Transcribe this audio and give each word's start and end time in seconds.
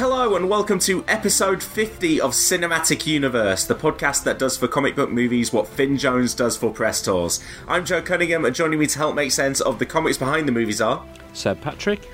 Hello 0.00 0.34
and 0.34 0.48
welcome 0.48 0.78
to 0.78 1.04
episode 1.08 1.62
50 1.62 2.22
of 2.22 2.30
Cinematic 2.30 3.06
Universe, 3.06 3.66
the 3.66 3.74
podcast 3.74 4.24
that 4.24 4.38
does 4.38 4.56
for 4.56 4.66
comic 4.66 4.96
book 4.96 5.10
movies 5.10 5.52
what 5.52 5.68
Finn 5.68 5.98
Jones 5.98 6.32
does 6.32 6.56
for 6.56 6.72
press 6.72 7.02
tours. 7.02 7.44
I'm 7.68 7.84
Joe 7.84 8.00
Cunningham, 8.00 8.46
and 8.46 8.54
joining 8.54 8.78
me 8.78 8.86
to 8.86 8.96
help 8.96 9.14
make 9.14 9.30
sense 9.30 9.60
of 9.60 9.78
the 9.78 9.84
comics 9.84 10.16
behind 10.16 10.48
the 10.48 10.52
movies 10.52 10.80
are. 10.80 11.04
Seb 11.34 11.60
Patrick. 11.60 12.08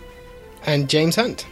And 0.65 0.91
James 0.91 1.15
Hunt. 1.15 1.47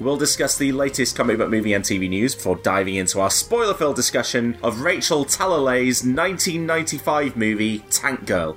We'll 0.00 0.16
discuss 0.16 0.56
the 0.56 0.72
latest 0.72 1.16
comic 1.16 1.36
book 1.36 1.50
movie 1.50 1.74
and 1.74 1.84
TV 1.84 2.08
news 2.08 2.34
before 2.34 2.56
diving 2.56 2.94
into 2.94 3.20
our 3.20 3.30
spoiler 3.30 3.74
filled 3.74 3.96
discussion 3.96 4.56
of 4.62 4.80
Rachel 4.80 5.26
Talalay's 5.26 6.02
1995 6.02 7.36
movie 7.36 7.80
Tank 7.90 8.24
Girl. 8.24 8.56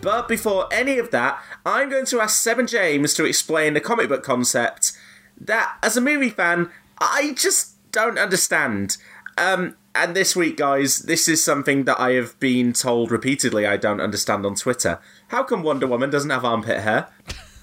But 0.00 0.28
before 0.28 0.68
any 0.72 0.98
of 0.98 1.10
that, 1.10 1.42
I'm 1.66 1.90
going 1.90 2.06
to 2.06 2.20
ask 2.20 2.40
Seb 2.40 2.60
and 2.60 2.68
James 2.68 3.12
to 3.14 3.24
explain 3.24 3.74
the 3.74 3.80
comic 3.80 4.08
book 4.08 4.22
concept 4.22 4.92
that, 5.40 5.76
as 5.82 5.96
a 5.96 6.00
movie 6.00 6.30
fan, 6.30 6.70
I 6.98 7.34
just 7.36 7.76
don't 7.92 8.18
understand. 8.18 8.96
Um, 9.36 9.76
and 9.94 10.14
this 10.14 10.36
week, 10.36 10.56
guys, 10.56 11.00
this 11.00 11.28
is 11.28 11.42
something 11.42 11.84
that 11.84 11.98
I 11.98 12.12
have 12.12 12.38
been 12.38 12.72
told 12.72 13.10
repeatedly 13.10 13.66
I 13.66 13.76
don't 13.76 14.00
understand 14.00 14.46
on 14.46 14.54
Twitter. 14.54 15.00
How 15.28 15.42
come 15.42 15.62
Wonder 15.62 15.86
Woman 15.86 16.10
doesn't 16.10 16.30
have 16.30 16.44
armpit 16.44 16.80
hair? 16.80 17.08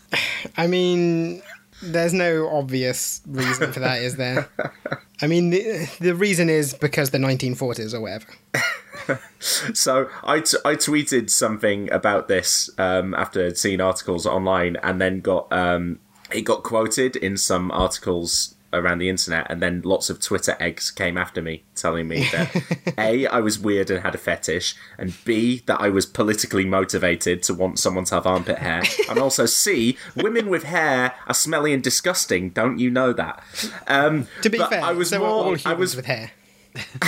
I 0.58 0.68
mean, 0.68 1.42
there's 1.82 2.14
no 2.14 2.50
obvious 2.50 3.22
reason 3.28 3.72
for 3.72 3.80
that, 3.82 4.02
is 4.02 4.16
there? 4.16 4.50
I 5.22 5.28
mean, 5.28 5.50
the, 5.50 5.90
the 6.00 6.16
reason 6.16 6.50
is 6.50 6.74
because 6.74 7.12
the 7.12 7.18
1940s 7.18 7.94
or 7.94 8.02
whatever. 8.02 9.22
so 9.40 10.10
I, 10.24 10.42
t- 10.42 10.58
I 10.66 10.76
tweeted 10.76 11.30
something 11.30 11.92
about 11.92 12.28
this 12.28 12.70
um, 12.78 13.14
after 13.14 13.48
I'd 13.48 13.82
articles 13.82 14.26
online 14.26 14.78
and 14.84 15.00
then 15.00 15.22
got 15.22 15.52
um, 15.54 16.00
it 16.32 16.42
got 16.42 16.64
quoted 16.64 17.16
in 17.16 17.38
some 17.38 17.72
articles 17.72 18.56
around 18.74 18.98
the 18.98 19.08
internet 19.08 19.48
and 19.50 19.62
then 19.62 19.82
lots 19.84 20.10
of 20.10 20.20
twitter 20.20 20.58
eggs 20.60 20.92
came 20.92 21.18
after 21.18 21.42
me 21.42 21.64
telling 21.76 22.08
me 22.08 22.28
that 22.32 22.94
a 22.98 23.26
i 23.28 23.40
was 23.40 23.58
weird 23.58 23.90
and 23.90 24.02
had 24.02 24.14
a 24.14 24.18
fetish 24.18 24.76
and 24.98 25.16
b 25.24 25.62
that 25.66 25.80
i 25.80 25.88
was 25.88 26.06
politically 26.06 26.66
motivated 26.66 27.42
to 27.42 27.54
want 27.54 27.80
someone 27.80 28.04
to 28.04 28.16
have 28.16 28.26
armpit 28.26 28.58
hair 28.58 28.84
and 29.10 29.18
also 29.18 29.46
c 29.46 29.98
women 30.16 30.50
with 30.50 30.64
hair 30.64 31.14
are 31.28 31.34
smelly 31.34 31.74
and 31.74 31.84
disgusting 31.84 32.50
don't 32.50 32.78
you 32.80 32.90
know 32.92 33.14
that 33.14 33.42
um, 33.88 34.28
To 34.42 34.50
be 34.50 34.58
fair, 34.58 34.84
i 34.84 34.92
was 34.92 35.10
so 35.10 35.20
more 35.20 35.30
all 35.30 35.58
i 35.66 35.74
was 35.74 35.96
with 35.96 36.06
hair. 36.06 36.32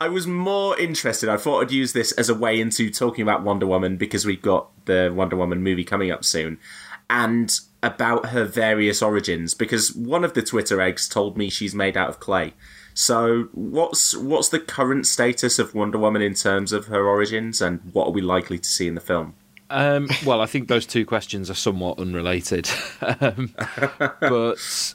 I 0.00 0.08
was 0.08 0.26
more 0.26 0.78
interested. 0.78 1.28
I 1.28 1.36
thought 1.36 1.60
I'd 1.60 1.70
use 1.70 1.92
this 1.92 2.12
as 2.12 2.30
a 2.30 2.34
way 2.34 2.58
into 2.58 2.88
talking 2.88 3.20
about 3.20 3.42
Wonder 3.42 3.66
Woman 3.66 3.98
because 3.98 4.24
we've 4.24 4.40
got 4.40 4.68
the 4.86 5.12
Wonder 5.14 5.36
Woman 5.36 5.62
movie 5.62 5.84
coming 5.84 6.10
up 6.10 6.24
soon, 6.24 6.58
and 7.10 7.58
about 7.82 8.26
her 8.26 8.44
various 8.44 9.02
origins. 9.02 9.54
Because 9.54 9.94
one 9.94 10.24
of 10.24 10.34
the 10.34 10.42
Twitter 10.42 10.80
eggs 10.80 11.08
told 11.08 11.36
me 11.36 11.48
she's 11.48 11.74
made 11.74 11.96
out 11.96 12.08
of 12.08 12.20
clay. 12.20 12.54
So 12.94 13.48
what's 13.52 14.16
what's 14.16 14.48
the 14.48 14.58
current 14.58 15.06
status 15.06 15.60
of 15.60 15.72
Wonder 15.72 15.98
Woman 15.98 16.20
in 16.20 16.34
terms 16.34 16.72
of 16.72 16.86
her 16.86 17.06
origins, 17.06 17.62
and 17.62 17.78
what 17.92 18.08
are 18.08 18.10
we 18.10 18.20
likely 18.20 18.58
to 18.58 18.68
see 18.68 18.88
in 18.88 18.96
the 18.96 19.00
film? 19.00 19.34
Um, 19.70 20.08
well, 20.24 20.40
I 20.40 20.46
think 20.46 20.68
those 20.68 20.86
two 20.86 21.04
questions 21.04 21.50
are 21.50 21.54
somewhat 21.54 21.98
unrelated. 21.98 22.68
um, 23.20 23.54
but 24.20 24.94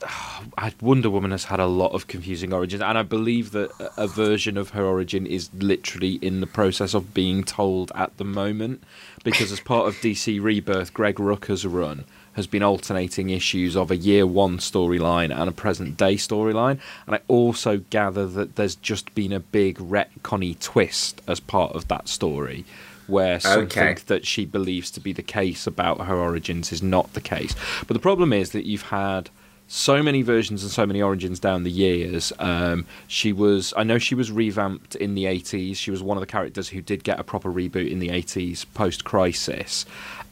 uh, 0.58 0.72
Wonder 0.82 1.10
Woman 1.10 1.32
has 1.32 1.46
had 1.46 1.60
a 1.60 1.68
lot 1.68 1.92
of 1.94 2.08
confusing 2.08 2.54
origins, 2.54 2.82
and 2.82 2.98
I 2.98 3.04
believe 3.04 3.52
that 3.52 3.72
a 3.96 4.08
version 4.08 4.58
of 4.58 4.72
her 4.72 4.84
origin 4.84 5.26
is 5.26 5.50
literally 5.54 6.16
in 6.16 6.42
the 6.42 6.48
process 6.48 6.94
of 6.94 7.14
being 7.14 7.44
told 7.44 7.92
at 7.96 8.18
the 8.18 8.26
moment. 8.26 8.84
Because 9.24 9.52
as 9.52 9.62
part 9.62 9.88
of 9.88 9.96
DC 9.96 10.42
Rebirth, 10.42 10.94
Greg 10.94 11.16
Rucka's 11.16 11.66
run 11.66 12.04
has 12.34 12.48
been 12.48 12.64
alternating 12.64 13.30
issues 13.30 13.76
of 13.76 13.92
a 13.92 13.96
year 13.96 14.26
one 14.26 14.58
storyline 14.58 15.36
and 15.36 15.50
a 15.50 15.52
present 15.52 15.98
day 15.98 16.16
storyline. 16.16 16.80
And 17.06 17.16
I 17.16 17.20
also 17.28 17.78
gather 17.90 18.26
that 18.28 18.56
there's 18.56 18.76
just 18.76 19.14
been 19.16 19.32
a 19.32 19.40
big 19.40 19.78
retconny 19.78 20.60
twist 20.60 21.22
as 21.28 21.40
part 21.40 21.74
of 21.74 21.88
that 21.90 22.08
story 22.08 22.66
where 23.08 23.40
something 23.40 23.66
Okay. 23.66 23.96
that 24.08 24.26
she 24.26 24.46
believes 24.46 24.90
to 24.92 25.00
be 25.00 25.12
the 25.12 25.22
case 25.22 25.68
about 25.68 26.08
her 26.08 26.16
origins 26.16 26.72
is 26.72 26.82
not 26.82 27.14
the 27.14 27.22
case. 27.22 27.54
But 27.86 27.94
the 27.96 28.00
problem 28.00 28.32
is 28.32 28.52
that 28.52 28.66
you've 28.66 28.84
had 28.84 29.30
so 29.68 30.04
many 30.04 30.22
versions 30.22 30.62
and 30.64 30.72
so 30.72 30.86
many 30.86 31.02
origins 31.02 31.40
down 31.40 31.64
the 31.64 31.72
years. 31.72 32.32
Um, 32.40 32.86
she 33.08 33.34
was, 33.34 33.74
I 33.76 33.84
know 33.84 33.98
she 33.98 34.16
was 34.16 34.32
revamped 34.32 34.96
in 34.96 35.16
the 35.16 35.26
80s. 35.26 35.78
She 35.78 35.90
was 35.92 36.02
one 36.04 36.16
of 36.18 36.22
the 36.22 36.28
characters 36.28 36.70
who 36.70 36.82
did 36.82 37.04
get 37.04 37.20
a 37.20 37.24
proper 37.24 37.52
reboot 37.52 37.90
in 37.92 38.00
the 38.00 38.10
80s 38.10 38.66
post 38.74 39.04
crisis. 39.04 39.86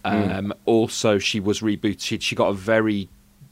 Um, 0.03 0.53
Also, 0.66 1.19
she 1.19 1.39
was 1.39 1.59
rebooted. 1.62 2.22
She, 2.22 2.35
got 2.35 2.50
a 2.50 2.53
very 2.53 3.09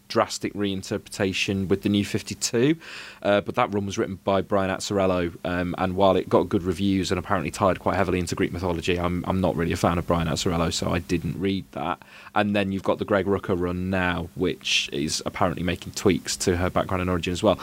drastic 0.08 0.52
reinterpretation 0.54 1.68
with 1.68 1.84
the 1.84 1.90
new 1.90 2.04
52 2.04 2.76
uh, 3.22 3.42
but 3.42 3.54
that 3.54 3.72
run 3.72 3.86
was 3.86 3.98
written 3.98 4.16
by 4.24 4.42
Brian 4.42 4.76
Azzarello 4.76 5.34
um, 5.46 5.76
and 5.78 5.96
while 5.96 6.16
it 6.16 6.28
got 6.28 6.50
good 6.50 6.64
reviews 6.64 7.12
and 7.12 7.20
apparently 7.20 7.52
tied 7.52 7.80
quite 7.80 7.96
heavily 7.96 8.18
into 8.18 8.34
Greek 8.34 8.52
mythology 8.52 9.00
I'm, 9.00 9.24
I'm 9.28 9.40
not 9.40 9.56
really 9.56 9.72
a 9.72 9.78
fan 9.78 10.00
of 10.00 10.08
Brian 10.08 10.28
Azzarello 10.28 10.74
so 10.74 10.92
I 10.92 10.98
didn't 10.98 11.40
read 11.40 11.64
that. 11.74 12.02
And 12.34 12.56
then 12.56 12.72
you've 12.72 12.82
got 12.82 12.98
the 12.98 13.06
Greg 13.06 13.28
Rucka 13.28 13.58
run 13.58 13.92
now 13.92 14.30
which 14.34 14.90
is 14.92 15.22
apparently 15.28 15.62
making 15.62 15.94
tweaks 15.94 16.36
to 16.38 16.58
her 16.58 16.72
background 16.72 17.02
and 17.02 17.10
origin 17.12 17.32
as 17.32 17.44
well 17.44 17.60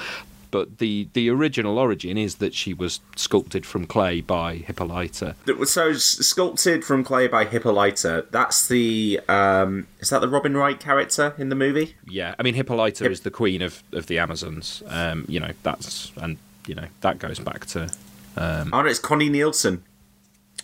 but 0.51 0.79
the, 0.79 1.09
the 1.13 1.29
original 1.31 1.79
origin 1.79 2.17
is 2.19 2.37
that 2.37 2.55
she 2.55 2.73
was 2.75 3.01
sculpted 3.17 3.65
from 3.67 3.87
clay 3.87 4.21
by 4.21 4.57
Hippolyta 4.57 5.35
That 5.47 5.59
was- 5.59 5.71
So 5.73 5.93
sculpted 5.95 6.85
from 6.85 7.05
clay 7.05 7.27
by 7.29 7.45
Hippolyta. 7.45 8.27
That's 8.31 8.69
the 8.69 9.21
um, 9.29 9.87
is 10.01 10.11
that 10.11 10.21
the 10.21 10.29
Robin 10.29 10.57
Wright 10.57 10.79
character 10.79 11.35
in 11.39 11.49
the 11.49 11.55
movie? 11.57 11.95
Yeah, 12.07 12.35
I 12.39 12.43
mean 12.43 12.55
Hippolyta 12.55 13.05
Yep. 13.05 13.13
is 13.13 13.21
the 13.21 13.31
queen 13.31 13.63
of, 13.63 13.83
of 13.93 14.07
the 14.07 14.19
Amazons. 14.19 14.83
Um, 14.89 15.25
you 15.29 15.41
know 15.41 15.51
that's 15.63 16.13
and 16.17 16.39
you 16.67 16.75
know 16.75 16.87
that 17.03 17.19
goes 17.19 17.39
back 17.39 17.67
to 17.67 17.91
oh 18.37 18.65
no, 18.65 18.81
it's 18.87 18.99
Connie 18.99 19.29
Nielsen. 19.29 19.83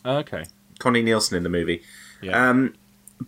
okay. 0.04 0.44
Connie 0.78 1.02
Nielsen 1.02 1.36
in 1.36 1.42
the 1.42 1.48
movie. 1.48 1.82
Yeah. 2.20 2.48
Um, 2.50 2.74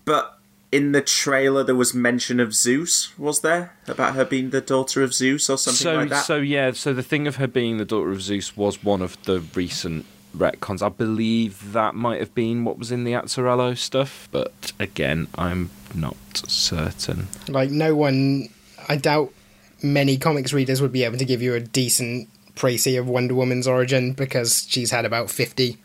but 0.05 0.34
in 0.75 0.91
the 0.91 1.01
trailer, 1.01 1.63
there 1.63 1.77
was 1.77 1.95
mention 1.95 2.41
of 2.41 2.53
Zeus. 2.53 3.17
Was 3.17 3.43
there 3.43 3.77
about 3.87 4.17
her 4.17 4.25
being 4.25 4.51
the 4.51 4.61
daughter 4.61 5.05
of 5.05 5.15
Zeus 5.15 5.49
or 5.49 5.57
something 5.57 5.85
so 5.85 5.95
like 5.95 6.09
that? 6.09 6.25
so 6.25 6.39
yeah, 6.39 6.73
so 6.73 6.93
the 6.93 7.03
thing 7.03 7.29
of 7.29 7.37
her 7.37 7.47
being 7.47 7.79
the 7.79 7.85
daughter 7.85 8.11
of 8.11 8.21
Zeus 8.21 8.57
was 8.57 8.83
one 8.83 9.01
of 9.01 9.23
the 9.23 9.39
recent 9.55 10.05
retcons. 10.37 10.83
I 10.83 10.89
believe 10.89 11.73
that 11.75 11.95
might 11.95 12.19
have 12.19 12.35
been 12.35 12.65
what 12.65 12.77
was 12.77 12.91
in 12.91 13.05
the 13.05 13.13
Azzarello 13.13 13.79
stuff, 13.79 14.29
but 14.33 14.73
again, 14.81 15.29
I'm 15.37 15.71
not 15.95 16.17
certain. 16.35 17.29
Like, 17.47 17.71
no 17.71 17.95
one, 17.95 18.49
I 18.89 18.97
doubt 18.97 19.33
many 19.81 20.17
comics 20.17 20.53
readers 20.53 20.83
would 20.83 20.93
be 20.93 21.05
able 21.05 21.19
to 21.19 21.25
give 21.25 21.41
you 21.41 21.55
a 21.55 21.61
decent 21.61 22.29
précis 22.57 22.99
of 22.99 23.09
Wonder 23.09 23.37
Woman's 23.37 23.69
origin 23.69 24.13
because 24.13 24.67
she's 24.69 24.91
had 24.91 25.05
about 25.05 25.31
50. 25.31 25.79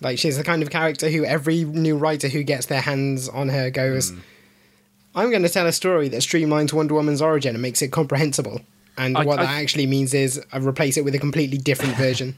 Like, 0.00 0.18
she's 0.18 0.36
the 0.36 0.44
kind 0.44 0.62
of 0.62 0.70
character 0.70 1.08
who 1.10 1.24
every 1.24 1.64
new 1.64 1.96
writer 1.96 2.28
who 2.28 2.42
gets 2.42 2.66
their 2.66 2.80
hands 2.80 3.28
on 3.28 3.48
her 3.48 3.70
goes, 3.70 4.12
mm. 4.12 4.20
I'm 5.14 5.30
going 5.30 5.42
to 5.42 5.48
tell 5.48 5.66
a 5.66 5.72
story 5.72 6.08
that 6.08 6.22
streamlines 6.22 6.72
Wonder 6.72 6.94
Woman's 6.94 7.20
origin 7.22 7.54
and 7.54 7.62
makes 7.62 7.82
it 7.82 7.88
comprehensible. 7.88 8.60
And 8.96 9.16
I- 9.16 9.24
what 9.24 9.38
I- 9.40 9.44
that 9.46 9.60
actually 9.62 9.86
means 9.86 10.14
is 10.14 10.40
I 10.52 10.58
replace 10.58 10.96
it 10.96 11.04
with 11.04 11.14
a 11.14 11.18
completely 11.18 11.58
different 11.58 11.96
version. 12.06 12.36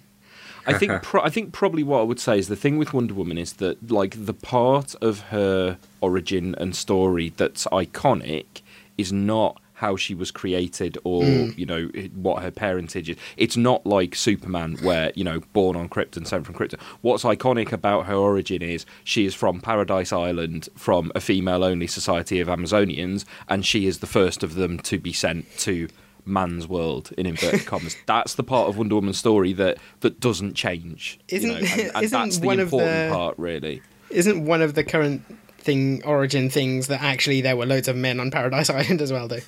I 0.67 0.75
think 0.75 1.03
pro- 1.03 1.23
I 1.23 1.31
think 1.31 1.53
probably 1.53 1.83
what 1.83 2.01
I 2.01 2.03
would 2.03 2.21
say 2.21 2.39
is 2.39 2.49
the 2.49 2.55
thing 2.55 2.77
with 2.77 2.93
Wonder 2.93 3.15
Woman 3.15 3.39
is 3.39 3.55
that 3.55 3.91
like 3.91 4.27
the 4.27 4.35
part 4.35 4.95
of 5.01 5.21
her 5.31 5.79
origin 6.03 6.55
and 6.59 6.77
story 6.77 7.33
that's 7.35 7.65
iconic 7.73 8.61
is 8.99 9.11
not 9.11 9.61
how 9.81 9.97
she 9.97 10.15
was 10.15 10.31
created 10.31 10.99
or 11.05 11.25
hmm. 11.25 11.49
you 11.57 11.65
know 11.65 11.91
what 12.15 12.43
her 12.43 12.51
parentage 12.51 13.09
is. 13.09 13.17
It's 13.39 13.57
not 13.57 13.87
like 13.87 14.15
Superman 14.15 14.77
where 14.83 15.11
you 15.15 15.25
know 15.25 15.41
born 15.55 15.75
on 15.75 15.89
Krypton, 15.89 16.27
sent 16.27 16.45
from 16.45 16.55
Krypton. 16.55 16.79
What's 17.01 17.25
iconic 17.25 17.73
about 17.73 18.05
her 18.05 18.15
origin 18.15 18.61
is 18.61 18.85
she 19.05 19.25
is 19.25 19.35
from 19.35 19.59
Paradise 19.61 20.13
Island, 20.13 20.69
from 20.77 21.11
a 21.15 21.21
female-only 21.21 21.87
society 21.87 22.41
of 22.41 22.49
Amazonians, 22.49 23.25
and 23.49 23.65
she 23.65 23.87
is 23.87 24.01
the 24.01 24.07
first 24.07 24.43
of 24.43 24.55
them 24.55 24.79
to 24.81 24.99
be 24.99 25.15
sent 25.15 25.47
to 25.61 25.89
man's 26.27 26.69
world 26.69 27.11
in 27.17 27.25
inverted 27.25 27.65
commas. 27.73 27.97
That's 28.05 28.35
the 28.35 28.45
part 28.45 28.69
of 28.69 28.77
Wonder 28.77 28.97
Woman's 28.97 29.19
story 29.19 29.55
that 29.55 29.79
that 30.01 30.21
doesn't 30.21 30.55
change. 30.55 31.19
Isn't- 31.29 31.49
know, 31.49 31.57
and, 31.57 31.67
and 31.67 31.71
isn't 32.05 32.19
that's 32.19 32.39
the 32.39 32.47
one 32.47 32.61
of 32.61 32.67
important 32.67 33.09
the- 33.09 33.17
part, 33.17 33.39
really. 33.39 33.81
Isn't 34.11 34.45
one 34.45 34.61
of 34.61 34.75
the 34.75 34.85
current 34.85 35.23
thing 35.61 36.03
origin 36.05 36.51
things 36.51 36.89
that 36.89 37.01
actually 37.01 37.41
there 37.41 37.57
were 37.57 37.67
loads 37.67 37.87
of 37.87 37.97
men 37.97 38.19
on 38.21 38.31
Paradise 38.31 38.69
Island 38.81 39.01
as 39.01 39.13
well, 39.13 39.29
though? 39.29 39.41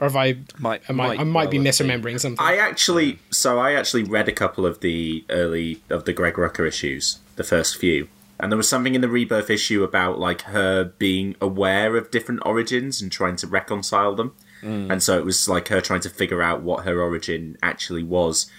Or 0.00 0.04
have 0.04 0.16
I? 0.16 0.38
Might- 0.58 0.88
am 0.88 0.98
I, 0.98 1.08
might 1.08 1.20
I 1.20 1.24
might 1.24 1.50
be 1.50 1.58
well 1.58 1.66
have 1.66 1.74
misremembering 1.74 2.18
something. 2.18 2.44
I 2.44 2.56
actually, 2.56 3.18
so 3.30 3.58
I 3.58 3.74
actually 3.74 4.02
read 4.02 4.28
a 4.28 4.32
couple 4.32 4.64
of 4.64 4.80
the 4.80 5.24
early 5.28 5.82
of 5.90 6.06
the 6.06 6.14
Greg 6.14 6.34
Rucka 6.34 6.66
issues, 6.66 7.18
the 7.36 7.44
first 7.44 7.76
few, 7.76 8.08
and 8.40 8.50
there 8.50 8.56
was 8.56 8.66
something 8.66 8.94
in 8.94 9.02
the 9.02 9.10
Rebirth 9.10 9.50
issue 9.50 9.84
about 9.84 10.18
like 10.18 10.42
her 10.42 10.84
being 10.84 11.36
aware 11.38 11.98
of 11.98 12.10
different 12.10 12.40
origins 12.46 13.02
and 13.02 13.12
trying 13.12 13.36
to 13.36 13.46
reconcile 13.46 14.14
them, 14.14 14.32
mm. 14.62 14.90
and 14.90 15.02
so 15.02 15.18
it 15.18 15.26
was 15.26 15.46
like 15.50 15.68
her 15.68 15.82
trying 15.82 16.00
to 16.00 16.10
figure 16.10 16.40
out 16.40 16.62
what 16.62 16.86
her 16.86 17.02
origin 17.02 17.58
actually 17.62 18.02
was. 18.02 18.50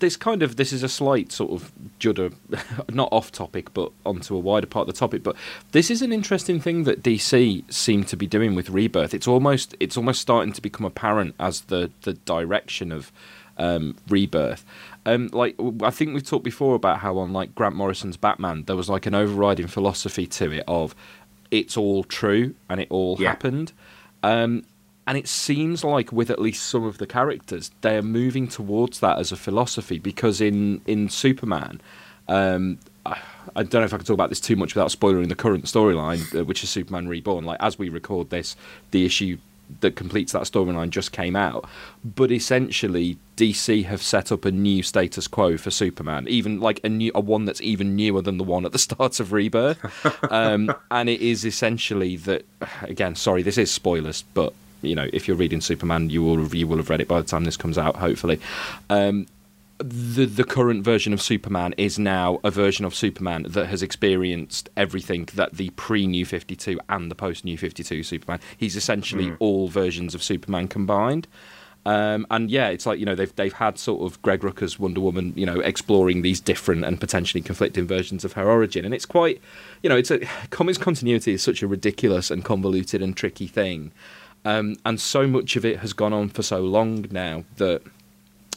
This 0.00 0.16
kind 0.16 0.42
of 0.42 0.56
this 0.56 0.72
is 0.72 0.82
a 0.82 0.88
slight 0.88 1.30
sort 1.32 1.52
of 1.52 1.72
judder, 1.98 2.30
not 2.90 3.08
off 3.12 3.30
topic, 3.30 3.72
but 3.72 3.92
onto 4.04 4.34
a 4.34 4.38
wider 4.38 4.66
part 4.66 4.88
of 4.88 4.94
the 4.94 4.98
topic. 4.98 5.22
But 5.22 5.36
this 5.72 5.90
is 5.90 6.02
an 6.02 6.12
interesting 6.12 6.60
thing 6.60 6.84
that 6.84 7.02
DC 7.02 7.72
seem 7.72 8.04
to 8.04 8.16
be 8.16 8.26
doing 8.26 8.54
with 8.54 8.68
Rebirth. 8.70 9.14
It's 9.14 9.28
almost 9.28 9.76
it's 9.80 9.96
almost 9.96 10.20
starting 10.20 10.52
to 10.52 10.60
become 10.60 10.84
apparent 10.84 11.34
as 11.38 11.62
the 11.62 11.90
the 12.02 12.14
direction 12.14 12.90
of 12.92 13.12
um, 13.58 13.96
Rebirth. 14.08 14.64
Um, 15.06 15.28
like 15.32 15.54
I 15.82 15.90
think 15.90 16.14
we've 16.14 16.26
talked 16.26 16.44
before 16.44 16.74
about 16.74 16.98
how 17.00 17.18
on 17.18 17.32
like 17.32 17.54
Grant 17.54 17.76
Morrison's 17.76 18.16
Batman, 18.16 18.64
there 18.64 18.76
was 18.76 18.88
like 18.88 19.06
an 19.06 19.14
overriding 19.14 19.66
philosophy 19.68 20.26
to 20.26 20.50
it 20.52 20.64
of 20.66 20.94
it's 21.50 21.76
all 21.76 22.04
true 22.04 22.54
and 22.68 22.80
it 22.80 22.88
all 22.90 23.16
Yeah. 23.18 23.30
happened. 23.30 23.72
Um, 24.22 24.64
and 25.10 25.18
it 25.18 25.26
seems 25.26 25.82
like 25.82 26.12
with 26.12 26.30
at 26.30 26.40
least 26.40 26.62
some 26.66 26.84
of 26.84 26.98
the 26.98 27.06
characters, 27.06 27.72
they 27.80 27.96
are 27.96 28.02
moving 28.02 28.46
towards 28.46 29.00
that 29.00 29.18
as 29.18 29.32
a 29.32 29.36
philosophy. 29.36 29.98
Because 29.98 30.40
in 30.40 30.82
in 30.86 31.08
Superman, 31.08 31.80
um, 32.28 32.78
I, 33.04 33.18
don't 33.56 33.74
know 33.74 33.82
if 33.82 33.92
I 33.92 33.96
can 33.96 34.06
talk 34.06 34.14
about 34.14 34.28
this 34.28 34.38
too 34.38 34.54
much 34.54 34.76
without 34.76 34.92
spoiling 34.92 35.26
the 35.26 35.34
current 35.34 35.64
storyline, 35.64 36.22
uh, 36.38 36.44
which 36.44 36.62
is 36.62 36.70
Superman 36.70 37.08
Reborn. 37.08 37.44
Like 37.44 37.58
as 37.58 37.76
we 37.76 37.88
record 37.88 38.30
this, 38.30 38.54
the 38.92 39.04
issue 39.04 39.38
that 39.80 39.96
completes 39.96 40.30
that 40.30 40.42
storyline 40.42 40.90
just 40.90 41.10
came 41.10 41.34
out. 41.34 41.68
But 42.04 42.30
essentially, 42.30 43.18
DC 43.36 43.86
have 43.86 44.02
set 44.02 44.30
up 44.30 44.44
a 44.44 44.52
new 44.52 44.84
status 44.84 45.26
quo 45.26 45.56
for 45.56 45.72
Superman, 45.72 46.28
even 46.28 46.60
like 46.60 46.78
a 46.84 46.88
new 46.88 47.10
a 47.16 47.20
one 47.20 47.46
that's 47.46 47.62
even 47.62 47.96
newer 47.96 48.22
than 48.22 48.38
the 48.38 48.44
one 48.44 48.64
at 48.64 48.70
the 48.70 48.78
start 48.88 49.18
of 49.18 49.32
Rebirth. 49.32 49.80
um, 50.30 50.72
and 50.88 51.08
it 51.08 51.20
is 51.20 51.44
essentially 51.44 52.14
that. 52.14 52.44
Again, 52.82 53.16
sorry, 53.16 53.42
this 53.42 53.58
is 53.58 53.72
spoilers, 53.72 54.22
but 54.34 54.54
you 54.82 54.94
know, 54.94 55.08
if 55.12 55.26
you're 55.26 55.36
reading 55.36 55.60
Superman, 55.60 56.10
you 56.10 56.22
will 56.22 56.54
you 56.54 56.66
will 56.66 56.78
have 56.78 56.90
read 56.90 57.00
it 57.00 57.08
by 57.08 57.20
the 57.20 57.26
time 57.26 57.44
this 57.44 57.56
comes 57.56 57.78
out, 57.78 57.96
hopefully. 57.96 58.40
Um, 58.88 59.26
the 59.78 60.26
the 60.26 60.44
current 60.44 60.84
version 60.84 61.12
of 61.12 61.22
Superman 61.22 61.74
is 61.78 61.98
now 61.98 62.38
a 62.44 62.50
version 62.50 62.84
of 62.84 62.94
Superman 62.94 63.46
that 63.48 63.66
has 63.66 63.82
experienced 63.82 64.68
everything 64.76 65.28
that 65.34 65.54
the 65.54 65.70
pre 65.70 66.06
New 66.06 66.26
Fifty 66.26 66.54
Two 66.54 66.78
and 66.88 67.10
the 67.10 67.14
post 67.14 67.44
New 67.44 67.56
Fifty 67.56 67.82
Two 67.82 68.02
Superman. 68.02 68.40
He's 68.56 68.76
essentially 68.76 69.32
all 69.38 69.68
versions 69.68 70.14
of 70.14 70.22
Superman 70.22 70.68
combined. 70.68 71.26
Um, 71.86 72.26
and 72.30 72.50
yeah, 72.50 72.68
it's 72.68 72.84
like 72.84 72.98
you 72.98 73.06
know 73.06 73.14
they've 73.14 73.34
they've 73.36 73.52
had 73.52 73.78
sort 73.78 74.02
of 74.02 74.20
Greg 74.20 74.40
Rucka's 74.40 74.78
Wonder 74.78 75.00
Woman, 75.00 75.32
you 75.34 75.46
know, 75.46 75.60
exploring 75.60 76.20
these 76.20 76.40
different 76.40 76.84
and 76.84 77.00
potentially 77.00 77.40
conflicting 77.40 77.86
versions 77.86 78.22
of 78.24 78.34
her 78.34 78.50
origin, 78.50 78.84
and 78.84 78.92
it's 78.92 79.06
quite, 79.06 79.40
you 79.82 79.88
know, 79.88 79.96
it's 79.96 80.10
a 80.10 80.18
comics 80.50 80.76
continuity 80.76 81.32
is 81.32 81.42
such 81.42 81.62
a 81.62 81.66
ridiculous 81.66 82.30
and 82.30 82.44
convoluted 82.44 83.00
and 83.00 83.16
tricky 83.16 83.46
thing, 83.46 83.92
um, 84.44 84.76
and 84.84 85.00
so 85.00 85.26
much 85.26 85.56
of 85.56 85.64
it 85.64 85.78
has 85.80 85.92
gone 85.92 86.12
on 86.12 86.28
for 86.28 86.42
so 86.42 86.60
long 86.60 87.06
now 87.10 87.44
that 87.56 87.82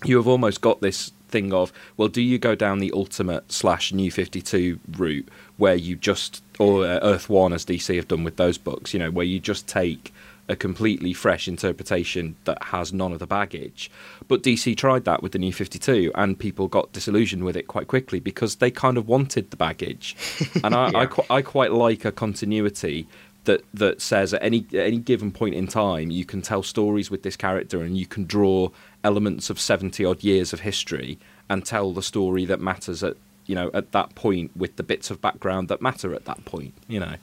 you 0.06 0.18
have 0.18 0.27
almost 0.27 0.62
got 0.62 0.81
this 0.81 1.12
thing 1.30 1.51
of 1.51 1.74
well 1.97 2.07
do 2.07 2.21
you 2.21 2.38
go 2.38 2.53
down 2.53 2.77
the 2.77 2.91
ultimate 2.94 3.51
slash 3.51 3.91
new 3.91 4.12
52 4.12 4.80
route 4.97 5.27
where 5.57 5.74
you 5.75 5.95
just 5.95 6.44
or 6.59 6.85
uh, 6.85 7.00
earth 7.01 7.27
one 7.27 7.53
as 7.53 7.65
dc 7.65 7.95
have 7.95 8.07
done 8.07 8.24
with 8.24 8.35
those 8.35 8.59
books 8.59 8.94
you 8.94 9.00
know 9.00 9.09
where 9.09 9.25
you 9.25 9.39
just 9.39 9.68
take 9.68 10.13
a 10.50 10.56
completely 10.56 11.13
fresh 11.13 11.47
interpretation 11.47 12.35
that 12.44 12.62
has 12.65 12.91
none 12.91 13.13
of 13.13 13.19
the 13.19 13.27
baggage? 13.27 13.89
But 14.27 14.44
dc 14.44 14.75
tried 14.77 15.06
that 15.06 15.24
with 15.24 15.31
the 15.31 15.39
new 15.39 15.53
52 15.53 16.12
and 16.15 16.38
people 16.38 16.68
got 16.68 16.91
disillusioned 16.91 17.44
with 17.44 17.56
it 17.56 17.68
quite 17.68 17.88
quickly 17.88 18.19
because 18.19 18.57
they 18.57 18.71
kind 18.71 18.97
of 18.97 19.07
wanted 19.07 19.51
the 19.51 19.57
baggage. 19.57 20.15
And 20.63 20.75
I, 20.75 20.91
I, 20.94 21.06
qu- 21.13 21.25
I 21.30 21.41
quite 21.41 21.71
like 21.71 22.06
a 22.06 22.12
continuity 22.12 23.07
that 23.45 23.62
that 23.74 24.01
says 24.01 24.34
at 24.34 24.44
any 24.44 24.66
at 24.74 24.88
any 24.88 24.98
given 24.98 25.31
point 25.31 25.56
in 25.56 25.68
time 25.68 26.10
you 26.10 26.25
can 26.25 26.42
tell 26.42 26.63
stories 26.63 27.12
with 27.12 27.24
this 27.24 27.36
character 27.36 27.81
and 27.81 27.98
you 27.98 28.06
can 28.06 28.25
draw 28.25 28.69
elements 29.04 29.50
of 29.50 29.60
70 29.60 30.06
odd 30.06 30.24
years 30.24 30.54
of 30.54 30.62
history 30.62 31.19
and 31.50 31.66
tell 31.66 31.94
the 31.94 32.01
story 32.01 32.45
that 32.45 32.60
matters 32.60 33.04
at 33.04 33.16
you 33.45 33.56
know 33.56 33.69
at 33.74 33.92
that 33.92 34.16
point 34.16 34.56
with 34.56 34.75
the 34.78 34.84
bits 34.84 35.12
of 35.12 35.22
background 35.22 35.68
that 35.68 35.81
matter 35.81 36.13
at 36.13 36.25
that 36.25 36.44
point 36.45 36.74
you 36.88 37.00
know 37.00 37.16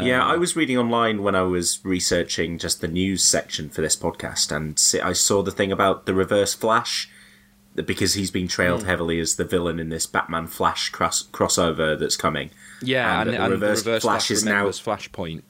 yeah, 0.00 0.24
I 0.24 0.34
um, 0.34 0.40
was 0.40 0.56
reading 0.56 0.78
online 0.78 1.22
when 1.22 1.34
I 1.34 1.42
was 1.42 1.80
researching 1.84 2.58
just 2.58 2.80
the 2.80 2.88
news 2.88 3.22
section 3.24 3.68
for 3.68 3.82
this 3.82 3.96
podcast, 3.96 4.50
and 4.50 4.80
I 5.04 5.12
saw 5.12 5.42
the 5.42 5.50
thing 5.50 5.70
about 5.70 6.06
the 6.06 6.14
Reverse 6.14 6.54
Flash 6.54 7.10
because 7.74 8.14
he's 8.14 8.30
been 8.30 8.48
trailed 8.48 8.82
hmm. 8.82 8.88
heavily 8.88 9.20
as 9.20 9.36
the 9.36 9.44
villain 9.44 9.78
in 9.78 9.88
this 9.88 10.06
Batman 10.06 10.46
Flash 10.46 10.90
cross- 10.90 11.24
crossover 11.24 11.98
that's 11.98 12.16
coming. 12.16 12.50
Yeah 12.82 13.20
And 13.20 13.30
and, 13.30 13.38
the 13.38 13.42
and 13.42 13.52
Reverse 13.52 13.82
the 13.82 13.90
reverse 13.90 14.02
Flash 14.02 14.26
flash 14.26 14.30
is 14.30 14.44
now- 14.44 14.66
flashpoint 14.66 15.42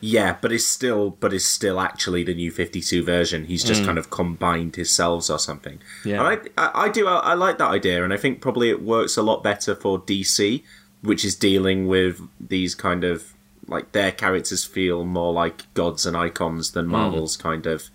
Yeah, 0.00 0.36
but 0.40 0.52
it's 0.52 0.66
still, 0.66 1.10
but 1.10 1.32
it's 1.32 1.44
still 1.44 1.80
actually 1.80 2.22
the 2.22 2.34
new 2.34 2.52
Fifty 2.52 2.80
Two 2.80 3.02
version. 3.02 3.46
He's 3.46 3.64
just 3.64 3.82
mm. 3.82 3.86
kind 3.86 3.98
of 3.98 4.10
combined 4.10 4.76
his 4.76 4.90
selves 4.94 5.28
or 5.28 5.40
something. 5.40 5.80
Yeah. 6.04 6.20
and 6.24 6.50
I, 6.56 6.62
I, 6.64 6.84
I 6.84 6.88
do, 6.88 7.08
I, 7.08 7.16
I 7.18 7.34
like 7.34 7.58
that 7.58 7.70
idea, 7.70 8.04
and 8.04 8.12
I 8.12 8.16
think 8.16 8.40
probably 8.40 8.70
it 8.70 8.80
works 8.80 9.16
a 9.16 9.22
lot 9.22 9.42
better 9.42 9.74
for 9.74 9.98
DC, 9.98 10.62
which 11.02 11.24
is 11.24 11.34
dealing 11.34 11.88
with 11.88 12.20
these 12.38 12.76
kind 12.76 13.02
of 13.02 13.34
like 13.66 13.90
their 13.90 14.12
characters 14.12 14.64
feel 14.64 15.04
more 15.04 15.32
like 15.32 15.72
gods 15.74 16.06
and 16.06 16.16
icons 16.16 16.70
than 16.72 16.86
mm. 16.86 16.90
Marvel's 16.90 17.36
kind 17.36 17.66
of. 17.66 17.90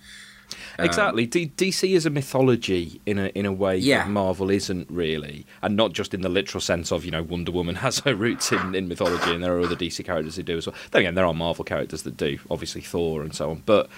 Exactly. 0.80 1.26
D- 1.26 1.52
dc 1.56 1.90
is 1.90 2.06
a 2.06 2.10
mythology 2.10 3.00
in 3.06 3.18
a 3.20 3.28
in 3.28 3.46
a 3.46 3.52
way 3.52 3.78
Yeah. 3.78 4.04
that 4.04 4.10
marvel 4.10 4.50
isn't 4.50 4.90
really. 4.90 5.46
And 5.62 5.76
not 5.76 5.94
just 5.94 6.14
in 6.14 6.22
the 6.22 6.30
literal 6.30 6.62
sense 6.62 6.92
of 6.92 7.06
you 7.06 7.12
know 7.12 7.24
wonder 7.24 7.52
woman 7.52 7.76
has 7.86 8.00
her 8.00 8.16
roots 8.16 8.52
in, 8.52 8.76
in 8.76 8.88
mythology 8.88 9.34
and 9.34 9.44
there 9.44 9.56
are 9.58 9.62
other 9.62 9.76
dc 9.76 10.04
characters 10.06 10.36
who 10.36 10.44
do 10.44 10.58
as 10.58 10.68
well. 10.68 10.76
Then 10.92 11.02
again 11.02 11.16
there 11.16 11.26
are 11.26 11.34
marvel 11.34 11.64
characters 11.66 12.04
that 12.04 12.18
do 12.18 12.40
obviously 12.50 12.82
thor 12.82 13.22
and 13.22 13.34
so 13.36 13.52
on. 13.52 13.64
But 13.66 13.90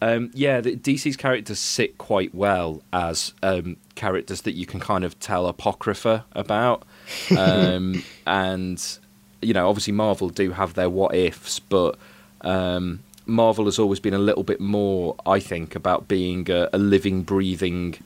um, 0.00 0.32
yeah, 0.34 0.60
the, 0.60 0.76
DC's 0.76 1.16
characters 1.16 1.60
sit 1.60 1.96
quite 1.96 2.34
well 2.34 2.82
as 2.92 3.34
um, 3.40 3.76
characters 3.94 4.40
that 4.40 4.54
you 4.54 4.66
can 4.66 4.80
kind 4.80 5.04
of 5.04 5.16
tell 5.20 5.46
apocrypha 5.46 6.24
about, 6.32 6.82
um, 7.38 8.02
and 8.26 8.98
you 9.40 9.52
know, 9.54 9.68
obviously 9.68 9.92
Marvel 9.92 10.28
do 10.28 10.50
have 10.50 10.74
their 10.74 10.90
what 10.90 11.14
ifs, 11.14 11.60
but 11.60 11.96
um, 12.40 12.98
Marvel 13.26 13.66
has 13.66 13.78
always 13.78 14.00
been 14.00 14.14
a 14.14 14.18
little 14.18 14.42
bit 14.42 14.60
more, 14.60 15.16
I 15.26 15.38
think, 15.38 15.74
about 15.74 16.08
being 16.08 16.50
a, 16.50 16.68
a 16.72 16.78
living, 16.78 17.22
breathing, 17.22 17.96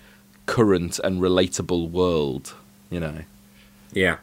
current 0.47 0.99
and 1.03 1.21
relatable 1.21 1.91
world. 1.91 2.55
You 2.91 3.01
know, 3.01 3.19
Yeah. 3.93 4.19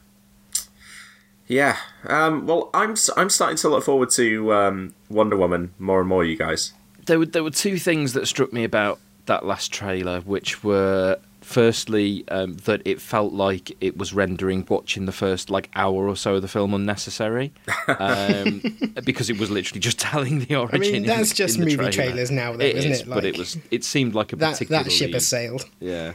Yeah. 1.48 1.78
Um, 2.08 2.48
well, 2.48 2.70
I'm 2.74 2.96
I'm 3.18 3.30
starting 3.30 3.58
to 3.58 3.70
look 3.70 3.84
forward 3.84 4.10
to 4.12 4.54
um, 4.54 4.96
Wonder 5.10 5.36
Woman 5.36 5.74
more 5.78 6.00
and 6.00 6.08
more. 6.08 6.24
You 6.24 6.38
guys. 6.38 6.74
there 7.06 7.20
were 7.20 7.26
there 7.26 7.44
were 7.44 7.52
two 7.52 7.78
things 7.78 8.14
that 8.14 8.28
struck 8.28 8.54
me 8.54 8.64
about 8.64 9.00
that 9.26 9.46
last 9.46 9.72
trailer, 9.72 10.22
which 10.22 10.64
were 10.64 11.18
firstly 11.44 12.24
um, 12.30 12.54
that 12.66 12.82
it 12.86 13.00
felt 13.02 13.34
like 13.34 13.76
it 13.82 13.98
was 13.98 14.14
rendering 14.14 14.66
watching 14.70 15.06
the 15.06 15.12
first 15.12 15.50
like 15.50 15.70
hour 15.76 16.08
or 16.08 16.16
so 16.16 16.36
of 16.36 16.42
the 16.42 16.48
film 16.48 16.74
unnecessary 16.74 17.52
um, 18.00 18.62
because 19.06 19.30
it 19.30 19.38
was 19.40 19.50
literally 19.52 19.80
just 19.80 20.00
telling 20.00 20.40
the 20.40 20.56
origin. 20.56 20.96
in- 20.96 21.04
that's 21.04 21.34
just 21.34 21.58
in 21.58 21.66
movie 21.66 21.76
trailer. 21.76 21.92
trailers 21.92 22.32
now, 22.32 22.54
though, 22.54 22.64
It 22.66 22.78
isn't 22.78 22.92
is, 22.92 23.02
it? 23.02 23.10
but 23.10 23.26
it 23.26 23.38
was 23.38 23.58
it 23.72 23.84
seemed 23.84 24.16
like 24.16 24.34
a 24.34 24.36
that 24.38 24.54
particularly 24.54 24.84
that 24.86 24.92
ship 24.92 25.14
has 25.14 25.28
sailed. 25.28 25.66
yeah. 25.80 26.14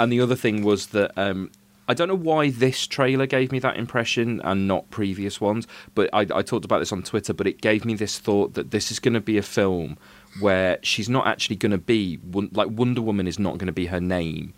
And 0.00 0.10
the 0.10 0.20
other 0.20 0.36
thing 0.36 0.62
was 0.64 0.86
that 0.88 1.12
um, 1.18 1.50
I 1.86 1.92
don't 1.94 2.08
know 2.08 2.14
why 2.14 2.48
this 2.50 2.86
trailer 2.86 3.26
gave 3.26 3.52
me 3.52 3.58
that 3.58 3.76
impression 3.76 4.40
and 4.42 4.66
not 4.66 4.88
previous 4.90 5.38
ones, 5.40 5.66
but 5.94 6.08
I, 6.14 6.20
I 6.34 6.40
talked 6.42 6.64
about 6.64 6.78
this 6.78 6.92
on 6.92 7.02
Twitter, 7.02 7.34
but 7.34 7.46
it 7.46 7.60
gave 7.60 7.84
me 7.84 7.94
this 7.94 8.18
thought 8.18 8.54
that 8.54 8.70
this 8.70 8.90
is 8.90 8.98
going 8.98 9.14
to 9.14 9.20
be 9.20 9.36
a 9.36 9.42
film 9.42 9.98
where 10.40 10.78
she's 10.82 11.08
not 11.08 11.26
actually 11.26 11.56
going 11.56 11.72
to 11.72 11.78
be, 11.78 12.18
like, 12.52 12.68
Wonder 12.70 13.02
Woman 13.02 13.26
is 13.26 13.38
not 13.38 13.58
going 13.58 13.66
to 13.66 13.72
be 13.72 13.86
her 13.86 14.00
name. 14.00 14.54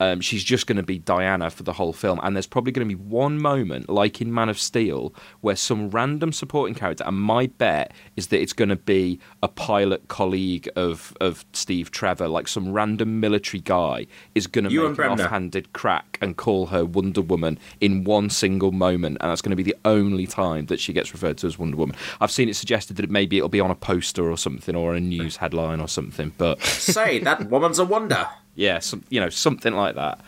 Um, 0.00 0.20
she's 0.20 0.44
just 0.44 0.66
going 0.66 0.76
to 0.76 0.82
be 0.82 0.98
Diana 0.98 1.50
for 1.50 1.62
the 1.62 1.72
whole 1.72 1.92
film, 1.92 2.20
and 2.22 2.36
there's 2.36 2.46
probably 2.46 2.72
going 2.72 2.88
to 2.88 2.94
be 2.96 3.00
one 3.00 3.38
moment, 3.40 3.88
like 3.88 4.20
in 4.20 4.32
Man 4.32 4.48
of 4.48 4.58
Steel, 4.58 5.14
where 5.40 5.56
some 5.56 5.90
random 5.90 6.32
supporting 6.32 6.74
character, 6.74 7.04
and 7.06 7.16
my 7.16 7.46
bet 7.46 7.92
is 8.16 8.28
that 8.28 8.40
it's 8.40 8.52
going 8.52 8.68
to 8.68 8.76
be 8.76 9.18
a 9.42 9.48
pilot 9.48 10.08
colleague 10.08 10.68
of 10.76 11.16
of 11.20 11.44
Steve 11.52 11.90
Trevor, 11.90 12.28
like 12.28 12.48
some 12.48 12.72
random 12.72 13.20
military 13.20 13.60
guy, 13.60 14.06
is 14.34 14.46
going 14.46 14.64
to 14.64 14.70
make 14.70 14.98
an 14.98 15.10
offhanded 15.20 15.72
crack 15.72 16.18
and 16.20 16.36
call 16.36 16.66
her 16.66 16.84
Wonder 16.84 17.22
Woman 17.22 17.58
in 17.80 18.04
one 18.04 18.30
single 18.30 18.72
moment, 18.72 19.18
and 19.20 19.30
that's 19.30 19.42
going 19.42 19.50
to 19.50 19.56
be 19.56 19.62
the 19.62 19.76
only 19.84 20.26
time 20.26 20.66
that 20.66 20.80
she 20.80 20.92
gets 20.92 21.12
referred 21.12 21.38
to 21.38 21.46
as 21.46 21.58
Wonder 21.58 21.76
Woman. 21.76 21.96
I've 22.20 22.30
seen 22.30 22.48
it 22.48 22.54
suggested 22.56 22.96
that 22.96 23.10
maybe 23.10 23.36
it'll 23.36 23.48
be 23.48 23.60
on 23.60 23.70
a 23.70 23.74
poster 23.74 24.30
or 24.30 24.36
something, 24.38 24.76
or 24.76 24.94
a 24.94 25.00
news 25.00 25.36
headline 25.36 25.80
or 25.80 25.88
something, 25.88 26.32
but. 26.38 26.60
Say 26.62 27.18
that 27.20 27.50
woman's 27.50 27.78
a 27.78 27.84
wonder. 27.84 28.28
Yeah, 28.58 28.80
some, 28.80 29.04
you 29.08 29.20
know, 29.20 29.28
something 29.28 29.74
like 29.74 29.94
that. 29.94 30.20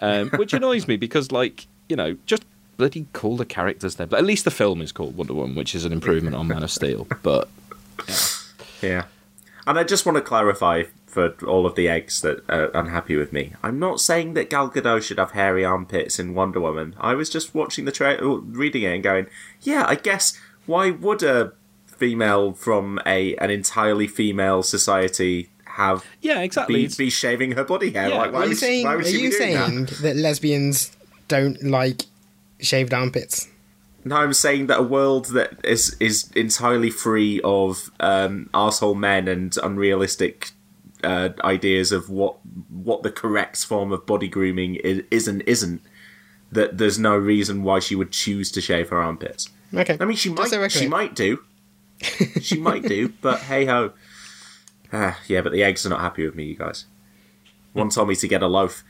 Um, 0.00 0.28
which 0.36 0.52
annoys 0.52 0.86
me 0.86 0.96
because, 0.96 1.32
like, 1.32 1.66
you 1.88 1.96
know, 1.96 2.16
just 2.26 2.44
bloody 2.76 3.06
call 3.14 3.36
the 3.36 3.46
characters. 3.46 3.96
But 3.96 4.12
at 4.12 4.24
least 4.24 4.44
the 4.44 4.50
film 4.50 4.82
is 4.82 4.92
called 4.92 5.16
Wonder 5.16 5.34
Woman, 5.34 5.56
which 5.56 5.74
is 5.74 5.84
an 5.84 5.92
improvement 5.92 6.36
on 6.36 6.46
Man 6.46 6.62
of 6.62 6.70
Steel. 6.70 7.08
But 7.22 7.48
Yeah. 8.82 9.04
And 9.66 9.78
I 9.78 9.84
just 9.84 10.04
want 10.06 10.16
to 10.16 10.22
clarify 10.22 10.84
for 11.06 11.34
all 11.46 11.66
of 11.66 11.74
the 11.74 11.88
eggs 11.88 12.20
that 12.22 12.42
are 12.48 12.66
unhappy 12.74 13.16
with 13.16 13.32
me. 13.32 13.54
I'm 13.62 13.78
not 13.78 14.00
saying 14.00 14.34
that 14.34 14.48
Gal 14.48 14.70
Gadot 14.70 15.02
should 15.02 15.18
have 15.18 15.32
hairy 15.32 15.64
armpits 15.64 16.18
in 16.18 16.34
Wonder 16.34 16.60
Woman. 16.60 16.94
I 16.98 17.14
was 17.14 17.28
just 17.28 17.54
watching 17.54 17.84
the 17.84 17.92
trailer, 17.92 18.38
reading 18.38 18.82
it, 18.82 18.94
and 18.94 19.02
going, 19.02 19.26
"Yeah, 19.60 19.84
I 19.86 19.96
guess 19.96 20.38
why 20.66 20.90
would 20.90 21.22
a 21.22 21.52
female 21.86 22.52
from 22.52 22.98
a 23.04 23.36
an 23.36 23.50
entirely 23.50 24.06
female 24.06 24.62
society 24.62 25.50
have 25.80 26.04
yeah, 26.20 26.40
exactly. 26.40 26.74
be, 26.76 26.80
It's- 26.84 26.96
be 26.96 27.10
shaving 27.10 27.52
her 27.52 27.64
body 27.64 27.90
hair? 27.92 28.08
Yeah, 28.10 28.18
like, 28.18 28.32
why 28.32 28.38
Are 28.40 28.42
you 28.44 28.48
would 28.50 28.58
she- 28.58 28.64
saying 28.66 28.84
why 28.86 28.94
are 28.94 28.96
would 28.98 29.06
she 29.06 29.12
be 29.16 29.22
you 29.24 29.30
doing 29.30 29.54
that? 29.54 29.66
saying 29.68 29.84
that 30.02 30.16
lesbians 30.16 30.90
don't 31.28 31.62
like 31.62 32.02
shaved 32.60 32.92
armpits? 32.94 33.48
No, 34.04 34.16
I'm 34.16 34.32
saying 34.32 34.66
that 34.68 34.78
a 34.78 34.82
world 34.82 35.26
that 35.36 35.50
is 35.62 35.94
is 36.00 36.30
entirely 36.34 36.88
free 36.90 37.40
of 37.44 37.90
um, 38.00 38.48
arsehole 38.54 38.96
men 38.98 39.28
and 39.28 39.54
unrealistic 39.62 40.52
uh, 41.04 41.30
ideas 41.44 41.92
of 41.92 42.08
what 42.08 42.36
what 42.70 43.02
the 43.02 43.10
correct 43.10 43.64
form 43.64 43.92
of 43.92 44.06
body 44.06 44.28
grooming 44.28 44.76
is, 44.76 45.02
is 45.10 45.28
and 45.28 45.42
isn't. 45.46 45.82
That 46.52 46.78
there's 46.78 46.98
no 46.98 47.14
reason 47.16 47.62
why 47.62 47.78
she 47.78 47.94
would 47.94 48.10
choose 48.10 48.50
to 48.52 48.60
shave 48.60 48.88
her 48.88 49.00
armpits. 49.00 49.50
Okay. 49.72 49.96
I 50.00 50.04
mean, 50.04 50.16
she 50.16 50.30
Just 50.34 50.50
so 50.50 50.56
we're 50.56 50.62
might, 50.62 50.72
she 50.72 50.88
might 50.88 51.14
do, 51.14 51.38
she 52.40 52.58
might 52.58 52.82
do, 52.82 53.12
but 53.20 53.38
hey 53.40 53.66
ho. 53.66 53.92
Ah, 54.92 55.20
yeah, 55.28 55.40
but 55.40 55.52
the 55.52 55.62
eggs 55.62 55.86
are 55.86 55.90
not 55.90 56.00
happy 56.00 56.24
with 56.24 56.34
me, 56.34 56.44
you 56.44 56.56
guys. 56.56 56.86
One 57.72 57.90
told 57.90 58.08
me 58.08 58.16
to 58.16 58.28
get 58.28 58.42
a 58.42 58.48
loaf. 58.48 58.82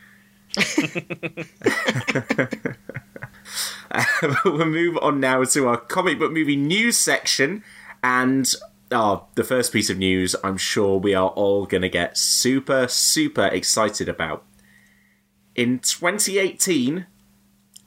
we'll 4.44 4.66
move 4.66 4.98
on 5.02 5.20
now 5.20 5.44
to 5.44 5.68
our 5.68 5.76
comic 5.76 6.18
book 6.18 6.32
movie 6.32 6.56
news 6.56 6.96
section. 6.96 7.62
And 8.02 8.52
oh, 8.90 9.26
the 9.34 9.44
first 9.44 9.72
piece 9.72 9.90
of 9.90 9.98
news 9.98 10.34
I'm 10.42 10.56
sure 10.56 10.98
we 10.98 11.14
are 11.14 11.28
all 11.30 11.66
going 11.66 11.82
to 11.82 11.88
get 11.88 12.16
super, 12.16 12.88
super 12.88 13.46
excited 13.46 14.08
about. 14.08 14.44
In 15.54 15.80
2018, 15.80 17.06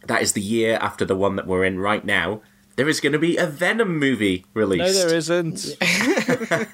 that 0.06 0.22
is 0.22 0.34
the 0.34 0.42
year 0.42 0.78
after 0.82 1.06
the 1.06 1.16
one 1.16 1.36
that 1.38 1.48
we're 1.48 1.64
in 1.64 1.80
right 1.80 2.06
now, 2.06 2.42
there 2.76 2.90
is 2.90 3.00
going 3.00 3.14
to 3.14 3.20
be 3.20 3.38
a 3.38 3.46
Venom 3.46 3.98
movie 4.00 4.46
released. 4.54 4.84
no, 4.84 4.92
there 5.08 5.16
isn't. 5.16 5.76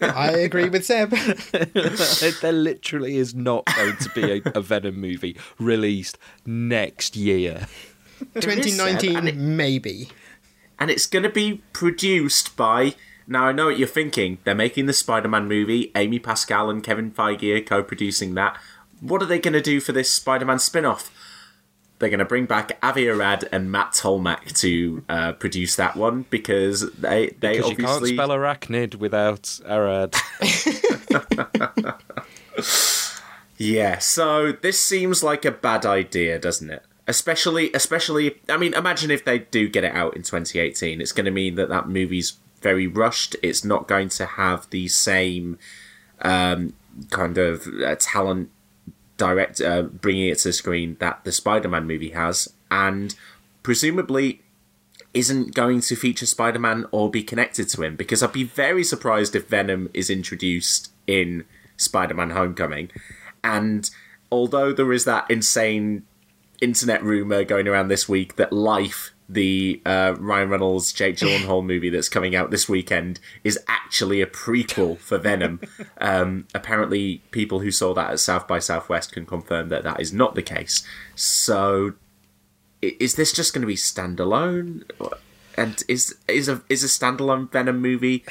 I 0.02 0.32
agree 0.32 0.70
with 0.70 0.86
Seb. 0.86 1.12
there 2.42 2.52
literally 2.52 3.18
is 3.18 3.34
not 3.36 3.66
going 3.76 3.98
to 3.98 4.10
be 4.16 4.32
a, 4.46 4.52
a 4.56 4.62
Venom 4.62 5.00
movie 5.00 5.38
released 5.60 6.18
next 6.46 7.16
year. 7.16 7.68
There 8.34 8.50
is, 8.50 8.76
Seb, 8.76 9.00
2019, 9.00 9.16
and 9.18 9.28
it- 9.30 9.36
maybe. 9.36 10.10
and 10.80 10.90
it's 10.90 11.06
going 11.06 11.24
to 11.24 11.30
be 11.30 11.62
produced 11.74 12.56
by. 12.56 12.96
Now 13.28 13.46
I 13.46 13.52
know 13.52 13.66
what 13.68 13.78
you're 13.78 13.88
thinking. 13.88 14.40
They're 14.44 14.56
making 14.56 14.88
the 14.88 14.94
Spider-Man 14.94 15.48
movie. 15.48 15.92
Amy 15.96 16.18
Pascal 16.20 16.70
and 16.70 16.84
Kevin 16.84 17.12
Feige 17.12 17.56
are 17.56 17.62
co-producing 17.62 18.34
that. 18.36 18.58
What 19.02 19.22
are 19.22 19.26
they 19.28 19.40
going 19.40 19.54
to 19.54 19.62
do 19.62 19.80
for 19.80 19.92
this 19.92 20.10
Spider-Man 20.12 20.60
spin-off? 20.60 21.12
They're 22.00 22.10
going 22.10 22.20
to 22.20 22.26
bring 22.26 22.46
back 22.46 22.78
Avi 22.82 23.08
Arad 23.10 23.48
and 23.52 23.72
Matt 23.72 23.92
Tolmach 23.92 24.58
to 24.62 25.04
uh, 25.10 25.34
produce 25.34 25.76
that 25.76 25.96
one 25.96 26.26
because 26.30 26.92
they 26.94 27.28
they 27.40 27.58
Because 27.58 27.70
you 27.72 27.76
can't 27.76 28.08
spell 28.08 28.30
arachnid 28.30 28.96
without 28.96 29.60
Arad. 29.66 30.16
Yeah, 33.60 33.98
so 33.98 34.54
this 34.54 34.80
seems 34.80 35.22
like 35.22 35.44
a 35.44 35.52
bad 35.52 35.86
idea, 35.86 36.40
doesn't 36.40 36.72
it? 36.72 36.82
Especially, 37.08 37.72
especially. 37.74 38.40
I 38.48 38.56
mean, 38.56 38.74
imagine 38.74 39.12
if 39.12 39.26
they 39.26 39.40
do 39.40 39.68
get 39.68 39.84
it 39.84 39.94
out 39.94 40.16
in 40.16 40.24
2018. 40.24 41.02
It's 41.02 41.12
going 41.12 41.26
to 41.26 41.32
mean 41.32 41.56
that 41.56 41.68
that 41.68 41.90
movie's 41.90 42.38
very 42.62 42.88
rushed. 42.88 43.36
It's 43.44 43.66
not 43.66 43.86
going 43.86 44.08
to 44.10 44.26
have 44.26 44.70
the 44.70 44.88
same 44.88 45.60
um, 46.22 46.74
kind 47.10 47.38
of 47.38 47.68
uh, 47.84 47.96
talent 48.00 48.50
direct 49.20 49.62
uh, 49.62 49.84
bringing 49.84 50.30
it 50.30 50.40
to 50.40 50.50
the 50.50 50.54
screen 50.54 50.98
that 51.00 51.24
the 51.24 51.32
Spider-Man 51.32 51.86
movie 51.86 52.10
has, 52.12 52.52
and 52.72 53.14
presumably 53.62 54.42
isn't 55.14 55.54
going 55.54 55.82
to 55.82 55.96
feature 55.96 56.26
Spider-Man 56.26 56.86
or 56.92 57.12
be 57.12 57.22
connected 57.22 57.70
to 57.70 57.84
him. 57.84 57.96
Because 57.96 58.24
I'd 58.24 58.34
be 58.34 58.44
very 58.44 58.84
surprised 58.84 59.36
if 59.36 59.48
Venom 59.48 59.90
is 59.94 60.10
introduced 60.10 60.92
in 61.06 61.46
Spider-Man: 61.78 62.32
Homecoming, 62.32 62.90
and 63.44 63.88
although 64.32 64.74
there 64.74 64.92
is 64.92 65.06
that 65.06 65.30
insane 65.30 66.04
internet 66.62 67.04
rumor 67.04 67.44
going 67.44 67.68
around 67.68 67.90
this 67.90 68.10
week 68.10 68.36
that 68.36 68.52
Life, 68.52 69.12
the 69.30 69.82
uh, 69.86 70.16
Ryan 70.18 70.50
Reynolds 70.50 70.92
Jake 70.92 71.16
Gyllenhaal 71.16 71.64
movie 71.64 71.90
that's 71.90 72.10
coming 72.10 72.36
out 72.36 72.50
this 72.50 72.68
weekend, 72.68 73.20
is 73.44 73.60
actually 73.68 74.22
a 74.22 74.26
prequel 74.26 74.98
for 74.98 75.20
Venom. 75.20 75.62
um, 76.00 76.48
apparently, 76.56 77.22
people 77.30 77.60
who 77.60 77.72
saw 77.72 77.94
that 77.94 78.10
at 78.10 78.20
South 78.20 78.48
by 78.48 78.58
Southwest 78.58 79.12
can 79.12 79.26
confirm 79.26 79.70
that 79.70 79.84
that 79.84 80.00
is 80.00 80.12
not 80.12 80.34
the 80.34 80.42
case. 80.42 80.84
So, 81.16 81.94
is 82.82 83.16
this 83.16 83.32
just 83.32 83.54
going 83.54 83.62
to 83.62 83.68
be 83.68 83.76
standalone? 83.76 84.84
And 85.56 85.84
is 85.88 86.16
is 86.28 86.50
a 86.50 86.64
is 86.68 86.84
a 86.84 86.88
standalone 86.88 87.52
Venom 87.52 87.80
movie? 87.80 88.26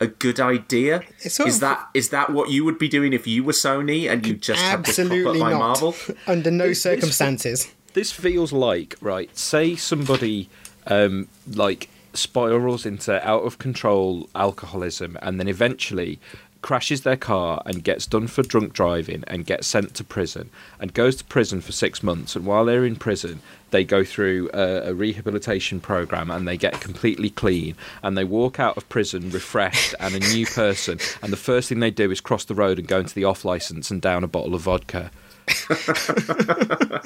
A 0.00 0.06
good 0.06 0.38
idea. 0.38 1.02
Is 1.22 1.60
that 1.60 1.88
is 1.94 2.10
that 2.10 2.30
what 2.30 2.50
you 2.50 2.64
would 2.64 2.78
be 2.78 2.88
doing 2.88 3.12
if 3.12 3.26
you 3.26 3.42
were 3.42 3.52
Sony 3.52 4.10
and 4.10 4.26
you 4.26 4.34
just 4.34 4.60
had 4.60 4.84
this 4.84 4.96
pop 4.96 5.06
up 5.06 5.12
Absolutely 5.12 5.40
by 5.40 5.50
not. 5.50 5.58
Marvel? 5.58 5.94
Under 6.26 6.50
no 6.50 6.72
circumstances. 6.72 7.72
This 7.94 8.12
feels 8.12 8.52
like 8.52 8.96
right. 9.00 9.36
Say 9.36 9.76
somebody 9.76 10.48
um, 10.86 11.28
like 11.52 11.88
spirals 12.12 12.86
into 12.86 13.26
out 13.26 13.42
of 13.42 13.58
control 13.58 14.28
alcoholism, 14.34 15.18
and 15.22 15.40
then 15.40 15.48
eventually 15.48 16.20
crashes 16.64 17.02
their 17.02 17.16
car 17.16 17.62
and 17.66 17.84
gets 17.84 18.06
done 18.06 18.26
for 18.26 18.42
drunk 18.42 18.72
driving 18.72 19.22
and 19.26 19.44
gets 19.44 19.66
sent 19.66 19.92
to 19.92 20.02
prison 20.02 20.48
and 20.80 20.94
goes 20.94 21.14
to 21.14 21.22
prison 21.24 21.60
for 21.60 21.72
six 21.72 22.02
months. 22.02 22.34
And 22.34 22.46
while 22.46 22.64
they're 22.64 22.86
in 22.86 22.96
prison, 22.96 23.40
they 23.70 23.84
go 23.84 24.02
through 24.02 24.48
a, 24.54 24.88
a 24.88 24.94
rehabilitation 24.94 25.78
program 25.78 26.30
and 26.30 26.48
they 26.48 26.56
get 26.56 26.80
completely 26.80 27.28
clean 27.28 27.74
and 28.02 28.16
they 28.16 28.24
walk 28.24 28.58
out 28.58 28.78
of 28.78 28.88
prison 28.88 29.28
refreshed 29.28 29.94
and 30.00 30.14
a 30.14 30.20
new 30.20 30.46
person. 30.54 30.98
And 31.22 31.30
the 31.30 31.36
first 31.36 31.68
thing 31.68 31.80
they 31.80 31.90
do 31.90 32.10
is 32.10 32.22
cross 32.22 32.46
the 32.46 32.54
road 32.54 32.78
and 32.78 32.88
go 32.88 33.00
into 33.00 33.14
the 33.14 33.24
off 33.24 33.44
license 33.44 33.90
and 33.90 34.00
down 34.00 34.24
a 34.24 34.28
bottle 34.28 34.54
of 34.54 34.62
vodka. 34.62 35.10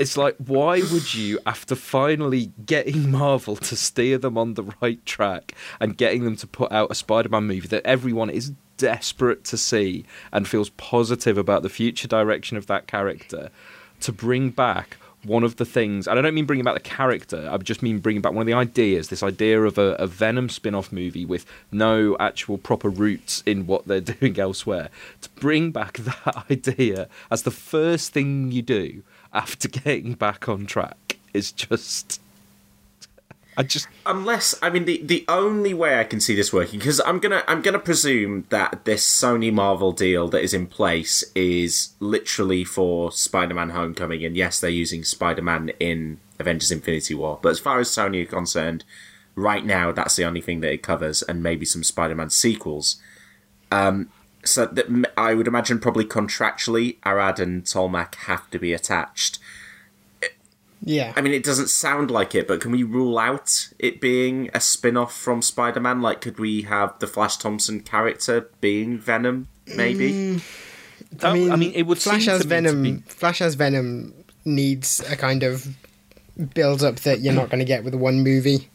It's 0.00 0.16
like, 0.16 0.36
why 0.38 0.80
would 0.80 1.12
you, 1.12 1.38
after 1.44 1.74
finally 1.74 2.52
getting 2.64 3.10
Marvel 3.10 3.54
to 3.56 3.76
steer 3.76 4.16
them 4.16 4.38
on 4.38 4.54
the 4.54 4.64
right 4.80 5.04
track 5.04 5.54
and 5.78 5.94
getting 5.94 6.24
them 6.24 6.36
to 6.36 6.46
put 6.46 6.72
out 6.72 6.90
a 6.90 6.94
Spider 6.94 7.28
Man 7.28 7.46
movie 7.46 7.68
that 7.68 7.84
everyone 7.84 8.30
is 8.30 8.52
desperate 8.78 9.44
to 9.44 9.58
see 9.58 10.06
and 10.32 10.48
feels 10.48 10.70
positive 10.70 11.36
about 11.36 11.62
the 11.62 11.68
future 11.68 12.08
direction 12.08 12.56
of 12.56 12.66
that 12.66 12.86
character, 12.86 13.50
to 14.00 14.10
bring 14.10 14.48
back 14.48 14.96
one 15.24 15.44
of 15.44 15.56
the 15.56 15.64
things, 15.64 16.08
and 16.08 16.18
I 16.18 16.22
don't 16.22 16.34
mean 16.34 16.46
bringing 16.46 16.64
back 16.64 16.74
the 16.74 16.80
character, 16.80 17.48
I 17.50 17.56
just 17.58 17.82
mean 17.82 17.98
bringing 17.98 18.22
back 18.22 18.32
one 18.32 18.42
of 18.42 18.46
the 18.46 18.54
ideas, 18.54 19.08
this 19.08 19.22
idea 19.22 19.62
of 19.62 19.76
a, 19.78 19.94
a 19.94 20.06
Venom 20.06 20.48
spin 20.48 20.74
off 20.74 20.92
movie 20.92 21.24
with 21.24 21.44
no 21.70 22.16
actual 22.18 22.58
proper 22.58 22.88
roots 22.88 23.42
in 23.44 23.66
what 23.66 23.86
they're 23.86 24.00
doing 24.00 24.38
elsewhere, 24.38 24.88
to 25.20 25.28
bring 25.30 25.70
back 25.70 25.98
that 25.98 26.44
idea 26.50 27.08
as 27.30 27.42
the 27.42 27.50
first 27.50 28.12
thing 28.12 28.50
you 28.50 28.62
do 28.62 29.02
after 29.32 29.68
getting 29.84 30.14
back 30.14 30.48
on 30.48 30.66
track 30.66 31.18
is 31.34 31.52
just. 31.52 32.20
I 33.60 33.62
just. 33.62 33.88
unless 34.06 34.54
I 34.62 34.70
mean 34.70 34.86
the 34.86 35.02
the 35.04 35.24
only 35.28 35.74
way 35.74 36.00
I 36.00 36.04
can 36.04 36.18
see 36.18 36.34
this 36.34 36.50
working 36.50 36.78
because 36.78 36.98
I'm 37.04 37.18
gonna 37.18 37.44
I'm 37.46 37.60
gonna 37.60 37.78
presume 37.78 38.46
that 38.48 38.86
this 38.86 39.06
Sony 39.06 39.52
Marvel 39.52 39.92
deal 39.92 40.28
that 40.28 40.42
is 40.42 40.54
in 40.54 40.66
place 40.66 41.22
is 41.34 41.90
literally 42.00 42.64
for 42.64 43.12
Spider-Man: 43.12 43.70
Homecoming, 43.70 44.24
and 44.24 44.34
yes, 44.34 44.58
they're 44.60 44.70
using 44.70 45.04
Spider-Man 45.04 45.72
in 45.78 46.20
Avengers: 46.38 46.72
Infinity 46.72 47.14
War. 47.14 47.38
But 47.42 47.50
as 47.50 47.58
far 47.58 47.78
as 47.80 47.90
Sony 47.90 48.22
are 48.22 48.26
concerned, 48.26 48.84
right 49.34 49.64
now 49.64 49.92
that's 49.92 50.16
the 50.16 50.24
only 50.24 50.40
thing 50.40 50.60
that 50.60 50.72
it 50.72 50.82
covers, 50.82 51.22
and 51.22 51.42
maybe 51.42 51.66
some 51.66 51.84
Spider-Man 51.84 52.30
sequels. 52.30 52.96
Um, 53.70 54.08
so 54.42 54.64
that 54.64 54.86
I 55.18 55.34
would 55.34 55.46
imagine 55.46 55.78
probably 55.80 56.06
contractually, 56.06 56.96
Arad 57.04 57.38
and 57.38 57.64
Tolmach 57.64 58.14
have 58.26 58.48
to 58.50 58.58
be 58.58 58.72
attached. 58.72 59.38
Yeah. 60.82 61.12
I 61.14 61.20
mean, 61.20 61.34
it 61.34 61.44
doesn't 61.44 61.68
sound 61.68 62.10
like 62.10 62.34
it, 62.34 62.48
but 62.48 62.60
can 62.60 62.70
we 62.72 62.82
rule 62.82 63.18
out 63.18 63.68
it 63.78 64.00
being 64.00 64.48
a 64.54 64.60
spin 64.60 64.96
off 64.96 65.14
from 65.14 65.42
Spider 65.42 65.80
Man? 65.80 66.00
Like, 66.00 66.20
could 66.22 66.38
we 66.38 66.62
have 66.62 66.98
the 67.00 67.06
Flash 67.06 67.36
Thompson 67.36 67.80
character 67.80 68.48
being 68.60 68.98
Venom, 68.98 69.48
maybe? 69.76 70.40
That- 71.12 71.32
I 71.32 71.56
mean, 71.56 71.72
it 71.74 71.82
would 71.82 71.98
Flash 71.98 72.24
seem 72.24 72.34
as 72.34 72.42
to 72.42 72.46
me 72.48 72.54
to 72.56 72.62
Venom. 72.62 72.82
be- 72.82 73.02
Flash 73.08 73.40
as 73.42 73.54
Venom 73.56 74.14
needs 74.44 75.00
a 75.10 75.16
kind 75.16 75.42
of 75.42 75.66
build 76.54 76.82
up 76.82 76.96
that 77.00 77.20
you're 77.20 77.34
not 77.34 77.50
going 77.50 77.58
to 77.58 77.64
get 77.66 77.84
with 77.84 77.94
one 77.94 78.22
movie. 78.22 78.68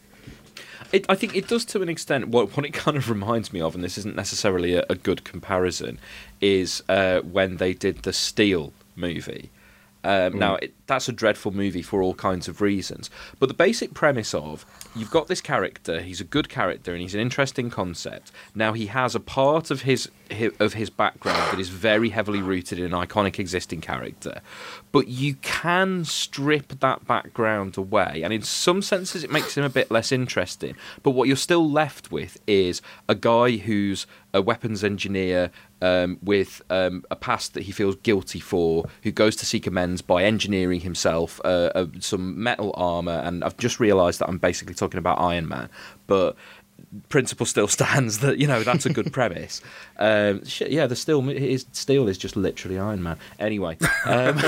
It, 0.91 1.05
I 1.09 1.15
think 1.15 1.35
it 1.35 1.47
does 1.47 1.65
to 1.65 1.81
an 1.81 1.89
extent. 1.89 2.27
What, 2.27 2.55
what 2.55 2.65
it 2.65 2.73
kind 2.73 2.95
of 2.95 3.09
reminds 3.09 3.51
me 3.51 3.59
of, 3.61 3.73
and 3.73 3.83
this 3.83 3.97
isn't 3.97 4.15
necessarily 4.15 4.75
a, 4.75 4.85
a 4.89 4.95
good 4.95 5.23
comparison, 5.23 5.97
is 6.39 6.83
uh, 6.87 7.21
when 7.21 7.57
they 7.57 7.73
did 7.73 8.03
the 8.03 8.13
Steel 8.13 8.71
movie. 8.95 9.49
Um, 10.05 10.37
now, 10.37 10.55
it, 10.55 10.73
that's 10.85 11.09
a 11.09 11.11
dreadful 11.11 11.51
movie 11.51 11.81
for 11.81 12.03
all 12.03 12.13
kinds 12.13 12.47
of 12.47 12.61
reasons. 12.61 13.09
But 13.39 13.47
the 13.47 13.55
basic 13.55 13.95
premise 13.95 14.35
of 14.35 14.65
you've 14.95 15.09
got 15.09 15.27
this 15.27 15.41
character, 15.41 15.99
he's 16.01 16.21
a 16.21 16.23
good 16.23 16.47
character, 16.47 16.93
and 16.93 17.01
he's 17.01 17.15
an 17.15 17.21
interesting 17.21 17.71
concept. 17.71 18.31
Now, 18.53 18.73
he 18.73 18.85
has 18.85 19.15
a 19.15 19.19
part 19.19 19.71
of 19.71 19.81
his 19.81 20.09
hi- 20.31 20.51
of 20.59 20.73
his 20.73 20.91
background 20.91 21.51
that 21.51 21.59
is 21.59 21.69
very 21.69 22.09
heavily 22.09 22.41
rooted 22.41 22.77
in 22.77 22.85
an 22.85 22.91
iconic 22.91 23.39
existing 23.39 23.81
character, 23.81 24.41
but 24.95 25.09
you 25.09 25.35
can 25.41 26.05
strip 26.05 26.79
that 26.79 27.05
background 27.05 27.75
away, 27.75 28.21
and 28.23 28.31
in 28.31 28.41
some 28.41 28.81
senses, 28.81 29.25
it 29.25 29.29
makes 29.29 29.57
him 29.57 29.65
a 29.65 29.69
bit 29.69 29.91
less 29.91 30.09
interesting. 30.09 30.73
But 31.03 31.11
what 31.11 31.27
you're 31.27 31.35
still 31.35 31.69
left 31.69 32.13
with 32.13 32.37
is 32.47 32.81
a 33.09 33.13
guy 33.13 33.57
who's 33.57 34.07
a 34.33 34.41
weapons 34.41 34.85
engineer 34.85 35.51
um, 35.81 36.17
with 36.23 36.61
um, 36.69 37.03
a 37.11 37.17
past 37.17 37.55
that 37.55 37.63
he 37.63 37.73
feels 37.73 37.97
guilty 37.97 38.39
for, 38.39 38.85
who 39.03 39.11
goes 39.11 39.35
to 39.35 39.45
seek 39.45 39.67
amends 39.67 40.01
by 40.01 40.23
engineering 40.23 40.79
himself 40.79 41.41
uh, 41.43 41.71
uh, 41.75 41.87
some 41.99 42.41
metal 42.41 42.73
armor. 42.77 43.21
And 43.25 43.43
I've 43.43 43.57
just 43.57 43.81
realised 43.81 44.19
that 44.21 44.29
I'm 44.29 44.37
basically 44.37 44.75
talking 44.75 44.97
about 44.97 45.19
Iron 45.19 45.49
Man, 45.49 45.67
but 46.07 46.37
principle 47.09 47.45
still 47.45 47.67
stands 47.77 48.19
that 48.19 48.37
you 48.37 48.47
know 48.47 48.63
that's 48.63 48.85
a 48.85 48.89
good 48.89 49.11
premise. 49.13 49.61
Um, 49.97 50.41
yeah, 50.59 50.87
the 50.87 50.95
steel 50.95 51.21
his 51.21 51.65
steel 51.71 52.07
is 52.07 52.17
just 52.17 52.35
literally 52.35 52.77
Iron 52.77 53.03
Man. 53.03 53.17
Anyway, 53.39 53.77
um, 54.05 54.39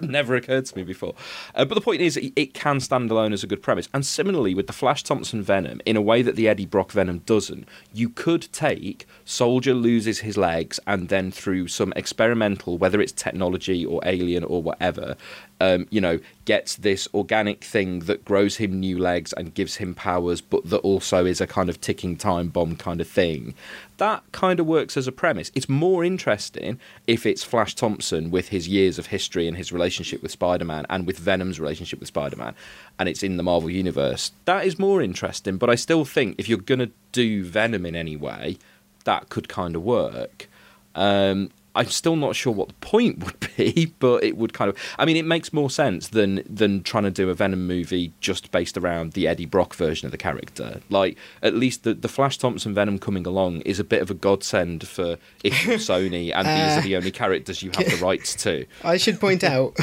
never 0.00 0.34
occurred 0.36 0.66
to 0.66 0.76
me 0.76 0.82
before. 0.82 1.14
Uh, 1.54 1.64
but 1.64 1.74
the 1.74 1.80
point 1.80 2.00
is, 2.00 2.16
it 2.16 2.54
can 2.54 2.80
stand 2.80 3.10
alone 3.10 3.32
as 3.32 3.42
a 3.42 3.46
good 3.46 3.62
premise. 3.62 3.88
And 3.92 4.04
similarly 4.04 4.54
with 4.54 4.66
the 4.66 4.72
Flash 4.72 5.02
Thompson 5.02 5.42
Venom, 5.42 5.80
in 5.86 5.96
a 5.96 6.02
way 6.02 6.22
that 6.22 6.36
the 6.36 6.48
Eddie 6.48 6.66
Brock 6.66 6.92
Venom 6.92 7.18
doesn't, 7.20 7.68
you 7.92 8.08
could 8.08 8.52
take 8.52 9.06
Soldier 9.24 9.74
loses 9.74 10.20
his 10.20 10.36
legs 10.36 10.78
and 10.86 11.08
then 11.08 11.30
through 11.30 11.68
some 11.68 11.92
experimental, 11.96 12.78
whether 12.78 13.00
it's 13.00 13.12
technology 13.12 13.84
or 13.84 14.00
alien 14.04 14.44
or 14.44 14.62
whatever, 14.62 15.16
um, 15.60 15.86
you 15.90 16.00
know, 16.00 16.18
gets 16.44 16.76
this 16.76 17.08
organic 17.14 17.64
thing 17.64 18.00
that 18.00 18.24
grows 18.24 18.56
him 18.56 18.80
new 18.80 18.98
legs 18.98 19.32
and 19.32 19.54
gives 19.54 19.76
him 19.76 19.94
powers, 19.94 20.40
but 20.40 20.68
that 20.68 20.78
also 20.78 21.24
is 21.24 21.40
a 21.40 21.46
kind 21.46 21.68
of 21.68 21.80
ticking 21.80 22.16
time 22.16 22.48
bomb 22.48 22.76
kind 22.76 23.00
of 23.00 23.08
thing. 23.08 23.54
That 23.98 24.22
kind 24.32 24.58
of 24.58 24.66
works 24.66 24.96
as 24.96 25.06
a 25.06 25.12
premise. 25.12 25.52
It's 25.54 25.68
more 25.68 26.04
interesting 26.04 26.80
if 27.06 27.24
it's 27.24 27.44
Flash 27.44 27.74
Thompson 27.74 28.30
with 28.30 28.48
his 28.48 28.66
years 28.68 28.98
of 28.98 29.06
history 29.06 29.46
and 29.46 29.56
his 29.56 29.72
relationship 29.72 30.22
with 30.22 30.32
Spider 30.32 30.64
Man 30.64 30.86
and 30.90 31.06
with 31.06 31.18
Venom's 31.18 31.60
relationship 31.60 32.00
with 32.00 32.08
Spider 32.08 32.36
Man, 32.36 32.54
and 32.98 33.08
it's 33.08 33.22
in 33.22 33.36
the 33.36 33.42
Marvel 33.42 33.70
Universe. 33.70 34.32
That 34.46 34.66
is 34.66 34.78
more 34.78 35.00
interesting, 35.00 35.56
but 35.56 35.70
I 35.70 35.76
still 35.76 36.04
think 36.04 36.36
if 36.38 36.48
you're 36.48 36.58
going 36.58 36.80
to 36.80 36.90
do 37.12 37.44
Venom 37.44 37.86
in 37.86 37.94
any 37.94 38.16
way, 38.16 38.58
that 39.04 39.28
could 39.28 39.48
kind 39.48 39.76
of 39.76 39.82
work. 39.82 40.48
Um, 40.94 41.50
I'm 41.74 41.88
still 41.88 42.16
not 42.16 42.36
sure 42.36 42.52
what 42.52 42.68
the 42.68 42.74
point 42.74 43.18
would 43.24 43.48
be, 43.56 43.94
but 43.98 44.22
it 44.22 44.36
would 44.36 44.52
kind 44.52 44.68
of. 44.68 44.76
I 44.98 45.04
mean, 45.04 45.16
it 45.16 45.24
makes 45.24 45.52
more 45.52 45.70
sense 45.70 46.08
than 46.08 46.42
than 46.48 46.82
trying 46.82 47.04
to 47.04 47.10
do 47.10 47.30
a 47.30 47.34
Venom 47.34 47.66
movie 47.66 48.12
just 48.20 48.50
based 48.50 48.76
around 48.76 49.12
the 49.12 49.26
Eddie 49.26 49.46
Brock 49.46 49.74
version 49.74 50.06
of 50.06 50.12
the 50.12 50.18
character. 50.18 50.80
Like, 50.88 51.16
at 51.42 51.54
least 51.54 51.84
the 51.84 51.94
the 51.94 52.08
Flash 52.08 52.38
Thompson 52.38 52.74
Venom 52.74 52.98
coming 52.98 53.26
along 53.26 53.60
is 53.62 53.78
a 53.78 53.84
bit 53.84 54.02
of 54.02 54.10
a 54.10 54.14
godsend 54.14 54.86
for 54.86 55.18
if 55.44 55.64
you're 55.64 55.78
Sony, 55.78 56.32
and 56.34 56.46
these 56.46 56.78
are 56.78 56.82
the 56.82 56.94
uh, 56.94 56.98
only 56.98 57.10
characters 57.10 57.62
you 57.62 57.70
have 57.74 57.86
the 57.86 57.96
rights 58.04 58.34
to. 58.36 58.66
I 58.82 58.96
should 58.96 59.20
point 59.20 59.44
out, 59.44 59.76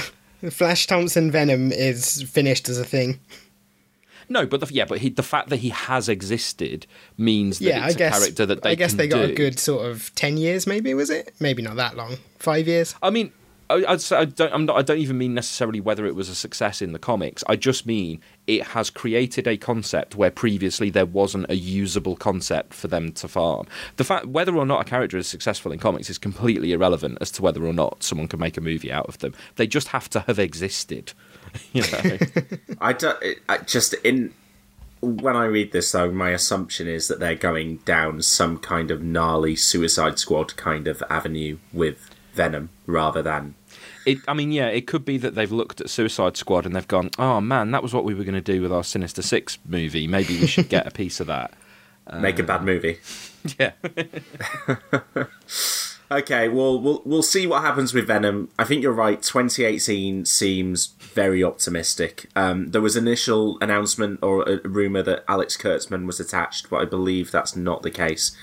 Flash 0.49 0.87
Thompson 0.87 1.31
Venom 1.31 1.71
is 1.71 2.23
finished 2.23 2.69
as 2.69 2.79
a 2.79 2.85
thing. 2.85 3.19
No, 4.29 4.45
but 4.45 4.61
the, 4.61 4.73
yeah, 4.73 4.85
but 4.85 4.99
he, 4.99 5.09
the 5.09 5.23
fact 5.23 5.49
that 5.49 5.57
he 5.57 5.69
has 5.69 6.09
existed 6.09 6.87
means 7.17 7.59
that 7.59 7.65
yeah, 7.65 7.85
it's 7.85 7.95
I 7.95 7.97
guess. 7.97 8.17
a 8.17 8.19
character 8.19 8.45
that 8.45 8.63
they 8.63 8.71
I 8.71 8.75
guess 8.75 8.93
they 8.93 9.07
got 9.07 9.25
do. 9.25 9.31
a 9.31 9.35
good 9.35 9.59
sort 9.59 9.85
of 9.85 10.13
ten 10.15 10.37
years, 10.37 10.67
maybe 10.67 10.93
was 10.93 11.09
it? 11.09 11.33
Maybe 11.39 11.61
not 11.61 11.75
that 11.75 11.95
long. 11.95 12.17
Five 12.39 12.67
years. 12.67 12.95
I 13.01 13.09
mean, 13.09 13.31
I, 13.71 13.97
I 14.11 14.25
don't. 14.25 14.53
I'm 14.53 14.65
not. 14.65 14.77
I 14.77 14.81
don't 14.81 14.97
even 14.97 15.17
mean 15.17 15.33
necessarily 15.33 15.79
whether 15.79 16.05
it 16.05 16.15
was 16.15 16.29
a 16.29 16.35
success 16.35 16.81
in 16.81 16.91
the 16.91 16.99
comics. 16.99 17.43
I 17.47 17.55
just 17.55 17.85
mean 17.85 18.21
it 18.47 18.63
has 18.67 18.89
created 18.89 19.47
a 19.47 19.55
concept 19.55 20.15
where 20.15 20.31
previously 20.31 20.89
there 20.89 21.05
wasn't 21.05 21.49
a 21.49 21.55
usable 21.55 22.15
concept 22.15 22.73
for 22.73 22.87
them 22.87 23.13
to 23.13 23.27
farm. 23.27 23.67
The 23.95 24.03
fact 24.03 24.25
whether 24.25 24.55
or 24.55 24.65
not 24.65 24.81
a 24.81 24.83
character 24.83 25.17
is 25.17 25.27
successful 25.27 25.71
in 25.71 25.79
comics 25.79 26.09
is 26.09 26.17
completely 26.17 26.73
irrelevant 26.73 27.19
as 27.21 27.31
to 27.31 27.41
whether 27.41 27.65
or 27.65 27.73
not 27.73 28.03
someone 28.03 28.27
can 28.27 28.39
make 28.39 28.57
a 28.57 28.61
movie 28.61 28.91
out 28.91 29.07
of 29.07 29.19
them. 29.19 29.33
They 29.55 29.67
just 29.67 29.89
have 29.89 30.09
to 30.09 30.21
have 30.21 30.39
existed. 30.39 31.13
You 31.73 31.83
know. 31.83 32.17
I 32.81 32.93
don't. 32.93 33.17
I 33.47 33.57
just 33.59 33.93
in 34.05 34.33
when 35.01 35.35
I 35.35 35.45
read 35.45 35.71
this 35.71 35.91
though, 35.91 36.11
my 36.11 36.29
assumption 36.29 36.87
is 36.87 37.07
that 37.07 37.19
they're 37.19 37.35
going 37.35 37.77
down 37.77 38.21
some 38.21 38.57
kind 38.57 38.91
of 38.91 39.01
gnarly 39.01 39.55
Suicide 39.55 40.19
Squad 40.19 40.55
kind 40.55 40.87
of 40.87 41.03
avenue 41.09 41.57
with 41.73 42.09
Venom 42.33 42.69
rather 42.85 43.21
than 43.21 43.55
It, 44.05 44.19
I 44.27 44.33
mean, 44.33 44.51
yeah, 44.51 44.67
it 44.67 44.87
could 44.87 45.03
be 45.03 45.17
that 45.17 45.35
they've 45.35 45.51
looked 45.51 45.81
at 45.81 45.89
Suicide 45.89 46.37
Squad 46.37 46.65
and 46.65 46.75
they've 46.75 46.87
gone, 46.87 47.09
"Oh 47.17 47.41
man, 47.41 47.71
that 47.71 47.83
was 47.83 47.93
what 47.93 48.03
we 48.03 48.13
were 48.13 48.23
going 48.23 48.35
to 48.35 48.41
do 48.41 48.61
with 48.61 48.71
our 48.71 48.83
Sinister 48.83 49.21
Six 49.21 49.57
movie. 49.65 50.07
Maybe 50.07 50.39
we 50.39 50.47
should 50.47 50.69
get 50.69 50.87
a 50.87 50.91
piece 50.91 51.19
of 51.19 51.27
that." 51.27 51.53
make 52.19 52.39
a 52.39 52.43
bad 52.43 52.63
movie. 52.63 52.99
Yeah, 53.57 53.71
Okay, 56.11 56.49
well, 56.49 56.79
we'll 56.79 57.01
we'll 57.05 57.23
see 57.23 57.47
what 57.47 57.61
happens 57.61 57.93
with 57.93 58.05
Venom. 58.05 58.49
I 58.59 58.65
think 58.65 58.83
you're 58.83 58.91
right. 58.91 59.21
2018 59.21 60.25
seems 60.25 60.89
very 61.13 61.43
optimistic. 61.43 62.29
Um, 62.35 62.71
there 62.71 62.81
was 62.81 62.95
initial 62.95 63.57
announcement 63.61 64.19
or 64.21 64.47
a 64.47 64.67
rumor 64.67 65.01
that 65.03 65.23
Alex 65.27 65.57
Kurtzman 65.57 66.05
was 66.05 66.19
attached, 66.19 66.69
but 66.69 66.81
I 66.81 66.85
believe 66.85 67.31
that's 67.31 67.55
not 67.55 67.83
the 67.83 67.91
case. 67.91 68.35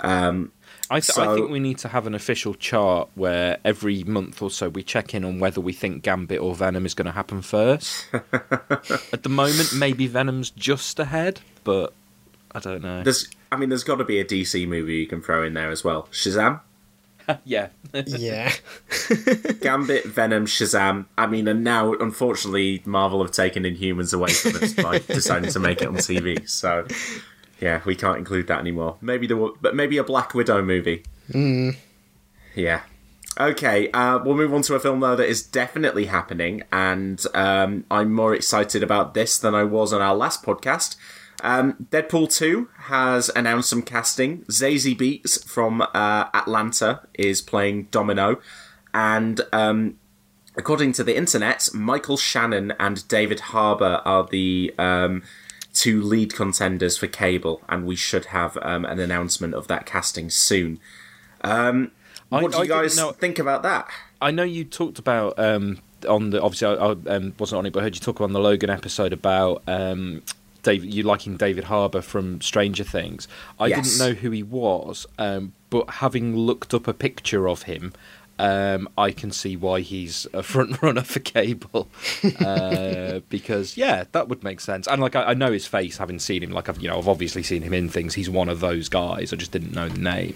Um, 0.00 0.52
I, 0.90 1.00
th- 1.00 1.16
I 1.18 1.34
think 1.34 1.50
we 1.50 1.60
need 1.60 1.78
to 1.78 1.88
have 1.88 2.06
an 2.06 2.14
official 2.14 2.54
chart 2.54 3.08
where 3.14 3.58
every 3.64 4.04
month 4.04 4.42
or 4.42 4.50
so 4.50 4.68
we 4.68 4.82
check 4.82 5.14
in 5.14 5.24
on 5.24 5.38
whether 5.38 5.60
we 5.60 5.72
think 5.72 6.02
Gambit 6.02 6.40
or 6.40 6.54
Venom 6.54 6.84
is 6.84 6.94
going 6.94 7.06
to 7.06 7.12
happen 7.12 7.40
first. 7.40 8.06
At 8.12 9.22
the 9.22 9.30
moment, 9.30 9.72
maybe 9.74 10.06
Venom's 10.06 10.50
just 10.50 10.98
ahead, 10.98 11.40
but 11.64 11.94
I 12.52 12.60
don't 12.60 12.82
know. 12.82 13.02
there's, 13.02 13.28
I 13.50 13.56
mean, 13.56 13.70
there's 13.70 13.84
got 13.84 13.96
to 13.96 14.04
be 14.04 14.20
a 14.20 14.24
DC 14.24 14.68
movie 14.68 14.96
you 14.96 15.06
can 15.06 15.22
throw 15.22 15.42
in 15.42 15.54
there 15.54 15.70
as 15.70 15.82
well. 15.84 16.06
Shazam, 16.12 16.60
yeah, 17.44 17.68
Yeah. 18.06 18.52
Gambit, 19.60 20.04
Venom, 20.04 20.46
Shazam. 20.46 21.06
I 21.16 21.26
mean, 21.26 21.48
and 21.48 21.64
now 21.64 21.92
unfortunately, 21.94 22.82
Marvel 22.84 23.22
have 23.22 23.32
taken 23.32 23.64
Inhumans 23.64 24.12
away 24.12 24.32
from 24.32 24.56
us 24.56 24.74
by 24.74 24.98
deciding 25.06 25.50
to 25.50 25.60
make 25.60 25.82
it 25.82 25.88
on 25.88 25.96
TV. 25.96 26.48
So, 26.48 26.86
yeah, 27.60 27.80
we 27.84 27.94
can't 27.94 28.18
include 28.18 28.46
that 28.48 28.58
anymore. 28.60 28.96
Maybe 29.00 29.26
the 29.26 29.54
but 29.60 29.74
maybe 29.74 29.98
a 29.98 30.04
Black 30.04 30.34
Widow 30.34 30.62
movie. 30.62 31.04
Yeah. 32.54 32.82
Okay, 33.38 33.90
uh, 33.90 34.20
we'll 34.24 34.36
move 34.36 34.54
on 34.54 34.62
to 34.62 34.76
a 34.76 34.80
film 34.80 35.00
though 35.00 35.16
that 35.16 35.28
is 35.28 35.42
definitely 35.42 36.04
happening, 36.06 36.62
and 36.70 37.20
um, 37.34 37.84
I'm 37.90 38.12
more 38.12 38.32
excited 38.32 38.82
about 38.82 39.14
this 39.14 39.38
than 39.38 39.56
I 39.56 39.64
was 39.64 39.92
on 39.92 40.00
our 40.00 40.14
last 40.14 40.44
podcast. 40.44 40.94
Um, 41.44 41.86
Deadpool 41.90 42.34
2 42.34 42.70
has 42.84 43.30
announced 43.36 43.68
some 43.68 43.82
casting. 43.82 44.44
Zazie 44.46 44.96
Beetz 44.98 45.44
from 45.46 45.82
uh, 45.82 45.86
Atlanta 46.32 47.02
is 47.14 47.42
playing 47.42 47.88
Domino, 47.90 48.40
and 48.94 49.42
um, 49.52 49.98
according 50.56 50.92
to 50.94 51.04
the 51.04 51.14
internet, 51.16 51.68
Michael 51.74 52.16
Shannon 52.16 52.72
and 52.80 53.06
David 53.08 53.40
Harbour 53.40 54.00
are 54.06 54.26
the 54.26 54.74
um, 54.78 55.22
two 55.74 56.00
lead 56.02 56.32
contenders 56.34 56.96
for 56.96 57.08
Cable, 57.08 57.60
and 57.68 57.84
we 57.84 57.94
should 57.94 58.26
have 58.26 58.56
um, 58.62 58.86
an 58.86 58.98
announcement 58.98 59.52
of 59.52 59.68
that 59.68 59.84
casting 59.84 60.30
soon. 60.30 60.80
Um, 61.42 61.90
I- 62.32 62.40
what 62.42 62.52
do 62.52 62.58
you 62.58 62.64
didn't 62.64 62.78
guys 62.80 62.96
know- 62.96 63.12
think 63.12 63.38
about 63.38 63.62
that? 63.64 63.86
I 64.22 64.30
know 64.30 64.44
you 64.44 64.64
talked 64.64 64.98
about 64.98 65.38
um, 65.38 65.80
on 66.08 66.30
the 66.30 66.40
obviously 66.40 66.68
I, 66.68 66.72
I 66.86 67.16
um, 67.16 67.34
wasn't 67.38 67.58
on 67.58 67.66
it, 67.66 67.74
but 67.74 67.80
I 67.80 67.82
heard 67.82 67.94
you 67.94 68.00
talk 68.00 68.22
on 68.22 68.32
the 68.32 68.40
Logan 68.40 68.70
episode 68.70 69.12
about 69.12 69.62
um, 69.66 70.22
David, 70.64 70.92
you 70.92 71.04
liking 71.04 71.36
David 71.36 71.64
Harbour 71.64 72.02
from 72.02 72.40
Stranger 72.40 72.82
Things. 72.84 73.28
I 73.60 73.68
Yes. 73.68 73.96
didn't 73.96 73.98
know 74.08 74.20
who 74.20 74.30
he 74.32 74.42
was, 74.42 75.06
um, 75.18 75.52
but 75.70 75.88
having 75.88 76.36
looked 76.36 76.74
up 76.74 76.88
a 76.88 76.92
picture 76.92 77.48
of 77.48 77.62
him. 77.62 77.92
Um, 78.36 78.88
I 78.98 79.12
can 79.12 79.30
see 79.30 79.54
why 79.56 79.78
he's 79.82 80.26
a 80.32 80.42
front 80.52 80.82
runner 80.82 81.02
for 81.02 81.20
cable, 81.20 81.86
uh, 82.44 83.20
because 83.28 83.76
yeah, 83.76 84.04
that 84.10 84.28
would 84.28 84.42
make 84.42 84.58
sense. 84.58 84.88
And 84.88 85.00
like 85.00 85.14
I, 85.14 85.22
I 85.26 85.34
know 85.34 85.52
his 85.52 85.68
face, 85.68 85.98
having 85.98 86.18
seen 86.18 86.42
him, 86.42 86.50
like 86.50 86.68
I've 86.68 86.80
you 86.80 86.88
know 86.88 86.98
I've 86.98 87.06
obviously 87.06 87.44
seen 87.44 87.62
him 87.62 87.72
in 87.72 87.88
things. 87.88 88.14
He's 88.14 88.28
one 88.28 88.48
of 88.48 88.58
those 88.58 88.88
guys. 88.88 89.32
I 89.32 89.36
just 89.36 89.52
didn't 89.52 89.72
know 89.72 89.88
the 89.88 90.00
name. 90.00 90.34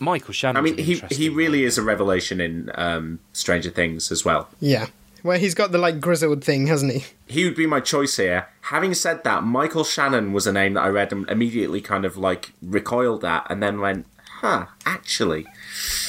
Michael 0.00 0.34
Shannon. 0.34 0.56
I 0.58 0.60
mean, 0.60 0.76
he 0.76 0.96
he 1.10 1.30
really 1.30 1.64
is 1.64 1.78
a 1.78 1.82
revelation 1.82 2.42
in 2.42 2.70
um, 2.74 3.20
Stranger 3.32 3.70
Things 3.70 4.12
as 4.12 4.22
well. 4.24 4.48
Yeah. 4.60 4.88
Well, 5.24 5.38
he's 5.38 5.54
got 5.54 5.72
the 5.72 5.78
like 5.78 6.00
grizzled 6.00 6.44
thing, 6.44 6.66
hasn't 6.66 6.92
he? 6.92 7.04
He 7.26 7.44
would 7.44 7.56
be 7.56 7.66
my 7.66 7.80
choice 7.80 8.18
here. 8.18 8.46
Having 8.60 8.94
said 8.94 9.24
that, 9.24 9.42
Michael 9.42 9.82
Shannon 9.82 10.34
was 10.34 10.46
a 10.46 10.52
name 10.52 10.74
that 10.74 10.82
I 10.82 10.88
read 10.88 11.12
and 11.12 11.28
immediately 11.30 11.80
kind 11.80 12.04
of 12.04 12.18
like 12.18 12.52
recoiled 12.60 13.24
at, 13.24 13.46
and 13.48 13.62
then 13.62 13.80
went, 13.80 14.06
"Huh, 14.40 14.66
actually." 14.84 15.46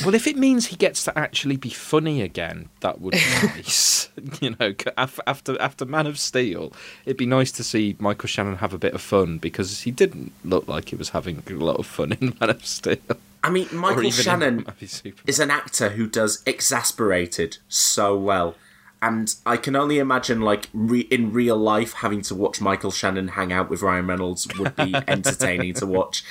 Well, 0.04 0.14
if 0.14 0.28
it 0.28 0.36
means 0.36 0.68
he 0.68 0.76
gets 0.76 1.06
to 1.06 1.18
actually 1.18 1.56
be 1.56 1.70
funny 1.70 2.22
again, 2.22 2.68
that 2.82 3.00
would 3.00 3.14
be 3.14 3.18
nice. 3.44 4.10
you 4.42 4.56
know, 4.60 4.74
after 4.98 5.60
after 5.62 5.86
Man 5.86 6.08
of 6.08 6.20
Steel, 6.20 6.74
it'd 7.06 7.18
be 7.18 7.26
nice 7.26 7.54
to 7.54 7.64
see 7.64 7.96
Michael 8.00 8.28
Shannon 8.28 8.58
have 8.58 8.74
a 8.74 8.78
bit 8.78 8.94
of 8.94 9.02
fun 9.02 9.38
because 9.38 9.82
he 9.82 9.92
didn't 9.92 10.34
look 10.44 10.68
like 10.68 10.90
he 10.90 10.98
was 10.98 11.10
having 11.10 11.42
a 11.48 11.54
lot 11.54 11.78
of 11.78 11.86
fun 11.86 12.12
in 12.20 12.36
Man 12.42 12.50
of 12.50 12.66
Steel. 12.66 12.98
I 13.44 13.50
mean, 13.50 13.70
Michael 13.72 14.12
Shannon 14.12 14.66
is 15.26 15.40
an 15.40 15.52
actor 15.52 15.90
who 15.90 16.08
does 16.08 16.42
exasperated 16.46 17.60
so 17.70 18.18
well. 18.18 18.56
And 19.06 19.36
I 19.46 19.58
can 19.58 19.76
only 19.76 20.00
imagine, 20.00 20.42
like, 20.42 20.68
re- 20.74 21.02
in 21.12 21.32
real 21.32 21.58
life, 21.58 21.94
having 21.94 22.24
to 22.24 22.34
watch 22.34 22.60
Michael 22.60 22.90
Shannon 22.90 23.28
hang 23.30 23.54
out 23.54 23.70
with 23.70 23.84
Ryan 23.84 24.08
Reynolds 24.08 24.48
would 24.58 24.76
be 24.76 24.96
entertaining 25.08 25.76
to 25.76 25.86
watch. 25.86 26.24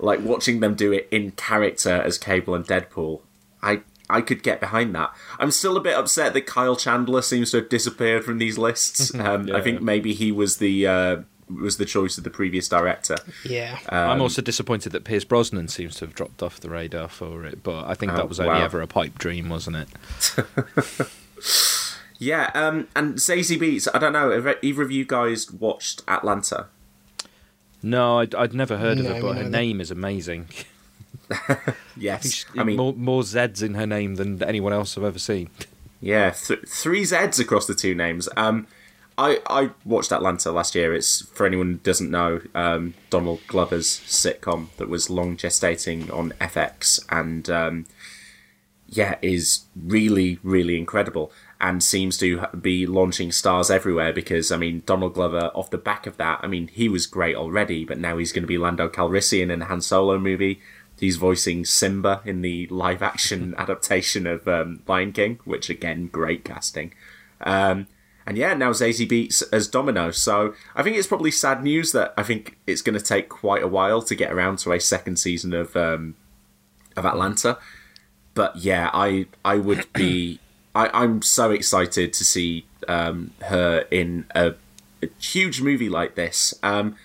Like, 0.00 0.18
watching 0.20 0.58
them 0.58 0.74
do 0.74 0.92
it 0.92 1.06
in 1.12 1.30
character 1.30 1.92
as 1.92 2.18
Cable 2.18 2.56
and 2.56 2.66
Deadpool, 2.66 3.20
I 3.62 3.82
I 4.10 4.20
could 4.20 4.42
get 4.42 4.58
behind 4.58 4.96
that. 4.96 5.14
I'm 5.38 5.52
still 5.52 5.76
a 5.76 5.80
bit 5.80 5.94
upset 5.94 6.32
that 6.34 6.44
Kyle 6.46 6.74
Chandler 6.74 7.22
seems 7.22 7.52
to 7.52 7.58
have 7.58 7.68
disappeared 7.68 8.24
from 8.24 8.38
these 8.38 8.58
lists. 8.58 9.12
Um, 9.18 9.48
yeah. 9.48 9.56
I 9.56 9.60
think 9.60 9.82
maybe 9.82 10.14
he 10.14 10.32
was 10.32 10.56
the 10.56 10.86
uh, 10.86 11.16
was 11.48 11.76
the 11.76 11.84
choice 11.84 12.18
of 12.18 12.24
the 12.24 12.30
previous 12.30 12.68
director. 12.68 13.16
Yeah. 13.44 13.78
Um, 13.88 14.10
I'm 14.10 14.20
also 14.20 14.42
disappointed 14.42 14.90
that 14.90 15.04
Pierce 15.04 15.24
Brosnan 15.24 15.68
seems 15.68 15.96
to 15.96 16.06
have 16.06 16.14
dropped 16.14 16.42
off 16.42 16.60
the 16.60 16.70
radar 16.70 17.08
for 17.08 17.44
it, 17.44 17.62
but 17.62 17.86
I 17.86 17.94
think 17.94 18.12
oh, 18.12 18.16
that 18.16 18.28
was 18.28 18.40
only 18.40 18.54
wow. 18.54 18.64
ever 18.64 18.80
a 18.80 18.86
pipe 18.86 19.18
dream, 19.18 19.48
wasn't 19.48 19.76
it? 19.76 19.88
yeah, 22.18 22.50
um, 22.54 22.88
and 22.94 23.14
Zazie 23.14 23.58
Beetz. 23.58 23.88
I 23.94 23.98
don't 23.98 24.12
know, 24.12 24.30
have 24.30 24.58
either 24.62 24.82
of 24.82 24.90
you 24.90 25.04
guys 25.04 25.50
watched 25.50 26.02
Atlanta? 26.08 26.66
No, 27.82 28.18
I'd, 28.18 28.34
I'd 28.34 28.54
never 28.54 28.78
heard 28.78 28.98
no, 28.98 29.08
of 29.08 29.16
it, 29.16 29.22
but 29.22 29.36
her 29.36 29.48
name 29.48 29.80
is 29.80 29.90
amazing. 29.90 30.48
yes, 31.96 32.46
I 32.56 32.64
mean 32.64 32.76
more, 32.76 32.94
more 32.94 33.22
Z's 33.22 33.62
in 33.62 33.74
her 33.74 33.86
name 33.86 34.14
than 34.14 34.42
anyone 34.42 34.72
else 34.72 34.96
I've 34.96 35.04
ever 35.04 35.18
seen. 35.18 35.50
Yeah, 36.00 36.30
th- 36.30 36.66
three 36.66 37.04
Z's 37.04 37.38
across 37.38 37.66
the 37.66 37.74
two 37.74 37.94
names. 37.94 38.28
Um, 38.36 38.66
I, 39.16 39.40
I 39.48 39.70
watched 39.84 40.12
Atlanta 40.12 40.52
last 40.52 40.74
year. 40.74 40.94
It's 40.94 41.26
for 41.28 41.44
anyone 41.44 41.66
who 41.66 41.74
doesn't 41.78 42.10
know, 42.10 42.40
um, 42.54 42.94
Donald 43.10 43.40
Glover's 43.46 43.88
sitcom 43.88 44.68
that 44.76 44.88
was 44.88 45.10
long 45.10 45.36
gestating 45.36 46.12
on 46.12 46.32
FX, 46.40 47.04
and 47.10 47.50
um, 47.50 47.86
yeah, 48.88 49.16
is 49.20 49.66
really 49.76 50.38
really 50.42 50.78
incredible, 50.78 51.32
and 51.60 51.82
seems 51.82 52.16
to 52.18 52.46
be 52.60 52.86
launching 52.86 53.32
stars 53.32 53.70
everywhere. 53.70 54.12
Because 54.12 54.52
I 54.52 54.56
mean, 54.56 54.82
Donald 54.86 55.14
Glover, 55.14 55.50
off 55.54 55.70
the 55.70 55.78
back 55.78 56.06
of 56.06 56.16
that, 56.16 56.40
I 56.42 56.46
mean, 56.46 56.68
he 56.68 56.88
was 56.88 57.06
great 57.06 57.36
already, 57.36 57.84
but 57.84 57.98
now 57.98 58.18
he's 58.18 58.32
going 58.32 58.44
to 58.44 58.48
be 58.48 58.58
Lando 58.58 58.88
Calrissian 58.88 59.50
in 59.50 59.62
a 59.62 59.66
Han 59.66 59.80
Solo 59.80 60.18
movie. 60.18 60.60
He's 60.98 61.16
voicing 61.16 61.64
Simba 61.64 62.22
in 62.24 62.42
the 62.42 62.66
live 62.68 63.02
action 63.02 63.54
adaptation 63.58 64.26
of 64.26 64.46
um, 64.48 64.82
Lion 64.86 65.12
King, 65.12 65.38
which 65.44 65.70
again, 65.70 66.08
great 66.08 66.44
casting. 66.44 66.92
Um, 67.40 67.86
and 68.26 68.36
yeah, 68.36 68.52
now 68.54 68.72
Zazie 68.72 69.08
Beetz 69.08 69.42
as 69.52 69.68
Domino. 69.68 70.10
So 70.10 70.54
I 70.74 70.82
think 70.82 70.96
it's 70.96 71.06
probably 71.06 71.30
sad 71.30 71.62
news 71.62 71.92
that 71.92 72.12
I 72.16 72.22
think 72.22 72.58
it's 72.66 72.82
going 72.82 72.98
to 72.98 73.04
take 73.04 73.28
quite 73.28 73.62
a 73.62 73.68
while 73.68 74.02
to 74.02 74.14
get 74.14 74.32
around 74.32 74.58
to 74.60 74.72
a 74.72 74.80
second 74.80 75.16
season 75.16 75.54
of 75.54 75.74
um, 75.76 76.14
of 76.96 77.06
Atlanta. 77.06 77.58
But 78.34 78.56
yeah, 78.56 78.90
I 78.92 79.26
I 79.44 79.56
would 79.56 79.90
be 79.92 80.40
I, 80.74 81.04
am 81.04 81.22
so 81.22 81.50
excited 81.50 82.12
to 82.12 82.24
see 82.24 82.66
um, 82.86 83.32
her 83.42 83.86
in 83.90 84.26
a, 84.34 84.54
a, 85.02 85.08
huge 85.20 85.60
movie 85.60 85.88
like 85.88 86.14
this. 86.14 86.54
Um, 86.62 86.96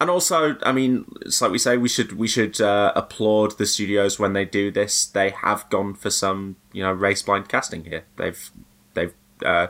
and 0.00 0.10
also, 0.10 0.56
I 0.62 0.72
mean, 0.72 1.06
it's 1.22 1.40
like 1.40 1.50
we 1.50 1.58
say, 1.58 1.76
we 1.76 1.88
should 1.88 2.18
we 2.18 2.28
should 2.28 2.60
uh, 2.60 2.92
applaud 2.94 3.56
the 3.58 3.66
studios 3.66 4.18
when 4.18 4.32
they 4.32 4.44
do 4.44 4.70
this. 4.70 5.06
They 5.06 5.30
have 5.30 5.68
gone 5.70 5.94
for 5.94 6.10
some, 6.10 6.56
you 6.72 6.82
know, 6.82 6.92
race 6.92 7.22
blind 7.22 7.48
casting 7.48 7.84
here. 7.84 8.04
They've 8.16 8.50
they've 8.94 9.14
uh, 9.44 9.68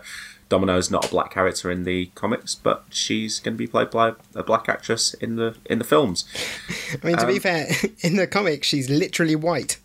Domino 0.48 0.76
is 0.76 0.90
not 0.90 1.06
a 1.06 1.08
black 1.08 1.32
character 1.32 1.70
in 1.70 1.84
the 1.84 2.06
comics, 2.14 2.54
but 2.54 2.84
she's 2.90 3.40
going 3.40 3.54
to 3.54 3.58
be 3.58 3.66
played 3.66 3.90
by 3.90 4.12
a 4.34 4.42
black 4.42 4.68
actress 4.68 5.14
in 5.14 5.36
the 5.36 5.56
in 5.66 5.78
the 5.78 5.84
films. 5.84 6.24
I 7.02 7.06
mean, 7.06 7.16
to 7.16 7.22
um, 7.22 7.28
be 7.28 7.38
fair, 7.38 7.66
in 8.00 8.16
the 8.16 8.26
comics, 8.26 8.66
she's 8.66 8.90
literally 8.90 9.36
white. 9.36 9.78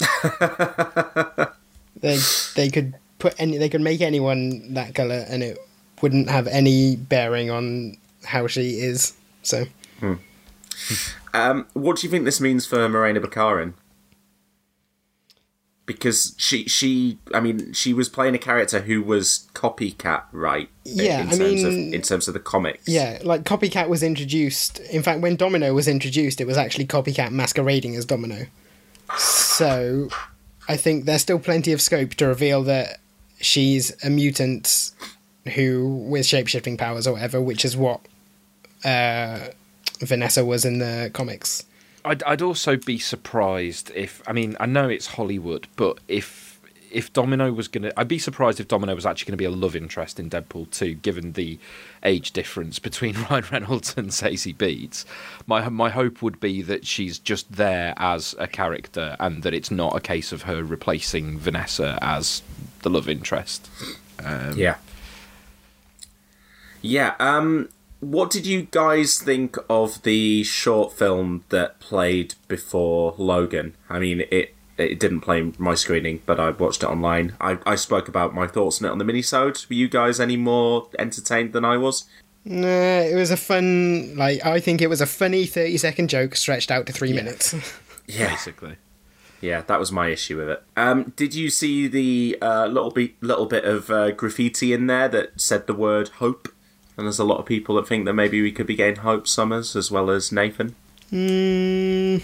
they 2.00 2.18
they 2.54 2.70
could 2.70 2.94
put 3.18 3.34
any 3.38 3.58
they 3.58 3.68
could 3.68 3.80
make 3.80 4.00
anyone 4.00 4.74
that 4.74 4.94
color, 4.94 5.24
and 5.28 5.42
it 5.42 5.58
wouldn't 6.02 6.28
have 6.28 6.46
any 6.46 6.96
bearing 6.96 7.50
on 7.50 7.96
how 8.24 8.46
she 8.46 8.80
is. 8.80 9.14
So, 9.42 9.64
hmm. 10.00 10.14
um, 11.34 11.66
what 11.72 11.98
do 11.98 12.06
you 12.06 12.10
think 12.10 12.24
this 12.24 12.40
means 12.40 12.66
for 12.66 12.88
Morena 12.88 13.20
Baccarin? 13.20 13.74
because 15.86 16.34
she 16.36 16.64
she 16.64 17.18
I 17.32 17.40
mean 17.40 17.72
she 17.72 17.94
was 17.94 18.08
playing 18.08 18.34
a 18.34 18.38
character 18.38 18.80
who 18.80 19.02
was 19.02 19.48
copycat 19.54 20.24
right 20.32 20.68
yeah 20.84 21.20
in, 21.20 21.28
in 21.28 21.28
I 21.28 21.30
terms 21.30 21.38
mean 21.38 21.66
of, 21.66 21.94
in 21.94 22.02
terms 22.02 22.28
of 22.28 22.34
the 22.34 22.40
comics 22.40 22.88
yeah 22.88 23.20
like 23.22 23.44
copycat 23.44 23.88
was 23.88 24.02
introduced 24.02 24.80
in 24.80 25.02
fact 25.02 25.20
when 25.20 25.36
Domino 25.36 25.72
was 25.72 25.88
introduced 25.88 26.40
it 26.40 26.46
was 26.46 26.56
actually 26.56 26.86
copycat 26.86 27.30
masquerading 27.30 27.94
as 27.94 28.04
Domino 28.04 28.46
so 29.16 30.08
I 30.68 30.76
think 30.76 31.04
there's 31.04 31.22
still 31.22 31.38
plenty 31.38 31.72
of 31.72 31.80
scope 31.80 32.14
to 32.14 32.26
reveal 32.26 32.62
that 32.64 33.00
she's 33.40 33.92
a 34.04 34.10
mutant 34.10 34.90
who 35.54 36.04
with 36.08 36.26
shapeshifting 36.26 36.76
powers 36.76 37.06
or 37.06 37.12
whatever 37.12 37.40
which 37.40 37.64
is 37.64 37.76
what 37.76 38.00
uh, 38.84 39.48
Vanessa 40.00 40.44
was 40.44 40.64
in 40.64 40.78
the 40.78 41.10
comics. 41.12 41.64
I'd, 42.04 42.22
I'd 42.24 42.42
also 42.42 42.76
be 42.76 42.98
surprised 42.98 43.90
if 43.94 44.22
I 44.26 44.32
mean 44.32 44.56
I 44.60 44.66
know 44.66 44.88
it's 44.88 45.06
Hollywood, 45.06 45.66
but 45.76 45.98
if 46.08 46.45
if 46.96 47.12
Domino 47.12 47.52
was 47.52 47.68
gonna, 47.68 47.92
I'd 47.94 48.08
be 48.08 48.18
surprised 48.18 48.58
if 48.58 48.68
Domino 48.68 48.94
was 48.94 49.04
actually 49.04 49.26
going 49.26 49.34
to 49.34 49.36
be 49.36 49.44
a 49.44 49.50
love 49.50 49.76
interest 49.76 50.18
in 50.18 50.30
Deadpool 50.30 50.70
2, 50.70 50.94
given 50.94 51.32
the 51.32 51.58
age 52.02 52.30
difference 52.30 52.78
between 52.78 53.14
Ryan 53.30 53.44
Reynolds 53.52 53.94
and 53.98 54.08
Zazie 54.08 54.56
Beetz. 54.56 55.04
My 55.46 55.68
my 55.68 55.90
hope 55.90 56.22
would 56.22 56.40
be 56.40 56.62
that 56.62 56.86
she's 56.86 57.18
just 57.18 57.52
there 57.52 57.92
as 57.98 58.34
a 58.38 58.46
character, 58.46 59.14
and 59.20 59.42
that 59.42 59.52
it's 59.52 59.70
not 59.70 59.94
a 59.94 60.00
case 60.00 60.32
of 60.32 60.42
her 60.42 60.64
replacing 60.64 61.38
Vanessa 61.38 61.98
as 62.00 62.42
the 62.80 62.88
love 62.88 63.10
interest. 63.10 63.68
Um, 64.24 64.56
yeah. 64.56 64.76
Yeah. 66.80 67.14
Um, 67.20 67.68
what 68.00 68.30
did 68.30 68.46
you 68.46 68.68
guys 68.70 69.18
think 69.18 69.58
of 69.68 70.02
the 70.02 70.44
short 70.44 70.94
film 70.94 71.44
that 71.50 71.78
played 71.78 72.36
before 72.48 73.14
Logan? 73.18 73.74
I 73.90 73.98
mean, 73.98 74.24
it 74.30 74.55
it 74.78 75.00
didn't 75.00 75.20
play 75.20 75.52
my 75.58 75.74
screening, 75.74 76.22
but 76.26 76.38
I 76.38 76.50
watched 76.50 76.82
it 76.82 76.86
online. 76.86 77.34
I, 77.40 77.58
I 77.64 77.76
spoke 77.76 78.08
about 78.08 78.34
my 78.34 78.46
thoughts 78.46 78.80
on 78.80 78.88
it 78.88 78.92
on 78.92 78.98
the 78.98 79.04
minisode. 79.04 79.68
Were 79.68 79.74
you 79.74 79.88
guys 79.88 80.20
any 80.20 80.36
more 80.36 80.88
entertained 80.98 81.52
than 81.52 81.64
I 81.64 81.76
was? 81.76 82.04
No, 82.44 82.68
it 82.68 83.14
was 83.14 83.30
a 83.30 83.36
fun. 83.36 84.16
Like 84.16 84.44
I 84.44 84.60
think 84.60 84.80
it 84.80 84.88
was 84.88 85.00
a 85.00 85.06
funny 85.06 85.46
thirty 85.46 85.76
second 85.78 86.08
joke 86.08 86.36
stretched 86.36 86.70
out 86.70 86.86
to 86.86 86.92
three 86.92 87.10
yeah. 87.10 87.22
minutes. 87.22 87.54
yeah, 88.06 88.28
basically. 88.28 88.76
Yeah, 89.40 89.62
that 89.62 89.78
was 89.78 89.92
my 89.92 90.08
issue 90.08 90.38
with 90.38 90.48
it. 90.48 90.62
Um, 90.76 91.12
did 91.16 91.34
you 91.34 91.50
see 91.50 91.88
the 91.88 92.38
uh, 92.40 92.66
little 92.66 92.90
bit 92.90 93.20
little 93.22 93.46
bit 93.46 93.64
of 93.64 93.90
uh, 93.90 94.12
graffiti 94.12 94.72
in 94.72 94.86
there 94.86 95.08
that 95.08 95.40
said 95.40 95.66
the 95.66 95.74
word 95.74 96.08
hope? 96.08 96.48
And 96.96 97.06
there's 97.06 97.18
a 97.18 97.24
lot 97.24 97.38
of 97.38 97.46
people 97.46 97.74
that 97.76 97.86
think 97.86 98.06
that 98.06 98.14
maybe 98.14 98.40
we 98.40 98.52
could 98.52 98.66
be 98.66 98.74
getting 98.74 98.96
Hope 98.96 99.28
Summers 99.28 99.76
as 99.76 99.90
well 99.90 100.08
as 100.08 100.32
Nathan. 100.32 100.74
Hmm. 101.10 102.18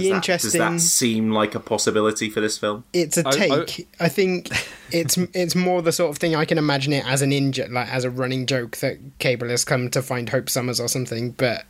Be 0.00 0.08
does 0.08 0.16
interesting. 0.16 0.58
That, 0.58 0.72
does 0.72 0.82
that 0.82 0.88
seem 0.88 1.30
like 1.30 1.54
a 1.54 1.60
possibility 1.60 2.30
for 2.30 2.40
this 2.40 2.58
film? 2.58 2.84
It's 2.92 3.16
a 3.16 3.24
take. 3.24 3.52
I, 4.00 4.04
I, 4.04 4.06
I 4.06 4.08
think 4.08 4.50
it's 4.90 5.16
it's 5.34 5.54
more 5.54 5.82
the 5.82 5.92
sort 5.92 6.10
of 6.10 6.18
thing 6.18 6.34
I 6.34 6.44
can 6.44 6.58
imagine 6.58 6.92
it 6.92 7.06
as 7.06 7.22
an 7.22 7.32
injured, 7.32 7.70
like 7.70 7.92
as 7.92 8.04
a 8.04 8.10
running 8.10 8.46
joke 8.46 8.76
that 8.78 8.98
Cable 9.18 9.48
has 9.48 9.64
come 9.64 9.90
to 9.90 10.02
find 10.02 10.28
Hope 10.28 10.48
Summers 10.48 10.80
or 10.80 10.88
something. 10.88 11.30
But 11.32 11.64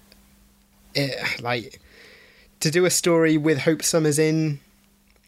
it 0.94 1.42
like 1.42 1.80
to 2.60 2.70
do 2.70 2.84
a 2.84 2.90
story 2.90 3.36
with 3.36 3.58
Hope 3.58 3.82
Summers 3.82 4.18
in. 4.18 4.60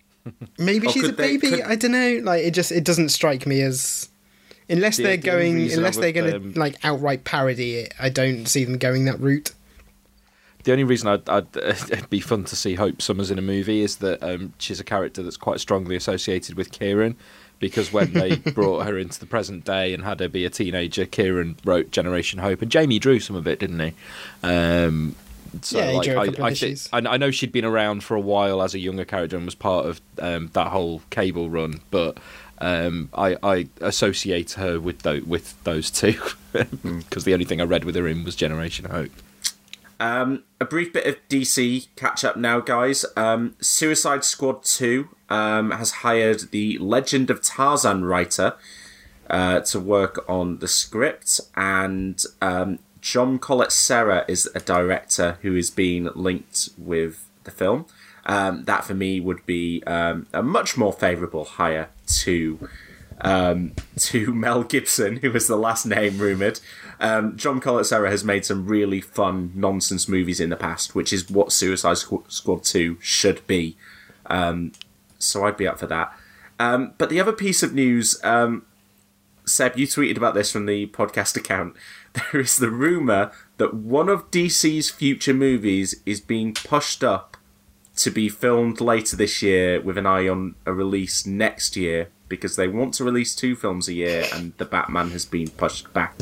Maybe 0.58 0.88
she's 0.88 1.08
a 1.08 1.12
baby. 1.12 1.50
They, 1.50 1.56
could... 1.58 1.66
I 1.66 1.76
don't 1.76 1.92
know. 1.92 2.20
Like 2.22 2.44
it 2.44 2.52
just 2.52 2.72
it 2.72 2.84
doesn't 2.84 3.11
strike 3.11 3.46
me 3.46 3.62
as 3.62 4.08
unless 4.68 4.96
the, 4.96 5.02
they're 5.04 5.16
going 5.16 5.72
unless 5.72 5.96
they're 5.96 6.12
going 6.12 6.30
to 6.30 6.37
um, 6.37 6.52
like 6.54 6.76
outright 6.84 7.24
parody 7.24 7.76
it 7.76 7.94
i 7.98 8.08
don't 8.08 8.46
see 8.46 8.64
them 8.64 8.76
going 8.76 9.04
that 9.06 9.18
route 9.18 9.52
the 10.68 10.72
only 10.72 10.85
reason 10.85 11.09
I'd, 11.09 11.26
I'd 11.31 11.57
it'd 11.57 12.11
be 12.11 12.20
fun 12.20 12.44
to 12.44 12.54
see 12.54 12.74
Hope 12.74 13.00
Summers 13.00 13.31
in 13.31 13.38
a 13.38 13.42
movie 13.42 13.81
is 13.81 13.96
that 13.96 14.22
um, 14.22 14.52
she's 14.59 14.78
a 14.78 14.85
character 14.85 15.22
that's 15.22 15.38
quite 15.38 15.61
strongly 15.61 15.96
associated 15.96 16.57
with 16.57 16.70
Kieron, 16.70 17.14
because 17.59 17.90
when 17.90 18.12
they 18.12 18.37
brought 18.54 18.85
her 18.87 18.98
into 18.98 19.18
the 19.18 19.24
present 19.24 19.64
day 19.64 19.94
and 19.94 20.04
had 20.04 20.20
her 20.20 20.28
be 20.28 20.44
a 20.44 20.50
teenager, 20.50 21.07
Kieron 21.07 21.57
wrote 21.64 21.90
Generation 21.90 22.38
Hope, 22.40 22.61
and 22.61 22.70
Jamie 22.70 22.98
drew 22.98 23.18
some 23.18 23.35
of 23.35 23.46
it, 23.48 23.59
didn't 23.61 23.81
he? 23.81 23.94
Um, 24.42 25.16
So, 25.62 25.78
Yeah, 25.78 25.90
he 25.90 25.96
like, 25.96 26.38
I, 26.38 26.46
I, 26.48 26.54
thi- 26.54 26.76
I, 26.92 26.98
I 26.98 27.16
know 27.16 27.31
she'd 27.31 27.50
been 27.52 27.64
around 27.64 28.04
for 28.04 28.14
a 28.14 28.20
while 28.20 28.61
as 28.62 28.74
a 28.74 28.78
younger 28.78 29.07
character 29.07 29.37
and 29.38 29.46
was 29.46 29.54
part 29.54 29.87
of 29.87 30.02
um, 30.18 30.50
that 30.52 30.66
whole 30.66 31.00
cable 31.09 31.48
run, 31.48 31.81
but 31.90 32.18
um, 32.59 33.09
I, 33.14 33.37
I 33.42 33.68
associate 33.81 34.52
her 34.52 34.78
with 34.78 34.98
tho- 35.00 35.22
with 35.26 35.54
those 35.64 35.90
two 35.90 36.20
because 36.52 37.24
the 37.24 37.33
only 37.33 37.46
thing 37.46 37.62
I 37.62 37.64
read 37.64 37.85
with 37.85 37.94
her 37.94 38.07
in 38.07 38.22
was 38.24 38.37
Generation 38.37 38.85
Hope. 38.90 39.12
Um, 40.00 40.44
a 40.61 40.64
brief 40.64 40.92
bit 40.92 41.06
of 41.06 41.16
DC 41.28 41.88
catch 41.96 42.24
up 42.24 42.37
now, 42.37 42.61
guys. 42.61 43.04
Um, 43.16 43.56
Suicide 43.61 44.24
Squad 44.24 44.62
2 44.62 45.08
um, 45.28 45.72
has 45.72 45.90
hired 45.90 46.50
the 46.50 46.78
Legend 46.78 47.30
of 47.30 47.42
Tarzan 47.42 48.04
writer 48.04 48.54
uh, 49.28 49.61
to 49.61 49.80
work 49.80 50.24
on 50.28 50.58
the 50.58 50.68
script, 50.68 51.40
and 51.56 52.22
um, 52.40 52.78
John 53.00 53.38
Collet 53.38 53.72
Serra 53.72 54.24
is 54.28 54.48
a 54.54 54.61
director 54.61 55.38
who 55.42 55.56
is 55.56 55.70
being 55.70 56.08
linked 56.14 56.70
with 56.78 57.28
the 57.44 57.50
film. 57.50 57.87
Um, 58.26 58.64
that 58.64 58.84
for 58.84 58.94
me 58.94 59.20
would 59.20 59.44
be 59.46 59.82
um, 59.84 60.26
a 60.32 60.42
much 60.42 60.76
more 60.76 60.92
favourable 60.92 61.44
hire 61.44 61.88
to 62.18 62.68
to 63.20 64.32
Mel 64.32 64.62
Gibson, 64.62 65.16
who 65.16 65.32
was 65.32 65.48
the 65.48 65.56
last 65.56 65.87
name 65.87 66.18
rumored. 66.18 66.61
Um, 67.00 67.37
John 67.37 67.61
Collet 67.61 67.88
has 67.88 68.24
made 68.24 68.44
some 68.44 68.66
really 68.66 69.00
fun 69.00 69.52
nonsense 69.54 70.08
movies 70.08 70.40
in 70.40 70.50
the 70.50 70.56
past, 70.56 70.94
which 70.94 71.12
is 71.12 71.30
what 71.30 71.52
Suicide 71.52 71.98
Squad 71.98 72.64
2 72.64 72.98
should 73.00 73.46
be. 73.46 73.76
Um, 74.26 74.72
so 75.18 75.44
I'd 75.46 75.56
be 75.56 75.68
up 75.68 75.78
for 75.78 75.87
that. 75.87 76.12
Um, 76.58 76.94
but 76.98 77.08
the 77.08 77.20
other 77.20 77.32
piece 77.32 77.62
of 77.62 77.72
news, 77.72 78.18
um, 78.24 78.66
Seb, 79.44 79.78
you 79.78 79.87
tweeted 79.87 80.16
about 80.16 80.34
this 80.34 80.50
from 80.50 80.66
the 80.66 80.87
podcast 80.88 81.37
account. 81.37 81.74
There 82.32 82.40
is 82.40 82.56
the 82.56 82.70
rumour 82.70 83.30
that 83.58 83.74
one 83.74 84.08
of 84.08 84.30
DC's 84.30 84.90
future 84.90 85.34
movies 85.34 86.00
is 86.04 86.20
being 86.20 86.54
pushed 86.54 87.04
up 87.04 87.37
to 87.96 88.11
be 88.11 88.28
filmed 88.28 88.80
later 88.80 89.14
this 89.14 89.42
year 89.42 89.80
with 89.80 89.98
an 89.98 90.06
eye 90.06 90.26
on 90.26 90.54
a 90.64 90.72
release 90.72 91.26
next 91.26 91.76
year 91.76 92.08
because 92.28 92.56
they 92.56 92.66
want 92.66 92.94
to 92.94 93.04
release 93.04 93.37
two 93.37 93.54
films 93.54 93.87
a 93.87 93.92
year 93.92 94.24
and 94.32 94.54
the 94.56 94.64
Batman 94.64 95.11
has 95.11 95.26
been 95.26 95.48
pushed 95.50 95.92
back. 95.92 96.16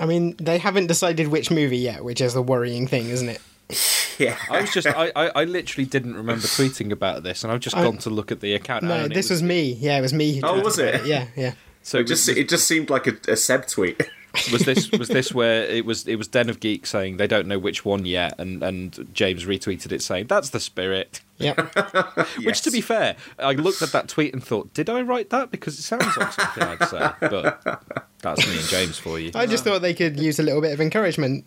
I 0.00 0.06
mean, 0.06 0.36
they 0.38 0.58
haven't 0.58 0.86
decided 0.86 1.28
which 1.28 1.50
movie 1.50 1.78
yet, 1.78 2.04
which 2.04 2.20
is 2.20 2.34
the 2.34 2.42
worrying 2.42 2.86
thing, 2.86 3.08
isn't 3.10 3.28
it? 3.28 3.40
Yeah. 4.18 4.38
I 4.50 4.62
was 4.62 4.72
just, 4.72 4.86
I, 4.86 5.12
I, 5.14 5.26
I 5.28 5.44
literally 5.44 5.84
didn't 5.84 6.14
remember 6.16 6.46
tweeting 6.46 6.90
about 6.90 7.22
this, 7.22 7.44
and 7.44 7.52
I've 7.52 7.60
just 7.60 7.76
gone 7.76 7.98
to 7.98 8.08
look 8.08 8.32
at 8.32 8.40
the 8.40 8.54
account. 8.54 8.82
No, 8.84 9.08
this 9.08 9.28
was, 9.28 9.42
me. 9.42 9.72
Yeah, 9.74 9.98
it 9.98 10.00
was 10.00 10.14
me. 10.14 10.36
Who 10.36 10.46
Oh, 10.46 10.58
was 10.62 10.78
about 10.78 10.94
it? 10.94 11.06
Yeah, 11.06 11.26
yeah. 11.36 11.52
so 11.82 11.98
It 11.98 12.06
just 12.06 12.26
was, 12.26 12.38
it 12.38 12.48
just 12.48 12.66
seemed 12.66 12.88
like 12.88 13.06
a, 13.06 13.12
a 13.28 13.36
Seb 13.36 13.66
tweet. 13.66 14.00
was 14.52 14.62
this 14.62 14.90
was 14.90 15.08
this 15.08 15.32
where 15.32 15.64
it 15.64 15.84
was 15.84 16.06
it 16.06 16.16
was 16.16 16.28
Den 16.28 16.48
of 16.48 16.60
Geek 16.60 16.86
saying 16.86 17.16
they 17.16 17.26
don't 17.26 17.46
know 17.46 17.58
which 17.58 17.84
one 17.84 18.04
yet, 18.04 18.38
and 18.38 18.62
and 18.62 19.08
James 19.12 19.44
retweeted 19.44 19.92
it 19.92 20.02
saying 20.02 20.26
that's 20.26 20.50
the 20.50 20.60
spirit. 20.60 21.20
Yep. 21.38 21.74
Which, 22.44 22.62
to 22.62 22.70
be 22.70 22.80
fair, 22.80 23.16
I 23.38 23.52
looked 23.52 23.82
at 23.82 23.92
that 23.92 24.08
tweet 24.08 24.32
and 24.32 24.42
thought, 24.42 24.72
did 24.72 24.88
I 24.88 25.02
write 25.02 25.28
that? 25.30 25.50
Because 25.50 25.78
it 25.78 25.82
sounds 25.82 26.16
like 26.16 26.32
something 26.32 26.62
I'd 26.62 26.88
say. 26.88 27.10
But 27.20 27.82
that's 28.22 28.46
me 28.46 28.56
and 28.56 28.66
James 28.68 28.96
for 28.96 29.18
you. 29.18 29.32
I 29.34 29.44
just 29.44 29.62
thought 29.62 29.82
they 29.82 29.92
could 29.92 30.18
use 30.18 30.38
a 30.38 30.42
little 30.42 30.62
bit 30.62 30.72
of 30.72 30.80
encouragement 30.80 31.46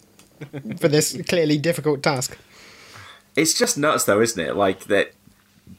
for 0.77 0.87
this 0.87 1.19
clearly 1.27 1.57
difficult 1.57 2.03
task. 2.03 2.37
It's 3.35 3.53
just 3.53 3.77
nuts, 3.77 4.03
though, 4.05 4.21
isn't 4.21 4.39
it? 4.39 4.55
Like 4.55 4.85
that, 4.85 5.13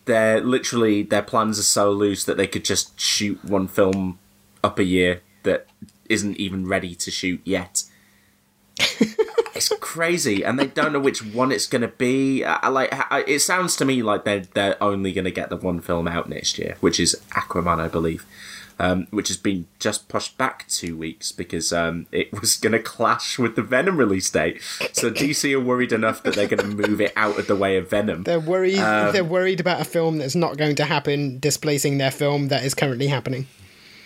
they're 0.06 0.40
literally 0.40 1.02
their 1.02 1.22
plans 1.22 1.58
are 1.58 1.62
so 1.62 1.90
loose 1.90 2.24
that 2.24 2.36
they 2.36 2.46
could 2.46 2.64
just 2.64 2.98
shoot 2.98 3.44
one 3.44 3.68
film 3.68 4.18
up 4.62 4.78
a 4.78 4.84
year 4.84 5.22
that 5.42 5.66
isn't 6.10 6.36
even 6.36 6.66
ready 6.66 6.94
to 6.94 7.10
shoot 7.10 7.40
yet. 7.44 7.84
it's 9.54 9.68
crazy, 9.80 10.42
and 10.44 10.58
they 10.58 10.66
don't 10.66 10.92
know 10.92 11.00
which 11.00 11.24
one 11.24 11.52
it's 11.52 11.66
going 11.66 11.82
to 11.82 11.88
be. 11.88 12.44
I, 12.44 12.54
I 12.62 12.68
like. 12.68 12.88
I, 12.92 13.24
it 13.26 13.40
sounds 13.40 13.76
to 13.76 13.84
me 13.84 14.02
like 14.02 14.24
they're 14.24 14.40
they're 14.40 14.82
only 14.82 15.12
going 15.12 15.24
to 15.24 15.30
get 15.30 15.50
the 15.50 15.56
one 15.56 15.80
film 15.80 16.08
out 16.08 16.28
next 16.28 16.58
year, 16.58 16.76
which 16.80 16.98
is 16.98 17.20
Aquaman, 17.30 17.78
I 17.78 17.88
believe. 17.88 18.24
Um, 18.78 19.08
which 19.10 19.28
has 19.28 19.36
been 19.36 19.66
just 19.78 20.08
pushed 20.08 20.38
back 20.38 20.66
two 20.66 20.96
weeks 20.96 21.32
because 21.32 21.70
um, 21.70 22.06
it 22.12 22.32
was 22.40 22.56
going 22.56 22.72
to 22.72 22.78
clash 22.78 23.38
with 23.38 23.54
the 23.54 23.60
Venom 23.62 23.98
release 23.98 24.30
date. 24.30 24.62
So 24.94 25.10
DC 25.10 25.52
are 25.52 25.60
worried 25.60 25.92
enough 25.92 26.22
that 26.22 26.34
they're 26.34 26.48
going 26.48 26.60
to 26.70 26.88
move 26.88 26.98
it 26.98 27.12
out 27.14 27.38
of 27.38 27.46
the 27.46 27.56
way 27.56 27.76
of 27.76 27.90
Venom. 27.90 28.22
They're 28.22 28.40
worried. 28.40 28.78
Um, 28.78 29.12
they're 29.12 29.22
worried 29.22 29.60
about 29.60 29.82
a 29.82 29.84
film 29.84 30.16
that's 30.16 30.34
not 30.34 30.56
going 30.56 30.76
to 30.76 30.86
happen, 30.86 31.38
displacing 31.40 31.98
their 31.98 32.10
film 32.10 32.48
that 32.48 32.64
is 32.64 32.72
currently 32.72 33.08
happening. 33.08 33.48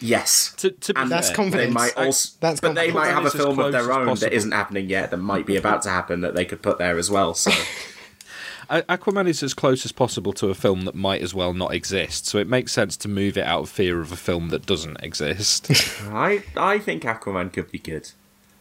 Yes, 0.04 0.52
To, 0.58 0.70
to 0.70 0.94
be 0.94 1.00
and 1.00 1.10
That's 1.10 1.28
fair, 1.28 1.36
confidence. 1.36 1.68
They 1.68 1.72
might 1.72 1.92
I- 1.96 2.04
That's 2.40 2.60
but 2.60 2.74
they 2.74 2.90
might 2.90 3.08
have 3.08 3.24
a 3.24 3.30
film 3.30 3.58
of 3.58 3.72
their 3.72 3.90
own 3.92 4.04
that 4.06 4.10
possible. 4.10 4.32
isn't 4.32 4.52
happening 4.52 4.88
yet. 4.90 5.10
That 5.10 5.16
might 5.18 5.46
be 5.46 5.56
about 5.56 5.82
to 5.82 5.88
happen 5.90 6.20
that 6.20 6.34
they 6.34 6.44
could 6.44 6.62
put 6.62 6.78
there 6.78 6.98
as 6.98 7.10
well. 7.10 7.34
So 7.34 7.50
Aquaman 8.70 9.28
is 9.28 9.42
as 9.42 9.52
close 9.54 9.84
as 9.84 9.92
possible 9.92 10.32
to 10.34 10.48
a 10.48 10.54
film 10.54 10.82
that 10.86 10.94
might 10.94 11.20
as 11.22 11.34
well 11.34 11.52
not 11.52 11.74
exist, 11.74 12.26
so 12.26 12.38
it 12.38 12.48
makes 12.48 12.72
sense 12.72 12.96
to 12.98 13.08
move 13.08 13.36
it 13.36 13.44
out 13.46 13.62
of 13.64 13.68
fear 13.68 14.00
of 14.00 14.10
a 14.10 14.16
film 14.16 14.48
that 14.48 14.64
doesn't 14.66 14.96
exist. 15.02 15.70
I 16.10 16.42
I 16.56 16.78
think 16.78 17.02
Aquaman 17.02 17.52
could 17.52 17.70
be 17.70 17.78
good. 17.78 18.10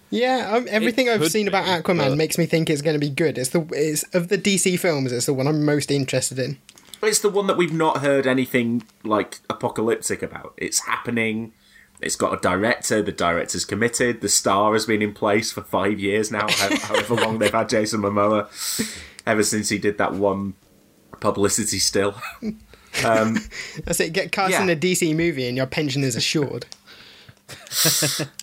Yeah, 0.10 0.52
um, 0.56 0.68
everything 0.70 1.10
I've 1.10 1.22
could 1.22 1.32
seen 1.32 1.48
about 1.48 1.66
Aquaman 1.66 2.10
but- 2.10 2.18
makes 2.18 2.38
me 2.38 2.46
think 2.46 2.70
it's 2.70 2.82
going 2.84 2.94
to 2.96 3.00
be 3.00 3.10
good. 3.10 3.38
It's 3.38 3.50
the 3.50 3.66
it's 3.72 4.04
of 4.14 4.28
the 4.28 4.38
DC 4.38 4.78
films. 4.80 5.12
It's 5.12 5.26
the 5.26 5.34
one 5.34 5.48
I'm 5.48 5.66
most 5.66 5.90
interested 5.90 6.38
in. 6.38 6.58
It's 7.04 7.20
the 7.20 7.30
one 7.30 7.48
that 7.48 7.58
we've 7.58 7.74
not 7.74 7.98
heard 7.98 8.28
anything 8.28 8.84
like 9.04 9.40
apocalyptic 9.50 10.22
about. 10.22 10.54
It's 10.58 10.86
happening. 10.86 11.54
It's 12.02 12.16
got 12.16 12.34
a 12.34 12.42
director. 12.42 13.02
The 13.02 13.12
director's 13.12 13.66
committed. 13.66 14.22
The 14.22 14.30
star 14.30 14.74
has 14.74 14.86
been 14.86 15.02
in 15.02 15.14
place 15.14 15.52
for 15.52 15.62
five 15.62 16.00
years 16.00 16.32
now, 16.32 16.48
however 16.50 17.16
long 17.16 17.40
they've 17.40 17.52
had 17.52 17.70
Jason 17.70 18.02
Momoa. 18.02 18.48
Ever 19.26 19.44
since 19.44 19.70
he 19.70 19.78
did 19.78 19.98
that 20.00 20.14
one 20.14 20.56
publicity 21.20 21.80
still. 21.80 22.16
Um, 23.04 23.38
That's 23.86 24.00
it. 24.00 24.14
Get 24.14 24.32
cast 24.32 24.60
in 24.62 24.70
a 24.70 24.76
DC 24.76 25.16
movie 25.16 25.48
and 25.48 25.58
your 25.58 25.66
pension 25.66 26.04
is 26.04 26.16
assured. 26.16 26.68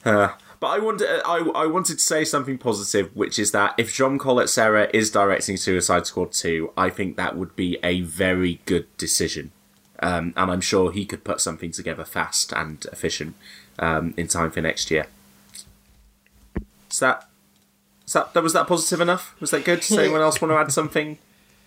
Uh, 0.05 0.31
But 0.61 0.67
I 0.69 0.79
wanted, 0.79 1.09
I, 1.25 1.39
I 1.55 1.67
wanted 1.67 1.95
to 1.99 2.05
say 2.05 2.23
something 2.23 2.59
positive, 2.59 3.17
which 3.17 3.39
is 3.39 3.51
that 3.53 3.75
if 3.79 3.95
Jean 3.95 4.19
Collet 4.19 4.51
Serra 4.51 4.91
is 4.93 5.11
directing 5.11 5.57
Suicide 5.57 6.07
Squad 6.07 6.33
2, 6.33 6.75
I 6.77 6.91
think 6.91 7.17
that 7.17 7.35
would 7.35 7.57
be 7.57 7.79
a 7.83 8.03
very 8.03 8.61
good 8.67 8.87
decision. 8.99 9.53
Um, 10.01 10.35
and 10.37 10.51
I'm 10.51 10.61
sure 10.61 10.93
he 10.93 11.07
could 11.07 11.25
put 11.25 11.41
something 11.41 11.73
together 11.73 12.05
fast 12.05 12.53
and 12.53 12.85
efficient 12.93 13.37
um, 13.79 14.13
in 14.19 14.29
time 14.29 14.51
for 14.51 14.61
next 14.61 14.91
year. 14.91 15.07
Is 16.91 16.99
that, 17.01 17.27
is 18.07 18.13
that, 18.13 18.35
that 18.35 18.43
was 18.43 18.53
that 18.53 18.67
positive 18.67 19.01
enough? 19.01 19.35
Was 19.41 19.53
that 19.53 19.65
good? 19.65 19.81
Does 19.81 19.97
anyone 19.97 20.21
else 20.21 20.43
want 20.43 20.53
to 20.53 20.57
add 20.57 20.73
something? 20.73 21.17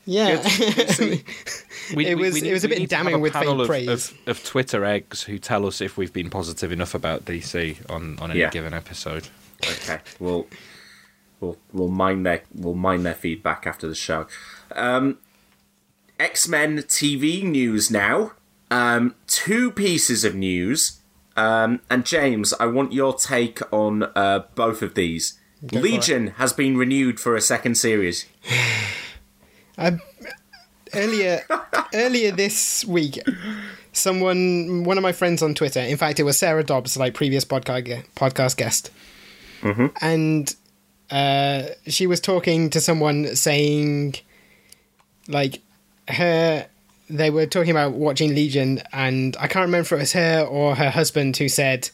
Yeah, 0.06 0.42
We- 1.96 2.06
It 2.08 2.18
was- 2.18 2.34
we 2.34 2.50
it 2.50 2.54
was 2.54 2.63
a 2.63 2.70
bit 2.70 2.80
need 2.80 2.89
to 2.89 2.96
have 2.96 3.06
damning 3.06 3.16
a 3.20 3.20
with 3.20 3.34
panel 3.34 3.52
faint 3.54 3.62
of, 3.62 3.68
praise. 3.68 3.88
Of, 3.89 4.18
of 4.28 4.44
Twitter 4.44 4.84
eggs 4.86 5.24
who 5.24 5.38
tell 5.38 5.66
us 5.66 5.82
if 5.82 5.98
we've 5.98 6.13
been 6.13 6.30
positive 6.30 6.72
enough 6.72 6.94
about 6.96 7.26
DC 7.26 7.78
on, 7.89 8.18
on 8.20 8.32
any 8.32 8.39
Yeah. 8.42 8.50
given 8.50 8.74
episode. 8.74 9.28
Okay, 9.66 10.00
we'll 10.20 10.48
we'll 11.39 11.58
we'll 11.72 11.88
mine 11.89 12.24
their 12.24 12.44
we'll 12.54 12.74
mine 12.74 13.04
their 13.04 13.13
feedback 13.13 13.66
after 13.68 13.88
the 13.88 13.96
show. 13.96 14.28
Um, 14.76 15.20
X 16.20 16.48
Men 16.48 16.80
TV 16.80 17.44
news 17.44 17.89
now. 17.92 18.34
Um, 18.72 19.16
two 19.28 19.72
pieces 19.72 20.24
of 20.26 20.36
news. 20.36 21.00
Um, 21.36 21.80
and 21.89 22.06
James, 22.06 22.54
I 22.60 22.66
want 22.68 22.94
your 22.94 23.13
take 23.13 23.60
on 23.74 24.04
uh, 24.16 24.44
both 24.56 24.82
of 24.82 24.94
these. 24.96 25.39
for 25.68 25.80
Legion 25.80 26.28
has 26.38 26.54
been 26.54 26.78
renewed 26.78 27.20
for 27.20 27.36
a 27.36 27.42
second 27.42 27.76
series. 27.76 28.26
earlier 30.94 31.42
earlier 31.94 32.32
this 32.32 32.86
week 32.86 33.20
someone 33.92 34.84
one 34.84 34.98
of 34.98 35.02
my 35.02 35.12
friends 35.12 35.42
on 35.42 35.54
twitter 35.54 35.80
in 35.80 35.98
fact 35.98 36.20
it 36.20 36.24
was 36.24 36.38
sarah 36.38 36.64
dobbs 36.64 36.98
like 36.98 37.14
previous 37.14 37.46
podcast 37.46 38.06
podcast 38.16 38.58
guest. 38.58 38.92
And 40.02 40.54
uh, 41.10 41.64
she 41.88 42.06
was 42.08 42.20
talking 42.20 42.70
to 42.72 42.82
someone 42.82 43.36
saying 43.36 44.16
like 45.28 45.62
her 46.10 46.68
they 47.10 47.30
were 47.30 47.46
talking 47.46 47.72
about 47.72 47.94
watching 47.94 48.34
legion 48.36 48.82
and 48.92 49.38
i 49.38 49.48
can't 49.48 49.66
remember 49.66 49.86
if 49.86 49.92
it 49.92 49.98
was 50.00 50.14
her 50.14 50.42
or 50.42 50.76
her 50.76 50.90
husband 50.90 51.38
who 51.38 51.48
said 51.48 51.90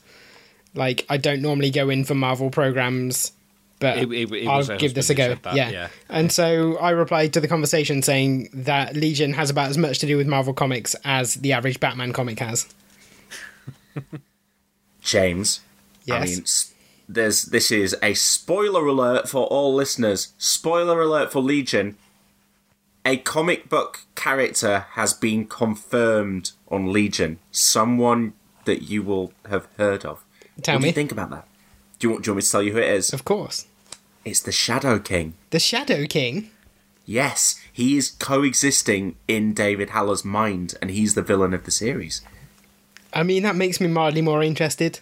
like 0.73 1.05
i 1.09 1.17
don't 1.17 1.41
normally 1.41 1.69
go 1.69 1.89
in 1.89 2.05
for 2.05 2.15
marvel 2.15 2.49
programs 2.49 3.31
but 3.79 3.97
It- 3.97 4.11
it- 4.11 4.31
it 4.31 4.47
I'll 4.47 4.77
give 4.77 4.93
this 4.93 5.09
a 5.09 5.15
go. 5.15 5.35
that, 5.41 5.55
yeah. 5.55 5.69
yeah. 5.69 5.87
And 6.09 6.31
so 6.31 6.77
I 6.77 6.91
replied 6.91 7.33
to 7.33 7.39
the 7.39 7.47
conversation 7.47 8.01
saying 8.01 8.49
that 8.53 8.95
Legion 8.95 9.33
has 9.33 9.49
about 9.49 9.69
as 9.69 9.77
much 9.77 9.99
to 9.99 10.05
do 10.05 10.17
with 10.17 10.27
Marvel 10.27 10.53
Comics 10.53 10.95
as 11.05 11.35
the 11.35 11.53
average 11.53 11.79
Batman 11.79 12.11
comic 12.13 12.39
has. 12.39 12.67
James, 15.01 15.61
I 16.09 16.19
Yes. 16.25 16.29
mean, 16.29 16.45
there's 17.07 17.43
this 17.43 17.71
is 17.71 17.95
a 18.03 18.13
spoiler 18.13 18.85
alert 18.85 19.27
for 19.29 19.45
all 19.47 19.73
listeners. 19.73 20.33
Spoiler 20.37 21.01
alert 21.01 21.31
for 21.31 21.39
Legion. 21.41 21.97
A 23.05 23.17
comic 23.17 23.69
book 23.69 24.01
character 24.15 24.85
has 24.91 25.13
been 25.13 25.45
confirmed 25.47 26.51
on 26.69 26.91
Legion. 26.91 27.39
Someone 27.51 28.33
that 28.65 28.83
you 28.83 29.01
will 29.01 29.31
have 29.49 29.67
heard 29.77 30.05
of. 30.05 30.23
Tell 30.61 30.75
what 30.75 30.79
do 30.79 30.83
me. 30.83 30.87
you 30.89 30.93
think 30.93 31.11
about 31.11 31.29
that? 31.31 31.47
Do 31.97 32.07
you, 32.07 32.11
want, 32.13 32.23
do 32.23 32.29
you 32.29 32.33
want 32.33 32.37
me 32.37 32.41
to 32.43 32.51
tell 32.51 32.61
you 32.63 32.73
who 32.73 32.77
it 32.77 32.89
is? 32.89 33.11
Of 33.13 33.25
course. 33.25 33.65
It's 34.25 34.39
the 34.41 34.51
Shadow 34.51 34.99
King. 34.99 35.33
The 35.49 35.59
Shadow 35.59 36.05
King. 36.05 36.49
Yes, 37.05 37.59
he 37.73 37.97
is 37.97 38.11
coexisting 38.11 39.15
in 39.27 39.53
David 39.53 39.89
Haller's 39.91 40.23
mind, 40.23 40.75
and 40.81 40.91
he's 40.91 41.15
the 41.15 41.21
villain 41.23 41.53
of 41.53 41.63
the 41.65 41.71
series. 41.71 42.21
I 43.13 43.23
mean, 43.23 43.41
that 43.43 43.55
makes 43.55 43.81
me 43.81 43.87
mildly 43.87 44.21
more 44.21 44.43
interested. 44.43 44.99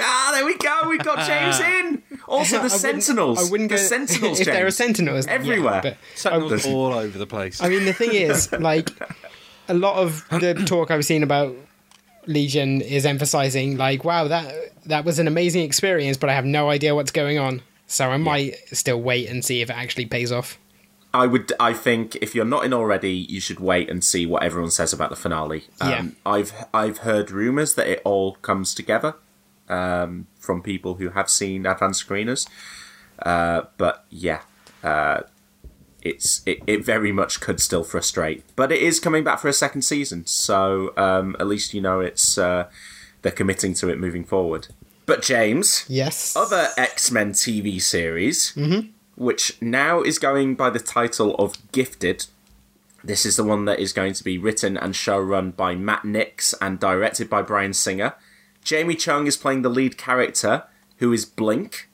Ah, 0.00 0.30
there 0.32 0.46
we 0.46 0.56
go. 0.56 0.88
We've 0.88 1.02
got 1.04 1.26
James 1.26 1.60
in. 1.60 2.02
Also, 2.26 2.56
I 2.56 2.58
the 2.60 2.62
wouldn't- 2.64 2.80
Sentinels. 2.80 3.38
I 3.46 3.50
wouldn't 3.50 3.68
the 3.68 3.76
go 3.76 3.82
Sentinels. 3.82 4.40
if 4.40 4.46
there 4.46 4.56
are 4.62 4.70
James. 4.70 4.76
Sentinels 4.76 5.26
yeah, 5.26 5.32
Everywhere. 5.34 5.80
but 5.82 5.96
Sentinels 6.14 6.64
all 6.66 6.94
over 6.94 7.18
the 7.18 7.26
place. 7.26 7.60
I 7.62 7.68
mean, 7.68 7.84
the 7.84 7.92
thing 7.92 8.14
is, 8.14 8.50
like, 8.58 8.88
a 9.68 9.74
lot 9.74 9.96
of 9.96 10.26
the 10.30 10.54
talk 10.66 10.90
I've 10.90 11.04
seen 11.04 11.22
about 11.22 11.54
Legion 12.26 12.80
is 12.80 13.04
emphasizing, 13.04 13.76
like, 13.76 14.04
wow, 14.04 14.28
that 14.28 14.54
that 14.86 15.04
was 15.04 15.18
an 15.18 15.28
amazing 15.28 15.62
experience, 15.64 16.16
but 16.16 16.30
I 16.30 16.34
have 16.34 16.46
no 16.46 16.70
idea 16.70 16.94
what's 16.94 17.10
going 17.10 17.38
on. 17.38 17.60
So 17.94 18.10
I 18.10 18.16
might 18.16 18.56
still 18.72 19.00
wait 19.00 19.28
and 19.28 19.44
see 19.44 19.60
if 19.60 19.70
it 19.70 19.76
actually 19.76 20.06
pays 20.06 20.32
off. 20.32 20.58
I 21.12 21.28
would. 21.28 21.52
I 21.60 21.72
think 21.72 22.16
if 22.16 22.34
you're 22.34 22.44
not 22.44 22.64
in 22.64 22.72
already, 22.72 23.12
you 23.12 23.38
should 23.40 23.60
wait 23.60 23.88
and 23.88 24.02
see 24.02 24.26
what 24.26 24.42
everyone 24.42 24.72
says 24.72 24.92
about 24.92 25.10
the 25.10 25.16
finale. 25.16 25.66
Um, 25.80 25.90
Yeah. 25.90 26.04
I've 26.26 26.52
I've 26.74 26.98
heard 26.98 27.30
rumors 27.30 27.74
that 27.74 27.86
it 27.86 28.02
all 28.04 28.34
comes 28.42 28.74
together 28.74 29.14
um, 29.68 30.26
from 30.40 30.60
people 30.60 30.94
who 30.96 31.10
have 31.10 31.30
seen 31.30 31.66
advanced 31.66 32.04
screeners. 32.04 32.48
Uh, 33.20 33.62
but 33.78 34.04
yeah, 34.10 34.40
uh, 34.82 35.20
it's 36.02 36.42
it, 36.46 36.58
it 36.66 36.84
very 36.84 37.12
much 37.12 37.40
could 37.40 37.60
still 37.60 37.84
frustrate. 37.84 38.42
But 38.56 38.72
it 38.72 38.82
is 38.82 38.98
coming 38.98 39.22
back 39.22 39.38
for 39.38 39.46
a 39.46 39.52
second 39.52 39.82
season, 39.82 40.26
so 40.26 40.92
um, 40.96 41.36
at 41.38 41.46
least 41.46 41.74
you 41.74 41.80
know 41.80 42.00
it's 42.00 42.36
uh, 42.36 42.68
they're 43.22 43.30
committing 43.30 43.72
to 43.74 43.88
it 43.88 44.00
moving 44.00 44.24
forward. 44.24 44.66
But 45.06 45.22
James, 45.22 45.84
Yes. 45.88 46.34
other 46.36 46.68
X 46.76 47.10
Men 47.10 47.32
TV 47.32 47.80
series, 47.80 48.56
which 49.16 49.60
now 49.60 50.00
is 50.02 50.18
going 50.18 50.54
by 50.54 50.70
the 50.70 50.78
title 50.80 51.34
of 51.36 51.56
Gifted. 51.72 52.26
This 53.02 53.26
is 53.26 53.36
the 53.36 53.44
one 53.44 53.66
that 53.66 53.78
is 53.78 53.92
going 53.92 54.14
to 54.14 54.24
be 54.24 54.38
written 54.38 54.76
and 54.78 54.94
showrun 54.94 55.54
by 55.54 55.74
Matt 55.74 56.04
Nix 56.06 56.54
and 56.60 56.80
directed 56.80 57.28
by 57.28 57.42
Bryan 57.42 57.74
Singer. 57.74 58.14
Jamie 58.62 58.94
Chung 58.94 59.26
is 59.26 59.36
playing 59.36 59.60
the 59.60 59.68
lead 59.68 59.98
character, 59.98 60.64
who 60.98 61.12
is 61.12 61.26
Blink. 61.26 61.90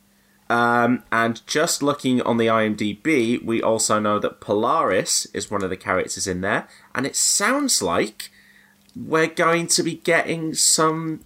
Um, 0.48 1.02
and 1.10 1.44
just 1.48 1.82
looking 1.82 2.22
on 2.22 2.36
the 2.36 2.46
IMDb, 2.46 3.42
we 3.44 3.60
also 3.60 3.98
know 3.98 4.20
that 4.20 4.40
Polaris 4.40 5.26
is 5.34 5.50
one 5.50 5.64
of 5.64 5.70
the 5.70 5.76
characters 5.76 6.28
in 6.28 6.42
there. 6.42 6.68
And 6.94 7.06
it 7.06 7.16
sounds 7.16 7.82
like 7.82 8.30
we're 8.96 9.26
going 9.26 9.66
to 9.68 9.82
be 9.82 9.96
getting 9.96 10.54
some 10.54 11.20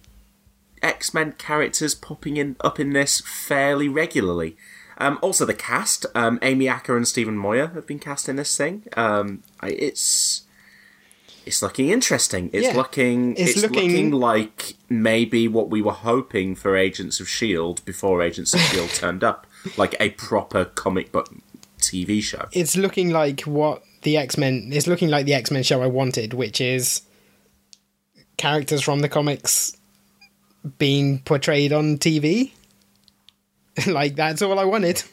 X 0.81 1.13
Men 1.13 1.33
characters 1.33 1.95
popping 1.95 2.37
in 2.37 2.55
up 2.61 2.79
in 2.79 2.93
this 2.93 3.21
fairly 3.21 3.87
regularly. 3.89 4.55
Um, 4.97 5.19
also, 5.21 5.45
the 5.45 5.53
cast: 5.53 6.05
um, 6.15 6.39
Amy 6.41 6.67
Acker 6.67 6.95
and 6.95 7.07
Stephen 7.07 7.37
Moyer 7.37 7.67
have 7.67 7.85
been 7.87 7.99
cast 7.99 8.29
in 8.29 8.35
this 8.37 8.55
thing. 8.55 8.83
Um, 8.95 9.43
it's 9.63 10.43
it's 11.45 11.61
looking 11.61 11.89
interesting. 11.89 12.49
It's 12.53 12.67
Yeah. 12.67 12.75
looking 12.75 13.33
It's 13.35 13.51
it's, 13.51 13.61
looking- 13.61 13.89
looking... 13.91 14.11
like 14.11 14.75
maybe 14.89 15.47
what 15.47 15.69
we 15.69 15.81
were 15.81 15.91
hoping 15.91 16.55
for 16.55 16.75
Agents 16.75 17.19
of 17.19 17.27
Shield 17.29 17.83
before 17.85 18.21
Agents 18.23 18.53
of 18.53 18.61
Shield 18.61 18.89
turned 18.93 19.23
up, 19.23 19.45
like 19.77 19.95
a 19.99 20.09
proper 20.11 20.65
comic 20.65 21.11
book 21.11 21.29
TV 21.79 22.21
show. 22.23 22.47
It's 22.51 22.75
looking 22.75 23.11
like 23.11 23.41
what 23.41 23.83
the 24.01 24.17
X 24.17 24.37
Men. 24.37 24.69
It's 24.73 24.87
looking 24.87 25.09
like 25.09 25.25
the 25.25 25.33
X 25.33 25.51
Men 25.51 25.61
show 25.63 25.81
I 25.83 25.87
wanted, 25.87 26.33
which 26.33 26.59
is 26.61 27.01
characters 28.37 28.81
from 28.81 28.99
the 28.99 29.09
comics 29.09 29.75
being 30.77 31.19
portrayed 31.19 31.73
on 31.73 31.97
TV. 31.97 32.51
like 33.87 34.15
that's 34.15 34.41
all 34.41 34.59
I 34.59 34.65
wanted. 34.65 35.03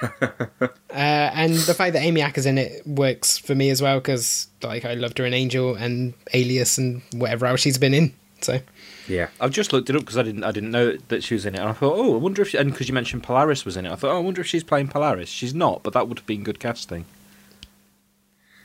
uh, 0.02 0.68
and 0.90 1.54
the 1.54 1.74
fact 1.74 1.94
that 1.94 2.02
Amy 2.02 2.20
Acker's 2.20 2.46
in 2.46 2.58
it 2.58 2.86
works 2.86 3.38
for 3.38 3.54
me 3.54 3.70
as 3.70 3.80
well 3.82 3.98
because 3.98 4.48
like 4.62 4.84
I 4.84 4.94
loved 4.94 5.18
her 5.18 5.24
in 5.24 5.34
Angel 5.34 5.74
and 5.74 6.14
Alias 6.34 6.78
and 6.78 7.02
whatever 7.12 7.46
else 7.46 7.60
she's 7.60 7.78
been 7.78 7.94
in. 7.94 8.14
So 8.40 8.60
Yeah, 9.08 9.28
I've 9.40 9.50
just 9.50 9.72
looked 9.72 9.90
it 9.90 9.96
up 9.96 10.02
because 10.02 10.16
I 10.16 10.22
didn't 10.22 10.44
I 10.44 10.52
didn't 10.52 10.70
know 10.70 10.96
that 11.08 11.24
she 11.24 11.34
was 11.34 11.46
in 11.46 11.54
it, 11.54 11.58
and 11.58 11.68
I 11.68 11.72
thought, 11.72 11.94
oh, 11.96 12.14
I 12.14 12.18
wonder 12.18 12.42
if, 12.42 12.50
she, 12.50 12.58
and 12.58 12.70
because 12.70 12.88
you 12.88 12.94
mentioned 12.94 13.22
Polaris 13.22 13.64
was 13.64 13.76
in 13.76 13.86
it, 13.86 13.92
I 13.92 13.96
thought, 13.96 14.12
oh, 14.12 14.18
I 14.18 14.20
wonder 14.20 14.40
if 14.40 14.46
she's 14.46 14.64
playing 14.64 14.88
Polaris. 14.88 15.28
She's 15.28 15.54
not, 15.54 15.82
but 15.82 15.92
that 15.94 16.08
would 16.08 16.18
have 16.18 16.26
been 16.26 16.44
good 16.44 16.60
casting. 16.60 17.04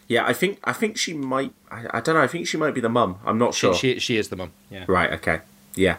yeah. 0.07 0.25
I 0.25 0.33
think 0.33 0.59
I 0.63 0.73
think 0.73 0.97
she 0.97 1.13
might. 1.13 1.53
I, 1.71 1.85
I 1.91 2.01
don't 2.01 2.15
know. 2.15 2.21
I 2.21 2.27
think 2.27 2.47
she 2.47 2.57
might 2.57 2.75
be 2.75 2.81
the 2.81 2.89
mum. 2.89 3.19
I'm 3.25 3.37
not 3.37 3.55
sure. 3.55 3.73
She, 3.73 3.93
she 3.93 3.99
she 3.99 4.17
is 4.17 4.29
the 4.29 4.35
mum. 4.35 4.51
Yeah. 4.69 4.85
Right. 4.87 5.11
Okay. 5.13 5.39
Yeah. 5.75 5.97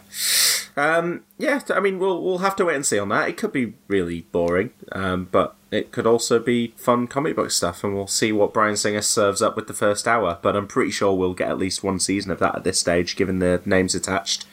Um, 0.76 1.22
yeah. 1.38 1.60
I 1.70 1.80
mean, 1.80 1.98
we'll 1.98 2.22
we'll 2.22 2.38
have 2.38 2.56
to 2.56 2.64
wait 2.64 2.76
and 2.76 2.87
see 2.87 2.98
on 2.98 3.08
that. 3.10 3.28
It 3.28 3.37
could 3.37 3.52
be 3.52 3.74
really 3.88 4.22
boring, 4.32 4.70
um, 4.92 5.28
but 5.30 5.54
it 5.70 5.90
could 5.92 6.06
also 6.06 6.38
be 6.38 6.74
fun 6.76 7.06
comic 7.06 7.37
book 7.37 7.50
stuff, 7.50 7.84
and 7.84 7.94
we'll 7.94 8.06
see 8.06 8.32
what 8.32 8.52
Bryan 8.54 8.76
Singer 8.76 9.02
serves 9.02 9.42
up 9.42 9.56
with 9.56 9.66
the 9.66 9.74
first 9.74 10.06
hour. 10.08 10.38
But 10.42 10.56
I'm 10.56 10.66
pretty 10.66 10.90
sure 10.90 11.14
we'll 11.14 11.34
get 11.34 11.48
at 11.48 11.58
least 11.58 11.82
one 11.84 12.00
season 12.00 12.30
of 12.30 12.38
that 12.40 12.56
at 12.56 12.64
this 12.64 12.78
stage, 12.80 13.16
given 13.16 13.38
the 13.38 13.60
names 13.64 13.94
attached. 13.94 14.46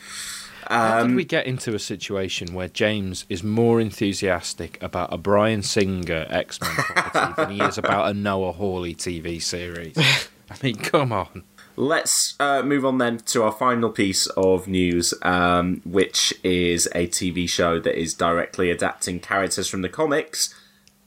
How 0.67 0.99
Um, 1.01 1.07
did 1.09 1.15
we 1.17 1.25
get 1.25 1.47
into 1.47 1.75
a 1.75 1.79
situation 1.79 2.53
where 2.53 2.67
James 2.69 3.25
is 3.27 3.43
more 3.43 3.81
enthusiastic 3.81 4.81
about 4.81 5.11
a 5.11 5.17
Bryan 5.17 5.63
Singer 5.63 6.27
X 6.29 6.61
Men 6.61 6.71
property 6.71 7.33
than 7.35 7.49
he 7.51 7.61
is 7.61 7.77
about 7.77 8.09
a 8.09 8.13
Noah 8.13 8.53
Hawley 8.53 8.95
TV 8.95 9.41
series? 9.41 9.97
I 10.51 10.55
mean, 10.63 10.75
come 10.77 11.11
on. 11.11 11.43
Let's 11.75 12.35
uh, 12.39 12.61
move 12.63 12.85
on 12.85 12.97
then 12.97 13.17
to 13.17 13.43
our 13.43 13.51
final 13.51 13.89
piece 13.89 14.27
of 14.27 14.67
news, 14.67 15.13
um, 15.21 15.81
which 15.85 16.33
is 16.43 16.87
a 16.93 17.07
TV 17.07 17.47
show 17.49 17.79
that 17.79 17.99
is 17.99 18.13
directly 18.13 18.69
adapting 18.69 19.19
characters 19.19 19.67
from 19.67 19.81
the 19.81 19.89
comics. 19.89 20.53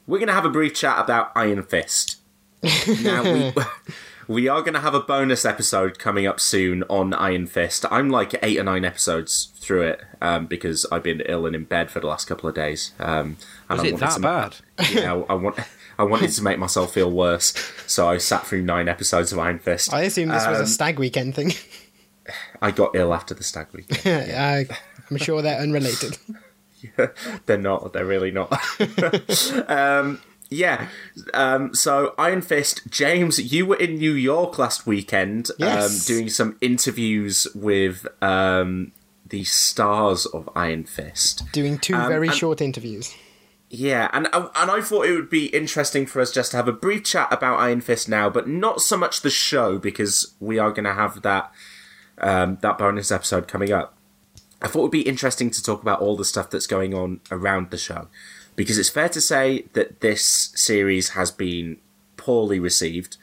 We're 0.07 0.19
going 0.19 0.29
to 0.29 0.35
have 0.35 0.45
a 0.45 0.51
brief 0.51 0.75
chat 0.75 0.99
about 0.99 1.33
Iron 1.37 1.63
Fist. 1.63 2.19
now, 3.03 3.23
we, 3.23 3.53
we 4.29 4.49
are 4.49 4.61
going 4.63 4.75
to 4.75 4.81
have 4.81 4.95
a 4.95 5.01
bonus 5.01 5.45
episode 5.45 5.99
coming 5.99 6.27
up 6.27 6.41
soon 6.41 6.83
on 6.85 7.13
Iron 7.15 7.47
Fist. 7.47 7.85
I'm 7.91 8.11
like 8.11 8.35
eight 8.43 8.59
or 8.59 8.65
nine 8.65 8.85
episodes 8.85 9.53
through 9.57 9.83
it 9.83 10.03
um, 10.21 10.47
because 10.47 10.87
I've 10.91 11.03
been 11.03 11.23
ill 11.27 11.47
and 11.47 11.55
in 11.55 11.65
bed 11.65 11.91
for 11.91 12.01
the 12.01 12.07
last 12.07 12.27
couple 12.27 12.49
of 12.49 12.55
days. 12.55 12.93
Um, 12.99 13.37
and 13.69 13.81
Was 13.81 13.93
I 13.93 13.95
it 13.95 14.01
that 14.01 14.15
to- 14.15 14.21
bad? 14.21 14.57
Yeah, 14.91 15.23
I 15.29 15.35
want. 15.35 15.59
I 15.99 16.05
wanted 16.05 16.31
to 16.31 16.43
make 16.49 16.59
myself 16.59 16.93
feel 16.95 17.11
worse, 17.11 17.53
so 17.87 18.09
I 18.09 18.19
sat 18.19 18.47
through 18.47 18.63
nine 18.63 18.89
episodes 18.89 19.33
of 19.33 19.39
Iron 19.39 19.59
Fist. 19.59 19.93
I 19.93 20.03
assume 20.03 20.29
this 20.29 20.47
was 20.47 20.59
a 20.59 20.63
Um, 20.63 20.67
stag 20.67 20.99
weekend 20.99 21.35
thing. 21.35 21.53
I 22.63 22.71
got 22.71 22.95
ill 22.97 23.13
after 23.13 23.35
the 23.35 23.45
stag 23.45 23.67
weekend. 23.73 24.31
uh, 24.71 24.75
I'm 25.11 25.17
sure 25.19 25.43
they're 25.43 25.61
unrelated. 25.61 26.17
they're 27.47 27.59
not. 27.59 27.93
They're 27.93 28.05
really 28.07 28.31
not. 28.31 28.51
um, 29.69 30.21
yeah. 30.51 30.89
Um, 31.33 31.75
so 31.75 32.15
Iron 32.19 32.43
Fist, 32.43 32.83
James, 32.89 33.53
you 33.53 33.67
were 33.67 33.77
in 33.77 33.97
New 33.97 34.13
York 34.13 34.59
last 34.59 34.87
weekend, 34.87 35.51
Yes. 35.59 35.85
um, 36.11 36.15
doing 36.15 36.29
some 36.29 36.57
interviews 36.61 37.47
with 37.55 38.07
um, 38.23 38.93
the 39.27 39.45
stars 39.45 40.27
of 40.27 40.49
Iron 40.55 40.85
Fist. 40.85 41.51
Doing 41.53 41.79
two 41.79 41.95
Um, 41.95 42.09
very 42.09 42.31
short 42.31 42.61
interviews. 42.61 43.15
Yeah, 43.77 44.09
and 44.13 44.29
and 44.33 44.71
I 44.71 44.81
thought 44.81 45.07
it 45.07 45.17
would 45.17 45.29
be 45.29 45.47
interesting 45.47 46.07
for 46.07 46.21
us 46.21 46.31
just 46.31 46.53
to 46.53 46.57
have 46.57 46.69
a 46.69 46.73
brief 46.73 47.03
chat 47.03 47.33
about 47.33 47.59
Iron 47.59 47.81
Fist 47.81 48.09
now, 48.09 48.31
but 48.31 48.47
not 48.47 48.81
so 48.81 48.97
much 48.97 49.23
the 49.23 49.31
show 49.31 49.79
because 49.79 50.37
we 50.39 50.61
are 50.61 50.71
going 50.71 50.85
to 50.85 50.95
have 50.95 51.23
that 51.23 51.53
um, 52.19 52.59
that 52.63 52.79
bonus 52.79 53.11
episode 53.11 53.49
coming 53.49 53.73
up. 53.73 53.97
I 54.63 54.69
thought 54.69 54.79
it 54.79 54.83
would 54.83 54.91
be 54.93 55.01
interesting 55.01 55.51
to 55.51 55.61
talk 55.61 55.83
about 55.83 56.01
all 56.01 56.17
the 56.17 56.25
stuff 56.25 56.51
that's 56.51 56.69
going 56.69 56.95
on 56.95 57.21
around 57.33 57.71
the 57.71 57.77
show 57.77 58.07
because 58.55 58.79
it's 58.79 58.91
fair 58.91 59.09
to 59.09 59.21
say 59.21 59.65
that 59.73 60.01
this 60.01 60.53
series 60.55 61.11
has 61.11 61.33
been 61.33 61.79
poorly 62.17 62.61
received. 62.61 63.17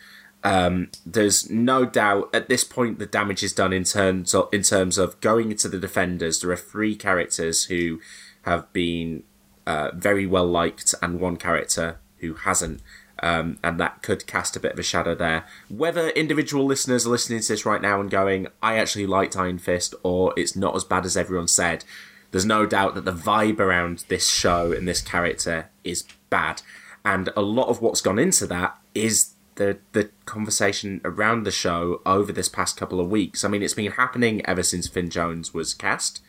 Um, 0.44 0.90
there's 1.06 1.50
no 1.50 1.86
doubt 1.86 2.30
at 2.34 2.50
this 2.50 2.66
point 2.66 3.00
the 3.00 3.06
damage 3.06 3.42
is 3.42 3.54
done 3.54 3.72
in 3.72 3.86
terms 3.86 4.36
of, 4.36 4.50
in 4.52 4.64
terms 4.64 4.98
of 4.98 5.18
going 5.22 5.50
into 5.50 5.70
the 5.70 5.80
defenders. 5.80 6.42
There 6.42 6.52
are 6.52 6.58
three 6.58 6.98
characters 6.98 7.66
who 7.66 8.02
have 8.42 8.72
been 8.74 9.24
uh, 9.66 9.92
very 9.94 10.26
well 10.26 10.48
liked 10.48 10.96
and 11.02 11.20
one 11.20 11.38
character 11.38 12.00
who 12.18 12.34
hasn't. 12.34 12.82
Um, 13.24 13.60
and 13.64 13.80
that 13.80 14.02
could 14.02 14.26
cast 14.26 14.56
a 14.56 14.60
bit 14.60 14.74
of 14.74 14.80
a 14.80 14.84
shadow 14.84 15.14
there. 15.14 15.46
Whether 15.70 16.10
individual 16.10 16.66
listeners 16.66 17.06
are 17.06 17.12
listening 17.12 17.42
to 17.42 17.48
this 17.48 17.66
right 17.68 17.82
now 17.82 18.02
and 18.02 18.10
going, 18.10 18.48
I 18.64 18.78
actually 18.78 19.06
liked 19.06 19.38
Iron 19.38 19.60
Fist, 19.60 19.94
or 20.02 20.34
it's 20.36 20.56
not 20.56 20.76
as 20.76 20.84
bad 20.84 21.06
as 21.06 21.16
everyone 21.16 21.48
said, 21.48 21.86
there's 22.32 22.46
no 22.46 22.66
doubt 22.66 22.96
that 22.96 23.06
the 23.06 23.14
vibe 23.14 23.60
around 23.60 24.06
this 24.08 24.28
show 24.28 24.72
and 24.72 24.88
this 24.88 25.02
character 25.02 25.70
is 25.84 26.04
bad. 26.30 26.64
And 27.06 27.30
a 27.36 27.42
lot 27.42 27.68
of 27.68 27.82
what's 27.82 28.02
gone 28.02 28.18
into 28.18 28.48
that 28.48 28.78
is 28.96 29.34
the 29.56 29.80
the 29.92 30.10
conversation 30.26 31.02
around 31.04 31.44
the 31.44 31.52
show 31.52 32.02
over 32.06 32.32
this 32.32 32.50
past 32.50 32.78
couple 32.78 33.00
of 33.00 33.10
weeks. 33.10 33.44
I 33.44 33.50
mean, 33.50 33.62
it's 33.62 33.74
been 33.74 33.92
happening 33.92 34.46
ever 34.46 34.64
since 34.64 34.88
Finn 34.88 35.10
Jones 35.10 35.54
was 35.54 35.74
cast 35.74 36.22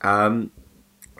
Um, 0.00 0.50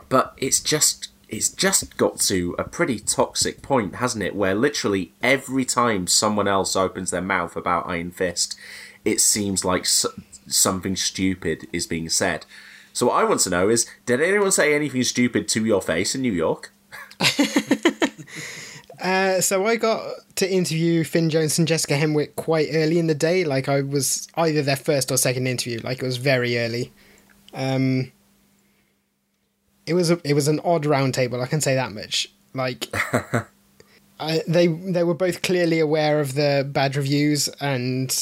but 0.09 0.34
it's 0.36 0.61
just 0.61 1.09
it's 1.37 1.49
just 1.49 1.97
got 1.97 2.18
to 2.20 2.55
a 2.59 2.64
pretty 2.64 2.99
toxic 2.99 3.62
point, 3.62 3.97
hasn't 3.97 4.24
it? 4.24 4.35
Where 4.35 4.55
literally 4.55 5.12
every 5.22 5.64
time 5.64 6.07
someone 6.07 6.49
else 6.49 6.76
opens 6.76 7.11
their 7.11 7.20
mouth 7.20 7.57
about 7.57 7.89
Iron 7.89 8.11
Fist, 8.11 8.57
it 9.05 9.20
seems 9.20 9.64
like 9.64 9.82
s- 9.82 10.07
something 10.47 10.97
stupid 10.97 11.66
is 11.72 11.87
being 11.87 12.09
said. 12.09 12.47
So 12.93 13.07
what 13.07 13.16
I 13.16 13.24
want 13.24 13.41
to 13.41 13.51
know 13.51 13.68
is, 13.68 13.87
did 14.07 14.20
anyone 14.20 14.53
say 14.53 14.74
anything 14.74 15.03
stupid 15.03 15.49
to 15.49 15.64
your 15.64 15.82
face 15.82 16.14
in 16.14 16.22
New 16.22 16.32
York? 16.32 16.72
Uh, 19.01 19.39
so 19.39 19.66
I 19.66 19.76
got 19.76 20.03
to 20.37 20.51
interview 20.51 21.05
Finn 21.05 21.28
Jones 21.28 21.59
and 21.59 21.68
Jessica 21.68 21.93
Henwick 21.95 22.37
quite 22.37 22.68
early 22.72 22.99
in 22.99 23.07
the 23.07 23.14
day. 23.14 23.45
Like 23.45 23.68
I 23.68 23.82
was 23.82 24.28
either 24.37 24.62
their 24.62 24.76
first 24.76 25.12
or 25.12 25.18
second 25.18 25.47
interview. 25.47 25.78
Like 25.85 25.99
it 25.99 26.07
was 26.07 26.16
very 26.16 26.57
early. 26.59 26.91
Um, 27.53 28.12
it 29.87 29.95
was 29.95 30.11
a, 30.11 30.20
it 30.24 30.35
was 30.35 30.49
an 30.49 30.61
odd 30.64 30.87
round 30.87 31.14
table. 31.14 31.41
I 31.43 31.47
can 31.47 31.61
say 31.61 31.74
that 31.74 31.93
much. 31.93 32.28
Like 32.55 32.89
I, 34.20 34.43
they 34.47 34.66
they 34.66 35.03
were 35.03 35.14
both 35.14 35.43
clearly 35.43 35.80
aware 35.80 36.20
of 36.20 36.35
the 36.35 36.68
bad 36.70 36.97
reviews 36.97 37.49
and 37.61 38.16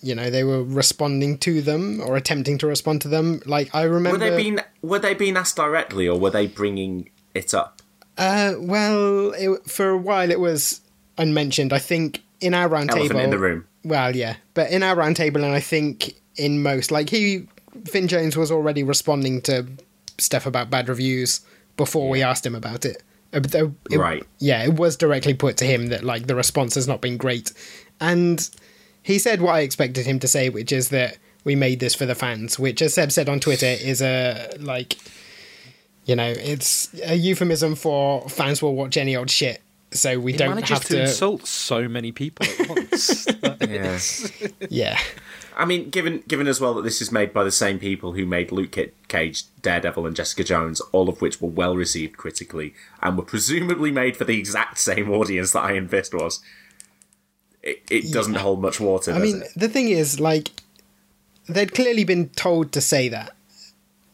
you 0.00 0.14
know 0.14 0.30
they 0.30 0.44
were 0.44 0.62
responding 0.62 1.38
to 1.38 1.60
them 1.62 2.00
or 2.00 2.16
attempting 2.16 2.58
to 2.58 2.66
respond 2.66 3.02
to 3.02 3.08
them. 3.08 3.40
Like 3.46 3.74
I 3.74 3.82
remember 3.82 4.18
Were 4.18 4.30
they 4.30 4.36
being 4.36 4.58
were 4.82 4.98
they 4.98 5.14
being 5.14 5.36
asked 5.36 5.56
directly, 5.56 6.06
or 6.08 6.18
were 6.18 6.30
they 6.30 6.46
bringing 6.46 7.10
it 7.34 7.54
up? 7.54 7.82
Uh, 8.16 8.54
well, 8.58 9.32
it, 9.32 9.70
for 9.70 9.90
a 9.90 9.98
while 9.98 10.30
it 10.30 10.40
was 10.40 10.80
unmentioned. 11.16 11.72
I 11.72 11.78
think 11.78 12.22
in 12.40 12.54
our 12.54 12.68
round 12.68 12.90
Elephant 12.90 13.10
table. 13.10 13.24
in 13.24 13.30
the 13.30 13.38
room. 13.38 13.66
Well, 13.84 14.14
yeah, 14.14 14.36
but 14.54 14.70
in 14.70 14.82
our 14.82 14.94
round 14.94 15.16
table, 15.16 15.44
and 15.44 15.54
I 15.54 15.60
think 15.60 16.14
in 16.36 16.62
most, 16.62 16.90
like 16.90 17.10
he, 17.10 17.48
Finn 17.86 18.08
Jones 18.08 18.36
was 18.36 18.50
already 18.50 18.82
responding 18.82 19.40
to 19.42 19.66
stuff 20.18 20.46
about 20.46 20.70
bad 20.70 20.88
reviews 20.88 21.40
before 21.76 22.08
we 22.08 22.22
asked 22.22 22.44
him 22.44 22.54
about 22.54 22.84
it. 22.84 23.02
Uh, 23.32 23.40
but 23.40 23.52
though 23.52 23.74
it- 23.90 23.98
Right. 23.98 24.24
Yeah, 24.38 24.64
it 24.64 24.74
was 24.74 24.96
directly 24.96 25.34
put 25.34 25.56
to 25.58 25.64
him 25.64 25.86
that 25.88 26.02
like 26.04 26.26
the 26.26 26.34
response 26.34 26.74
has 26.74 26.86
not 26.88 27.00
been 27.00 27.16
great, 27.16 27.52
and 28.00 28.48
he 29.02 29.18
said 29.18 29.40
what 29.40 29.54
I 29.54 29.60
expected 29.60 30.06
him 30.06 30.18
to 30.20 30.28
say, 30.28 30.48
which 30.48 30.72
is 30.72 30.88
that 30.90 31.18
we 31.44 31.54
made 31.54 31.80
this 31.80 31.94
for 31.94 32.04
the 32.06 32.14
fans. 32.14 32.58
Which, 32.58 32.82
as 32.82 32.94
Seb 32.94 33.10
said 33.12 33.28
on 33.28 33.40
Twitter, 33.40 33.66
is 33.66 34.02
a 34.02 34.50
like, 34.58 34.96
you 36.04 36.16
know, 36.16 36.30
it's 36.36 36.88
a 37.04 37.14
euphemism 37.14 37.74
for 37.74 38.28
fans 38.28 38.60
will 38.62 38.74
watch 38.74 38.96
any 38.96 39.14
old 39.16 39.30
shit. 39.30 39.62
So 39.90 40.18
we 40.20 40.32
He 40.32 40.38
don't 40.38 40.68
have 40.68 40.84
to, 40.84 40.88
to. 40.96 41.00
insult 41.02 41.46
so 41.46 41.88
many 41.88 42.12
people 42.12 42.44
at 42.60 42.68
once. 42.68 43.26
Yeah. 43.68 43.98
Yeah. 44.70 44.98
I 45.58 45.64
mean, 45.64 45.90
given 45.90 46.22
given 46.28 46.46
as 46.46 46.60
well 46.60 46.72
that 46.74 46.82
this 46.82 47.02
is 47.02 47.10
made 47.10 47.32
by 47.32 47.42
the 47.42 47.50
same 47.50 47.80
people 47.80 48.12
who 48.12 48.24
made 48.24 48.52
Luke 48.52 48.76
Cage, 49.08 49.42
Daredevil, 49.60 50.06
and 50.06 50.14
Jessica 50.14 50.44
Jones, 50.44 50.80
all 50.92 51.08
of 51.08 51.20
which 51.20 51.40
were 51.40 51.48
well 51.48 51.74
received 51.76 52.16
critically 52.16 52.74
and 53.02 53.16
were 53.16 53.24
presumably 53.24 53.90
made 53.90 54.16
for 54.16 54.24
the 54.24 54.38
exact 54.38 54.78
same 54.78 55.10
audience 55.10 55.50
that 55.52 55.64
Iron 55.64 55.88
Fist 55.88 56.14
was. 56.14 56.40
It, 57.62 57.82
it 57.90 58.12
doesn't 58.12 58.34
hold 58.36 58.62
much 58.62 58.78
water. 58.78 59.12
I 59.12 59.18
mean, 59.18 59.42
it? 59.42 59.48
the 59.56 59.68
thing 59.68 59.88
is, 59.88 60.20
like, 60.20 60.50
they'd 61.48 61.74
clearly 61.74 62.04
been 62.04 62.28
told 62.30 62.70
to 62.72 62.80
say 62.80 63.08
that. 63.08 63.34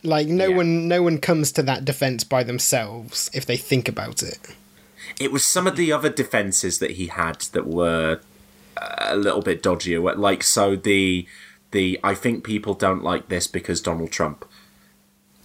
Like, 0.03 0.27
no 0.29 0.49
Yeah. 0.49 0.57
one, 0.57 0.89
no 0.89 1.03
one 1.03 1.19
comes 1.19 1.53
to 1.53 1.63
that 1.65 1.85
defense 1.85 2.25
by 2.25 2.43
themselves 2.43 3.31
if 3.35 3.45
they 3.45 3.59
think 3.59 3.87
about 3.87 4.23
it. 4.23 4.39
it 5.21 5.31
was 5.31 5.45
some 5.45 5.67
of 5.67 5.77
the 5.77 5.93
other 5.93 6.09
defenses 6.09 6.79
that 6.79 6.93
he 6.93 7.09
had 7.09 7.43
that 7.53 7.67
were 7.67 8.21
a 8.99 9.16
little 9.16 9.43
bit 9.43 9.62
dodgier. 9.62 10.16
Like 10.16 10.43
so 10.43 10.76
the 10.76 11.26
the 11.70 11.99
I 12.03 12.14
think 12.14 12.45
people 12.45 12.74
don't 12.74 13.03
like 13.03 13.28
this 13.28 13.47
because 13.47 13.80
Donald 13.80 14.11
Trump. 14.12 14.45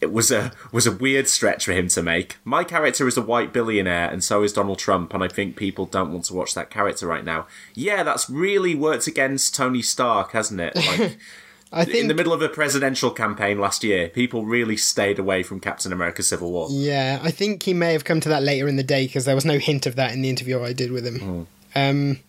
It 0.01 0.13
was 0.13 0.31
a 0.31 0.53
was 0.71 0.87
a 0.87 0.93
weird 0.93 1.27
stretch 1.27 1.65
for 1.65 1.73
him 1.73 1.89
to 1.89 2.01
make. 2.01 2.37
My 2.45 2.63
character 2.63 3.05
is 3.05 3.17
a 3.17 3.21
white 3.21 3.51
billionaire, 3.51 4.09
and 4.09 4.23
so 4.23 4.43
is 4.43 4.53
Donald 4.53 4.79
Trump, 4.79 5.13
and 5.13 5.21
I 5.21 5.27
think 5.27 5.57
people 5.57 5.85
don't 5.85 6.13
want 6.13 6.25
to 6.25 6.33
watch 6.33 6.53
that 6.53 6.69
character 6.69 7.05
right 7.05 7.25
now. 7.25 7.47
Yeah, 7.73 8.03
that's 8.03 8.29
really 8.29 8.75
worked 8.75 9.07
against 9.07 9.53
Tony 9.55 9.81
Stark, 9.81 10.31
hasn't 10.31 10.61
it? 10.61 10.75
Like 10.75 11.17
I 11.71 11.85
think, 11.85 11.97
in 11.97 12.07
the 12.07 12.13
middle 12.13 12.33
of 12.33 12.41
a 12.41 12.49
presidential 12.49 13.11
campaign 13.11 13.59
last 13.59 13.83
year, 13.83 14.07
people 14.09 14.45
really 14.45 14.77
stayed 14.77 15.19
away 15.19 15.43
from 15.43 15.59
Captain 15.59 15.91
America: 15.91 16.23
Civil 16.23 16.51
War. 16.51 16.67
yeah, 16.71 17.19
I 17.21 17.31
think 17.31 17.63
he 17.63 17.73
may 17.73 17.91
have 17.93 18.05
come 18.05 18.19
to 18.21 18.29
that 18.29 18.41
later 18.41 18.67
in 18.67 18.75
the 18.75 18.83
day 18.83 19.05
because 19.05 19.25
there 19.25 19.35
was 19.35 19.45
no 19.45 19.59
hint 19.59 19.85
of 19.85 19.95
that 19.97 20.13
in 20.13 20.21
the 20.21 20.29
interview 20.29 20.63
I 20.63 20.73
did 20.73 20.91
with 20.91 21.05
him. 21.05 21.19
Hmm. 21.19 21.43
Um, 21.75 22.19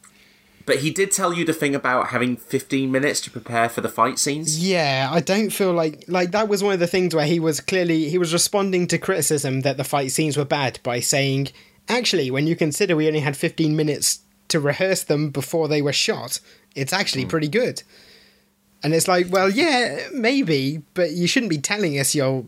But 0.70 0.82
he 0.82 0.92
did 0.92 1.10
tell 1.10 1.34
you 1.34 1.44
the 1.44 1.52
thing 1.52 1.74
about 1.74 2.10
having 2.10 2.36
15 2.36 2.92
minutes 2.92 3.20
to 3.22 3.30
prepare 3.32 3.68
for 3.68 3.80
the 3.80 3.88
fight 3.88 4.20
scenes. 4.20 4.64
yeah, 4.64 5.08
I 5.10 5.18
don't 5.18 5.50
feel 5.50 5.72
like 5.72 6.04
like 6.06 6.30
that 6.30 6.46
was 6.46 6.62
one 6.62 6.74
of 6.74 6.78
the 6.78 6.86
things 6.86 7.12
where 7.12 7.26
he 7.26 7.40
was 7.40 7.60
clearly 7.60 8.08
he 8.08 8.18
was 8.18 8.32
responding 8.32 8.86
to 8.86 8.96
criticism 8.96 9.62
that 9.62 9.78
the 9.78 9.82
fight 9.82 10.12
scenes 10.12 10.36
were 10.36 10.44
bad 10.44 10.78
by 10.84 11.00
saying, 11.00 11.48
actually, 11.88 12.30
when 12.30 12.46
you 12.46 12.54
consider 12.54 12.94
we 12.94 13.08
only 13.08 13.18
had 13.18 13.36
fifteen 13.36 13.74
minutes 13.74 14.20
to 14.46 14.60
rehearse 14.60 15.02
them 15.02 15.30
before 15.30 15.66
they 15.66 15.82
were 15.82 15.92
shot, 15.92 16.38
it's 16.76 16.92
actually 16.92 17.24
hmm. 17.24 17.30
pretty 17.30 17.48
good. 17.48 17.82
And 18.84 18.94
it's 18.94 19.08
like, 19.08 19.26
well, 19.28 19.50
yeah, 19.50 20.06
maybe, 20.12 20.82
but 20.94 21.10
you 21.10 21.26
shouldn't 21.26 21.50
be 21.50 21.58
telling 21.58 21.98
us 21.98 22.14
your 22.14 22.44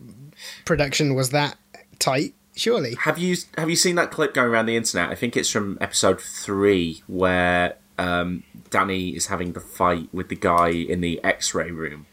production 0.63 1.13
was 1.13 1.31
that 1.31 1.57
tight, 1.99 2.35
surely. 2.55 2.95
Have 3.01 3.17
you 3.17 3.35
have 3.57 3.69
you 3.69 3.75
seen 3.75 3.95
that 3.95 4.11
clip 4.11 4.33
going 4.33 4.47
around 4.47 4.67
the 4.67 4.77
internet? 4.77 5.09
I 5.09 5.15
think 5.15 5.35
it's 5.35 5.49
from 5.49 5.77
episode 5.81 6.21
three 6.21 7.03
where 7.07 7.75
um, 8.03 8.43
Danny 8.69 9.09
is 9.15 9.27
having 9.27 9.53
the 9.53 9.59
fight 9.59 10.09
with 10.11 10.27
the 10.29 10.35
guy 10.35 10.69
in 10.69 11.01
the 11.01 11.23
X-ray 11.23 11.71
room, 11.71 12.05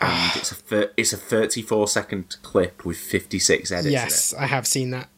and 0.00 0.32
it's 0.36 0.52
a 0.52 0.54
thir- 0.54 0.90
it's 0.96 1.12
a 1.12 1.16
34 1.16 1.88
second 1.88 2.36
clip 2.42 2.84
with 2.84 2.98
56 2.98 3.70
edits. 3.72 3.86
in 3.86 3.90
it. 3.90 3.94
Yes, 3.94 4.34
I 4.34 4.46
have 4.46 4.66
seen 4.66 4.90
that. 4.90 5.08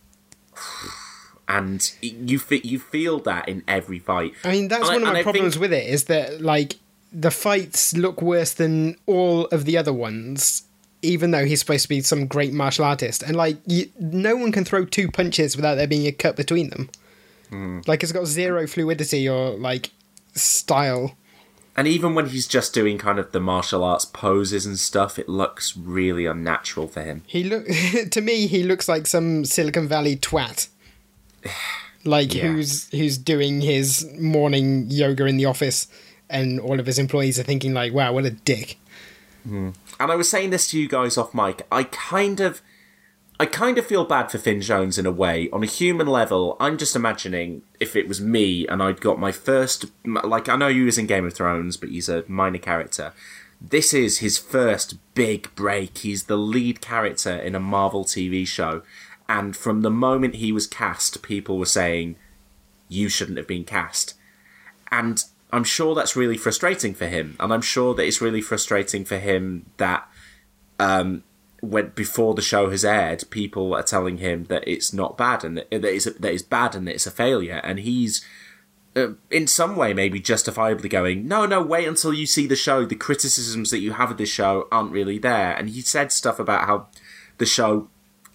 and 1.49 1.93
you 2.01 2.39
fe- 2.39 2.61
you 2.65 2.79
feel 2.79 3.19
that 3.21 3.49
in 3.49 3.63
every 3.69 3.99
fight. 3.99 4.33
I 4.45 4.53
mean, 4.53 4.69
that's 4.69 4.89
And 4.89 4.91
I- 4.91 4.95
one 4.95 5.03
of 5.03 5.09
and 5.09 5.15
my 5.19 5.23
problems 5.23 5.55
think- 5.55 5.61
with 5.63 5.73
it 5.73 5.87
is 5.89 6.05
that 6.05 6.41
like 6.41 6.77
the 7.13 7.31
fights 7.31 7.95
look 7.97 8.21
worse 8.23 8.53
than 8.53 8.97
all 9.07 9.47
of 9.47 9.65
the 9.67 9.77
other 9.77 9.93
ones, 9.93 10.63
even 11.03 11.31
though 11.33 11.45
he's 11.45 11.61
supposed 11.61 11.83
to 11.83 11.89
be 11.89 12.01
some 12.01 12.27
great 12.27 12.53
martial 12.53 12.85
artist. 12.85 13.23
And 13.23 13.37
like, 13.37 13.59
you, 13.67 13.89
no 14.01 14.35
one 14.37 14.51
can 14.53 14.65
throw 14.65 14.85
two 14.85 15.11
punches 15.11 15.55
without 15.55 15.77
there 15.77 15.87
being 15.87 16.07
a 16.07 16.13
cut 16.13 16.35
between 16.35 16.71
them. 16.71 16.89
Hmm. 17.51 17.81
Like, 17.87 18.03
it's 18.03 18.11
got 18.11 18.27
zero 18.27 18.67
fluidity 18.67 19.29
or 19.29 19.51
like 19.51 19.91
style. 20.35 21.17
And 21.77 21.89
even 21.89 22.15
when 22.15 22.29
he's 22.29 22.47
just 22.47 22.73
doing 22.73 22.99
kind 22.99 23.19
of 23.19 23.33
the 23.33 23.41
martial 23.41 23.83
arts 23.83 24.05
poses 24.05 24.65
and 24.65 24.79
stuff, 24.79 25.19
it 25.19 25.29
looks 25.29 25.77
really 25.77 26.25
unnatural 26.25 26.87
for 26.87 27.03
him. 27.03 27.23
He 27.27 27.43
look 27.43 27.67
to 28.11 28.21
me, 28.21 28.47
he 28.47 28.63
looks 28.63 28.89
like 28.89 29.07
some 29.07 29.45
Silicon 29.45 29.89
Valley 29.89 30.17
twat. 30.17 30.69
Like 32.07 32.35
Yeah. 32.35 32.49
who's 32.49 32.91
who's 32.91 33.17
doing 33.17 33.63
his 33.63 34.07
morning 34.21 34.91
yoga 34.91 35.25
in 35.25 35.39
the 35.39 35.47
office, 35.47 35.89
and 36.29 36.61
all 36.61 36.79
of 36.79 36.85
his 36.85 36.99
employees 36.99 37.39
are 37.39 37.45
thinking 37.45 37.73
like, 37.73 37.95
"Wow, 37.95 38.13
what 38.13 38.27
a 38.27 38.31
dick." 38.31 38.77
Hmm. 39.45 39.71
And 39.99 40.13
I 40.13 40.15
was 40.15 40.29
saying 40.31 40.51
this 40.51 40.69
to 40.71 40.79
you 40.79 40.87
guys 40.87 41.17
off 41.17 41.33
mic. 41.33 41.67
I 41.73 41.85
kind 41.85 42.41
of, 42.41 42.61
I 43.39 43.47
kind 43.47 43.79
of 43.79 43.87
feel 43.87 44.05
bad 44.05 44.31
for 44.31 44.39
Finn 44.39 44.61
Jones 44.61 44.97
in 44.97 45.07
a 45.07 45.11
way. 45.11 45.51
On 45.51 45.63
a 45.63 45.67
human 45.67 46.07
level, 46.07 46.57
I'm 46.61 46.79
just 46.79 46.95
imagining 46.95 47.63
if 47.81 47.97
it 47.97 48.07
was 48.07 48.21
me 48.21 48.67
and 48.69 48.83
I'd 48.83 49.01
got 49.01 49.19
my 49.19 49.33
first, 49.33 49.87
like 50.05 50.49
I 50.49 50.57
know 50.57 50.69
he 50.69 50.83
was 50.83 50.99
in 50.99 51.07
Game 51.07 51.27
of 51.27 51.35
Thrones, 51.35 51.77
but 51.77 51.89
he's 51.89 52.09
a 52.09 52.25
minor 52.29 52.59
character. 52.59 53.13
This 53.61 53.93
is 53.93 54.19
his 54.19 54.39
first 54.39 54.97
big 55.15 55.53
break. 55.55 55.99
He's 55.99 56.25
the 56.25 56.37
lead 56.37 56.81
character 56.81 57.35
in 57.35 57.55
a 57.55 57.61
Marvel 57.61 58.05
TV 58.05 58.47
show, 58.47 58.83
and 59.29 59.57
from 59.57 59.81
the 59.81 59.91
moment 59.91 60.37
he 60.37 60.53
was 60.53 60.67
cast, 60.67 61.23
people 61.23 61.59
were 61.59 61.65
saying, 61.65 62.17
"You 62.89 63.09
shouldn't 63.09 63.39
have 63.39 63.49
been 63.49 63.65
cast." 63.65 64.15
and 64.95 65.25
I'm 65.53 65.65
sure 65.65 65.95
that's 65.95 66.17
really 66.17 66.37
frustrating 66.37 66.95
for 66.95 67.07
him, 67.07 67.37
and 67.41 67.53
I'm 67.53 67.63
sure 67.63 67.95
that 67.95 68.05
it's 68.05 68.21
really 68.21 68.41
frustrating 68.41 69.05
for 69.05 69.19
him 69.19 69.67
that 69.77 70.09
um, 70.79 71.25
when 71.65 71.89
before 71.91 72.35
the 72.35 72.43
show 72.43 72.71
has 72.71 72.85
aired, 72.85 73.25
people 73.31 73.75
are 73.75 73.83
telling 73.83 74.19
him 74.19 74.45
that 74.45 74.67
it's 74.67 74.93
not 74.93 75.17
bad 75.17 75.45
and 75.45 75.59
that 75.59 75.69
it's, 75.73 76.05
that 76.05 76.33
it's 76.33 76.43
bad 76.43 76.75
and 76.75 76.87
that 76.87 76.95
it's 76.95 77.07
a 77.07 77.11
failure, 77.11 77.61
and 77.65 77.81
he's 77.81 78.25
uh, 78.97 79.09
in 79.31 79.47
some 79.47 79.77
way 79.77 79.93
maybe 79.93 80.21
justifiably 80.21 80.89
going, 80.89 81.27
no, 81.27 81.47
no, 81.47 81.61
wait 81.61 81.89
until 81.89 82.13
you 82.13 82.27
see 82.27 82.47
the 82.47 82.57
show. 82.57 82.85
The 82.85 82.95
criticisms 82.95 83.71
that 83.71 83.81
you 83.81 83.93
have 83.93 84.11
of 84.11 84.19
this 84.19 84.29
show 84.29 84.69
aren't 84.71 84.93
really 84.93 85.19
there, 85.19 85.53
and 85.57 85.71
he 85.71 85.81
said 85.81 86.13
stuff 86.13 86.39
about 86.39 86.67
how 86.67 86.87
the 87.39 87.47
show 87.47 87.89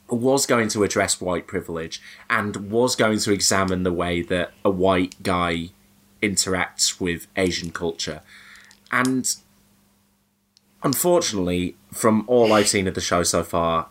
was 0.09 0.45
going 0.45 0.67
to 0.69 0.84
address 0.84 1.21
white 1.21 1.47
privilege 1.47 2.01
and 2.30 2.71
was 2.71 2.95
going 2.95 3.19
to 3.19 3.32
examine 3.32 3.84
the 3.84 3.93
way 3.93 4.21
that 4.21 4.51
a 4.65 4.69
white 4.69 5.21
guy 5.21 5.69
interacts 6.21 6.99
with 6.99 7.27
Asian 7.36 7.71
culture. 7.71 8.21
And 8.91 9.34
unfortunately, 10.84 11.75
from 11.91 12.23
all 12.27 12.53
I've 12.53 12.67
seen 12.67 12.88
of 12.88 12.93
the 12.95 13.01
show 13.01 13.23
so 13.23 13.43
far, 13.43 13.88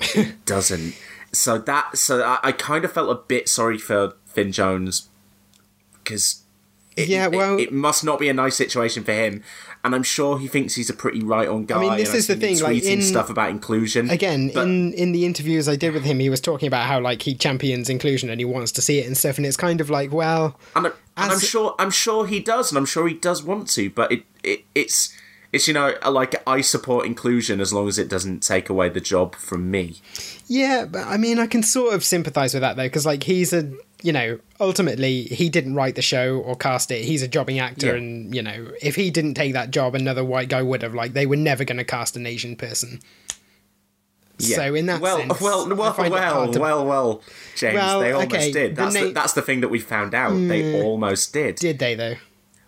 it 0.00 0.34
doesn't. 0.44 0.94
So 1.32 1.58
that 1.58 1.96
so 1.96 2.22
I, 2.22 2.38
I 2.42 2.52
kind 2.52 2.84
of 2.84 2.92
felt 2.92 3.10
a 3.10 3.14
bit 3.14 3.48
sorry 3.48 3.78
for 3.78 4.14
Finn 4.26 4.50
Jones 4.52 5.08
because 6.02 6.42
it, 6.96 7.08
Yeah, 7.08 7.28
well- 7.28 7.58
it, 7.58 7.72
must 7.72 8.04
not 8.04 8.18
be 8.18 8.28
a 8.28 8.34
nice 8.34 8.56
situation 8.56 9.04
for 9.04 9.12
him, 9.12 9.44
and 9.84 9.94
I'm 9.94 10.02
sure 10.02 10.38
he 10.40 10.48
thinks 10.48 10.74
he's 10.74 10.90
a 10.90 10.94
pretty 10.94 11.22
right 11.22 11.46
on 11.48 11.64
guy. 11.66 11.76
I 11.76 11.80
mean, 11.80 11.96
this 11.98 12.12
is 12.14 12.26
the 12.26 12.34
thing, 12.34 12.58
like, 12.60 12.78
tweeting 12.78 12.84
in- 12.94 13.02
stuff 13.02 13.30
about 13.30 13.50
inclusion 13.50 14.10
Again, 14.10 14.50
but- 14.52 14.64
in 14.64 14.92
in 14.94 15.12
the 15.12 15.24
interviews 15.24 15.68
I 15.68 15.76
did 15.76 15.94
with 15.94 16.04
him, 16.04 16.18
he 16.18 16.28
was 16.28 16.40
talking 16.40 16.66
about 16.66 16.86
how 16.86 16.98
like 17.00 17.22
he 17.22 17.34
champions 17.34 17.88
inclusion 17.88 18.28
and 18.28 18.40
he 18.40 18.44
wants 18.44 18.72
to 18.72 18.82
see 18.82 18.98
it 18.98 19.06
and 19.06 19.16
stuff. 19.16 19.36
And 19.36 19.46
it's 19.46 19.56
kind 19.56 19.80
of 19.80 19.88
like, 19.88 20.12
well, 20.12 20.58
And, 20.74 20.88
I- 20.88 20.92
and 21.16 21.32
I'm 21.32 21.38
sure 21.38 21.76
I'm 21.78 21.90
sure 21.92 22.26
he 22.26 22.40
does, 22.40 22.72
and 22.72 22.78
I'm 22.78 22.86
sure 22.86 23.06
he 23.06 23.14
does 23.14 23.42
want 23.44 23.68
to, 23.70 23.88
but 23.90 24.10
it, 24.10 24.24
it 24.42 24.64
it's 24.74 25.14
It's 25.52 25.66
you 25.66 25.74
know 25.74 25.94
like 26.08 26.40
I 26.46 26.60
support 26.60 27.06
inclusion 27.06 27.60
as 27.60 27.72
long 27.72 27.88
as 27.88 27.98
it 27.98 28.08
doesn't 28.08 28.40
take 28.44 28.68
away 28.68 28.88
the 28.88 29.00
job 29.00 29.34
from 29.34 29.70
me. 29.70 29.96
Yeah, 30.46 30.84
but 30.84 31.06
I 31.06 31.16
mean, 31.16 31.38
I 31.38 31.46
can 31.46 31.62
sort 31.62 31.92
of 31.94 32.04
sympathize 32.04 32.54
with 32.54 32.60
that 32.60 32.76
though, 32.76 32.84
because 32.84 33.04
like 33.06 33.24
he's 33.24 33.52
a, 33.52 33.72
you 34.02 34.12
know, 34.12 34.38
ultimately 34.60 35.24
he 35.24 35.48
didn't 35.48 35.74
write 35.74 35.96
the 35.96 36.02
show 36.02 36.38
or 36.38 36.54
cast 36.54 36.90
it. 36.92 37.04
He's 37.04 37.22
a 37.22 37.28
jobbing 37.28 37.58
actor, 37.58 37.86
Yeah. 37.88 37.94
and 37.94 38.34
you 38.34 38.42
know, 38.42 38.70
if 38.80 38.94
he 38.94 39.10
didn't 39.10 39.34
take 39.34 39.52
that 39.54 39.72
job, 39.72 39.96
another 39.96 40.24
white 40.24 40.48
guy 40.48 40.62
would 40.62 40.82
have. 40.82 40.94
Like, 40.94 41.14
they 41.14 41.26
were 41.26 41.36
never 41.36 41.64
going 41.64 41.78
to 41.78 41.84
cast 41.84 42.16
an 42.16 42.26
Asian 42.26 42.54
person. 42.54 43.00
Yeah. 44.38 44.56
So 44.56 44.74
in 44.74 44.86
that 44.86 45.00
well, 45.00 45.18
sense, 45.18 45.40
well, 45.40 45.68
well, 45.68 45.76
well, 45.98 46.52
to- 46.52 46.60
well, 46.60 46.86
well, 46.86 47.22
James, 47.56 47.74
Well, 47.74 48.00
they 48.00 48.12
almost 48.12 48.32
okay, 48.34 48.52
did. 48.52 48.76
That's 48.76 48.94
the, 48.94 49.00
na- 49.00 49.06
Hmm. 49.08 49.12
that's 49.12 49.32
the 49.34 49.42
thing 49.42 49.60
that 49.60 49.68
we 49.68 49.80
found 49.80 50.14
out. 50.14 50.30
They 50.30 50.82
almost 50.82 51.32
did. 51.32 51.56
Did 51.56 51.78
they 51.78 51.94
though? 51.94 52.14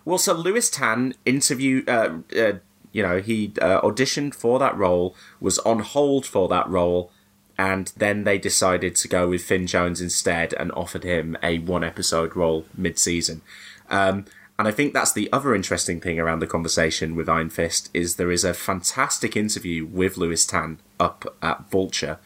Well, 0.05 0.17
so 0.17 0.33
Lewis 0.33 0.69
Tan 0.69 1.13
interviewed, 1.25 1.87
uh, 1.89 2.17
uh, 2.37 2.53
you 2.93 3.03
know, 3.03 3.19
he 3.19 3.51
uh, 3.61 3.81
auditioned 3.81 4.33
for 4.33 4.57
that 4.59 4.77
role, 4.77 5.15
was 5.41 5.59
on 5.59 5.79
hold 5.79 6.25
for 6.25 6.47
that 6.47 6.69
role, 6.69 7.11
and 7.57 7.91
then 7.97 8.23
they 8.23 8.37
decided 8.37 8.95
to 8.95 9.07
go 9.07 9.27
with 9.27 9.43
Finn 9.43 9.67
Jones 9.67 9.99
instead 9.99 10.53
and 10.53 10.71
offered 10.71 11.03
him 11.03 11.35
a 11.43 11.59
one 11.59 11.83
episode 11.83 12.35
role 12.35 12.65
mid 12.77 12.97
season. 12.97 13.41
Um, 13.89 14.25
and 14.57 14.67
I 14.67 14.71
think 14.71 14.93
that's 14.93 15.11
the 15.11 15.31
other 15.33 15.55
interesting 15.55 15.99
thing 15.99 16.19
around 16.19 16.39
the 16.39 16.47
conversation 16.47 17.15
with 17.15 17.27
Iron 17.27 17.49
Fist 17.49 17.89
is 17.93 18.15
there 18.15 18.31
is 18.31 18.43
a 18.43 18.53
fantastic 18.53 19.35
interview 19.35 19.85
with 19.85 20.15
Lewis 20.15 20.45
Tan 20.45 20.79
up 20.99 21.35
at 21.41 21.69
Vulture 21.69 22.19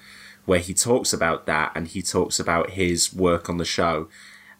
where 0.45 0.59
he 0.59 0.73
talks 0.73 1.13
about 1.13 1.45
that 1.45 1.71
and 1.75 1.87
he 1.87 2.01
talks 2.01 2.39
about 2.39 2.71
his 2.71 3.13
work 3.13 3.49
on 3.49 3.57
the 3.57 3.65
show 3.65 4.07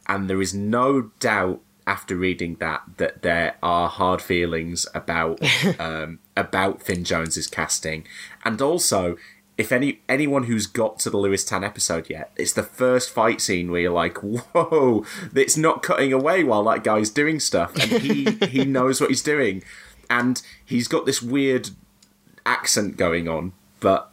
and 0.07 0.29
there 0.29 0.41
is 0.41 0.53
no 0.53 1.11
doubt 1.19 1.61
after 1.87 2.15
reading 2.15 2.55
that 2.59 2.83
that 2.97 3.21
there 3.21 3.55
are 3.63 3.87
hard 3.87 4.21
feelings 4.21 4.85
about 4.93 5.39
um, 5.79 6.19
about 6.35 6.83
Finn 6.83 7.03
Jones's 7.03 7.47
casting, 7.47 8.05
and 8.45 8.61
also 8.61 9.17
if 9.57 9.71
any 9.71 10.01
anyone 10.07 10.43
who's 10.43 10.67
got 10.67 10.99
to 10.99 11.09
the 11.09 11.17
Lewis 11.17 11.43
Tan 11.43 11.63
episode 11.63 12.09
yet, 12.09 12.31
it's 12.35 12.53
the 12.53 12.61
first 12.61 13.09
fight 13.09 13.41
scene 13.41 13.71
where 13.71 13.81
you're 13.81 13.91
like, 13.91 14.17
whoa, 14.17 15.03
it's 15.33 15.57
not 15.57 15.81
cutting 15.81 16.13
away 16.13 16.43
while 16.43 16.63
that 16.65 16.83
guy's 16.83 17.09
doing 17.09 17.39
stuff, 17.39 17.75
and 17.75 18.01
he 18.03 18.25
he 18.47 18.65
knows 18.65 19.01
what 19.01 19.09
he's 19.09 19.23
doing, 19.23 19.63
and 20.09 20.41
he's 20.63 20.87
got 20.87 21.05
this 21.05 21.21
weird 21.21 21.69
accent 22.45 22.97
going 22.97 23.27
on, 23.27 23.53
but 23.79 24.11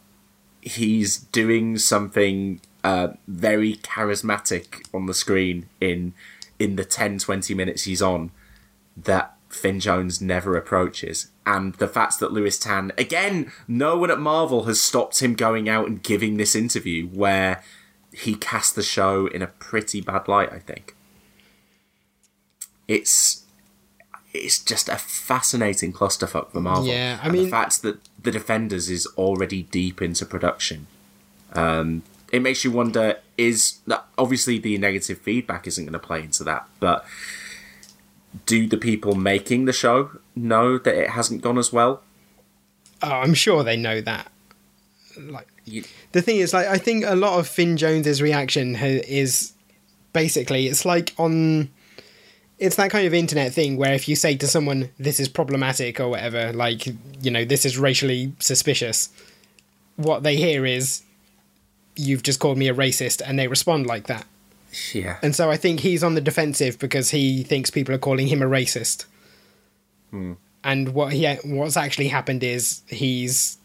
he's 0.62 1.18
doing 1.18 1.76
something 1.76 2.60
uh, 2.82 3.08
very 3.28 3.76
charismatic 3.76 4.86
on 4.94 5.06
the 5.06 5.14
screen 5.14 5.68
in 5.80 6.14
in 6.64 6.76
the 6.76 6.84
10 6.84 7.18
20 7.18 7.54
minutes 7.54 7.84
he's 7.84 8.02
on 8.02 8.30
that 8.96 9.34
Finn 9.48 9.78
Jones 9.78 10.20
never 10.20 10.56
approaches 10.56 11.30
and 11.46 11.74
the 11.74 11.86
fact 11.88 12.18
that 12.20 12.32
Lewis 12.32 12.58
Tan 12.58 12.90
again 12.98 13.52
no 13.68 13.96
one 13.96 14.10
at 14.10 14.18
Marvel 14.18 14.64
has 14.64 14.80
stopped 14.80 15.20
him 15.22 15.34
going 15.34 15.68
out 15.68 15.86
and 15.86 16.02
giving 16.02 16.36
this 16.36 16.54
interview 16.56 17.06
where 17.06 17.62
he 18.12 18.34
cast 18.34 18.74
the 18.74 18.82
show 18.82 19.26
in 19.26 19.42
a 19.42 19.46
pretty 19.46 20.00
bad 20.00 20.26
light 20.28 20.50
I 20.52 20.58
think 20.58 20.94
it's 22.88 23.44
it's 24.32 24.58
just 24.62 24.88
a 24.88 24.96
fascinating 24.96 25.92
clusterfuck 25.92 26.50
for 26.50 26.60
Marvel. 26.60 26.86
Yeah, 26.86 27.20
I 27.22 27.26
and 27.26 27.32
mean- 27.34 27.44
the 27.44 27.50
fact 27.50 27.82
that 27.82 27.98
the 28.20 28.32
Defenders 28.32 28.90
is 28.90 29.06
already 29.16 29.62
deep 29.62 30.02
into 30.02 30.26
production, 30.26 30.88
um, 31.52 32.02
it 32.34 32.42
makes 32.42 32.64
you 32.64 32.72
wonder: 32.72 33.18
is 33.38 33.78
obviously 34.18 34.58
the 34.58 34.76
negative 34.78 35.18
feedback 35.18 35.66
isn't 35.68 35.84
going 35.84 35.92
to 35.92 35.98
play 35.98 36.20
into 36.20 36.42
that, 36.44 36.68
but 36.80 37.04
do 38.46 38.66
the 38.66 38.76
people 38.76 39.14
making 39.14 39.66
the 39.66 39.72
show 39.72 40.10
know 40.34 40.76
that 40.78 40.94
it 40.94 41.10
hasn't 41.10 41.42
gone 41.42 41.58
as 41.58 41.72
well? 41.72 42.02
Oh, 43.02 43.12
I'm 43.12 43.34
sure 43.34 43.62
they 43.62 43.76
know 43.76 44.00
that. 44.00 44.32
Like 45.16 45.46
You, 45.64 45.84
the 46.10 46.22
thing 46.22 46.38
is, 46.38 46.52
like 46.52 46.66
I 46.66 46.76
think 46.76 47.04
a 47.06 47.14
lot 47.14 47.38
of 47.38 47.46
Finn 47.46 47.76
Jones's 47.76 48.20
reaction 48.20 48.74
is 48.74 49.52
basically 50.12 50.66
it's 50.66 50.84
like 50.84 51.14
on. 51.18 51.70
It's 52.58 52.76
that 52.76 52.90
kind 52.90 53.06
of 53.06 53.14
internet 53.14 53.52
thing 53.52 53.76
where 53.76 53.92
if 53.92 54.08
you 54.08 54.16
say 54.16 54.36
to 54.36 54.46
someone 54.46 54.90
this 54.98 55.20
is 55.20 55.28
problematic 55.28 56.00
or 56.00 56.08
whatever, 56.08 56.52
like 56.52 56.86
you 57.22 57.30
know 57.30 57.44
this 57.44 57.64
is 57.64 57.78
racially 57.78 58.32
suspicious, 58.40 59.10
what 59.96 60.24
they 60.24 60.36
hear 60.36 60.66
is 60.66 61.02
you've 61.96 62.22
just 62.22 62.40
called 62.40 62.58
me 62.58 62.68
a 62.68 62.74
racist, 62.74 63.22
and 63.24 63.38
they 63.38 63.46
respond 63.48 63.86
like 63.86 64.06
that. 64.06 64.26
yeah, 64.92 65.18
And 65.22 65.34
so 65.36 65.50
I 65.50 65.56
think 65.56 65.80
he's 65.80 66.02
on 66.02 66.14
the 66.14 66.20
defensive 66.20 66.78
because 66.78 67.10
he 67.10 67.42
thinks 67.44 67.70
people 67.70 67.94
are 67.94 67.98
calling 67.98 68.26
him 68.26 68.42
a 68.42 68.46
racist. 68.46 69.04
Hmm. 70.10 70.32
And 70.64 70.94
what 70.94 71.12
he 71.12 71.26
what's 71.44 71.76
actually 71.76 72.08
happened 72.08 72.42
is 72.42 72.82
he's, 72.88 73.58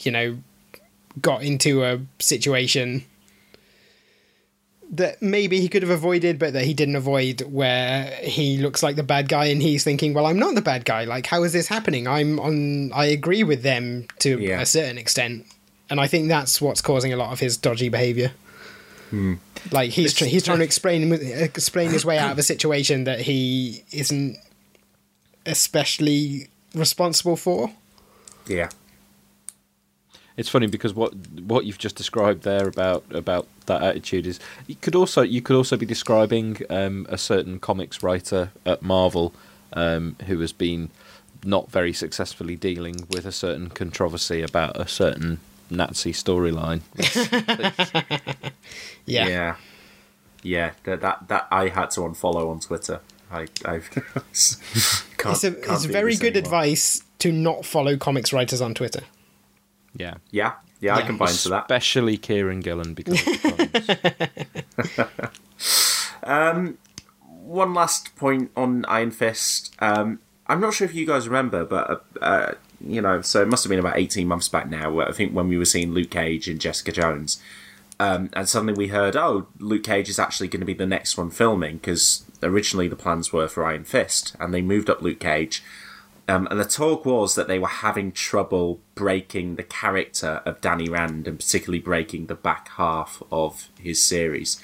you 0.00 0.10
know, 0.10 0.38
got 1.22 1.42
into 1.42 1.84
a 1.84 2.00
situation 2.18 3.04
that 4.90 5.20
maybe 5.22 5.60
he 5.60 5.68
could 5.68 5.82
have 5.82 5.90
avoided, 5.90 6.38
but 6.38 6.52
that 6.52 6.64
he 6.64 6.74
didn't 6.74 6.96
avoid, 6.96 7.40
where 7.42 8.06
he 8.22 8.58
looks 8.58 8.82
like 8.82 8.96
the 8.96 9.02
bad 9.02 9.28
guy, 9.28 9.46
and 9.46 9.62
he's 9.62 9.82
thinking, 9.84 10.12
"Well, 10.12 10.26
I'm 10.26 10.38
not 10.38 10.54
the 10.54 10.62
bad 10.62 10.84
guy. 10.84 11.04
Like, 11.04 11.26
how 11.26 11.42
is 11.42 11.52
this 11.52 11.68
happening? 11.68 12.06
I'm 12.06 12.38
on. 12.38 12.92
I 12.92 13.06
agree 13.06 13.42
with 13.44 13.62
them 13.62 14.06
to 14.20 14.38
Yeah. 14.38 14.60
a 14.60 14.66
certain 14.66 14.98
extent." 14.98 15.46
And 15.90 16.00
I 16.00 16.06
think 16.06 16.28
that's 16.28 16.60
what's 16.60 16.80
causing 16.80 17.12
a 17.12 17.16
lot 17.16 17.32
of 17.32 17.40
his 17.40 17.56
dodgy 17.56 17.88
behavior. 17.88 18.32
Like 19.70 19.90
he's 19.92 20.12
tr- 20.12 20.24
he's 20.24 20.42
trying 20.42 20.58
to 20.58 20.64
explain 20.64 21.12
explain 21.12 21.90
his 21.90 22.04
way 22.04 22.18
out 22.18 22.32
of 22.32 22.38
a 22.38 22.42
situation 22.42 23.04
that 23.04 23.20
he 23.20 23.84
isn't 23.92 24.38
especially 25.46 26.48
responsible 26.74 27.36
for. 27.36 27.70
yeah, 28.48 28.70
It's 30.36 30.48
funny 30.48 30.66
because 30.66 30.94
what 30.94 31.14
what 31.46 31.64
you've 31.64 31.78
just 31.78 31.94
described 31.94 32.42
there 32.42 32.66
about 32.66 33.04
about 33.10 33.46
that 33.66 33.82
attitude 33.82 34.26
is 34.26 34.40
you 34.66 34.74
could 34.80 34.96
also 34.96 35.22
you 35.22 35.40
could 35.40 35.54
also 35.54 35.76
be 35.76 35.86
describing 35.86 36.56
um, 36.68 37.06
a 37.08 37.16
certain 37.16 37.60
comics 37.60 38.02
writer 38.02 38.50
at 38.66 38.82
Marvel 38.82 39.32
um, 39.74 40.16
who 40.26 40.40
has 40.40 40.52
been 40.52 40.90
not 41.44 41.70
very 41.70 41.92
successfully 41.92 42.56
dealing 42.56 43.06
with 43.10 43.26
a 43.26 43.32
certain 43.32 43.70
controversy 43.70 44.42
about 44.42 44.76
a 44.76 44.88
certain 44.88 45.38
Nazi 45.70 46.12
storyline. 46.12 46.80
Yeah. 49.06 49.28
yeah, 49.28 49.56
yeah. 50.42 50.70
That 50.84 51.02
that, 51.02 51.28
that 51.28 51.46
I 51.50 51.68
had 51.68 51.90
to 51.90 52.00
unfollow 52.00 52.50
on 52.50 52.58
Twitter. 52.60 53.00
I 53.30 53.48
I've 53.66 53.90
can't, 53.90 54.24
It's, 54.30 55.44
a, 55.44 55.52
can't 55.52 55.66
it's 55.66 55.84
very 55.84 56.16
good 56.16 56.36
anymore. 56.36 56.38
advice 56.38 57.02
to 57.18 57.30
not 57.30 57.66
follow 57.66 57.98
comics 57.98 58.32
writers 58.32 58.62
on 58.62 58.72
Twitter. 58.72 59.02
Yeah. 59.94 60.14
Yeah, 60.30 60.52
yeah, 60.80 60.96
I 60.96 61.02
can 61.02 61.18
buy 61.18 61.28
into 61.30 61.50
that. 61.50 61.64
Especially 61.64 62.16
Kieron 62.16 62.62
Gillen 62.62 62.94
because 62.94 63.20
of 63.20 63.42
the 63.42 65.08
comments. 66.22 66.78
one 67.44 67.74
last 67.74 68.16
point 68.16 68.50
on 68.56 68.84
Iron 68.86 69.10
Fist. 69.10 69.74
Um, 69.80 70.20
I'm 70.46 70.60
not 70.60 70.74
sure 70.74 70.86
if 70.86 70.94
you 70.94 71.06
guys 71.06 71.28
remember, 71.28 71.64
but 71.64 71.90
uh, 72.20 72.24
uh, 72.24 72.54
you 72.86 73.00
know, 73.00 73.20
so 73.22 73.42
it 73.42 73.48
must 73.48 73.64
have 73.64 73.70
been 73.70 73.78
about 73.78 73.98
18 73.98 74.26
months 74.26 74.48
back 74.48 74.68
now. 74.68 75.00
I 75.00 75.12
think 75.12 75.32
when 75.32 75.48
we 75.48 75.58
were 75.58 75.64
seeing 75.64 75.92
Luke 75.92 76.10
Cage 76.10 76.48
and 76.48 76.60
Jessica 76.60 76.92
Jones, 76.92 77.40
um, 78.00 78.30
and 78.32 78.48
suddenly 78.48 78.74
we 78.74 78.88
heard, 78.88 79.16
oh, 79.16 79.46
Luke 79.58 79.84
Cage 79.84 80.08
is 80.08 80.18
actually 80.18 80.48
going 80.48 80.60
to 80.60 80.66
be 80.66 80.74
the 80.74 80.86
next 80.86 81.16
one 81.16 81.30
filming 81.30 81.76
because 81.76 82.24
originally 82.42 82.88
the 82.88 82.96
plans 82.96 83.32
were 83.32 83.48
for 83.48 83.64
Iron 83.64 83.84
Fist, 83.84 84.34
and 84.40 84.52
they 84.52 84.62
moved 84.62 84.90
up 84.90 85.02
Luke 85.02 85.20
Cage. 85.20 85.62
Um, 86.26 86.48
and 86.50 86.58
the 86.58 86.64
talk 86.64 87.04
was 87.04 87.34
that 87.34 87.48
they 87.48 87.58
were 87.58 87.68
having 87.68 88.10
trouble 88.10 88.80
breaking 88.94 89.56
the 89.56 89.62
character 89.62 90.40
of 90.46 90.60
Danny 90.60 90.88
Rand, 90.88 91.28
and 91.28 91.38
particularly 91.38 91.80
breaking 91.80 92.26
the 92.26 92.34
back 92.34 92.68
half 92.70 93.22
of 93.30 93.68
his 93.78 94.02
series 94.02 94.60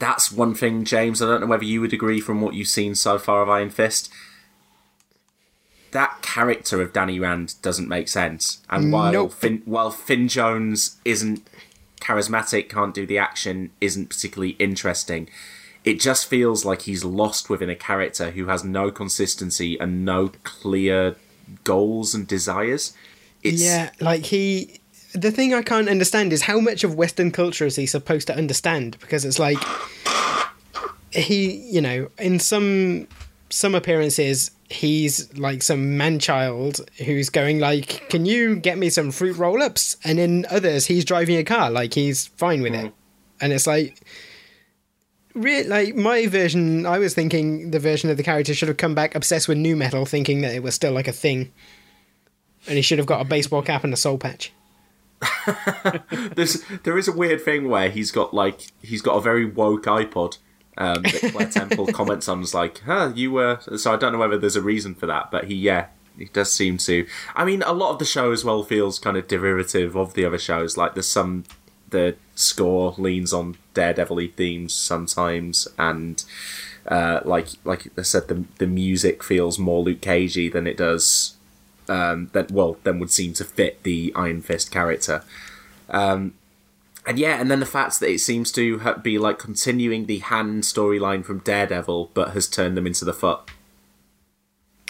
that's 0.00 0.32
one 0.32 0.54
thing, 0.54 0.84
James. 0.84 1.22
I 1.22 1.26
don't 1.26 1.42
know 1.42 1.46
whether 1.46 1.64
you 1.64 1.80
would 1.80 1.92
agree 1.92 2.20
from 2.20 2.40
what 2.40 2.54
you've 2.54 2.68
seen 2.68 2.96
so 2.96 3.18
far 3.18 3.42
of 3.42 3.48
Iron 3.48 3.70
Fist. 3.70 4.10
That 5.92 6.22
character 6.22 6.80
of 6.80 6.92
Danny 6.92 7.18
Rand 7.18 7.54
doesn't 7.62 7.88
make 7.88 8.08
sense, 8.08 8.62
and 8.70 8.92
while 8.92 9.12
Nope. 9.12 9.32
Finn, 9.32 9.62
while 9.64 9.90
Finn 9.90 10.28
Jones 10.28 10.98
isn't 11.04 11.46
charismatic, 12.00 12.68
can't 12.68 12.94
do 12.94 13.06
the 13.06 13.18
action, 13.18 13.70
isn't 13.80 14.08
particularly 14.08 14.52
interesting, 14.58 15.28
it 15.84 15.98
just 16.00 16.26
feels 16.26 16.64
like 16.64 16.82
he's 16.82 17.04
lost 17.04 17.50
within 17.50 17.70
a 17.70 17.74
character 17.74 18.30
who 18.30 18.46
has 18.46 18.62
no 18.62 18.90
consistency 18.90 19.78
and 19.78 20.04
no 20.04 20.32
clear 20.44 21.16
goals 21.64 22.14
and 22.14 22.26
desires. 22.26 22.94
It's, 23.42 23.62
Yeah, 23.62 23.90
like 24.00 24.26
he. 24.26 24.80
The 25.12 25.32
thing 25.32 25.52
I 25.52 25.62
can't 25.62 25.88
understand 25.88 26.32
is 26.32 26.42
how 26.42 26.60
much 26.60 26.84
of 26.84 26.94
Western 26.94 27.32
culture 27.32 27.66
is 27.66 27.74
he 27.74 27.86
supposed 27.86 28.28
to 28.28 28.36
understand? 28.36 28.96
Because 29.00 29.24
it's 29.24 29.40
like 29.40 29.58
he, 31.10 31.56
you 31.68 31.80
know, 31.80 32.08
in 32.18 32.38
some 32.38 33.08
some 33.48 33.74
appearances 33.74 34.52
he's 34.70 35.36
like 35.36 35.62
some 35.62 35.96
man 35.96 36.18
child 36.18 36.80
who's 37.04 37.28
going 37.28 37.58
like, 37.58 38.08
"Can 38.08 38.24
you 38.24 38.56
get 38.56 38.78
me 38.78 38.88
some 38.88 39.10
fruit 39.10 39.36
roll-ups?" 39.36 39.96
And 40.04 40.18
in 40.18 40.46
others 40.50 40.86
he's 40.86 41.04
driving 41.04 41.36
a 41.36 41.44
car 41.44 41.70
like 41.70 41.94
he's 41.94 42.28
fine 42.28 42.62
with 42.62 42.74
it, 42.74 42.86
hmm. 42.86 42.94
and 43.40 43.52
it's 43.52 43.66
like 43.66 44.00
Re- 45.34 45.64
like 45.64 45.94
my 45.94 46.26
version, 46.26 46.86
I 46.86 46.98
was 46.98 47.14
thinking 47.14 47.70
the 47.70 47.78
version 47.78 48.10
of 48.10 48.16
the 48.16 48.22
character 48.22 48.52
should 48.52 48.68
have 48.68 48.78
come 48.78 48.96
back 48.96 49.14
obsessed 49.14 49.46
with 49.46 49.58
nu 49.58 49.76
metal, 49.76 50.04
thinking 50.04 50.40
that 50.40 50.54
it 50.54 50.62
was 50.62 50.74
still 50.74 50.92
like 50.92 51.06
a 51.06 51.12
thing, 51.12 51.52
and 52.66 52.76
he 52.76 52.82
should 52.82 52.98
have 52.98 53.06
got 53.06 53.20
a 53.20 53.24
baseball 53.24 53.62
cap 53.62 53.84
and 53.84 53.92
a 53.92 53.96
soul 53.96 54.18
patch. 54.18 54.52
There's 56.34 56.64
there 56.82 56.98
is 56.98 57.06
a 57.06 57.12
weird 57.12 57.42
thing 57.42 57.68
where 57.68 57.90
he's 57.90 58.10
got 58.10 58.34
like 58.34 58.72
he's 58.82 59.02
got 59.02 59.16
a 59.16 59.20
very 59.20 59.44
woke 59.44 59.84
iPod 59.84 60.38
um, 60.80 61.02
that 61.02 61.32
Claire 61.32 61.48
Temple 61.48 61.86
comments 61.92 62.26
on. 62.28 62.42
Is 62.42 62.54
like, 62.54 62.80
huh, 62.80 63.12
you 63.14 63.30
were. 63.30 63.60
So 63.76 63.92
I 63.92 63.96
don't 63.96 64.12
know 64.12 64.18
whether 64.18 64.38
there's 64.38 64.56
a 64.56 64.62
reason 64.62 64.94
for 64.96 65.06
that, 65.06 65.30
but 65.30 65.44
he 65.44 65.54
yeah. 65.54 65.86
He 66.18 66.24
does 66.26 66.52
seem 66.52 66.76
to. 66.78 67.06
I 67.34 67.44
mean, 67.44 67.62
a 67.62 67.72
lot 67.72 67.92
of 67.92 67.98
the 67.98 68.04
show 68.04 68.32
as 68.32 68.44
well 68.44 68.62
feels 68.62 68.98
kind 68.98 69.16
of 69.16 69.28
derivative 69.28 69.96
of 69.96 70.12
the 70.14 70.24
other 70.24 70.38
shows. 70.38 70.76
Like, 70.76 70.94
there's 70.94 71.08
some 71.08 71.44
the 71.88 72.16
score 72.34 72.94
leans 72.98 73.32
on 73.32 73.56
Daredevil 73.74 74.20
themes 74.36 74.74
sometimes, 74.74 75.68
and 75.78 76.22
uh, 76.86 77.20
like 77.24 77.48
like 77.64 77.86
I 77.96 78.02
said, 78.02 78.28
the 78.28 78.44
the 78.58 78.66
music 78.66 79.22
feels 79.22 79.58
more 79.58 79.82
Luke 79.82 80.00
Cagey 80.00 80.48
than 80.48 80.66
it 80.66 80.76
does 80.76 81.36
um, 81.88 82.30
that 82.32 82.50
well 82.50 82.78
then 82.84 82.98
would 82.98 83.10
seem 83.10 83.32
to 83.34 83.44
fit 83.44 83.82
the 83.82 84.12
Iron 84.16 84.42
Fist 84.42 84.70
character. 84.70 85.22
Um, 85.88 86.34
and 87.10 87.18
yeah, 87.18 87.40
and 87.40 87.50
then 87.50 87.60
the 87.60 87.66
fact 87.66 88.00
that 88.00 88.08
it 88.10 88.20
seems 88.20 88.50
to 88.52 88.78
ha- 88.78 88.94
be 88.94 89.18
like 89.18 89.38
continuing 89.38 90.06
the 90.06 90.18
hand 90.20 90.62
storyline 90.62 91.24
from 91.24 91.40
Daredevil, 91.40 92.10
but 92.14 92.30
has 92.30 92.48
turned 92.48 92.76
them 92.76 92.86
into 92.86 93.04
the 93.04 93.12
foot. 93.12 93.40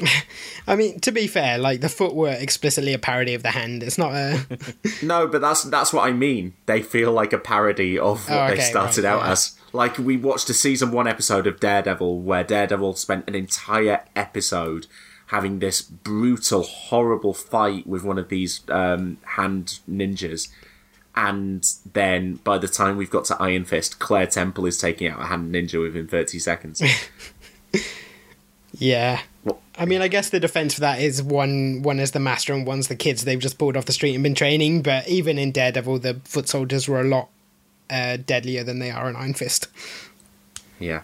I 0.67 0.77
mean, 0.77 1.01
to 1.01 1.13
be 1.13 1.27
fair, 1.27 1.59
like 1.59 1.81
the 1.81 1.89
foot 1.89 2.15
were 2.15 2.31
explicitly 2.33 2.95
a 2.95 2.99
parody 2.99 3.35
of 3.35 3.43
the 3.43 3.51
hand. 3.51 3.83
It's 3.83 3.99
not 3.99 4.13
a. 4.13 4.47
No, 5.03 5.27
but 5.27 5.41
that's 5.41 5.65
that's 5.65 5.93
what 5.93 6.07
I 6.09 6.13
mean. 6.13 6.55
They 6.67 6.83
feel 6.83 7.13
like 7.13 7.33
a 7.33 7.39
parody 7.39 7.99
of 7.99 8.29
what 8.29 8.39
Oh, 8.53 8.55
they 8.55 8.61
started 8.61 9.05
right, 9.05 9.11
out 9.11 9.25
yeah. 9.25 9.33
as. 9.33 9.57
Like 9.73 9.99
we 9.99 10.17
watched 10.17 10.51
a 10.51 10.55
season 10.55 10.91
one 10.91 11.07
episode 11.07 11.47
of 11.47 11.61
Daredevil 11.61 12.21
where 12.21 12.43
Daredevil 12.45 12.95
spent 12.95 13.29
an 13.29 13.35
entire 13.35 14.05
episode 14.17 14.87
having 15.27 15.61
this 15.61 15.81
brutal, 15.81 16.63
horrible 16.65 17.33
fight 17.35 17.87
with 17.87 18.03
one 18.03 18.19
of 18.19 18.29
these 18.31 18.63
um, 18.69 19.19
hand 19.37 19.79
ninjas. 19.89 20.49
And 21.23 21.63
then 21.93 22.37
by 22.37 22.57
the 22.57 22.67
time 22.67 22.97
we've 22.97 23.11
got 23.11 23.27
to 23.27 23.37
Iron 23.43 23.67
Fist, 23.67 23.99
Claire 23.99 24.27
Temple 24.27 24.65
is 24.65 24.79
taking 24.79 25.07
out 25.09 25.21
a 25.21 25.25
hand 25.27 25.55
ninja 25.55 25.79
within 25.83 26.07
30 26.09 26.39
seconds. 26.39 26.83
Yeah. 28.73 29.21
Well- 29.45 29.61
I 29.79 29.85
mean, 29.85 30.01
I 30.01 30.09
guess 30.09 30.31
the 30.31 30.41
defense 30.41 30.75
for 30.75 30.81
that 30.81 31.01
is 31.01 31.23
one 31.23 31.83
one 31.83 31.99
is 31.99 32.13
the 32.13 32.21
master 32.21 32.53
and 32.55 32.67
one's 32.67 32.89
the 32.89 32.97
kids 32.97 33.25
they've 33.25 33.39
just 33.39 33.59
pulled 33.59 33.77
off 33.77 33.85
the 33.87 33.93
street 33.93 34.15
and 34.15 34.23
been 34.23 34.35
training. 34.35 34.83
But 34.83 35.09
even 35.09 35.39
in 35.39 35.53
Daredevil, 35.53 35.99
the 35.99 36.21
foot 36.25 36.49
soldiers 36.49 36.87
were 36.89 37.01
a 37.01 37.05
lot 37.05 37.31
uh, 37.91 38.17
deadlier 38.19 38.63
than 38.63 38.79
they 38.79 38.91
are 38.91 39.09
in 39.11 39.17
Iron 39.17 39.35
Fist. 39.35 39.67
Yeah. 40.79 41.03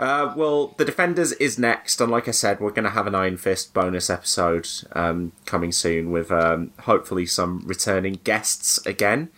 Uh, 0.00 0.32
well, 0.34 0.68
The 0.78 0.86
Defenders 0.86 1.32
is 1.32 1.58
next, 1.58 2.00
and 2.00 2.10
like 2.10 2.26
I 2.26 2.30
said, 2.30 2.58
we're 2.58 2.70
going 2.70 2.84
to 2.84 2.90
have 2.90 3.06
an 3.06 3.14
Iron 3.14 3.36
Fist 3.36 3.74
bonus 3.74 4.08
episode 4.08 4.66
um, 4.92 5.32
coming 5.44 5.72
soon 5.72 6.10
with 6.10 6.32
um, 6.32 6.72
hopefully 6.80 7.26
some 7.26 7.60
returning 7.66 8.18
guests 8.24 8.78
again. 8.86 9.28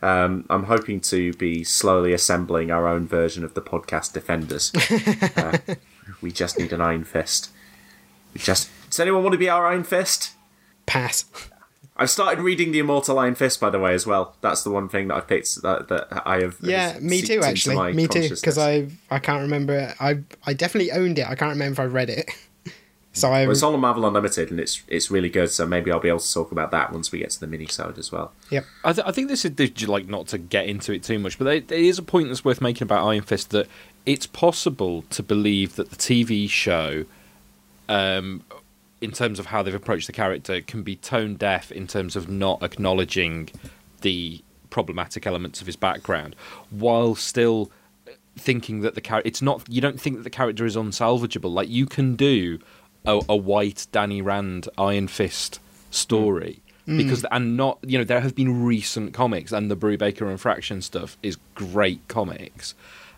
Um, 0.00 0.46
I'm 0.48 0.64
hoping 0.64 1.00
to 1.00 1.32
be 1.32 1.64
slowly 1.64 2.12
assembling 2.12 2.70
our 2.70 2.86
own 2.86 3.08
version 3.08 3.42
of 3.42 3.54
the 3.54 3.62
podcast 3.62 4.12
Defenders. 4.12 4.70
uh, 5.36 5.58
we 6.20 6.30
just 6.30 6.56
need 6.56 6.72
an 6.72 6.80
Iron 6.80 7.02
Fist. 7.02 7.50
We 8.32 8.40
just 8.40 8.70
does 8.90 9.00
anyone 9.00 9.24
want 9.24 9.32
to 9.32 9.38
be 9.38 9.48
our 9.48 9.66
Iron 9.66 9.82
Fist? 9.82 10.34
Pass. 10.86 11.24
I've 11.96 12.10
started 12.10 12.42
reading 12.42 12.72
the 12.72 12.78
Immortal 12.78 13.18
Iron 13.18 13.34
Fist, 13.34 13.60
by 13.60 13.68
the 13.68 13.78
way, 13.78 13.92
as 13.92 14.06
well. 14.06 14.34
That's 14.40 14.62
the 14.62 14.70
one 14.70 14.88
thing 14.88 15.08
that 15.08 15.14
I 15.16 15.20
picked 15.20 15.60
that, 15.62 15.88
that 15.88 16.22
I 16.26 16.40
have. 16.40 16.56
Yeah, 16.62 16.98
me 17.00 17.20
too. 17.22 17.42
Actually, 17.42 17.92
me 17.92 18.06
too. 18.08 18.28
Because. 18.30 18.56
I 18.58 18.88
I 19.10 19.18
can't 19.18 19.42
remember. 19.42 19.94
I 20.00 20.20
I 20.46 20.54
definitely 20.54 20.90
owned 20.92 21.18
it. 21.18 21.26
I 21.28 21.34
can't 21.34 21.50
remember 21.52 21.72
if 21.74 21.80
I 21.80 21.84
read 21.92 22.08
it. 22.08 22.30
so 23.12 23.28
I 23.28 23.42
Well, 23.42 23.50
it's 23.50 23.62
all 23.62 23.74
on 23.74 23.80
Marvel 23.80 24.06
Unlimited, 24.06 24.50
and 24.50 24.58
it's 24.58 24.82
it's 24.88 25.10
really 25.10 25.28
good. 25.28 25.50
So 25.50 25.66
maybe 25.66 25.92
I'll 25.92 26.00
be 26.00 26.08
able 26.08 26.20
to 26.20 26.32
talk 26.32 26.50
about 26.50 26.70
that 26.70 26.92
once 26.92 27.12
we 27.12 27.18
get 27.18 27.30
to 27.30 27.40
the 27.40 27.46
mini 27.46 27.66
side 27.66 27.98
as 27.98 28.10
well. 28.10 28.32
yep. 28.50 28.64
I, 28.84 28.94
th- 28.94 29.06
I 29.06 29.12
think 29.12 29.28
this 29.28 29.44
is 29.44 29.54
this- 29.56 29.86
like 29.86 30.08
not 30.08 30.28
to 30.28 30.38
get 30.38 30.66
into 30.66 30.92
it 30.92 31.02
too 31.02 31.18
much, 31.18 31.38
but 31.38 31.44
there, 31.44 31.60
there 31.60 31.78
is 31.78 31.98
a 31.98 32.02
point 32.02 32.28
that's 32.28 32.44
worth 32.44 32.62
making 32.62 32.84
about 32.86 33.06
Iron 33.06 33.22
Fist 33.22 33.50
that 33.50 33.68
it's 34.06 34.26
possible 34.26 35.02
to 35.10 35.22
believe 35.22 35.76
that 35.76 35.90
the 35.90 35.96
TV 35.96 36.48
show, 36.48 37.04
um, 37.88 38.42
in 39.02 39.10
terms 39.10 39.38
of 39.38 39.46
how 39.46 39.62
they've 39.62 39.74
approached 39.74 40.06
the 40.06 40.12
character, 40.12 40.60
can 40.60 40.82
be 40.82 40.96
tone 40.96 41.34
deaf 41.34 41.70
in 41.72 41.86
terms 41.86 42.16
of 42.16 42.28
not 42.28 42.62
acknowledging 42.62 43.50
the 44.00 44.42
problematic 44.70 45.26
elements 45.26 45.60
of 45.60 45.66
his 45.66 45.76
background, 45.76 46.34
while 46.70 47.14
still 47.14 47.70
thinking 48.36 48.80
that 48.80 48.94
the 48.94 49.00
character 49.00 49.28
it's 49.28 49.42
not 49.42 49.62
you 49.68 49.80
don't 49.80 50.00
think 50.00 50.16
that 50.16 50.22
the 50.22 50.30
character 50.30 50.64
is 50.64 50.76
unsalvageable. 50.76 51.52
Like 51.52 51.68
you 51.68 51.84
can 51.86 52.16
do 52.16 52.58
a, 53.04 53.20
a 53.28 53.36
white 53.36 53.86
danny 53.92 54.22
rand 54.22 54.68
iron 54.78 55.08
fist 55.08 55.60
story 55.90 56.62
because 56.86 57.24
and 57.30 57.56
not 57.56 57.78
you 57.82 57.98
know 57.98 58.04
there 58.04 58.20
have 58.20 58.34
been 58.34 58.64
recent 58.64 59.12
comics 59.12 59.52
and 59.52 59.70
the 59.70 59.76
Brubaker 59.76 60.28
and 60.28 60.40
fraction 60.40 60.80
stuff 60.82 61.16
is 61.22 61.36
great 61.54 62.00
comics. 62.08 62.74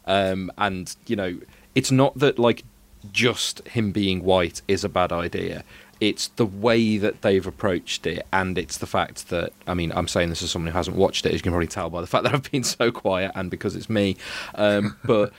Um 0.07 0.51
and 0.59 0.95
you 1.07 1.17
know 1.17 1.39
it's 1.75 1.91
not 1.91 2.19
that 2.19 2.39
like 2.39 2.65
just 3.13 3.67
him 3.69 3.93
being 3.93 4.23
white 4.25 4.63
is 4.69 4.85
a 4.85 4.89
bad 4.89 5.13
idea 5.13 5.65
it's 6.01 6.29
the 6.37 6.45
way 6.47 6.99
that 6.99 7.23
they've 7.23 7.47
approached 7.47 8.05
it 8.07 8.27
and 8.33 8.59
it's 8.59 8.79
the 8.79 8.87
fact 8.87 9.29
that 9.29 9.53
i 9.67 9.75
mean 9.75 9.93
i'm 9.95 10.09
saying 10.09 10.29
this 10.29 10.43
as 10.43 10.51
someone 10.51 10.71
who 10.73 10.77
hasn't 10.77 10.97
watched 10.97 11.25
it 11.25 11.29
as 11.31 11.35
you 11.37 11.43
can 11.43 11.53
probably 11.53 11.67
tell 11.69 11.89
by 11.89 12.01
the 12.01 12.07
fact 12.07 12.25
that 12.25 12.35
i've 12.35 12.51
been 12.51 12.65
so 12.65 12.91
quiet 12.91 13.31
and 13.35 13.51
because 13.51 13.77
it's 13.77 13.89
me 13.89 14.17
um, 14.57 14.97
but 15.05 15.33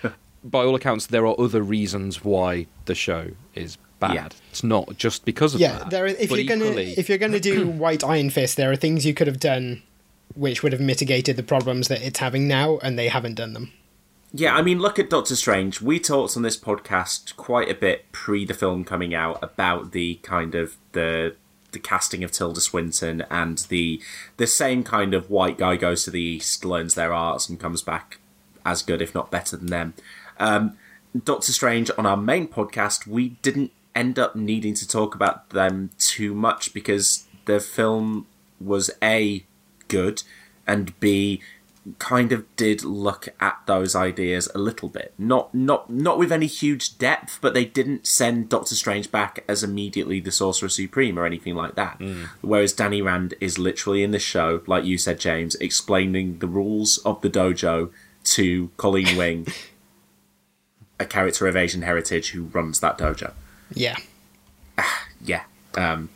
by 0.43 0.63
all 0.63 0.75
accounts 0.75 1.07
there 1.07 1.25
are 1.27 1.35
other 1.39 1.61
reasons 1.61 2.23
why 2.23 2.65
the 2.85 2.95
show 2.95 3.31
is 3.53 3.77
bad 3.99 4.13
Yeah. 4.13 4.27
it's 4.49 4.63
not 4.63 4.95
just 4.97 5.25
because 5.25 5.55
of 5.55 5.59
Yeah. 5.61 5.79
that 5.79 5.89
There. 5.89 6.03
Are, 6.05 6.07
if 6.07 6.31
you're 6.31 6.43
gonna 6.45 6.65
if 6.79 7.09
you're 7.09 7.17
gonna 7.17 7.39
do 7.39 7.67
White 7.85 8.03
Iron 8.03 8.29
Fist, 8.29 8.55
there 8.57 8.71
are 8.71 8.75
things 8.75 9.05
you 9.05 9.13
could 9.13 9.27
have 9.27 9.39
done, 9.39 9.81
which 10.35 10.61
would 10.63 10.71
have 10.73 10.81
mitigated 10.81 11.35
the 11.37 11.43
problems 11.43 11.87
that 11.87 12.01
it's 12.01 12.19
having 12.19 12.47
now, 12.47 12.77
and 12.83 12.99
they 12.99 13.07
haven't 13.07 13.35
done 13.35 13.53
them. 13.53 13.71
Yeah, 14.33 14.55
I 14.55 14.61
mean, 14.61 14.79
look 14.79 14.99
at 14.99 15.09
Doctor 15.09 15.35
Strange. 15.35 15.81
We 15.81 15.99
talked 15.99 16.35
on 16.35 16.43
this 16.43 16.57
podcast 16.57 17.35
quite 17.37 17.69
a 17.69 17.75
bit 17.75 18.11
pre 18.11 18.45
the 18.45 18.53
film 18.53 18.83
coming 18.83 19.13
out 19.13 19.41
about 19.41 19.91
the 19.91 20.15
kind 20.15 20.55
of 20.55 20.77
the 20.91 21.35
the 21.71 21.79
casting 21.79 22.23
of 22.23 22.31
Tilda 22.31 22.61
Swinton 22.61 23.25
and 23.29 23.59
the 23.69 24.01
the 24.37 24.47
same 24.47 24.83
kind 24.83 25.13
of 25.13 25.29
white 25.29 25.57
guy 25.57 25.75
goes 25.75 26.03
to 26.03 26.11
the 26.11 26.21
east, 26.21 26.65
learns 26.65 26.95
their 26.95 27.13
arts, 27.13 27.47
and 27.49 27.59
comes 27.59 27.81
back 27.81 28.19
as 28.65 28.81
good, 28.81 29.01
if 29.01 29.13
not 29.13 29.31
better 29.31 29.55
than 29.55 29.67
them. 29.67 29.93
Um, 30.39 30.77
Doctor 31.23 31.51
Strange 31.51 31.91
on 31.97 32.05
our 32.05 32.17
main 32.17 32.47
podcast, 32.47 33.07
we 33.07 33.29
didn't 33.41 33.71
end 33.93 34.19
up 34.19 34.35
needing 34.35 34.73
to 34.73 34.87
talk 34.87 35.15
about 35.15 35.51
them 35.51 35.91
too 35.97 36.33
much 36.33 36.73
because 36.73 37.25
the 37.45 37.59
film 37.59 38.27
was 38.59 38.89
a 39.01 39.45
good 39.87 40.23
and 40.67 40.99
b 40.99 41.41
kind 41.99 42.31
of 42.31 42.43
did 42.55 42.83
look 42.83 43.29
at 43.39 43.59
those 43.67 43.95
ideas 43.95 44.49
a 44.55 44.57
little 44.57 44.89
bit. 44.89 45.13
Not 45.17 45.53
not 45.53 45.89
not 45.89 46.17
with 46.17 46.31
any 46.31 46.47
huge 46.47 46.97
depth, 46.97 47.39
but 47.41 47.53
they 47.53 47.65
didn't 47.65 48.07
send 48.07 48.49
Doctor 48.49 48.75
Strange 48.75 49.11
back 49.11 49.43
as 49.47 49.63
immediately 49.63 50.19
the 50.19 50.31
Sorcerer 50.31 50.69
Supreme 50.69 51.19
or 51.19 51.25
anything 51.25 51.55
like 51.55 51.75
that. 51.75 51.99
Whereas 52.41 52.73
Danny 52.73 53.01
Rand 53.01 53.35
is 53.39 53.59
literally 53.59 54.03
in 54.03 54.11
the 54.11 54.19
show, 54.19 54.61
like 54.67 54.83
you 54.85 54.97
said, 54.97 55.19
James, 55.19 55.55
explaining 55.55 56.39
the 56.39 56.47
rules 56.47 56.97
of 56.99 57.21
the 57.21 57.29
dojo 57.29 57.91
to 58.25 58.69
Colleen 58.77 59.17
Wing, 59.17 59.47
a 60.99 61.05
character 61.05 61.47
of 61.47 61.55
Asian 61.55 61.83
heritage 61.83 62.31
who 62.31 62.43
runs 62.43 62.79
that 62.79 62.97
dojo 62.97 63.33
Yeah. 63.73 63.97
yeah. 65.21 65.43
Um, 65.75 66.09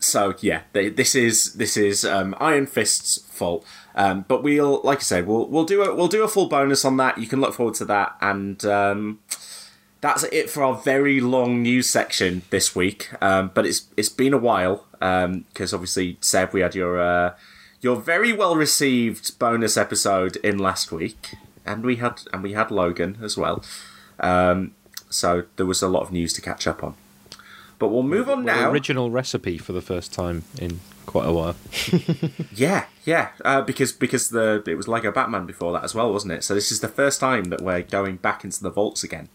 so 0.00 0.34
yeah, 0.40 0.62
they, 0.72 0.88
this 0.88 1.14
is 1.14 1.54
this 1.54 1.76
is 1.76 2.04
um, 2.04 2.34
Iron 2.40 2.66
Fist's 2.66 3.18
fault. 3.30 3.64
Um, 3.94 4.24
but 4.28 4.42
we'll, 4.42 4.80
like 4.84 4.98
I 4.98 5.02
said, 5.02 5.26
we'll 5.26 5.46
we'll 5.48 5.64
do 5.64 5.82
a 5.82 5.94
we'll 5.94 6.08
do 6.08 6.22
a 6.24 6.28
full 6.28 6.48
bonus 6.48 6.84
on 6.84 6.96
that. 6.98 7.18
You 7.18 7.26
can 7.26 7.40
look 7.40 7.54
forward 7.54 7.74
to 7.76 7.84
that, 7.86 8.16
and 8.20 8.64
um, 8.64 9.18
that's 10.00 10.24
it 10.24 10.48
for 10.50 10.62
our 10.64 10.74
very 10.74 11.20
long 11.20 11.62
news 11.62 11.88
section 11.90 12.42
this 12.50 12.74
week. 12.74 13.10
Um, 13.22 13.50
but 13.54 13.66
it's 13.66 13.86
it's 13.96 14.08
been 14.08 14.32
a 14.32 14.38
while 14.38 14.86
because 14.98 15.74
obviously, 15.74 16.16
Seb, 16.20 16.52
we 16.52 16.60
had 16.60 16.74
your 16.74 17.00
uh, 17.00 17.34
your 17.80 17.96
very 17.96 18.32
well 18.32 18.56
received 18.56 19.38
bonus 19.38 19.76
episode 19.76 20.36
in 20.36 20.58
last 20.58 20.90
week, 20.92 21.34
and 21.66 21.84
we 21.84 21.96
had 21.96 22.22
and 22.32 22.42
we 22.42 22.52
had 22.52 22.70
Logan 22.70 23.18
as 23.22 23.36
well. 23.36 23.62
Um, 24.20 24.74
so 25.10 25.44
there 25.56 25.66
was 25.66 25.82
a 25.82 25.88
lot 25.88 26.02
of 26.04 26.12
news 26.12 26.32
to 26.34 26.40
catch 26.40 26.66
up 26.66 26.82
on. 26.82 26.94
But 27.78 27.88
we'll 27.88 28.04
move 28.04 28.30
on 28.30 28.44
Well, 28.44 28.56
now. 28.62 28.70
original 28.70 29.10
recipe 29.10 29.58
for 29.58 29.72
the 29.72 29.80
first 29.82 30.12
time 30.12 30.44
in 30.58 30.78
quite 31.12 31.28
a 31.28 31.32
while. 31.32 31.54
Yeah, 32.54 32.86
yeah, 33.04 33.30
uh, 33.44 33.62
because 33.62 33.92
because 33.92 34.30
the 34.30 34.62
it 34.66 34.74
was 34.74 34.86
Lego 34.88 35.10
Batman 35.10 35.46
before 35.46 35.72
that 35.72 35.84
as 35.84 35.94
well, 35.94 36.12
wasn't 36.12 36.32
it? 36.32 36.44
So 36.44 36.54
this 36.54 36.70
is 36.70 36.80
the 36.80 36.88
first 36.88 37.20
time 37.20 37.44
that 37.44 37.60
we're 37.60 37.82
going 37.82 38.16
back 38.16 38.44
into 38.44 38.62
the 38.62 38.70
vaults 38.70 39.02
again, 39.02 39.28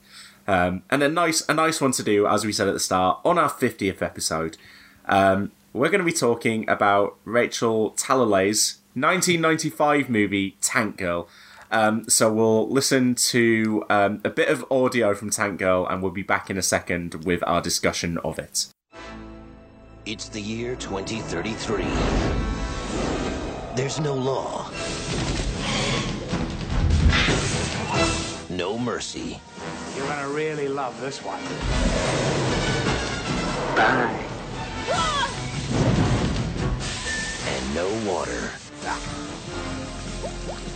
um, 0.48 0.84
and 0.90 1.02
a 1.04 1.10
nice 1.10 1.48
a 1.48 1.54
nice 1.54 1.82
one 1.82 1.92
to 1.94 2.04
do, 2.04 2.28
as 2.28 2.46
we 2.46 2.52
said 2.52 2.68
at 2.68 2.74
the 2.74 2.80
start, 2.80 3.20
on 3.26 3.38
our 3.38 3.50
fiftieth 3.50 4.02
episode. 4.02 4.58
Um, 5.06 5.52
we're 5.74 5.90
going 5.90 6.00
to 6.00 6.06
be 6.06 6.14
talking 6.14 6.68
about 6.70 7.18
Rachel 7.24 7.92
Talalay's 7.92 8.80
1995 8.94 10.10
movie 10.10 10.58
Tank 10.62 10.98
Girl. 10.98 11.28
Um, 11.70 12.10
so 12.10 12.32
we'll 12.32 12.70
listen 12.70 13.14
to 13.16 13.84
um, 13.90 14.22
a 14.24 14.30
bit 14.30 14.50
of 14.50 14.66
audio 14.72 15.14
from 15.14 15.30
Tank 15.30 15.60
Girl, 15.60 15.86
and 15.88 16.02
we'll 16.02 16.12
be 16.12 16.24
back 16.24 16.50
in 16.50 16.58
a 16.58 16.62
second 16.62 17.26
with 17.26 17.44
our 17.46 17.62
discussion 17.62 18.18
of 18.20 18.40
it. 18.40 18.68
It's 20.10 20.30
the 20.30 20.40
year 20.40 20.78
2033. 20.78 21.84
There's 23.76 24.00
no 24.00 24.14
law. 24.14 24.70
No 28.50 28.78
mercy. 28.78 29.42
You're 29.98 30.08
gonna 30.08 30.30
really 30.30 30.70
love 30.70 30.98
this 31.02 31.20
one. 31.22 31.44
Bye. 33.76 34.24
And 37.50 37.76
no 37.76 37.90
water. 38.10 38.52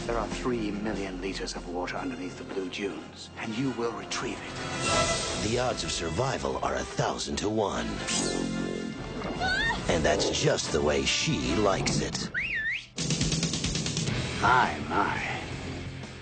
There 0.08 0.18
are 0.18 0.28
three 0.28 0.72
million 0.72 1.22
liters 1.22 1.56
of 1.56 1.66
water 1.70 1.96
underneath 1.96 2.38
the 2.38 2.54
blue 2.54 2.68
dunes, 2.68 3.30
and 3.42 3.58
you 3.58 3.70
will 3.78 3.94
retrieve 3.94 4.38
it. 4.46 5.48
The 5.48 5.58
odds 5.58 5.86
of 5.86 5.92
survival 5.94 6.60
are 6.64 6.76
a 6.76 6.84
thousand 6.84 7.38
to 7.38 7.48
one. 7.48 7.88
And 9.90 10.04
that's 10.04 10.30
just 10.30 10.72
the 10.72 10.82
way 10.82 11.04
she 11.06 11.56
likes 11.56 12.00
it. 12.02 12.30
My, 14.42 14.74
my. 14.90 15.22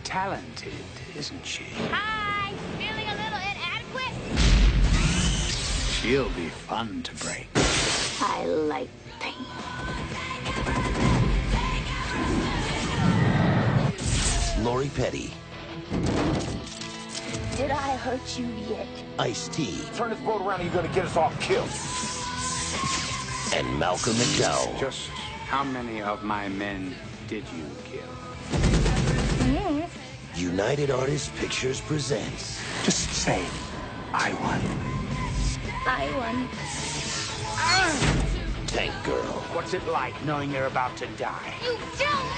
Talented, 0.03 0.73
isn't 1.15 1.45
she? 1.45 1.63
Hi, 1.91 2.51
feeling 2.77 3.07
a 3.07 3.15
little 3.15 3.39
inadequate? 3.53 4.15
She'll 5.91 6.29
be 6.31 6.49
fun 6.49 7.03
to 7.03 7.15
break. 7.15 7.47
I 8.21 8.45
like 8.45 8.89
pain. 9.19 9.35
Lori 14.63 14.89
Petty, 14.89 15.31
Did 17.55 17.71
I 17.71 17.95
hurt 17.97 18.37
you 18.37 18.45
yet? 18.69 18.87
Ice 19.17 19.47
T, 19.47 19.79
Turn 19.95 20.09
this 20.09 20.19
boat 20.19 20.41
around 20.41 20.61
and 20.61 20.71
you're 20.71 20.81
gonna 20.81 20.93
get 20.93 21.05
us 21.05 21.15
all 21.15 21.31
killed. 21.39 21.69
And 23.53 23.79
Malcolm 23.79 24.13
McDowell. 24.13 24.79
Just 24.79 25.09
how 25.47 25.63
many 25.63 26.01
of 26.01 26.23
my 26.23 26.47
men 26.49 26.95
did 27.27 27.43
you 27.55 27.65
kill? 27.85 28.07
United 30.35 30.89
Artists 30.91 31.29
Pictures 31.39 31.81
presents 31.81 32.61
Just 32.85 33.09
say, 33.11 33.43
I 34.13 34.33
won. 34.33 34.61
I 35.85 36.09
won. 36.17 36.47
Tank 38.67 38.93
Girl. 39.03 39.43
What's 39.53 39.73
it 39.73 39.85
like 39.87 40.13
knowing 40.23 40.51
you're 40.51 40.67
about 40.67 40.95
to 40.97 41.07
die? 41.17 41.53
You 41.63 41.77
don't 41.97 42.29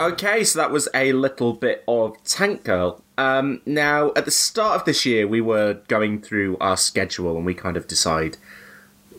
Okay, 0.00 0.44
so 0.44 0.58
that 0.58 0.70
was 0.70 0.88
a 0.94 1.12
little 1.12 1.52
bit 1.52 1.84
of 1.86 2.16
Tank 2.24 2.64
Girl. 2.64 3.02
Um, 3.20 3.60
now, 3.66 4.12
at 4.16 4.24
the 4.24 4.30
start 4.30 4.80
of 4.80 4.86
this 4.86 5.04
year, 5.04 5.28
we 5.28 5.42
were 5.42 5.74
going 5.88 6.22
through 6.22 6.56
our 6.56 6.78
schedule 6.78 7.36
and 7.36 7.44
we 7.44 7.52
kind 7.52 7.76
of 7.76 7.86
decide 7.86 8.38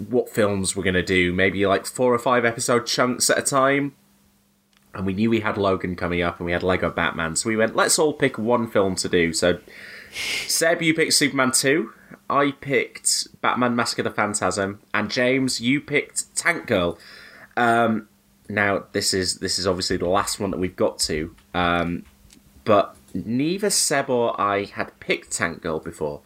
what 0.09 0.27
films 0.27 0.75
we're 0.75 0.83
going 0.83 0.95
to 0.95 1.03
do. 1.03 1.31
Maybe 1.31 1.67
like 1.67 1.85
four 1.85 2.11
or 2.11 2.17
five 2.17 2.43
episode 2.43 2.87
chunks 2.87 3.29
at 3.29 3.37
a 3.37 3.43
time. 3.43 3.93
And 4.95 5.05
we 5.05 5.13
knew 5.13 5.29
we 5.29 5.41
had 5.41 5.55
Logan 5.55 5.95
coming 5.95 6.23
up 6.23 6.39
and 6.39 6.47
we 6.47 6.51
had 6.51 6.63
Lego 6.63 6.89
Batman. 6.89 7.35
So 7.35 7.47
we 7.47 7.55
went, 7.55 7.75
let's 7.75 7.99
all 7.99 8.11
pick 8.11 8.39
one 8.39 8.67
film 8.67 8.95
to 8.95 9.07
do. 9.07 9.33
So, 9.33 9.59
Seb, 10.47 10.81
you 10.81 10.95
picked 10.95 11.13
Superman 11.13 11.51
2. 11.51 11.93
I 12.27 12.53
picked 12.59 13.39
Batman 13.41 13.75
Mask 13.75 13.99
of 13.99 14.05
the 14.05 14.09
Phantasm. 14.09 14.79
And 14.95 15.11
James, 15.11 15.61
you 15.61 15.79
picked 15.79 16.35
Tank 16.35 16.65
Girl. 16.65 16.97
Um, 17.55 18.07
now 18.49 18.83
this 18.93 19.13
is 19.13 19.37
this 19.37 19.59
is 19.59 19.67
obviously 19.67 19.97
the 19.97 20.09
last 20.09 20.39
one 20.39 20.51
that 20.51 20.57
we've 20.57 20.75
got 20.75 20.99
to, 20.99 21.35
um, 21.53 22.03
but 22.65 22.95
neither 23.13 23.69
Seb 23.69 24.09
or 24.09 24.39
I 24.39 24.65
had 24.65 24.99
picked 24.99 25.31
Tank 25.31 25.61
Girl 25.61 25.79
before, 25.79 26.21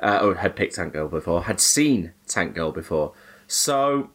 uh, 0.00 0.20
or 0.22 0.34
had 0.36 0.56
picked 0.56 0.76
Tank 0.76 0.92
Girl 0.92 1.08
before, 1.08 1.44
had 1.44 1.60
seen 1.60 2.12
Tank 2.26 2.54
Girl 2.54 2.72
before. 2.72 3.12
So, 3.46 4.10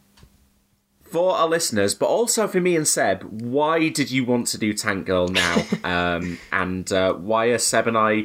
for 1.02 1.36
our 1.36 1.48
listeners, 1.48 1.94
but 1.94 2.06
also 2.06 2.48
for 2.48 2.60
me 2.60 2.76
and 2.76 2.88
Seb, 2.88 3.22
why 3.22 3.88
did 3.88 4.10
you 4.10 4.24
want 4.24 4.46
to 4.48 4.58
do 4.58 4.72
Tank 4.72 5.06
Girl 5.06 5.28
now? 5.28 5.64
um, 5.84 6.38
and 6.52 6.90
uh, 6.92 7.14
why 7.14 7.46
are 7.46 7.58
Seb 7.58 7.86
and 7.86 7.96
I 7.96 8.24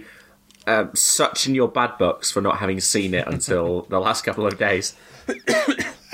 uh, 0.67 0.85
such 0.93 1.47
in 1.47 1.55
your 1.55 1.67
bad 1.67 1.97
books 1.97 2.31
for 2.31 2.41
not 2.41 2.57
having 2.59 2.79
seen 2.79 3.13
it 3.13 3.27
until 3.27 3.81
the 3.89 3.99
last 3.99 4.23
couple 4.23 4.45
of 4.47 4.57
days? 4.57 4.95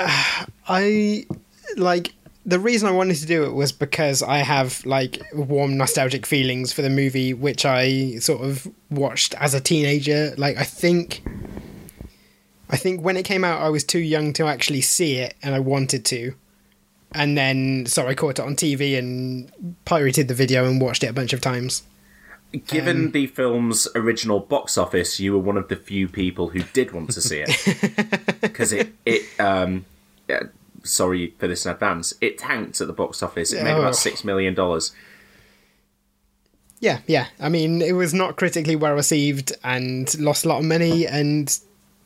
I 0.67 1.25
like 1.77 2.13
the 2.46 2.60
reason 2.60 2.88
I 2.88 2.91
wanted 2.91 3.18
to 3.18 3.26
do 3.26 3.43
it 3.43 3.54
was 3.54 3.72
because 3.72 4.22
I 4.22 4.38
have 4.38 4.86
like 4.86 5.22
warm 5.34 5.78
nostalgic 5.78 6.26
feelings 6.26 6.72
for 6.72 6.84
the 6.84 6.89
movie, 6.89 7.34
which 7.34 7.66
I 7.66 8.18
sort 8.18 8.41
of 8.41 8.68
watched 8.91 9.34
as 9.36 9.54
a 9.54 9.60
teenager. 9.60 10.34
Like 10.38 10.58
I 10.58 10.64
think, 10.64 11.24
I 12.70 12.78
think 12.78 13.02
when 13.02 13.18
it 13.18 13.24
came 13.24 13.43
out, 13.43 13.62
I 13.62 13.70
was 13.70 13.84
too 13.84 14.00
young 14.00 14.32
to 14.34 14.46
actually 14.46 14.82
see 14.82 15.18
it, 15.18 15.34
and 15.41 15.56
I 15.56 15.60
wanted 15.60 16.06
to. 16.06 16.34
And 17.14 17.38
then, 17.38 17.86
so 17.86 18.08
I 18.08 18.14
caught 18.14 18.39
it 18.39 18.46
on 18.46 18.56
TV 18.56 18.98
and 18.98 19.52
pirated 19.86 20.28
the 20.28 20.34
video 20.34 20.66
and 20.66 20.82
watched 20.82 21.04
it 21.04 21.08
a 21.08 21.14
bunch 21.14 21.34
of 21.34 21.41
times. 21.41 21.84
Given 22.68 23.12
the 23.12 23.28
film's 23.28 23.88
original 23.96 24.39
box 24.39 24.78
office, 24.78 25.20
you 25.20 25.34
were 25.34 25.39
one 25.39 25.58
of 25.58 25.68
the 25.68 25.76
few 25.76 26.08
people 26.08 26.50
who 26.50 26.62
did 26.74 26.91
want 26.91 27.10
to 27.12 27.22
see 27.22 27.43
it 27.46 28.38
because 28.41 28.72
it 28.72 28.93
it 29.06 29.24
um, 29.39 29.86
uh, 30.30 30.46
sorry 30.86 31.33
for 31.38 31.47
this 31.47 31.65
in 31.65 31.71
advance. 31.71 32.13
It 32.21 32.38
tanked 32.38 32.79
at 32.81 32.88
the 32.88 32.93
box 32.93 33.21
office. 33.23 33.51
It 33.51 33.63
made 33.63 33.73
Oh. 33.73 33.79
about 33.79 33.95
six 33.95 34.23
million 34.23 34.53
dollars. 34.53 34.91
Yeah, 36.79 36.99
yeah. 37.07 37.27
I 37.39 37.49
mean, 37.49 37.81
it 37.81 37.93
was 37.93 38.13
not 38.13 38.36
critically 38.36 38.75
well 38.75 38.93
received 38.93 39.53
and 39.63 40.17
lost 40.19 40.45
a 40.45 40.49
lot 40.49 40.59
of 40.59 40.65
money 40.65 41.07
and 41.07 41.57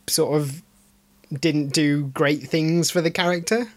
sort 0.07 0.39
of 0.39 0.61
didn't 1.33 1.73
do 1.73 2.05
great 2.07 2.43
things 2.43 2.89
for 2.89 3.01
the 3.01 3.11
character. 3.11 3.67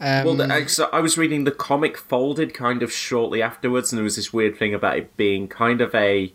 Um, 0.00 0.24
Well, 0.24 0.34
the, 0.34 0.68
so 0.68 0.88
I 0.92 1.00
was 1.00 1.18
reading 1.18 1.44
the 1.44 1.50
comic 1.50 1.96
folded 1.96 2.54
kind 2.54 2.82
of 2.82 2.92
shortly 2.92 3.42
afterwards, 3.42 3.92
and 3.92 3.98
there 3.98 4.04
was 4.04 4.16
this 4.16 4.32
weird 4.32 4.56
thing 4.56 4.74
about 4.74 4.96
it 4.98 5.16
being 5.16 5.48
kind 5.48 5.80
of 5.80 5.94
a 5.94 6.32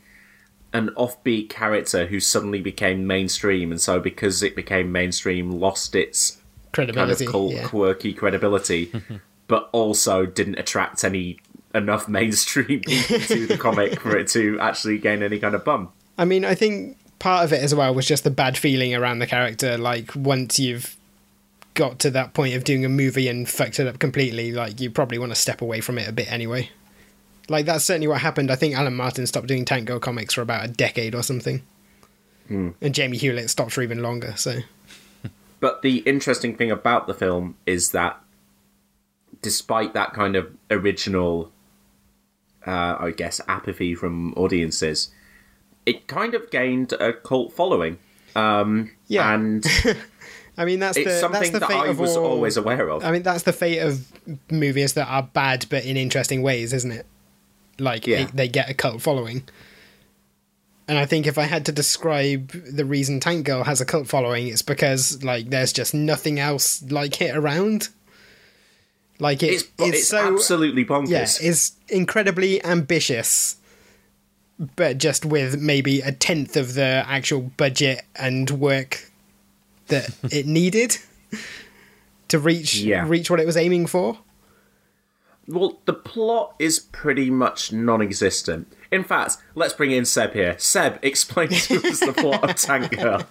an 0.73 0.89
offbeat 0.97 1.47
character 1.49 2.07
who 2.07 2.19
suddenly 2.19 2.59
became 2.59 3.07
mainstream, 3.07 3.71
and 3.71 3.79
so 3.79 3.99
because 3.99 4.43
it 4.43 4.55
became 4.57 4.91
mainstream, 4.91 5.49
lost 5.51 5.95
its 5.95 6.41
kind 6.76 6.89
of 6.89 6.95
credibility. 6.95 7.26
cult, 7.26 7.53
yeah. 7.53 7.67
quirky 7.67 8.13
credibility, 8.13 8.91
but 9.47 9.69
also 9.71 10.26
didn't 10.26 10.59
attract 10.59 11.03
any 11.03 11.39
enough 11.73 12.07
mainstream 12.07 12.82
people 12.82 13.19
to 13.19 13.47
the 13.47 13.57
comic 13.59 13.99
for 13.99 14.17
it 14.17 14.28
to 14.30 14.59
actually 14.59 14.97
gain 14.97 15.21
any 15.21 15.39
kind 15.39 15.55
of 15.55 15.63
bump. 15.65 15.91
I 16.17 16.26
mean, 16.26 16.45
I 16.45 16.55
think 16.55 16.97
part 17.19 17.43
of 17.43 17.53
it 17.53 17.61
as 17.61 17.76
well 17.76 17.93
was 17.93 18.07
just 18.07 18.23
the 18.23 18.32
bad 18.32 18.57
feeling 18.57 18.95
around 18.95 19.19
the 19.19 19.28
character. 19.28 19.78
Like, 19.78 20.15
once 20.15 20.59
you've 20.59 20.95
got 21.73 21.99
to 21.99 22.11
that 22.11 22.34
point 22.34 22.55
of 22.55 22.63
doing 22.63 22.86
a 22.86 22.89
movie 22.89 23.28
and 23.28 23.47
fucked 23.47 23.80
it 23.80 23.88
up 23.88 23.99
completely, 23.99 24.51
like, 24.51 24.80
you 24.80 24.89
probably 24.89 25.17
want 25.17 25.32
to 25.32 25.36
step 25.36 25.61
away 25.61 25.82
from 25.82 25.97
it 25.97 26.07
a 26.07 26.13
bit 26.13 26.32
anyway. 26.32 26.69
Like, 27.49 27.65
that's 27.65 27.84
certainly 27.84 28.07
what 28.07 28.21
happened. 28.21 28.49
I 28.49 28.55
think 28.55 28.76
Alan 28.76 28.95
Martin 28.95 29.28
stopped 29.28 29.47
doing 29.47 29.65
Tank 29.65 29.86
Girl 29.86 29.99
comics 29.99 30.34
for 30.34 30.41
about 30.41 30.65
a 30.65 30.67
decade 30.67 31.13
or 31.13 31.21
something. 31.21 31.61
Hmm. 32.47 32.69
And 32.82 32.95
Jamie 32.95 33.17
Hewlett 33.17 33.49
stopped 33.49 33.73
for 33.73 33.82
even 33.82 34.01
longer, 34.01 34.34
so. 34.38 34.59
But 35.59 35.81
the 35.81 35.97
interesting 35.99 36.55
thing 36.55 36.71
about 36.71 37.07
the 37.07 37.13
film 37.13 37.55
is 37.65 37.91
that, 37.91 38.21
despite 39.41 39.93
that 39.93 40.13
kind 40.13 40.35
of 40.35 40.51
original, 40.69 41.51
uh, 42.65 42.95
I 42.99 43.11
guess, 43.15 43.39
apathy 43.47 43.95
from 43.95 44.33
audiences, 44.33 45.09
it 45.85 46.07
kind 46.07 46.33
of 46.33 46.49
gained 46.51 46.93
a 46.93 47.13
cult 47.13 47.53
following. 47.53 47.99
Um, 48.35 48.91
Yeah. 49.07 49.33
and 49.33 49.65
I 50.57 50.65
mean, 50.65 50.79
that's 50.79 50.97
it's 50.97 51.05
the 51.05 51.09
that's 51.11 51.19
something 51.21 51.51
the 51.53 51.59
that 51.59 51.69
fate 51.69 51.77
I 51.77 51.87
of 51.87 51.99
was 51.99 52.15
all, 52.17 52.25
always 52.25 52.57
aware 52.57 52.89
of. 52.89 53.03
I 53.03 53.11
mean, 53.11 53.23
that's 53.23 53.43
the 53.43 53.53
fate 53.53 53.79
of 53.79 54.05
movies 54.51 54.93
that 54.93 55.07
are 55.07 55.23
bad 55.23 55.65
but 55.69 55.85
in 55.85 55.95
interesting 55.97 56.41
ways, 56.41 56.73
isn't 56.73 56.91
it? 56.91 57.05
Like 57.79 58.07
Yeah. 58.07 58.21
it- 58.23 58.35
they 58.35 58.47
get 58.47 58.69
a 58.69 58.73
cult 58.73 59.01
following. 59.01 59.43
And 60.88 60.99
I 60.99 61.05
think 61.05 61.25
if 61.25 61.38
I 61.39 61.43
had 61.43 61.65
to 61.65 61.71
describe 61.71 62.49
the 62.51 62.86
reason 62.86 63.19
Tank 63.19 63.45
Girl 63.45 63.63
has 63.63 63.81
a 63.81 63.86
cult 63.86 64.07
following, 64.07 64.47
it's 64.47 64.61
because 64.61 65.23
like 65.23 65.49
there's 65.49 65.73
just 65.73 65.93
nothing 65.95 66.39
else 66.39 66.83
like 66.91 67.19
it 67.21 67.36
around. 67.36 67.89
Like 69.17 69.41
it, 69.41 69.47
it's 69.47 69.67
it's, 69.79 70.07
so 70.09 70.17
absolutely 70.17 70.86
bonkers. 70.86 71.09
yeah, 71.09 71.49
it's 71.49 71.71
incredibly 71.88 72.63
ambitious, 72.63 73.55
but 74.75 74.97
just 74.99 75.25
with 75.25 75.59
maybe 75.59 76.01
a 76.01 76.11
tenth 76.11 76.55
of 76.55 76.73
the 76.75 77.03
actual 77.07 77.41
budget 77.57 78.03
and 78.15 78.49
work 78.51 79.09
that 79.88 80.09
it 80.31 80.45
needed 80.45 80.97
to 82.27 82.38
reach 82.39 82.75
Yeah. 82.75 83.07
reach 83.07 83.29
what 83.31 83.39
it 83.39 83.45
was 83.47 83.57
aiming 83.57 83.88
for. 83.88 84.19
Well, 85.47 85.79
the 85.86 85.93
plot 85.93 86.55
is 86.59 86.79
pretty 86.79 87.29
much 87.29 87.71
non-existent. 87.71 88.67
In 88.91 89.03
fact, 89.03 89.38
let's 89.55 89.73
bring 89.73 89.91
in 89.91 90.05
Seb 90.05 90.33
here. 90.33 90.55
Seb, 90.57 90.99
explain 91.03 91.49
to 91.49 91.88
us 91.88 91.99
the 91.99 92.13
plot 92.13 92.49
of 92.49 92.55
Tank 92.55 92.97
Girl. 92.97 93.23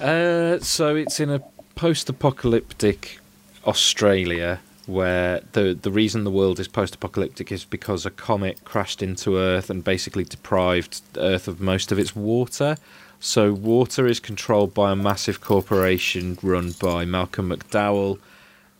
Uh, 0.00 0.58
so 0.58 0.94
it's 0.96 1.20
in 1.20 1.30
a 1.30 1.40
post-apocalyptic 1.74 3.18
Australia 3.66 4.60
where 4.86 5.40
the 5.52 5.76
the 5.80 5.90
reason 5.90 6.24
the 6.24 6.30
world 6.30 6.60
is 6.60 6.68
post-apocalyptic 6.68 7.50
is 7.50 7.64
because 7.64 8.06
a 8.06 8.10
comet 8.10 8.64
crashed 8.64 9.02
into 9.02 9.36
Earth 9.36 9.68
and 9.68 9.82
basically 9.82 10.24
deprived 10.24 11.02
Earth 11.16 11.48
of 11.48 11.60
most 11.60 11.90
of 11.90 11.98
its 11.98 12.14
water. 12.14 12.76
So 13.18 13.52
water 13.52 14.06
is 14.06 14.20
controlled 14.20 14.74
by 14.74 14.92
a 14.92 14.96
massive 14.96 15.40
corporation 15.40 16.38
run 16.42 16.72
by 16.72 17.04
Malcolm 17.04 17.50
McDowell. 17.50 18.18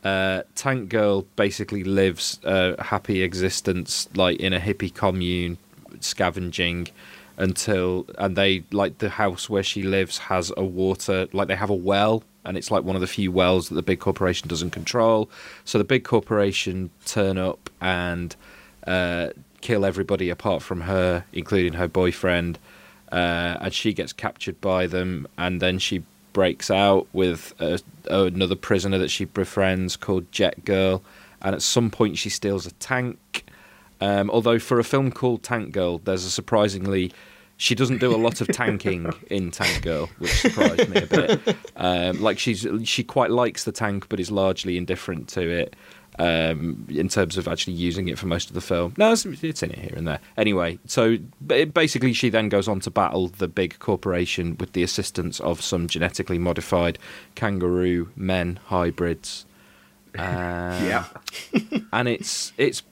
Uh, 0.06 0.42
Tank 0.54 0.88
Girl 0.88 1.22
basically 1.34 1.82
lives 1.82 2.38
a 2.44 2.80
happy 2.80 3.22
existence 3.22 4.08
like 4.14 4.38
in 4.38 4.52
a 4.52 4.60
hippie 4.60 4.94
commune, 4.94 5.58
scavenging 5.98 6.88
until 7.38 8.06
and 8.16 8.36
they 8.36 8.62
like 8.70 8.98
the 8.98 9.08
house 9.08 9.50
where 9.50 9.64
she 9.64 9.82
lives 9.82 10.16
has 10.18 10.52
a 10.56 10.64
water 10.64 11.26
like 11.32 11.48
they 11.48 11.56
have 11.56 11.70
a 11.70 11.74
well 11.74 12.22
and 12.44 12.56
it's 12.56 12.70
like 12.70 12.84
one 12.84 12.94
of 12.94 13.00
the 13.00 13.06
few 13.08 13.32
wells 13.32 13.68
that 13.68 13.74
the 13.74 13.82
big 13.82 13.98
corporation 13.98 14.48
doesn't 14.48 14.70
control. 14.70 15.28
So 15.64 15.76
the 15.76 15.84
big 15.84 16.04
corporation 16.04 16.90
turn 17.04 17.36
up 17.36 17.68
and 17.80 18.36
uh, 18.86 19.30
kill 19.60 19.84
everybody 19.84 20.30
apart 20.30 20.62
from 20.62 20.82
her, 20.82 21.24
including 21.32 21.72
her 21.72 21.88
boyfriend, 21.88 22.60
uh, 23.10 23.56
and 23.60 23.74
she 23.74 23.92
gets 23.92 24.12
captured 24.12 24.60
by 24.60 24.86
them, 24.86 25.26
and 25.36 25.60
then 25.60 25.80
she 25.80 26.04
breaks 26.36 26.70
out 26.70 27.06
with 27.14 27.54
a, 27.60 27.80
another 28.10 28.54
prisoner 28.54 28.98
that 28.98 29.08
she 29.08 29.24
befriends 29.24 29.96
called 29.96 30.30
Jet 30.30 30.66
Girl, 30.66 31.02
and 31.40 31.54
at 31.54 31.62
some 31.62 31.90
point 31.90 32.18
she 32.18 32.28
steals 32.28 32.66
a 32.66 32.72
tank. 32.72 33.46
Um, 34.02 34.28
although 34.28 34.58
for 34.58 34.78
a 34.78 34.84
film 34.84 35.10
called 35.10 35.42
Tank 35.42 35.72
Girl, 35.72 35.96
there's 35.96 36.26
a 36.26 36.30
surprisingly 36.30 37.10
she 37.56 37.74
doesn't 37.74 38.00
do 38.00 38.14
a 38.14 38.18
lot 38.18 38.42
of 38.42 38.48
tanking 38.48 39.10
in 39.30 39.50
Tank 39.50 39.82
Girl, 39.82 40.10
which 40.18 40.32
surprised 40.32 40.90
me 40.90 41.00
a 41.00 41.06
bit. 41.06 41.56
Um, 41.78 42.22
like 42.22 42.38
she's 42.38 42.66
she 42.84 43.02
quite 43.02 43.30
likes 43.30 43.64
the 43.64 43.72
tank, 43.72 44.10
but 44.10 44.20
is 44.20 44.30
largely 44.30 44.76
indifferent 44.76 45.28
to 45.28 45.40
it 45.40 45.74
um, 46.18 46.86
in 46.88 47.08
terms 47.08 47.36
of 47.36 47.48
actually 47.48 47.74
using 47.74 48.08
it 48.08 48.18
for 48.18 48.26
most 48.26 48.48
of 48.48 48.54
the 48.54 48.60
film. 48.60 48.94
No, 48.96 49.12
it's, 49.12 49.24
it's 49.24 49.62
in 49.62 49.70
it 49.70 49.78
here 49.78 49.94
and 49.96 50.06
there. 50.06 50.20
Anyway, 50.36 50.78
so 50.86 51.18
basically, 51.46 52.12
she 52.12 52.28
then 52.28 52.48
goes 52.48 52.68
on 52.68 52.80
to 52.80 52.90
battle 52.90 53.28
the 53.28 53.48
big 53.48 53.78
corporation 53.78 54.56
with 54.58 54.72
the 54.72 54.82
assistance 54.82 55.40
of 55.40 55.60
some 55.62 55.88
genetically 55.88 56.38
modified 56.38 56.98
kangaroo 57.34 58.08
men 58.16 58.58
hybrids. 58.66 59.44
Um, 60.18 60.24
yeah, 60.86 61.04
and 61.92 62.08
it's 62.08 62.54
it's 62.56 62.82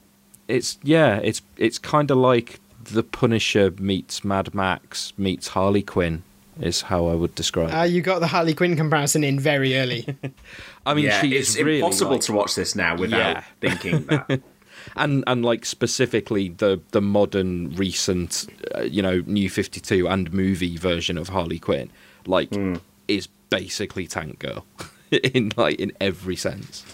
it's 0.47 0.77
yeah, 0.83 1.15
it's 1.23 1.41
it's 1.57 1.79
kind 1.79 2.11
of 2.11 2.17
like 2.17 2.59
the 2.83 3.01
Punisher 3.01 3.71
meets 3.79 4.23
Mad 4.23 4.53
Max 4.53 5.11
meets 5.17 5.47
Harley 5.47 5.81
Quinn 5.81 6.21
is 6.59 6.81
how 6.83 7.07
I 7.07 7.13
would 7.15 7.35
describe. 7.35 7.73
Uh, 7.73 7.83
you 7.83 8.01
got 8.01 8.19
the 8.19 8.27
Harley 8.27 8.53
Quinn 8.53 8.75
comparison 8.75 9.23
in 9.23 9.39
very 9.39 9.75
early. 9.77 10.05
I 10.85 10.93
mean, 10.93 11.05
yeah, 11.05 11.21
she 11.21 11.35
it's 11.35 11.55
is 11.55 11.61
really 11.63 11.79
impossible 11.79 12.11
like- 12.13 12.21
to 12.21 12.33
watch 12.33 12.55
this 12.55 12.75
now 12.75 12.95
without 12.97 13.17
Yeah. 13.17 13.43
thinking 13.61 14.05
that. 14.05 14.41
and 14.95 15.23
and 15.27 15.43
like 15.43 15.65
specifically 15.65 16.49
the 16.49 16.79
the 16.91 17.01
modern 17.01 17.71
recent 17.75 18.47
uh, 18.75 18.81
you 18.81 19.01
know 19.01 19.23
new 19.25 19.49
52 19.49 20.07
and 20.07 20.31
movie 20.31 20.77
version 20.77 21.17
of 21.17 21.29
Harley 21.29 21.57
Quinn 21.59 21.89
like 22.27 22.49
Hmm. 22.53 22.75
is 23.07 23.27
basically 23.49 24.05
Tank 24.07 24.39
Girl 24.39 24.65
in 25.11 25.51
like 25.57 25.79
in 25.79 25.91
every 25.99 26.35
sense. 26.35 26.85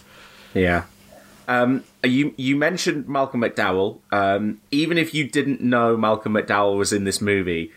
Yeah. 0.54 0.84
Um, 1.48 1.84
you 2.04 2.34
you 2.38 2.56
mentioned 2.56 3.08
Malcolm 3.10 3.42
McDowell. 3.42 3.98
Um, 4.12 4.62
even 4.72 4.98
if 4.98 5.14
you 5.14 5.28
didn't 5.28 5.62
know 5.62 5.98
Malcolm 5.98 6.34
McDowell 6.34 6.78
was 6.78 6.94
in 6.94 7.04
this 7.04 7.20
movie, 7.20 7.72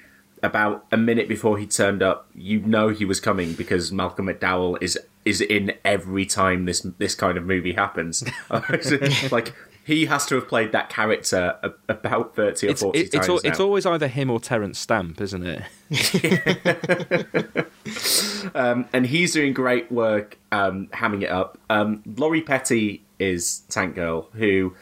about 0.45 0.85
a 0.93 0.97
minute 0.97 1.29
before 1.29 1.59
he 1.59 1.67
turned 1.67 2.03
up, 2.03 2.29
you 2.35 2.61
know 2.61 2.89
he 2.89 3.05
was 3.05 3.21
coming 3.21 3.55
because 3.55 3.91
Malcolm 3.93 4.27
McDowell 4.27 4.77
is 4.83 4.99
is 5.25 5.41
in 5.41 5.73
every 5.85 6.27
time 6.27 6.67
this 6.67 6.81
this 6.99 7.15
kind 7.15 7.37
of 7.39 7.45
movie 7.45 7.73
happens. 7.73 8.23
like 9.33 9.55
he 9.87 10.07
has 10.07 10.25
to 10.27 10.35
have 10.37 10.49
played 10.49 10.73
that 10.73 10.89
character 10.89 11.57
a- 11.63 11.73
about 11.89 12.35
thirty 12.37 12.67
or 12.67 12.71
It's 12.71 12.83
forty 12.83 13.01
it, 13.01 13.13
times 13.13 13.25
it's 13.25 13.29
al- 13.29 13.51
it's 13.51 13.61
always 13.61 13.87
either 13.87 14.09
him 14.09 14.31
or 14.31 14.41
Terence 14.41 14.79
Stamp, 14.79 15.21
isn't 15.21 15.45
it? 15.47 15.63
Um, 18.55 18.87
and 18.93 19.07
he's 19.07 19.33
doing 19.33 19.53
great 19.53 19.91
work 19.91 20.39
um, 20.53 20.89
hamming 20.93 21.23
it 21.23 21.31
up. 21.31 21.59
Um, 21.71 22.03
Lori 22.17 22.43
Petty 22.43 23.03
is 23.19 23.61
Tank 23.71 23.95
Girl, 23.95 24.29
who 24.35 24.75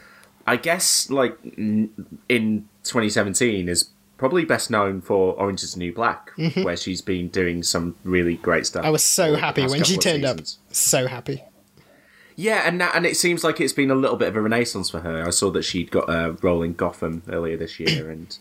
I 0.45 0.57
guess 0.57 1.09
like 1.09 1.37
n- 1.57 1.89
in 2.27 2.67
2017 2.83 3.69
is 3.69 3.89
probably 4.23 4.45
best 4.45 4.71
known 4.71 5.01
for 5.01 5.33
Orange 5.33 5.63
is 5.63 5.73
the 5.73 5.79
New 5.79 5.91
Black, 5.91 6.31
Mhm. 6.37 6.63
where 6.63 6.77
she's 6.77 7.01
been 7.01 7.27
doing 7.27 7.61
some 7.61 7.95
really 8.05 8.35
great 8.37 8.65
stuff. 8.65 8.85
I 8.85 8.89
was 8.89 9.03
so 9.03 9.35
happy 9.35 9.63
when 9.67 9.83
she 9.83 9.95
couple 9.97 10.11
of 10.11 10.21
turned 10.21 10.39
up. 10.39 10.45
So 10.71 11.07
happy. 11.07 11.43
Yeah, 12.37 12.61
and 12.65 12.79
that, 12.79 12.95
and 12.95 13.05
it 13.05 13.17
seems 13.17 13.43
like 13.43 13.59
it's 13.59 13.73
been 13.73 13.91
a 13.91 13.95
little 13.95 14.15
bit 14.15 14.29
of 14.29 14.37
a 14.37 14.41
renaissance 14.41 14.89
for 14.89 15.01
her. 15.01 15.27
I 15.27 15.29
saw 15.29 15.51
that 15.51 15.63
she'd 15.63 15.91
got 15.91 16.09
a 16.09 16.37
role 16.41 16.63
in 16.63 16.73
Gotham 16.73 17.21
earlier 17.29 17.57
this 17.57 17.81
year, 17.81 18.09
and 18.15 18.37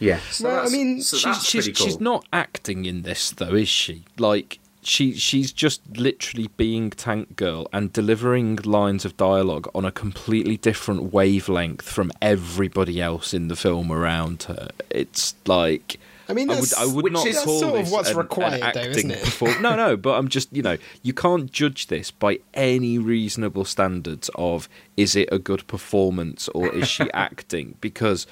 yeah, 0.00 0.18
so 0.30 0.48
Well, 0.48 0.66
I 0.66 0.70
mean, 0.70 1.02
so 1.02 1.18
she's 1.18 1.44
she's, 1.44 1.66
cool. 1.66 1.86
she's 1.86 2.00
not 2.00 2.24
acting 2.32 2.86
in 2.86 3.02
this 3.02 3.28
though, 3.32 3.54
is 3.54 3.68
she? 3.68 4.04
Like 4.18 4.60
she 4.82 5.14
she's 5.14 5.52
just 5.52 5.80
literally 5.96 6.48
being 6.56 6.90
Tank 6.90 7.36
Girl 7.36 7.68
and 7.72 7.92
delivering 7.92 8.56
lines 8.56 9.04
of 9.04 9.16
dialogue 9.16 9.68
on 9.74 9.84
a 9.84 9.92
completely 9.92 10.56
different 10.56 11.12
wavelength 11.12 11.82
from 11.82 12.10
everybody 12.20 13.00
else 13.00 13.32
in 13.32 13.48
the 13.48 13.56
film 13.56 13.92
around 13.92 14.44
her. 14.44 14.70
It's 14.90 15.34
like 15.46 16.00
I 16.28 16.34
mean, 16.34 16.50
I 16.50 16.58
would, 16.58 16.74
I 16.74 16.86
would 16.86 17.04
which 17.04 17.12
not 17.12 17.26
is 17.26 17.38
call 17.40 17.60
sort 17.60 17.78
of 17.78 17.84
this 17.84 17.92
what's 17.92 18.10
an, 18.10 18.16
required, 18.16 18.54
an 18.54 18.60
though, 18.60 18.66
acting 18.66 18.90
isn't 18.90 19.10
it? 19.12 19.24
perform- 19.24 19.62
no, 19.62 19.76
no, 19.76 19.96
but 19.96 20.18
I'm 20.18 20.28
just 20.28 20.52
you 20.52 20.62
know 20.62 20.78
you 21.02 21.12
can't 21.12 21.50
judge 21.50 21.86
this 21.86 22.10
by 22.10 22.40
any 22.54 22.98
reasonable 22.98 23.64
standards 23.64 24.30
of 24.34 24.68
is 24.96 25.14
it 25.14 25.28
a 25.30 25.38
good 25.38 25.66
performance 25.68 26.48
or 26.48 26.72
is 26.74 26.88
she 26.88 27.10
acting 27.14 27.76
because 27.80 28.26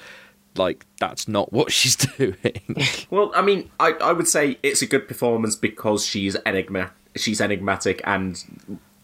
like 0.55 0.85
that's 0.99 1.27
not 1.27 1.51
what 1.53 1.71
she's 1.77 1.95
doing. 1.95 2.35
Well, 3.09 3.31
I 3.35 3.41
mean, 3.41 3.69
I, 3.79 3.91
I 3.93 4.13
would 4.13 4.27
say 4.27 4.57
it's 4.63 4.81
a 4.81 4.87
good 4.87 5.07
performance 5.07 5.55
because 5.55 6.05
she's 6.05 6.35
enigma 6.45 6.91
she's 7.15 7.41
enigmatic 7.41 8.01
and 8.05 8.41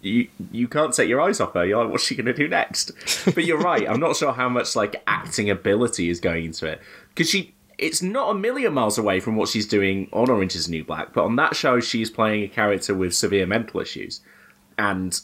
you 0.02 0.28
you 0.52 0.68
can't 0.68 0.93
take 0.93 1.10
your 1.10 1.22
eyes 1.22 1.39
off 1.39 1.54
her. 1.54 1.66
You're 1.66 1.84
like, 1.84 1.91
what's 1.91 2.04
she 2.04 2.16
going 2.16 2.28
to 2.28 2.34
do 2.34 2.48
next? 2.48 2.91
But 3.36 3.45
you're 3.45 3.60
right. 3.60 3.88
I'm 3.89 4.00
not 4.00 4.16
sure 4.16 4.32
how 4.32 4.50
much 4.50 4.76
like 4.76 5.02
acting 5.08 5.50
ability 5.50 6.10
is 6.10 6.20
going 6.20 6.45
into 6.45 6.66
it 6.68 6.82
because 7.10 7.30
she 7.30 7.54
it's 7.78 8.02
not 8.02 8.32
a 8.32 8.34
million 8.34 8.74
miles 8.74 8.98
away 8.98 9.20
from 9.20 9.36
what 9.36 9.50
she's 9.50 9.68
doing 9.68 10.10
on 10.12 10.30
Orange 10.30 10.56
Is 10.56 10.66
the 10.66 10.72
New 10.72 10.84
Black. 10.84 11.14
But 11.14 11.26
on 11.26 11.36
that 11.36 11.56
show, 11.56 11.80
she's 11.80 12.10
playing 12.10 12.43
a 12.43 12.48
character 12.48 12.95
with 12.95 13.14
severe 13.14 13.45
mental 13.45 13.80
issues 13.80 14.22
and 14.80 15.20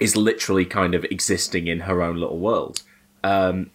is 0.00 0.16
literally 0.16 0.64
kind 0.64 0.94
of 0.94 1.04
existing 1.04 1.66
in 1.66 1.80
her 1.80 2.00
own 2.00 2.16
little 2.16 2.38
world. 2.38 2.82
Um, 3.22 3.70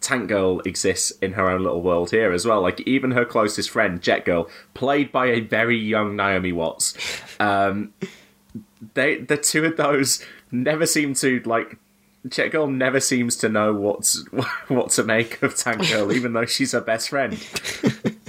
Tank 0.00 0.28
Girl 0.28 0.60
exists 0.60 1.10
in 1.22 1.32
her 1.32 1.48
own 1.48 1.62
little 1.62 1.82
world 1.82 2.10
here 2.10 2.32
as 2.32 2.46
well. 2.46 2.60
Like 2.60 2.80
even 2.82 3.10
her 3.12 3.24
closest 3.24 3.70
friend, 3.70 4.00
Jet 4.00 4.24
Girl, 4.24 4.48
played 4.74 5.10
by 5.10 5.26
a 5.26 5.40
very 5.40 5.78
young 5.78 6.16
Naomi 6.16 6.52
Watts. 6.52 6.94
Um, 7.40 7.92
they 8.94 9.18
the 9.18 9.36
two 9.36 9.64
of 9.64 9.76
those 9.76 10.24
never 10.50 10.86
seem 10.86 11.14
to 11.14 11.40
like. 11.44 11.78
Jet 12.28 12.48
Girl 12.48 12.66
never 12.66 13.00
seems 13.00 13.36
to 13.36 13.48
know 13.48 13.72
what's 13.72 14.24
what 14.68 14.90
to 14.90 15.04
make 15.04 15.42
of 15.42 15.56
Tank 15.56 15.88
Girl, 15.88 16.12
even 16.12 16.32
though 16.32 16.46
she's 16.46 16.72
her 16.72 16.80
best 16.80 17.08
friend. 17.08 17.38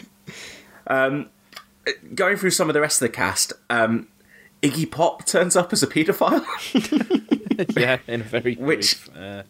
um, 0.88 1.30
going 2.16 2.38
through 2.38 2.52
some 2.52 2.70
of 2.70 2.74
the 2.74 2.82
rest 2.82 3.02
of 3.02 3.08
the 3.08 3.14
cast, 3.14 3.54
um, 3.70 4.08
Iggy 4.62 4.90
Pop 4.90 5.26
turns 5.26 5.56
up 5.56 5.72
as 5.74 5.84
a 5.84 5.88
paedophile. 5.88 6.46
yeah, 7.78 7.98
in 8.08 8.22
a 8.22 8.24
very 8.24 8.56
Which 8.56 8.98
uh, 9.16 9.44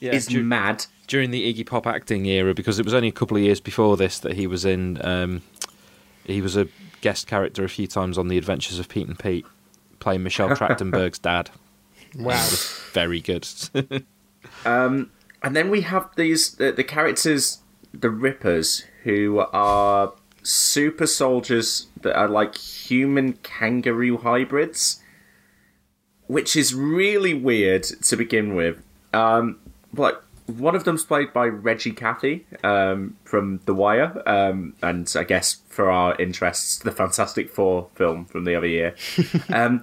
yeah, 0.00 0.12
is 0.12 0.26
dur- 0.26 0.42
mad 0.42 0.86
during 1.06 1.30
the 1.30 1.52
Iggy 1.52 1.66
Pop 1.66 1.86
acting 1.86 2.26
era 2.26 2.54
because 2.54 2.78
it 2.78 2.84
was 2.84 2.94
only 2.94 3.08
a 3.08 3.12
couple 3.12 3.36
of 3.36 3.42
years 3.42 3.60
before 3.60 3.96
this 3.96 4.18
that 4.20 4.34
he 4.34 4.46
was 4.46 4.64
in. 4.64 5.04
Um, 5.04 5.42
he 6.24 6.40
was 6.40 6.56
a 6.56 6.68
guest 7.00 7.26
character 7.26 7.64
a 7.64 7.68
few 7.68 7.86
times 7.86 8.18
on 8.18 8.28
The 8.28 8.38
Adventures 8.38 8.78
of 8.78 8.88
Pete 8.88 9.08
and 9.08 9.18
Pete, 9.18 9.46
playing 9.98 10.22
Michelle 10.22 10.50
Trachtenberg's 10.50 11.18
dad. 11.20 11.50
Wow. 12.16 12.34
Was 12.34 12.80
very 12.92 13.20
good. 13.20 13.46
Um, 14.64 15.10
and 15.42 15.54
then 15.54 15.70
we 15.70 15.82
have 15.82 16.08
these 16.16 16.54
the, 16.54 16.72
the 16.72 16.84
characters, 16.84 17.58
the 17.92 18.10
Rippers, 18.10 18.84
who 19.04 19.44
are 19.52 20.12
super 20.42 21.06
soldiers 21.06 21.88
that 22.00 22.16
are 22.16 22.28
like 22.28 22.56
human 22.56 23.34
kangaroo 23.42 24.18
hybrids, 24.18 25.02
which 26.26 26.56
is 26.56 26.74
really 26.74 27.34
weird 27.34 27.82
to 27.82 28.16
begin 28.16 28.54
with. 28.54 28.82
Um, 29.12 29.58
but 29.92 30.24
one 30.46 30.74
of 30.74 30.84
them's 30.84 31.04
played 31.04 31.32
by 31.32 31.46
Reggie 31.46 31.92
Cathy 31.92 32.46
um, 32.64 33.16
from 33.24 33.60
The 33.66 33.74
Wire, 33.74 34.22
um, 34.26 34.74
and 34.82 35.12
I 35.16 35.24
guess 35.24 35.62
for 35.68 35.90
our 35.90 36.16
interests, 36.16 36.78
the 36.78 36.92
Fantastic 36.92 37.50
Four 37.50 37.88
film 37.94 38.24
from 38.24 38.44
the 38.44 38.54
other 38.54 38.66
year. 38.66 38.94
um, 39.48 39.82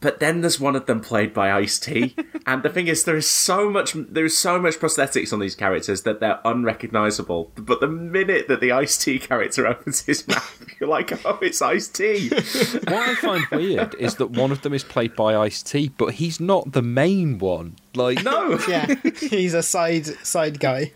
but 0.00 0.20
then 0.20 0.42
there's 0.42 0.60
one 0.60 0.76
of 0.76 0.86
them 0.86 1.00
played 1.00 1.34
by 1.34 1.50
Ice 1.52 1.78
T, 1.78 2.14
and 2.46 2.62
the 2.62 2.68
thing 2.68 2.86
is, 2.86 3.04
there 3.04 3.16
is 3.16 3.28
so 3.28 3.68
much 3.68 3.94
there 3.94 4.24
is 4.24 4.36
so 4.36 4.58
much 4.58 4.76
prosthetics 4.76 5.32
on 5.32 5.40
these 5.40 5.54
characters 5.54 6.02
that 6.02 6.20
they're 6.20 6.40
unrecognizable. 6.44 7.50
But 7.56 7.80
the 7.80 7.88
minute 7.88 8.48
that 8.48 8.60
the 8.60 8.72
Ice 8.72 8.96
T 8.96 9.18
character 9.18 9.66
opens 9.66 10.02
his 10.02 10.26
mouth, 10.28 10.66
you're 10.78 10.88
like, 10.88 11.24
oh, 11.24 11.38
it's 11.42 11.60
Ice 11.60 11.88
T. 11.88 12.28
what 12.28 12.92
I 12.92 13.14
find 13.16 13.44
weird 13.50 13.94
is 13.96 14.16
that 14.16 14.30
one 14.30 14.52
of 14.52 14.62
them 14.62 14.74
is 14.74 14.84
played 14.84 15.16
by 15.16 15.36
Ice 15.36 15.62
T, 15.62 15.90
but 15.98 16.14
he's 16.14 16.38
not 16.38 16.72
the 16.72 16.82
main 16.82 17.38
one. 17.38 17.76
Like, 17.94 18.22
no, 18.22 18.58
Yeah, 18.68 18.94
he's 19.20 19.54
a 19.54 19.62
side 19.62 20.06
side 20.24 20.60
guy. 20.60 20.92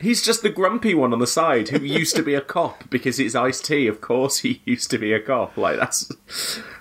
He's 0.00 0.22
just 0.22 0.42
the 0.42 0.50
grumpy 0.50 0.94
one 0.94 1.12
on 1.12 1.18
the 1.18 1.26
side 1.26 1.68
who 1.68 1.78
used 1.84 2.16
to 2.16 2.22
be 2.22 2.34
a 2.34 2.40
cop 2.40 2.88
because 2.90 3.18
it's 3.18 3.34
Ice 3.34 3.60
T. 3.60 3.86
Of 3.86 4.00
course, 4.00 4.38
he 4.38 4.60
used 4.64 4.90
to 4.90 4.98
be 4.98 5.12
a 5.12 5.20
cop. 5.20 5.56
Like 5.56 5.78
that's. 5.78 6.10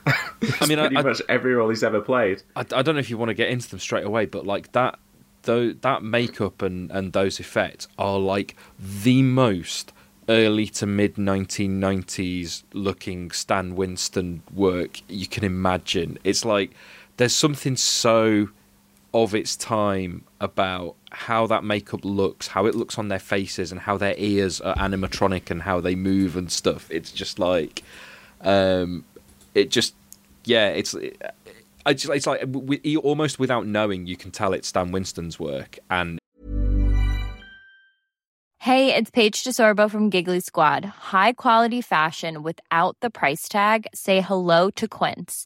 I 0.06 0.68
mean, 0.68 0.80
I, 0.80 0.88
pretty 0.88 0.98
I, 0.98 1.02
much 1.02 1.22
every 1.30 1.54
role 1.54 1.70
he's 1.70 1.84
ever 1.84 2.02
played. 2.02 2.44
I, 2.56 2.62
I 2.62 2.82
don't 2.82 2.96
know 2.96 3.00
if 3.00 3.10
you 3.10 3.18
want 3.18 3.30
to 3.30 3.34
get 3.34 3.50
into 3.50 3.70
them 3.70 3.80
straight 3.80 4.06
away, 4.06 4.26
but 4.26 4.46
like 4.46 4.72
that, 4.74 5.00
though, 5.44 5.72
that 5.72 6.04
makeup 6.04 6.62
and 6.62 6.92
and 6.92 7.14
those 7.14 7.40
effects 7.40 7.88
are 7.98 8.20
like 8.20 8.56
the 8.80 9.22
most 9.22 9.94
early 10.28 10.68
to 10.68 10.86
mid 10.86 11.16
1990s 11.16 12.64
looking 12.74 13.32
Stan 13.32 13.76
Winston 13.76 14.42
work 14.54 15.02
you 15.08 15.28
can 15.28 15.44
imagine. 15.44 16.18
It's 16.24 16.44
like 16.44 16.72
there's 17.18 17.36
something 17.36 17.76
so 17.76 18.50
of 19.14 19.34
its 19.34 19.56
time 19.56 20.26
about 20.46 20.96
how 21.12 21.46
that 21.48 21.66
makeup 21.66 22.06
looks, 22.06 22.48
how 22.48 22.66
it 22.66 22.76
looks 22.76 22.98
on 22.98 23.10
their 23.10 23.20
faces, 23.20 23.72
and 23.72 23.82
how 23.82 23.98
their 23.98 24.16
ears 24.18 24.62
are 24.62 24.76
animatronic 24.76 25.52
and 25.52 25.62
how 25.64 25.82
they 25.82 25.96
move 25.96 26.38
and 26.38 26.50
stuff. 26.50 26.90
It's 26.90 27.12
just 27.12 27.38
like, 27.38 27.84
um, 28.42 29.04
it 29.54 29.70
just, 29.70 29.94
yeah, 30.46 30.70
it's. 30.70 30.96
I 31.86 31.94
just, 31.94 32.10
it's 32.12 32.26
like 32.26 32.44
we, 32.48 32.98
almost 32.98 33.38
without 33.38 33.68
knowing, 33.68 34.08
you 34.08 34.16
can 34.16 34.32
tell 34.32 34.54
it's 34.54 34.70
Stan 34.70 34.92
Winston's 34.92 35.38
work, 35.40 35.78
and 35.90 36.18
Hey, 38.66 38.96
it's 38.96 39.12
Paige 39.12 39.44
DeSorbo 39.44 39.92
from 39.92 40.10
Giggly 40.10 40.40
Squad. 40.40 40.86
High 40.86 41.34
quality 41.34 41.82
fashion 41.82 42.42
without 42.42 42.98
the 43.00 43.12
price 43.12 43.48
tag. 43.48 43.86
Say 43.94 44.22
hello 44.22 44.72
to 44.72 44.88
Quince. 44.88 45.46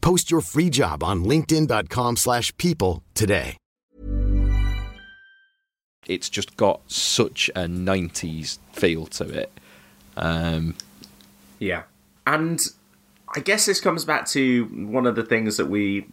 Post 0.00 0.30
your 0.30 0.40
free 0.40 0.70
job 0.70 1.02
on 1.02 1.24
linkedin.com/people 1.24 2.16
slash 2.16 2.56
people 2.56 3.02
today. 3.14 3.56
it's 6.06 6.28
just 6.28 6.56
got 6.56 6.80
such 6.90 7.48
a 7.54 7.68
90s 7.68 8.58
feel 8.72 9.06
to 9.06 9.28
it. 9.28 9.52
Um, 10.16 10.74
Yeah, 11.58 11.82
and 12.26 12.60
I 13.34 13.40
guess 13.40 13.66
this 13.66 13.80
comes 13.80 14.04
back 14.04 14.26
to 14.30 14.64
one 14.64 15.06
of 15.06 15.14
the 15.14 15.22
things 15.22 15.56
that 15.58 15.66
we 15.66 16.06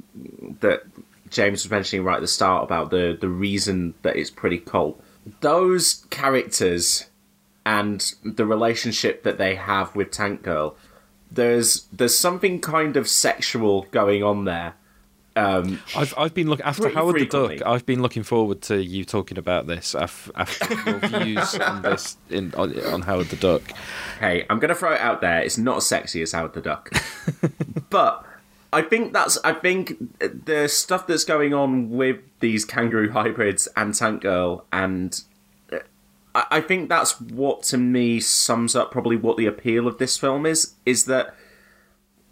that 0.60 0.84
James 1.30 1.64
was 1.64 1.72
mentioning 1.72 2.06
right 2.06 2.18
at 2.18 2.22
the 2.22 2.28
start 2.28 2.64
about 2.64 2.92
the 2.92 3.18
the 3.20 3.30
reason 3.30 3.94
that 4.04 4.16
it's 4.16 4.30
pretty 4.30 4.60
cult. 4.60 5.02
Those 5.42 6.06
characters 6.10 7.06
and 7.66 8.14
the 8.24 8.46
relationship 8.46 9.24
that 9.24 9.38
they 9.38 9.56
have 9.56 9.96
with 9.96 10.12
Tank 10.12 10.44
Girl, 10.44 10.76
there's 11.32 11.88
there's 11.91 12.17
something 12.17 12.59
kind 12.61 12.97
of 12.97 13.07
sexual 13.07 13.84
going 13.91 14.23
on 14.23 14.45
there. 14.45 14.75
Um, 15.36 15.80
I've 15.95 16.15
I've 16.17 16.34
been 16.34 16.49
looking 16.49 16.65
after 16.65 16.89
Howard 16.89 17.15
frequently. 17.15 17.57
the 17.57 17.63
Duck. 17.63 17.67
I've 17.71 17.86
been 17.86 18.01
looking 18.01 18.23
forward 18.23 18.63
to 18.63 18.84
you 18.84 19.05
talking 19.05 19.38
about 19.38 19.67
this 19.67 19.93
af- 19.93 20.32
after 20.36 20.73
your 20.89 20.99
views 20.99 21.53
on 21.59 21.84
this 21.84 22.17
in 22.32 22.53
on, 22.55 22.80
on 22.86 23.01
Howard 23.03 23.28
the 23.28 23.36
Duck. 23.36 23.61
Hey, 24.19 24.47
I'm 24.49 24.57
gonna 24.57 24.73
throw 24.73 24.93
it 24.93 24.99
out 24.99 25.21
there. 25.21 25.41
It's 25.41 25.59
not 25.59 25.78
as 25.78 25.86
sexy 25.86 26.23
as 26.23 26.32
Howard 26.32 26.53
the 26.53 26.61
Duck, 26.61 26.89
but 27.91 28.25
I 28.73 28.82
think 28.82 29.13
that's. 29.13 29.38
I 29.43 29.53
think 29.53 29.97
the 30.19 30.67
stuff 30.67 31.05
that's 31.05 31.23
going 31.23 31.53
on 31.53 31.91
with 31.91 32.17
these 32.39 32.65
kangaroo 32.65 33.11
hybrids 33.11 33.67
and 33.78 33.93
Tank 33.93 34.23
Girl, 34.23 34.65
and 34.73 35.21
I 36.52 36.62
think 36.62 36.90
that's 36.90 37.20
what 37.20 37.64
to 37.64 37.78
me 37.78 38.20
sums 38.20 38.76
up 38.76 38.92
probably 38.92 39.16
what 39.16 39.38
the 39.38 39.46
appeal 39.46 39.88
of 39.88 39.98
this 39.98 40.18
film 40.18 40.46
is. 40.46 40.76
Is 40.86 41.06
that 41.06 41.36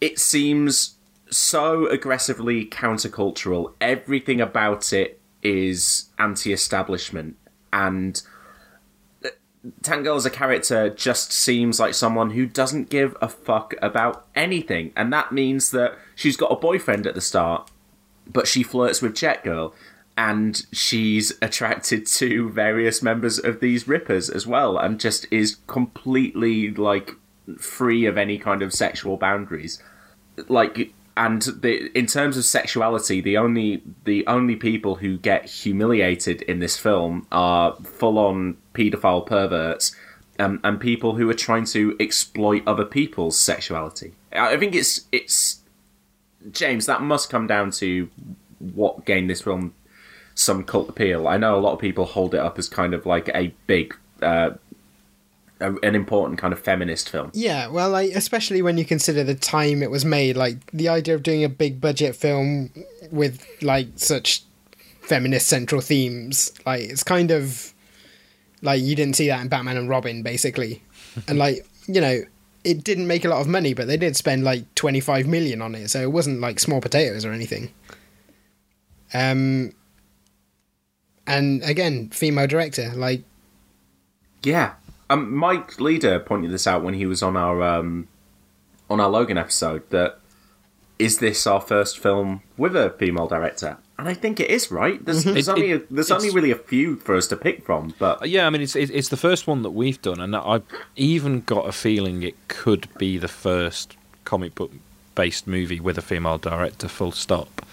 it 0.01 0.19
seems 0.19 0.95
so 1.29 1.87
aggressively 1.87 2.65
countercultural. 2.65 3.73
Everything 3.81 4.41
about 4.41 4.93
it 4.93 5.19
is 5.41 6.09
anti-establishment, 6.19 7.35
and 7.73 8.21
uh, 9.23 9.29
Tank 9.81 10.03
Girl 10.03 10.15
as 10.15 10.25
a 10.25 10.29
character 10.29 10.89
just 10.89 11.31
seems 11.31 11.79
like 11.79 11.93
someone 11.93 12.31
who 12.31 12.45
doesn't 12.45 12.89
give 12.89 13.15
a 13.21 13.27
fuck 13.27 13.73
about 13.81 14.27
anything, 14.35 14.91
and 14.95 15.11
that 15.13 15.31
means 15.31 15.71
that 15.71 15.97
she's 16.15 16.37
got 16.37 16.51
a 16.51 16.55
boyfriend 16.55 17.07
at 17.07 17.15
the 17.15 17.21
start, 17.21 17.71
but 18.27 18.47
she 18.47 18.63
flirts 18.63 19.01
with 19.01 19.15
Jet 19.15 19.43
Girl, 19.43 19.73
and 20.17 20.65
she's 20.71 21.33
attracted 21.41 22.07
to 22.07 22.49
various 22.49 23.01
members 23.01 23.37
of 23.37 23.59
these 23.59 23.87
Rippers 23.87 24.29
as 24.29 24.47
well, 24.47 24.77
and 24.77 24.99
just 24.99 25.27
is 25.31 25.57
completely 25.67 26.71
like 26.71 27.11
free 27.57 28.05
of 28.05 28.17
any 28.17 28.37
kind 28.37 28.61
of 28.61 28.73
sexual 28.73 29.17
boundaries. 29.17 29.81
Like, 30.47 30.93
and 31.17 31.41
the 31.41 31.91
in 31.97 32.05
terms 32.05 32.37
of 32.37 32.45
sexuality, 32.45 33.21
the 33.21 33.37
only 33.37 33.83
the 34.05 34.25
only 34.27 34.55
people 34.55 34.95
who 34.95 35.17
get 35.17 35.45
humiliated 35.45 36.41
in 36.43 36.59
this 36.59 36.77
film 36.77 37.27
are 37.31 37.75
full 37.77 38.17
on 38.17 38.57
paedophile 38.73 39.25
perverts 39.25 39.95
um, 40.39 40.59
and 40.63 40.79
people 40.79 41.15
who 41.15 41.29
are 41.29 41.35
trying 41.35 41.65
to 41.65 41.95
exploit 41.99 42.63
other 42.65 42.85
people's 42.85 43.39
sexuality. 43.39 44.13
I 44.31 44.57
think 44.57 44.75
it's 44.75 45.01
it's 45.11 45.61
James. 46.51 46.85
That 46.85 47.01
must 47.01 47.29
come 47.29 47.47
down 47.47 47.71
to 47.71 48.09
what 48.59 49.05
gained 49.05 49.29
this 49.29 49.41
film 49.41 49.73
some 50.35 50.63
cult 50.63 50.89
appeal. 50.89 51.27
I 51.27 51.37
know 51.37 51.57
a 51.57 51.61
lot 51.61 51.73
of 51.73 51.79
people 51.79 52.05
hold 52.05 52.35
it 52.35 52.39
up 52.39 52.59
as 52.59 52.69
kind 52.69 52.93
of 52.93 53.05
like 53.05 53.29
a 53.29 53.53
big, 53.67 53.95
uh, 54.21 54.51
an 55.59 55.95
important 55.95 56.37
kind 56.37 56.53
of 56.53 56.59
feminist 56.59 57.09
film. 57.09 57.31
Yeah, 57.33 57.67
well, 57.67 57.89
like 57.89 58.11
especially 58.11 58.61
when 58.61 58.77
you 58.77 58.85
consider 58.85 59.23
the 59.23 59.33
time 59.33 59.81
it 59.81 59.89
was 59.89 60.03
made, 60.03 60.35
like 60.35 60.69
the 60.71 60.89
idea 60.89 61.15
of 61.15 61.23
doing 61.23 61.43
a 61.43 61.49
big 61.49 61.79
budget 61.79 62.15
film 62.15 62.69
with 63.11 63.45
like 63.61 63.87
such 63.95 64.43
feminist 65.01 65.47
central 65.47 65.81
themes, 65.81 66.51
like 66.65 66.81
it's 66.81 67.03
kind 67.03 67.31
of 67.31 67.73
like 68.61 68.81
you 68.81 68.95
didn't 68.95 69.15
see 69.15 69.27
that 69.29 69.41
in 69.41 69.47
Batman 69.47 69.77
and 69.77 69.89
Robin, 69.89 70.21
basically, 70.21 70.83
and 71.27 71.39
like 71.39 71.65
you 71.87 72.01
know. 72.01 72.21
It 72.67 72.83
didn't 72.83 73.05
make 73.05 73.23
a 73.23 73.29
lot 73.29 73.41
of 73.41 73.47
money, 73.47 73.75
but 73.75 73.85
they 73.85 73.95
did 73.95 74.15
spend 74.15 74.43
like 74.43 74.73
twenty 74.73 74.99
five 74.99 75.27
million 75.27 75.61
on 75.61 75.75
it, 75.75 75.89
so 75.89 76.01
it 76.01 76.11
wasn't 76.11 76.41
like 76.41 76.59
small 76.59 76.81
potatoes 76.81 77.23
or 77.23 77.31
anything. 77.31 77.71
Um, 79.13 79.71
and 81.27 81.63
again, 81.63 82.09
female 82.09 82.47
director, 82.47 82.91
like 82.95 83.21
Yeah, 84.43 84.73
um, 85.09 85.35
Mike 85.35 85.79
Leader 85.79 86.19
pointed 86.19 86.51
this 86.51 86.67
out 86.67 86.83
when 86.83 86.93
he 86.93 87.05
was 87.05 87.23
on 87.23 87.35
our 87.37 87.61
um, 87.63 88.07
on 88.89 88.99
our 88.99 89.09
Logan 89.09 89.37
episode. 89.37 89.89
That 89.89 90.19
is 90.99 91.19
this 91.19 91.45
our 91.47 91.59
first 91.61 91.99
film 91.99 92.41
with 92.57 92.75
a 92.75 92.91
female 92.91 93.27
director, 93.27 93.77
and 93.97 94.07
I 94.07 94.13
think 94.13 94.39
it 94.39 94.49
is. 94.49 94.71
Right? 94.71 95.03
There's, 95.03 95.23
there's 95.23 95.47
It- 95.47 95.51
only 95.51 95.71
a, 95.73 95.81
there's 95.89 96.11
only 96.11 96.29
really 96.31 96.51
a 96.51 96.55
few 96.57 96.95
for 96.97 97.15
us 97.15 97.27
to 97.27 97.35
pick 97.37 97.65
from, 97.65 97.93
but 97.99 98.27
Yeah, 98.29 98.47
I 98.47 98.49
mean 98.49 98.61
it's 98.61 98.75
it's 98.75 98.91
it's 98.91 99.09
the 99.09 99.17
first 99.17 99.47
one 99.47 99.61
that 99.63 99.71
we've 99.71 100.01
done, 100.01 100.19
and 100.21 100.35
I've 100.35 100.63
even 100.95 101.41
got 101.41 101.67
a 101.67 101.71
feeling 101.71 102.23
it 102.23 102.35
could 102.47 102.87
be 102.97 103.17
the 103.17 103.27
first 103.27 103.97
comic 104.23 104.55
book 104.55 104.71
based 105.15 105.47
movie 105.47 105.79
with 105.79 105.97
a 105.97 106.01
female 106.01 106.37
director. 106.37 106.87
Full 106.87 107.11
stop. 107.11 107.65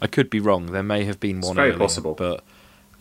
I 0.00 0.06
could 0.06 0.30
be 0.30 0.38
wrong. 0.40 0.66
There 0.66 0.82
may 0.82 1.04
have 1.04 1.18
been 1.18 1.38
It's 1.38 1.46
one 1.48 1.56
very 1.56 1.68
earlier, 1.70 1.78
possible. 1.80 2.14
but 2.14 2.44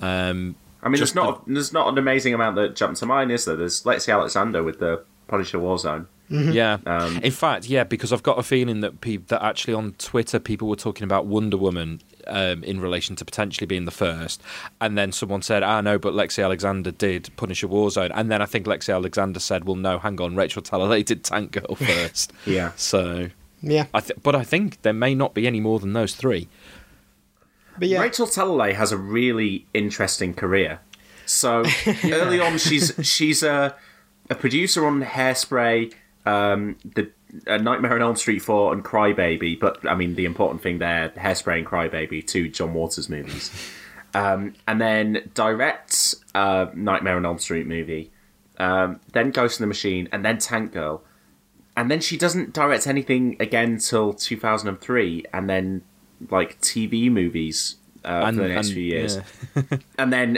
Um, 0.01 0.55
I 0.83 0.89
mean, 0.89 0.99
there's 0.99 1.15
not 1.15 1.43
there's 1.47 1.73
not 1.73 1.89
an 1.89 1.97
amazing 1.97 2.33
amount 2.33 2.55
that 2.57 2.75
jumped 2.75 2.99
to 2.99 3.05
mind, 3.05 3.31
is 3.31 3.45
there? 3.45 3.55
There's 3.55 3.83
Lexi 3.83 4.11
Alexander 4.13 4.63
with 4.63 4.79
the 4.79 5.03
Punisher 5.27 5.57
Warzone. 5.59 6.05
Yeah. 6.29 6.77
Um, 6.85 7.19
in 7.19 7.31
fact, 7.31 7.67
yeah, 7.67 7.85
because 7.85 8.11
I've 8.11 8.21
got 8.23 8.37
a 8.37 8.43
feeling 8.43 8.81
that 8.81 8.99
pe- 8.99 9.15
that 9.17 9.41
actually 9.41 9.73
on 9.73 9.93
Twitter 9.93 10.39
people 10.39 10.67
were 10.67 10.75
talking 10.75 11.05
about 11.05 11.25
Wonder 11.25 11.55
Woman 11.55 12.01
um, 12.27 12.65
in 12.65 12.81
relation 12.81 13.15
to 13.15 13.23
potentially 13.23 13.65
being 13.65 13.85
the 13.85 13.91
first, 13.91 14.41
and 14.81 14.97
then 14.97 15.13
someone 15.13 15.41
said, 15.41 15.63
"Ah, 15.63 15.79
no, 15.79 15.97
but 15.97 16.13
Lexi 16.13 16.43
Alexander 16.43 16.91
did 16.91 17.29
Punisher 17.37 17.67
Warzone," 17.69 18.11
and 18.13 18.29
then 18.29 18.41
I 18.41 18.45
think 18.45 18.65
Lexi 18.65 18.93
Alexander 18.93 19.39
said, 19.39 19.63
"Well, 19.63 19.77
no, 19.77 19.99
hang 19.99 20.19
on, 20.19 20.35
Rachel 20.35 20.61
Talalay 20.61 21.03
did 21.05 21.23
Tank 21.23 21.51
Girl 21.53 21.75
first. 21.77 22.33
Yeah. 22.45 22.71
So, 22.75 23.29
Yeah. 23.61 23.85
I 23.93 24.01
th- 24.01 24.19
but 24.21 24.35
I 24.35 24.43
think 24.43 24.81
there 24.81 24.91
may 24.93 25.15
not 25.15 25.33
be 25.33 25.47
any 25.47 25.61
more 25.61 25.79
than 25.79 25.93
those 25.93 26.13
three. 26.13 26.49
But 27.77 27.87
yeah, 27.87 28.01
Rachel 28.01 28.27
Talalay 28.27 28.73
has 28.73 28.91
a 28.91 28.97
really 28.97 29.65
interesting 29.73 30.33
career. 30.33 30.79
So 31.25 31.63
early 32.05 32.39
on, 32.39 32.57
she's 32.57 32.93
she's 33.01 33.43
a 33.43 33.75
a 34.29 34.35
producer 34.35 34.85
on 34.85 35.03
Hairspray, 35.03 35.93
um, 36.25 36.77
the 36.83 37.11
uh, 37.45 37.57
Nightmare 37.57 37.95
on 37.95 38.01
Elm 38.01 38.15
Street 38.15 38.39
four, 38.39 38.73
and 38.73 38.83
Crybaby. 38.83 39.59
But 39.59 39.87
I 39.87 39.95
mean, 39.95 40.15
the 40.15 40.25
important 40.25 40.61
thing 40.61 40.79
there, 40.79 41.09
Hairspray 41.09 41.59
and 41.59 41.67
Crybaby, 41.67 42.25
two 42.25 42.49
John 42.49 42.73
Waters 42.73 43.09
movies, 43.09 43.51
um, 44.13 44.53
and 44.67 44.81
then 44.81 45.29
directs 45.33 46.15
uh, 46.33 46.67
Nightmare 46.73 47.17
on 47.17 47.25
Elm 47.25 47.39
Street 47.39 47.67
movie, 47.67 48.11
um, 48.57 48.99
then 49.13 49.31
Ghost 49.31 49.59
in 49.59 49.63
the 49.63 49.67
Machine, 49.67 50.07
and 50.11 50.23
then 50.23 50.37
Tank 50.37 50.71
Girl, 50.71 51.03
and 51.75 51.91
then 51.91 51.99
she 51.99 52.17
doesn't 52.17 52.53
direct 52.53 52.87
anything 52.87 53.35
again 53.39 53.77
till 53.77 54.13
two 54.13 54.37
thousand 54.37 54.69
and 54.69 54.79
three, 54.79 55.25
and 55.33 55.49
then 55.49 55.83
like 56.29 56.59
TV 56.61 57.11
movies 57.11 57.75
uh, 58.05 58.23
And- 58.25 58.37
for 58.37 58.43
the 58.43 58.49
next 58.49 58.67
and- 58.67 58.73
few 58.75 58.83
years 58.83 59.19
yeah. 59.55 59.63
and 59.97 60.11
then 60.13 60.37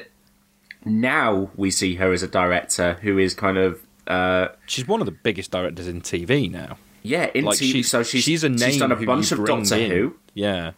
now 0.85 1.49
we 1.55 1.71
see 1.71 1.95
her 1.95 2.11
as 2.13 2.23
a 2.23 2.27
director 2.27 2.97
who 3.01 3.17
is 3.17 3.33
kind 3.33 3.57
of 3.57 3.81
uh, 4.07 4.47
She's 4.65 4.87
one 4.87 5.01
of 5.01 5.05
the 5.05 5.11
biggest 5.11 5.51
directors 5.51 5.87
in 5.87 6.01
TV 6.01 6.49
now. 6.49 6.77
yeah 7.03 7.29
in 7.33 7.45
like 7.45 7.57
TV. 7.57 7.71
she's, 7.73 7.89
so 7.89 8.03
she's, 8.03 8.23
she's 8.23 8.43
a 8.43 8.49
name 8.49 8.57
she's 8.71 8.79
done 8.79 8.91
a 8.91 8.95
bunch 8.95 9.31
of 9.31 9.45
Doctor 9.45 9.75
in. 9.75 9.91
Who. 9.91 10.15
Yeah. 10.33 10.71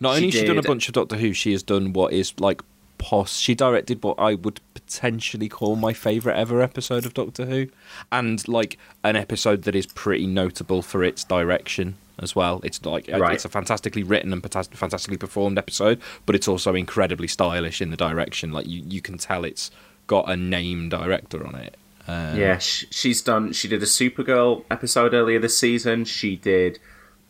Not 0.00 0.12
She 0.12 0.16
only 0.16 0.30
has 0.30 0.40
she 0.40 0.46
done 0.46 0.58
a 0.58 0.62
bunch 0.62 0.88
of 0.88 0.94
Doctor 0.94 1.16
Who, 1.16 1.32
she 1.32 1.52
has 1.52 1.62
done 1.62 1.92
what 1.92 2.12
is 2.12 2.32
like 2.40 2.62
pos. 2.98 3.36
She 3.38 3.54
directed 3.54 4.02
what 4.02 4.18
I 4.18 4.34
would 4.34 4.60
potentially 4.74 5.48
call 5.48 5.76
my 5.76 5.92
favourite 5.92 6.36
ever 6.38 6.62
episode 6.62 7.04
of 7.04 7.14
Doctor 7.14 7.44
Who, 7.46 7.66
and 8.10 8.46
like 8.48 8.78
an 9.04 9.16
episode 9.16 9.62
that 9.64 9.74
is 9.74 9.86
pretty 9.86 10.26
notable 10.26 10.80
for 10.82 11.04
its 11.04 11.24
direction 11.24 11.96
as 12.18 12.34
well. 12.36 12.60
It's 12.64 12.84
like 12.84 13.12
uh, 13.12 13.18
Right. 13.18 13.34
it's 13.34 13.44
a 13.44 13.48
fantastically 13.48 14.02
written 14.02 14.32
and 14.32 14.42
fantastically 14.42 15.16
performed 15.16 15.58
episode, 15.58 16.00
but 16.26 16.34
it's 16.34 16.48
also 16.48 16.74
incredibly 16.74 17.28
stylish 17.28 17.80
in 17.80 17.90
the 17.90 17.96
direction. 17.96 18.52
Like 18.52 18.66
you, 18.66 18.82
you 18.86 19.00
can 19.00 19.18
tell 19.18 19.44
it's 19.44 19.70
got 20.06 20.28
a 20.30 20.36
name 20.36 20.88
director 20.88 21.46
on 21.46 21.54
it. 21.54 21.76
Um, 22.08 22.36
Yeah, 22.36 22.58
she's 22.58 23.22
done. 23.22 23.52
She 23.52 23.68
did 23.68 23.82
a 23.82 23.86
Supergirl 23.86 24.64
episode 24.70 25.14
earlier 25.14 25.38
this 25.38 25.56
season. 25.56 26.04
She 26.04 26.36
did 26.36 26.78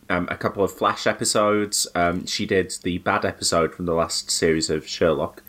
um, 0.09 0.27
a 0.31 0.35
couple 0.35 0.63
of 0.63 0.71
Flash 0.71 1.05
episodes. 1.07 1.87
Um, 1.95 2.25
she 2.25 2.45
did 2.45 2.73
the 2.83 2.97
bad 2.97 3.23
episode 3.23 3.73
from 3.75 3.85
the 3.85 3.93
last 3.93 4.31
series 4.31 4.69
of 4.69 4.87
Sherlock. 4.87 5.41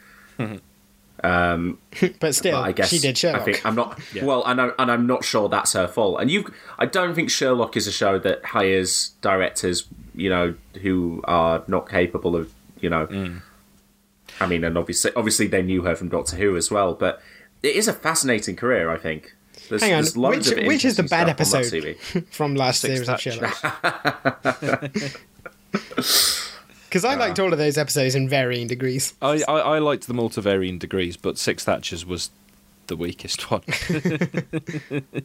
Um, 1.24 1.78
but 2.20 2.34
still, 2.34 2.60
but 2.60 2.68
I 2.68 2.72
guess 2.72 2.90
she 2.90 2.98
did 2.98 3.16
Sherlock. 3.16 3.40
I 3.40 3.44
think 3.44 3.64
I'm 3.64 3.74
not 3.74 3.98
well, 4.22 4.44
and, 4.44 4.60
I, 4.60 4.70
and 4.78 4.90
I'm 4.90 5.06
not 5.06 5.24
sure 5.24 5.48
that's 5.48 5.72
her 5.72 5.88
fault. 5.88 6.20
And 6.20 6.30
you, 6.30 6.52
I 6.78 6.84
don't 6.84 7.14
think 7.14 7.30
Sherlock 7.30 7.78
is 7.78 7.86
a 7.86 7.92
show 7.92 8.18
that 8.18 8.44
hires 8.44 9.14
directors, 9.22 9.86
you 10.14 10.28
know, 10.28 10.54
who 10.82 11.22
are 11.24 11.64
not 11.66 11.88
capable 11.88 12.36
of, 12.36 12.52
you 12.80 12.90
know. 12.90 13.06
Mm. 13.06 13.40
I 14.38 14.46
mean, 14.46 14.64
and 14.64 14.76
obviously, 14.76 15.12
obviously 15.16 15.46
they 15.46 15.62
knew 15.62 15.82
her 15.82 15.96
from 15.96 16.10
Doctor 16.10 16.36
Who 16.36 16.56
as 16.58 16.70
well. 16.70 16.92
But 16.92 17.22
it 17.62 17.74
is 17.74 17.88
a 17.88 17.94
fascinating 17.94 18.56
career, 18.56 18.90
I 18.90 18.98
think. 18.98 19.34
There's, 19.70 19.82
Hang 19.82 19.94
on, 19.94 20.02
there's 20.02 20.16
loads 20.18 20.50
which, 20.50 20.58
of 20.58 20.66
which 20.66 20.84
is 20.84 20.98
the 20.98 21.04
bad 21.04 21.38
stuff 21.38 21.54
on 21.54 21.62
that 21.62 21.84
episode 21.84 22.26
from 22.30 22.54
last 22.54 22.82
Six 22.82 23.06
series 23.06 23.08
of 23.08 23.18
Sherlock? 23.18 23.54
Because 26.94 27.04
I 27.04 27.16
liked 27.16 27.40
all 27.40 27.52
of 27.52 27.58
those 27.58 27.76
episodes 27.76 28.14
in 28.14 28.28
varying 28.28 28.68
degrees. 28.68 29.14
I, 29.20 29.42
I, 29.48 29.58
I 29.58 29.78
liked 29.80 30.06
them 30.06 30.20
all 30.20 30.28
to 30.28 30.40
varying 30.40 30.78
degrees, 30.78 31.16
but 31.16 31.38
Six 31.38 31.64
Thatchers 31.64 32.04
was 32.04 32.30
the 32.86 32.94
weakest 32.94 33.50
one. 33.50 33.62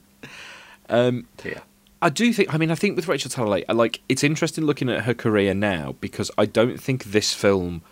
um, 0.89 1.28
Yeah. 1.45 1.59
I 2.01 2.09
do 2.09 2.34
think. 2.34 2.51
I 2.51 2.57
mean, 2.57 2.72
I 2.72 2.76
think 2.76 2.95
with 2.95 3.07
Rachel 3.07 3.30
Talalay, 3.30 3.72
like 3.72 4.01
it's 4.09 4.24
interesting 4.24 4.63
looking 4.65 4.89
at 4.89 5.03
her 5.03 5.13
career 5.13 5.53
now 5.53 5.93
because 6.01 6.32
I 6.39 6.47
don't 6.47 6.82
think 6.82 7.03
this 7.03 7.36
film 7.36 7.84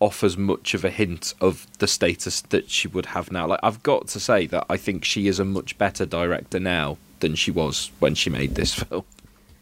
offers 0.00 0.38
much 0.38 0.72
of 0.72 0.82
a 0.82 0.90
hint 0.90 1.34
of 1.38 1.66
the 1.80 1.86
status 1.86 2.40
that 2.40 2.70
she 2.70 2.88
would 2.88 3.06
have 3.06 3.30
now. 3.30 3.46
Like, 3.46 3.60
I've 3.62 3.82
got 3.82 4.08
to 4.08 4.20
say 4.20 4.46
that 4.46 4.64
I 4.70 4.78
think 4.78 5.04
she 5.04 5.26
is 5.28 5.38
a 5.38 5.44
much 5.44 5.76
better 5.76 6.06
director 6.06 6.58
now 6.58 6.96
than 7.20 7.34
she 7.34 7.50
was 7.50 7.90
when 7.98 8.14
she 8.14 8.30
made 8.30 8.54
this 8.54 8.72
film. 8.84 9.04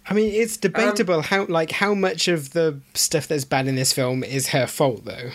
I 0.09 0.15
mean, 0.15 0.33
it's 0.33 0.57
Um, 0.57 0.61
debatable 0.61 1.23
how 1.23 1.47
like 1.47 1.73
how 1.73 1.95
much 1.95 2.29
of 2.29 2.53
the 2.53 2.81
stuff 2.95 3.27
that's 3.29 3.45
bad 3.45 3.67
in 3.67 3.75
this 3.75 3.93
film 3.93 4.23
is 4.23 4.49
her 4.49 4.67
fault, 4.67 5.05
though. 5.05 5.31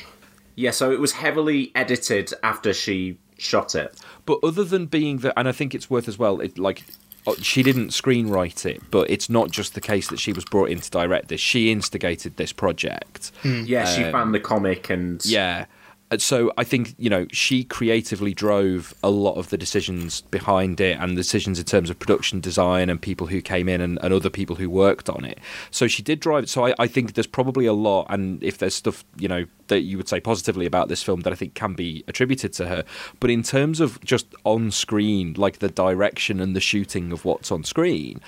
Yeah, 0.55 0.71
so 0.71 0.91
it 0.91 0.99
was 0.99 1.13
heavily 1.13 1.71
edited 1.75 2.33
after 2.43 2.73
she 2.73 3.17
shot 3.37 3.73
it. 3.75 3.97
But 4.25 4.39
other 4.43 4.63
than 4.63 4.85
being 4.85 5.17
the, 5.19 5.37
and 5.39 5.47
I 5.47 5.51
think 5.51 5.73
it's 5.73 5.89
worth 5.89 6.07
as 6.07 6.19
well, 6.19 6.39
it, 6.41 6.57
like 6.59 6.83
uh, 7.25 7.33
she 7.41 7.63
didn't 7.63 7.89
screenwrite 7.89 8.65
it, 8.65 8.81
but 8.91 9.09
it's 9.09 9.29
not 9.29 9.51
just 9.51 9.73
the 9.73 9.81
case 9.81 10.07
that 10.09 10.19
she 10.19 10.33
was 10.33 10.45
brought 10.45 10.69
in 10.69 10.79
to 10.81 10.89
direct 10.89 11.29
this. 11.29 11.41
She 11.41 11.71
instigated 11.71 12.37
this 12.37 12.51
project. 12.53 13.31
Yeah, 13.43 13.85
she 13.85 14.03
Um, 14.03 14.11
found 14.11 14.33
the 14.35 14.39
comic 14.39 14.89
and 14.89 15.23
Yeah. 15.25 15.65
And 16.11 16.21
So 16.21 16.51
I 16.57 16.65
think 16.65 16.93
you 16.97 17.09
know 17.09 17.25
she 17.31 17.63
creatively 17.63 18.33
drove 18.33 18.93
a 19.01 19.09
lot 19.09 19.35
of 19.35 19.49
the 19.49 19.57
decisions 19.57 20.19
behind 20.21 20.81
it 20.81 20.97
and 20.99 21.15
decisions 21.15 21.57
in 21.57 21.63
terms 21.63 21.89
of 21.89 21.97
production 21.99 22.41
design 22.41 22.89
and 22.89 23.01
people 23.01 23.27
who 23.27 23.41
came 23.41 23.69
in 23.69 23.79
and, 23.79 23.97
and 24.03 24.13
other 24.13 24.29
people 24.29 24.57
who 24.57 24.69
worked 24.69 25.09
on 25.09 25.23
it. 25.23 25.39
So 25.71 25.87
she 25.87 26.03
did 26.03 26.19
drive 26.19 26.43
it. 26.43 26.49
So 26.49 26.67
I, 26.67 26.75
I 26.77 26.87
think 26.87 27.13
there's 27.13 27.27
probably 27.27 27.65
a 27.65 27.73
lot, 27.73 28.07
and 28.09 28.43
if 28.43 28.57
there's 28.57 28.75
stuff 28.75 29.05
you 29.17 29.29
know 29.29 29.45
that 29.67 29.81
you 29.81 29.95
would 29.95 30.09
say 30.09 30.19
positively 30.19 30.65
about 30.65 30.89
this 30.89 31.01
film 31.01 31.21
that 31.21 31.31
I 31.31 31.35
think 31.37 31.53
can 31.53 31.75
be 31.75 32.03
attributed 32.09 32.51
to 32.53 32.67
her. 32.67 32.83
But 33.21 33.29
in 33.29 33.41
terms 33.41 33.79
of 33.79 34.01
just 34.01 34.27
on 34.43 34.69
screen, 34.71 35.33
like 35.37 35.59
the 35.59 35.69
direction 35.69 36.41
and 36.41 36.53
the 36.57 36.59
shooting 36.59 37.13
of 37.13 37.23
what's 37.23 37.53
on 37.53 37.63
screen, 37.63 38.19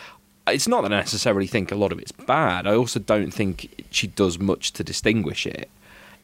it's 0.47 0.69
not 0.69 0.83
that 0.83 0.93
I 0.93 0.99
necessarily 0.99 1.47
think 1.47 1.69
a 1.69 1.75
lot 1.75 1.91
of 1.91 1.99
it's 1.99 2.13
bad. 2.13 2.65
I 2.65 2.75
also 2.75 3.01
don't 3.01 3.31
think 3.31 3.85
she 3.91 4.07
does 4.07 4.39
much 4.39 4.71
to 4.73 4.85
distinguish 4.85 5.45
it 5.45 5.69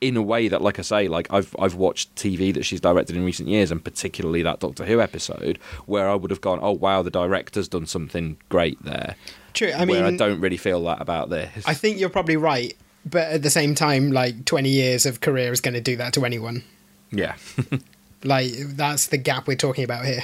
in 0.02 0.16
a 0.18 0.22
way 0.22 0.48
that, 0.48 0.62
like 0.62 0.80
I 0.80 0.82
say, 0.82 1.08
like 1.08 1.28
I've 1.32 1.56
I've 1.60 1.76
watched 1.76 2.16
TV 2.16 2.54
that 2.54 2.64
she's 2.64 2.82
directed 2.82 3.16
in 3.16 3.26
recent 3.26 3.50
years, 3.50 3.72
and 3.72 3.84
particularly 3.84 4.42
that 4.44 4.60
Doctor 4.60 4.86
Who 4.86 5.02
episode, 5.02 5.60
where 5.86 6.10
I 6.10 6.16
would 6.16 6.32
have 6.32 6.42
gone, 6.42 6.60
"Oh 6.62 6.72
wow, 6.72 7.02
the 7.02 7.12
director's 7.12 7.68
done 7.68 7.86
something 7.86 8.38
great 8.50 8.82
there." 8.84 9.16
True. 9.54 9.72
I 9.72 9.86
where 9.86 10.06
I 10.06 10.16
don't 10.16 10.40
really 10.40 10.58
feel 10.58 10.84
that 10.86 11.02
about 11.02 11.30
this. 11.30 11.68
I 11.68 11.74
think 11.74 12.00
you're 12.00 12.10
probably 12.10 12.38
right, 12.38 12.76
but 13.06 13.30
at 13.32 13.42
the 13.42 13.50
same 13.50 13.76
time, 13.76 14.12
like 14.12 14.46
20 14.46 14.70
years 14.70 15.06
of 15.06 15.22
career 15.22 15.52
is 15.52 15.60
going 15.60 15.74
to 15.74 15.82
do 15.82 15.96
that 15.98 16.14
to 16.14 16.26
anyone. 16.26 16.64
yeah, 17.12 17.36
Like 18.24 18.52
that's 18.54 19.08
the 19.08 19.18
gap 19.18 19.48
we're 19.48 19.56
talking 19.56 19.84
about 19.84 20.06
here. 20.06 20.24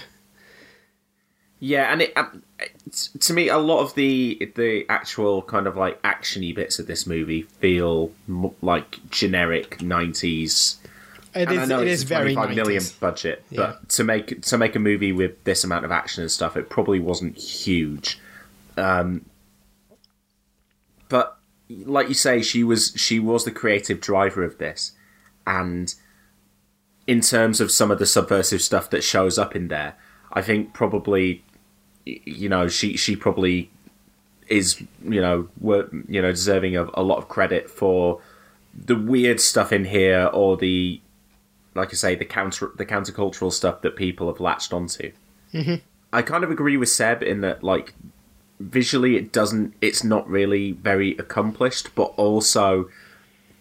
Yeah, 1.60 1.92
and 1.92 2.02
it, 2.02 2.14
um, 2.18 2.44
it's- 2.60 3.10
to 3.20 3.34
me, 3.34 3.48
a 3.48 3.58
lot 3.58 3.80
of 3.80 3.96
the 3.96 4.52
the 4.56 4.86
actual 4.90 5.42
kind 5.42 5.68
of 5.68 5.76
like 5.78 6.02
actiony 6.04 6.54
bits 6.54 6.80
of 6.80 6.88
this 6.88 7.08
movie 7.08 7.44
feel 7.44 8.12
m- 8.28 8.52
like 8.62 9.00
generic 9.10 9.82
nineties. 9.82 10.78
It 11.34 11.52
is- 11.52 11.70
it 11.70 11.88
is 11.88 12.04
a 12.04 12.06
very 12.08 12.34
25 12.34 12.56
million 12.56 12.82
90s. 12.82 13.00
budget, 13.00 13.44
Yeah. 13.50 13.58
but 13.58 13.90
to 13.90 14.04
make 14.04 14.42
to 14.44 14.58
make 14.58 14.76
a 14.76 14.80
movie 14.80 15.12
with 15.12 15.44
this 15.46 15.64
amount 15.64 15.86
of 15.86 15.92
action 15.92 16.22
and 16.24 16.32
stuff, 16.32 16.56
it 16.58 16.70
probably 16.70 17.00
wasn't 17.00 17.38
huge. 17.38 18.20
Um, 18.78 19.26
but 21.10 21.38
like 21.70 22.08
you 22.08 22.14
say, 22.14 22.42
she 22.42 22.64
was 22.64 22.94
she 22.96 23.20
was 23.20 23.46
the 23.46 23.52
creative 23.52 24.00
driver 24.02 24.44
of 24.44 24.58
this, 24.58 24.92
and 25.48 25.94
in 27.08 27.22
terms 27.22 27.62
of 27.62 27.72
some 27.72 27.92
of 27.92 28.00
the 28.00 28.06
subversive 28.06 28.62
stuff 28.62 28.90
that 28.90 29.04
shows 29.04 29.38
up 29.38 29.56
in 29.56 29.68
there, 29.68 29.96
I 30.36 30.42
think 30.42 30.74
probably 30.74 31.44
you 32.06 32.50
know 32.50 32.68
she 32.68 32.98
she 32.98 33.16
probably 33.16 33.70
is 34.48 34.80
you 35.04 35.22
know 35.22 35.48
wor- 35.60 35.90
you 36.08 36.22
know 36.22 36.32
deserving 36.32 36.76
of 36.76 36.92
a 36.94 37.02
lot 37.02 37.18
of 37.18 37.28
credit 37.30 37.70
for 37.70 38.22
the 38.78 38.96
weird 38.96 39.40
stuff 39.40 39.72
in 39.72 39.86
here 39.86 40.30
or 40.34 40.58
the 40.58 41.02
like 41.74 41.90
I 41.90 41.94
say 41.94 42.16
the 42.16 42.26
counter 42.26 42.72
the 42.76 42.86
countercultural 42.86 43.52
stuff 43.52 43.82
that 43.82 43.96
people 43.96 44.28
have 44.28 44.40
latched 44.40 44.74
onto. 44.74 45.12
Mhm. 45.54 45.82
I 46.14 46.22
kind 46.22 46.44
of 46.44 46.52
agree 46.52 46.78
with 46.78 46.90
Seb 46.90 47.24
in 47.24 47.42
that 47.42 47.64
like 47.64 47.94
visually 48.60 49.16
it 49.18 49.32
doesn't 49.32 49.74
it's 49.82 50.04
not 50.04 50.30
really 50.30 50.72
very 50.74 51.12
accomplished 51.18 51.94
but 51.96 52.14
also 52.16 52.90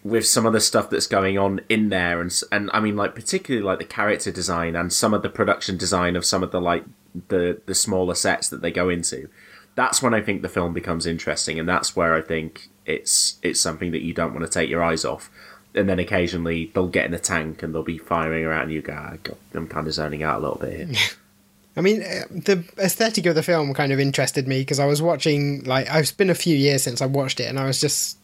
with 0.05 0.25
some 0.25 0.45
of 0.45 0.53
the 0.53 0.61
stuff 0.61 0.89
that's 0.89 1.07
going 1.07 1.35
on 1.37 1.59
in 1.67 1.89
there 1.89 2.21
and 2.21 2.31
and 2.51 2.69
I 2.71 2.79
mean 2.79 2.95
like 2.95 3.15
particularly 3.15 3.65
like 3.65 3.79
the 3.79 3.85
character 3.85 4.31
design 4.31 4.75
and 4.75 4.93
some 4.93 5.15
of 5.15 5.23
the 5.23 5.29
production 5.29 5.77
design 5.77 6.15
of 6.15 6.23
some 6.23 6.43
of 6.43 6.51
the 6.51 6.61
like 6.61 6.85
the 7.27 7.59
the 7.65 7.73
smaller 7.73 8.13
sets 8.13 8.47
that 8.49 8.61
they 8.61 8.71
go 8.71 8.87
into 8.87 9.29
that's 9.73 10.03
when 10.03 10.13
I 10.13 10.21
think 10.21 10.43
the 10.43 10.47
film 10.49 10.73
becomes 10.73 11.07
interesting 11.07 11.59
and 11.59 11.67
that's 11.67 11.95
where 11.95 12.13
I 12.13 12.21
think 12.21 12.69
it's 12.85 13.39
it's 13.41 13.59
something 13.59 13.91
that 13.91 14.03
you 14.03 14.13
don't 14.13 14.33
want 14.33 14.45
to 14.45 14.51
take 14.51 14.69
your 14.69 14.83
eyes 14.83 15.03
off 15.03 15.31
and 15.75 15.89
then 15.89 15.99
occasionally 15.99 16.71
they'll 16.73 16.87
get 16.87 17.05
in 17.05 17.11
the 17.11 17.19
tank 17.19 17.61
and 17.61 17.73
they'll 17.73 17.83
be 17.83 17.97
firing 17.97 18.45
around. 18.45 18.63
And 18.63 18.71
you 18.71 18.81
go, 18.81 18.93
"Ah, 18.95 19.15
I'm 19.53 19.67
kind 19.67 19.87
of 19.87 19.93
zoning 19.93 20.23
out 20.23 20.39
a 20.39 20.41
little 20.41 20.57
bit 20.57 20.87
here. 20.87 20.97
I 21.77 21.81
mean, 21.81 22.03
uh, 22.03 22.23
the 22.29 22.63
aesthetic 22.77 23.25
of 23.25 23.35
the 23.35 23.43
film 23.43 23.73
kind 23.73 23.91
of 23.91 23.99
interested 23.99 24.47
me 24.47 24.61
because 24.61 24.79
I 24.79 24.85
was 24.85 25.01
watching, 25.01 25.61
like, 25.65 25.87
it's 25.89 26.13
been 26.13 26.29
a 26.29 26.35
few 26.35 26.55
years 26.55 26.83
since 26.83 27.01
I 27.01 27.05
watched 27.05 27.41
it, 27.41 27.49
and 27.49 27.59
I 27.59 27.65
was 27.65 27.81
just, 27.81 28.17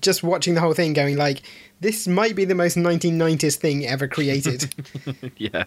just 0.00 0.22
watching 0.22 0.54
the 0.54 0.60
whole 0.60 0.74
thing, 0.74 0.92
going 0.92 1.16
like, 1.16 1.42
this 1.80 2.06
might 2.06 2.36
be 2.36 2.44
the 2.44 2.54
most 2.54 2.76
1990s 2.76 3.56
thing 3.56 3.86
ever 3.86 4.08
created. 4.08 4.74
yeah. 5.36 5.64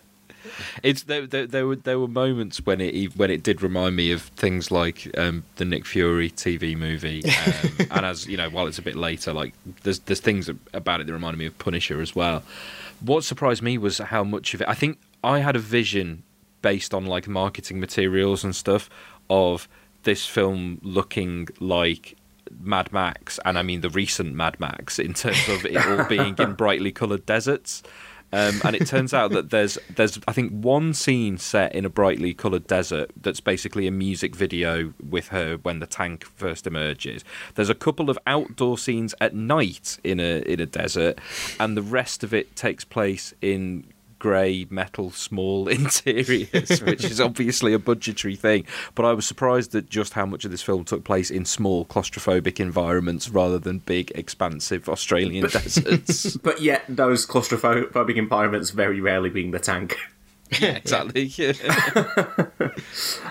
It's 0.84 1.04
there, 1.04 1.28
there. 1.28 1.48
There 1.48 1.68
were 1.68 1.76
there 1.76 2.00
were 2.00 2.08
moments 2.08 2.66
when 2.66 2.80
it 2.80 3.16
when 3.18 3.30
it 3.30 3.44
did 3.44 3.62
remind 3.62 3.96
me 3.96 4.12
of 4.12 4.22
things 4.22 4.72
like 4.72 5.10
um, 5.18 5.44
the 5.58 5.66
Nick 5.66 5.86
Fury 5.86 6.30
TV 6.30 6.78
movie, 6.78 7.24
um, 7.26 7.88
and 7.92 8.06
as 8.06 8.28
you 8.28 8.38
know, 8.38 8.50
while 8.50 8.68
it's 8.68 8.78
a 8.78 8.82
bit 8.82 8.96
later, 8.96 9.34
like 9.34 9.54
there's 9.84 10.00
there's 10.00 10.22
things 10.22 10.50
about 10.74 11.02
it 11.02 11.08
that 11.08 11.14
reminded 11.14 11.40
me 11.40 11.46
of 11.46 11.58
Punisher 11.58 12.00
as 12.00 12.16
well. 12.16 12.44
What 13.02 13.24
surprised 13.24 13.62
me 13.62 13.78
was 13.78 13.98
how 13.98 14.24
much 14.24 14.54
of 14.54 14.62
it. 14.62 14.68
I 14.70 14.76
think 14.76 15.00
I 15.24 15.40
had 15.40 15.56
a 15.56 15.60
vision 15.60 16.24
based 16.62 16.94
on 16.94 17.06
like 17.06 17.28
marketing 17.28 17.80
materials 17.80 18.44
and 18.44 18.56
stuff 18.56 18.90
of 19.30 19.68
this 20.04 20.26
film 20.26 20.80
looking 20.84 21.48
like 21.60 22.16
Mad 22.60 22.92
Max, 22.92 23.40
and 23.46 23.58
I 23.58 23.64
mean 23.64 23.82
the 23.82 23.90
recent 23.90 24.34
Mad 24.36 24.60
Max 24.60 25.00
in 25.00 25.14
terms 25.14 25.48
of 25.50 25.66
it 25.66 25.78
all 25.78 26.06
being 26.06 26.36
in 26.38 26.54
brightly 26.58 26.92
coloured 26.92 27.26
deserts. 27.26 27.84
Um, 28.34 28.60
and 28.66 28.76
it 28.76 28.86
turns 28.88 29.14
out 29.14 29.32
that 29.32 29.50
there's 29.52 29.78
there's 29.96 30.20
I 30.28 30.34
think 30.34 30.52
one 30.52 30.94
scene 30.94 31.38
set 31.38 31.74
in 31.74 31.86
a 31.86 31.90
brightly 31.90 32.34
coloured 32.34 32.68
desert 32.68 33.12
that's 33.22 33.40
basically 33.40 33.88
a 33.88 33.92
music 33.92 34.36
video 34.36 34.94
with 35.10 35.30
her 35.30 35.58
when 35.58 35.80
the 35.80 35.88
tank 35.88 36.26
first 36.26 36.68
emerges. 36.68 37.24
There's 37.54 37.70
a 37.70 37.76
couple 37.76 38.10
of 38.10 38.20
outdoor 38.28 38.78
scenes 38.78 39.14
at 39.22 39.36
night 39.36 40.00
in 40.04 40.20
a 40.20 40.42
in 40.42 40.60
a 40.60 40.66
desert, 40.66 41.20
and 41.60 41.78
the 41.78 41.82
rest 41.82 42.24
of 42.24 42.34
it 42.34 42.56
takes 42.56 42.84
place 42.84 43.34
in 43.42 43.86
grey 44.26 44.66
metal 44.72 45.12
small 45.12 45.68
interiors, 45.80 46.82
which 46.82 47.04
is 47.04 47.22
obviously 47.22 47.74
a 47.74 47.78
budgetary 47.78 48.36
thing. 48.36 48.66
But 48.96 49.06
I 49.06 49.14
was 49.14 49.28
surprised 49.28 49.76
at 49.76 49.88
just 49.88 50.14
how 50.14 50.26
much 50.26 50.46
of 50.46 50.50
this 50.50 50.64
film 50.64 50.84
took 50.84 51.04
place 51.04 51.30
in 51.30 51.46
small 51.46 51.86
claustrophobic 51.86 52.60
environments 52.60 53.30
rather 53.30 53.60
than 53.60 53.78
big, 53.78 54.12
expansive 54.16 54.90
Australian 54.90 55.48
deserts. 55.48 56.38
but 56.44 56.60
yet, 56.60 56.86
those 56.90 57.28
claustrophobic 57.28 58.16
environments 58.16 58.72
very 58.72 59.00
rarely 59.00 59.30
being 59.30 59.52
the 59.52 59.60
tank. 59.60 59.96
Yeah, 60.60 60.76
exactly. 60.76 61.34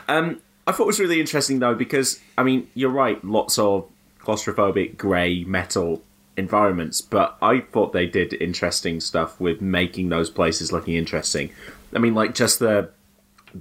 um, 0.08 0.40
I 0.66 0.72
thought 0.72 0.82
it 0.82 0.86
was 0.86 0.98
really 0.98 1.20
interesting 1.20 1.60
though 1.60 1.76
because 1.76 2.20
I 2.36 2.42
mean 2.42 2.68
you're 2.74 2.90
right, 2.90 3.24
lots 3.24 3.56
of 3.56 3.88
claustrophobic 4.20 4.96
grey 4.96 5.44
metal 5.44 6.02
environments, 6.36 7.00
but 7.00 7.36
I 7.40 7.60
thought 7.60 7.92
they 7.92 8.06
did 8.06 8.32
interesting 8.34 9.00
stuff 9.00 9.40
with 9.40 9.60
making 9.60 10.08
those 10.08 10.30
places 10.30 10.72
looking 10.72 10.94
interesting. 10.94 11.50
I 11.94 11.98
mean, 11.98 12.14
like 12.14 12.34
just 12.34 12.58
the 12.58 12.90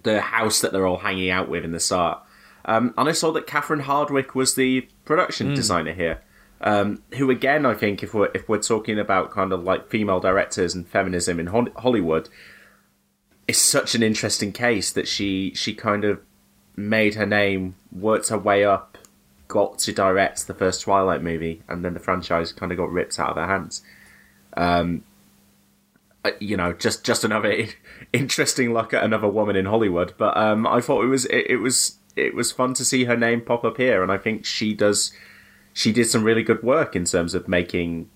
the 0.02 0.22
house 0.22 0.60
that 0.62 0.72
they're 0.74 0.88
all 0.88 0.98
hanging 0.98 1.30
out 1.30 1.50
with 1.50 1.64
in 1.64 1.72
the 1.72 1.80
start. 1.80 2.20
Um, 2.66 2.94
and 2.98 3.08
I 3.08 3.12
saw 3.12 3.32
that 3.34 3.46
Catherine 3.46 3.82
Hardwicke 3.82 4.34
was 4.34 4.56
the 4.56 4.88
production 5.06 5.50
Hmm. 5.50 5.54
designer 5.56 5.94
here. 5.94 6.22
Um, 6.62 7.04
who 7.18 7.30
again, 7.30 7.66
I 7.66 7.74
think, 7.74 8.02
if 8.04 8.14
we're 8.14 8.32
if 8.34 8.48
we're 8.50 8.58
talking 8.62 8.98
about 8.98 9.32
kind 9.32 9.52
of 9.52 9.64
like 9.64 9.90
female 9.90 10.20
directors 10.22 10.74
and 10.74 10.88
feminism 10.88 11.40
in 11.40 11.48
Hol- 11.48 11.68
Hollywood, 11.76 12.30
is 13.48 13.58
such 13.60 13.96
an 13.96 14.02
interesting 14.02 14.52
case 14.54 14.92
that 14.92 15.08
she 15.08 15.52
she 15.56 15.74
kind 15.76 16.06
of 16.06 16.22
made 16.76 17.16
her 17.16 17.26
name, 17.26 17.76
worked 17.92 18.30
her 18.30 18.38
way 18.38 18.64
up, 18.64 18.93
got 19.54 19.78
to 19.78 19.94
direct 19.94 20.48
the 20.48 20.54
first 20.56 20.82
Twilight 20.82 21.22
movie, 21.22 21.62
and 21.70 21.86
then 21.86 21.94
the 21.94 22.00
franchise 22.00 22.52
kind 22.52 22.72
of 22.72 22.78
got 22.80 22.92
ripped 22.92 23.20
out 23.20 23.30
of 23.30 23.36
her 23.36 23.46
hands. 23.46 23.84
Um, 24.58 25.04
uh, 26.26 26.32
you 26.40 26.58
know, 26.58 26.74
just 26.74 27.04
just 27.04 27.24
another 27.24 27.68
interesting 28.14 28.74
look 28.74 28.96
at 28.96 29.04
another 29.04 29.28
woman 29.28 29.56
in 29.56 29.66
Hollywood. 29.66 30.16
But 30.18 30.36
um, 30.36 30.66
I 30.66 30.82
thought 30.82 31.04
it 31.04 31.08
was 31.08 31.26
it, 31.26 31.46
it 31.52 31.58
was 31.58 31.98
it 32.16 32.34
was 32.34 32.52
fun 32.52 32.74
to 32.74 32.84
see 32.84 33.04
her 33.04 33.16
name 33.16 33.42
pop 33.42 33.64
up 33.64 33.78
here, 33.78 34.02
and 34.02 34.12
I 34.12 34.18
think 34.18 34.44
she 34.44 34.74
does 34.74 35.14
she 35.72 35.92
did 35.92 36.06
some 36.06 36.24
really 36.24 36.42
good 36.42 36.64
work 36.64 36.96
in 36.96 37.06
terms 37.06 37.36
of 37.36 37.48
making 37.48 38.10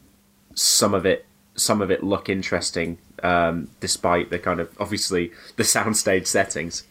some 0.55 0.95
of 0.95 1.05
it 1.05 1.27
some 1.53 1.83
of 1.83 1.91
it 1.91 2.03
look 2.03 2.29
interesting, 2.29 2.97
um, 3.21 3.69
despite 3.79 4.31
the 4.31 4.39
kind 4.39 4.59
of 4.59 4.75
obviously 4.79 5.31
the 5.55 5.63
soundstage 5.63 6.25
settings. 6.25 6.83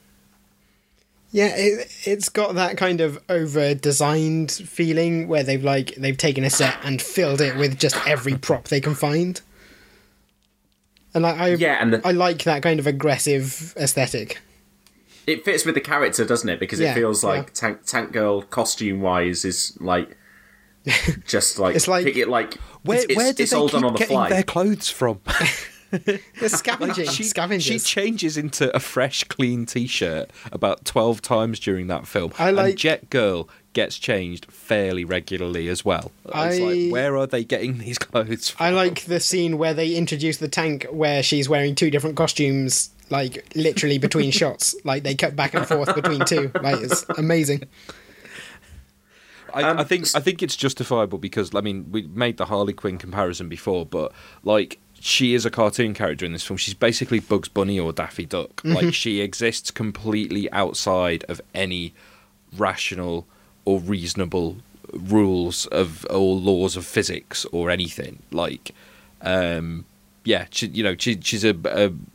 Yeah, 1.36 1.54
it, 1.54 1.94
it's 2.04 2.30
got 2.30 2.54
that 2.54 2.78
kind 2.78 3.02
of 3.02 3.18
over 3.28 3.74
designed 3.74 4.50
feeling 4.50 5.28
where 5.28 5.42
they've 5.42 5.62
like 5.62 5.94
they've 5.96 6.16
taken 6.16 6.44
a 6.44 6.48
set 6.50 6.78
and 6.82 7.02
filled 7.02 7.42
it 7.42 7.56
with 7.56 7.78
just 7.78 7.94
every 8.06 8.38
prop 8.38 8.68
they 8.68 8.80
can 8.80 8.94
find. 8.94 9.38
And 11.12 11.24
like 11.24 11.38
I 11.38 11.48
Yeah, 11.48 11.76
and 11.78 11.92
the- 11.92 12.06
I 12.08 12.12
like 12.12 12.44
that 12.44 12.62
kind 12.62 12.80
of 12.80 12.86
aggressive 12.86 13.74
aesthetic. 13.76 14.40
It 15.26 15.44
fits 15.44 15.66
with 15.66 15.74
the 15.74 15.80
character, 15.82 16.24
doesn't 16.24 16.48
it? 16.48 16.58
Because 16.58 16.80
Yeah, 16.80 16.92
it 16.92 16.94
feels 16.94 17.22
like 17.22 17.48
yeah. 17.48 17.52
Tank 17.52 17.84
Tank 17.84 18.12
Girl 18.12 18.40
costume 18.40 19.02
wise 19.02 19.44
is 19.44 19.76
like 19.78 20.16
just 21.26 21.58
like 21.58 21.76
It's 21.76 21.86
like- 21.86 22.06
pick 22.06 22.16
it 22.16 22.28
like 22.28 22.54
Where, 22.82 22.96
it's, 23.02 23.14
where 23.14 23.26
it's, 23.26 23.36
did 23.36 23.42
it's 23.42 23.52
they 23.52 23.58
all 23.58 23.68
keep 23.68 23.72
done 23.72 23.84
on 23.84 23.92
the 23.92 23.98
getting 23.98 24.14
fly. 24.16 24.28
their 24.30 24.42
clothes 24.42 24.88
from? 24.88 25.20
The 26.40 26.48
scavenging, 26.48 27.06
she, 27.08 27.22
scavengers. 27.22 27.64
she 27.64 27.78
changes 27.78 28.36
into 28.36 28.74
a 28.74 28.80
fresh, 28.80 29.24
clean 29.24 29.66
T-shirt 29.66 30.30
about 30.52 30.84
twelve 30.84 31.22
times 31.22 31.58
during 31.60 31.86
that 31.86 32.06
film. 32.06 32.32
I 32.38 32.50
like- 32.50 32.70
and 32.70 32.78
Jet 32.78 33.08
Girl 33.10 33.48
gets 33.72 33.98
changed 33.98 34.46
fairly 34.50 35.04
regularly 35.04 35.68
as 35.68 35.84
well. 35.84 36.10
It's 36.24 36.34
I- 36.34 36.58
like, 36.58 36.92
where 36.92 37.16
are 37.16 37.26
they 37.26 37.44
getting 37.44 37.78
these 37.84 37.98
clothes? 37.98 38.50
From? 38.50 38.66
I 38.66 38.70
like 38.70 39.04
the 39.04 39.20
scene 39.20 39.58
where 39.58 39.74
they 39.74 39.94
introduce 39.94 40.38
the 40.38 40.48
tank 40.48 40.86
where 40.90 41.22
she's 41.22 41.48
wearing 41.48 41.74
two 41.74 41.90
different 41.90 42.16
costumes, 42.16 42.90
like 43.10 43.46
literally 43.54 43.98
between 43.98 44.30
shots. 44.40 44.74
Like 44.84 45.02
they 45.04 45.14
cut 45.14 45.36
back 45.36 45.54
and 45.54 45.66
forth 45.66 45.94
between 45.94 46.24
two. 46.24 46.50
Like 46.62 46.80
it's 46.82 47.04
amazing. 47.16 47.62
I, 49.54 49.62
Um, 49.62 49.78
I 49.78 49.84
think 49.84 50.06
I 50.14 50.20
think 50.20 50.42
it's 50.42 50.56
justifiable 50.56 51.18
because 51.18 51.54
I 51.54 51.60
mean 51.60 51.90
we 51.90 52.02
made 52.08 52.36
the 52.36 52.46
Harley 52.46 52.72
Quinn 52.72 52.98
comparison 52.98 53.48
before, 53.48 53.86
but 53.86 54.12
like 54.42 54.78
she 55.00 55.34
is 55.34 55.46
a 55.46 55.50
cartoon 55.50 55.94
character 55.94 56.24
in 56.24 56.32
this 56.32 56.44
film. 56.44 56.56
She's 56.56 56.74
basically 56.74 57.20
Bugs 57.20 57.48
Bunny 57.48 57.78
or 57.78 57.92
Daffy 57.92 58.26
Duck. 58.26 58.62
Like 58.64 58.94
she 58.94 59.20
exists 59.20 59.70
completely 59.70 60.50
outside 60.52 61.24
of 61.28 61.40
any 61.54 61.94
rational 62.56 63.26
or 63.64 63.80
reasonable 63.80 64.56
rules 64.92 65.66
of 65.66 66.06
or 66.10 66.36
laws 66.36 66.76
of 66.76 66.86
physics 66.86 67.44
or 67.52 67.70
anything. 67.70 68.22
Like, 68.30 68.74
um, 69.22 69.84
yeah, 70.24 70.46
she, 70.50 70.68
you 70.68 70.82
know, 70.82 70.96
she, 70.98 71.20
she's 71.20 71.44
a 71.44 71.56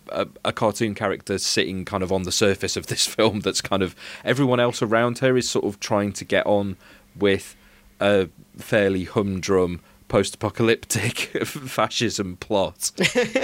a 0.09 0.27
a 0.43 0.51
cartoon 0.51 0.95
character 0.95 1.37
sitting 1.37 1.85
kind 1.85 2.03
of 2.03 2.11
on 2.11 2.23
the 2.23 2.31
surface 2.31 2.75
of 2.75 2.87
this 2.87 3.05
film. 3.15 3.41
That's 3.41 3.61
kind 3.61 3.83
of 3.83 3.95
everyone 4.25 4.59
else 4.59 4.81
around 4.81 5.19
her 5.19 5.37
is 5.37 5.49
sort 5.49 5.65
of 5.65 5.79
trying 5.79 6.11
to 6.13 6.25
get 6.25 6.45
on 6.45 6.77
with 7.15 7.55
a 7.99 8.29
fairly 8.57 9.03
humdrum 9.05 9.81
post-apocalyptic 10.11 11.15
fascism 11.45 12.35
plot, 12.35 12.91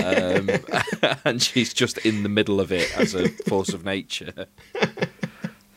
um, 0.04 0.50
and 1.24 1.42
she's 1.42 1.74
just 1.74 1.98
in 2.00 2.24
the 2.24 2.30
middle 2.30 2.60
of 2.60 2.74
it 2.74 2.96
as 2.98 3.16
a 3.16 3.30
force 3.48 3.70
of 3.70 3.86
nature. 3.86 4.34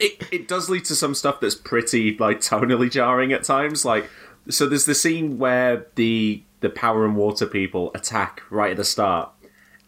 it, 0.00 0.26
it 0.32 0.48
does 0.48 0.68
lead 0.68 0.84
to 0.84 0.96
some 0.96 1.14
stuff 1.14 1.38
that's 1.38 1.54
pretty 1.54 2.16
like 2.18 2.40
tonally 2.40 2.90
jarring 2.90 3.32
at 3.32 3.44
times. 3.44 3.84
Like, 3.84 4.10
so 4.48 4.66
there's 4.66 4.84
the 4.84 4.96
scene 4.96 5.38
where 5.38 5.86
the 5.94 6.42
the 6.58 6.68
power 6.68 7.04
and 7.04 7.14
water 7.14 7.46
people 7.46 7.92
attack 7.94 8.42
right 8.50 8.72
at 8.72 8.76
the 8.76 8.84
start, 8.84 9.30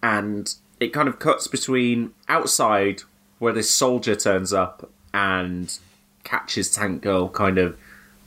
and 0.05 0.55
it 0.79 0.93
kind 0.93 1.09
of 1.09 1.19
cuts 1.19 1.49
between 1.49 2.12
outside 2.29 3.03
where 3.41 3.53
this 3.53 3.69
soldier 3.69 4.15
turns 4.15 4.53
up 4.53 4.89
and 5.12 5.81
catches 6.23 6.70
Tank 6.70 7.03
Girl 7.03 7.29
kind 7.29 7.59
of 7.59 7.77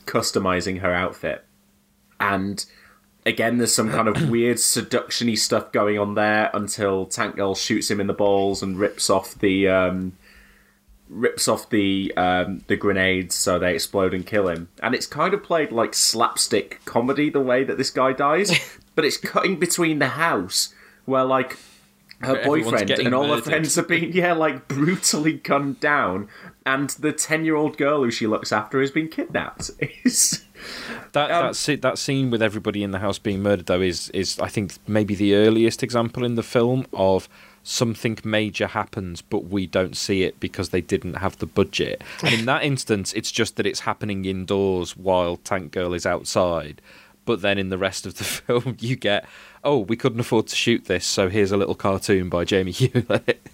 customizing 0.04 0.80
her 0.80 0.92
outfit, 0.92 1.45
and 2.20 2.64
again 3.24 3.58
there's 3.58 3.74
some 3.74 3.90
kind 3.90 4.08
of 4.08 4.28
weird 4.30 4.58
seduction-y 4.58 5.34
stuff 5.34 5.72
going 5.72 5.98
on 5.98 6.14
there 6.14 6.50
until 6.54 7.06
Tank 7.06 7.36
Girl 7.36 7.54
shoots 7.54 7.90
him 7.90 8.00
in 8.00 8.06
the 8.06 8.14
balls 8.14 8.62
and 8.62 8.78
rips 8.78 9.10
off 9.10 9.34
the 9.34 9.68
um, 9.68 10.12
rips 11.08 11.48
off 11.48 11.68
the 11.70 12.12
um, 12.16 12.62
the 12.66 12.76
grenades 12.76 13.34
so 13.34 13.58
they 13.58 13.74
explode 13.74 14.14
and 14.14 14.26
kill 14.26 14.48
him. 14.48 14.68
And 14.82 14.94
it's 14.94 15.06
kind 15.06 15.34
of 15.34 15.42
played 15.42 15.72
like 15.72 15.94
slapstick 15.94 16.80
comedy 16.84 17.30
the 17.30 17.40
way 17.40 17.64
that 17.64 17.78
this 17.78 17.90
guy 17.90 18.12
dies, 18.12 18.52
but 18.94 19.04
it's 19.04 19.16
cutting 19.16 19.58
between 19.58 19.98
the 19.98 20.08
house 20.08 20.74
where 21.04 21.24
like 21.24 21.58
her 22.20 22.42
boyfriend 22.44 22.90
and 22.90 23.14
all 23.14 23.34
her 23.34 23.42
friends 23.42 23.74
have 23.74 23.88
been 23.88 24.10
yeah 24.12 24.32
like 24.32 24.68
brutally 24.68 25.34
gunned 25.34 25.80
down, 25.80 26.28
and 26.64 26.90
the 26.90 27.12
ten 27.12 27.44
year 27.44 27.56
old 27.56 27.76
girl 27.76 28.02
who 28.02 28.10
she 28.10 28.26
looks 28.26 28.52
after 28.52 28.80
has 28.80 28.90
been 28.90 29.08
kidnapped. 29.08 29.70
It's 30.04 30.44
That 31.12 31.30
Um, 31.30 31.52
that, 31.52 31.82
that 31.82 31.98
scene 31.98 32.30
with 32.30 32.42
everybody 32.42 32.82
in 32.82 32.90
the 32.90 32.98
house 32.98 33.18
being 33.18 33.42
murdered, 33.42 33.66
though, 33.66 33.80
is 33.82 34.10
is 34.10 34.38
I 34.40 34.48
think 34.48 34.74
maybe 34.86 35.14
the 35.14 35.34
earliest 35.34 35.82
example 35.82 36.24
in 36.24 36.34
the 36.34 36.42
film 36.42 36.86
of 36.92 37.28
something 37.62 38.18
major 38.24 38.68
happens, 38.68 39.22
but 39.22 39.46
we 39.46 39.66
don't 39.66 39.96
see 39.96 40.22
it 40.22 40.38
because 40.38 40.68
they 40.68 40.80
didn't 40.80 41.14
have 41.14 41.36
the 41.38 41.46
budget. 41.46 42.02
And 42.22 42.32
in 42.32 42.44
that 42.46 42.62
instance, 42.62 43.12
it's 43.14 43.32
just 43.32 43.56
that 43.56 43.66
it's 43.66 43.80
happening 43.80 44.24
indoors 44.24 44.96
while 44.96 45.36
Tank 45.38 45.72
Girl 45.72 45.92
is 45.92 46.06
outside. 46.06 46.80
but 47.24 47.42
then 47.42 47.58
in 47.58 47.70
the 47.70 47.76
rest 47.78 48.06
of 48.06 48.16
the 48.18 48.24
film 48.46 48.76
you 48.78 48.96
get, 48.96 49.26
oh, 49.64 49.78
we 49.78 49.96
couldn't 49.96 50.20
afford 50.20 50.46
to 50.46 50.56
shoot 50.56 50.84
this, 50.86 51.04
so 51.04 51.28
here's 51.28 51.50
a 51.52 51.56
little 51.56 51.74
cartoon 51.74 52.28
by 52.28 52.44
Jamie 52.44 52.70
Hewlett. 52.72 53.40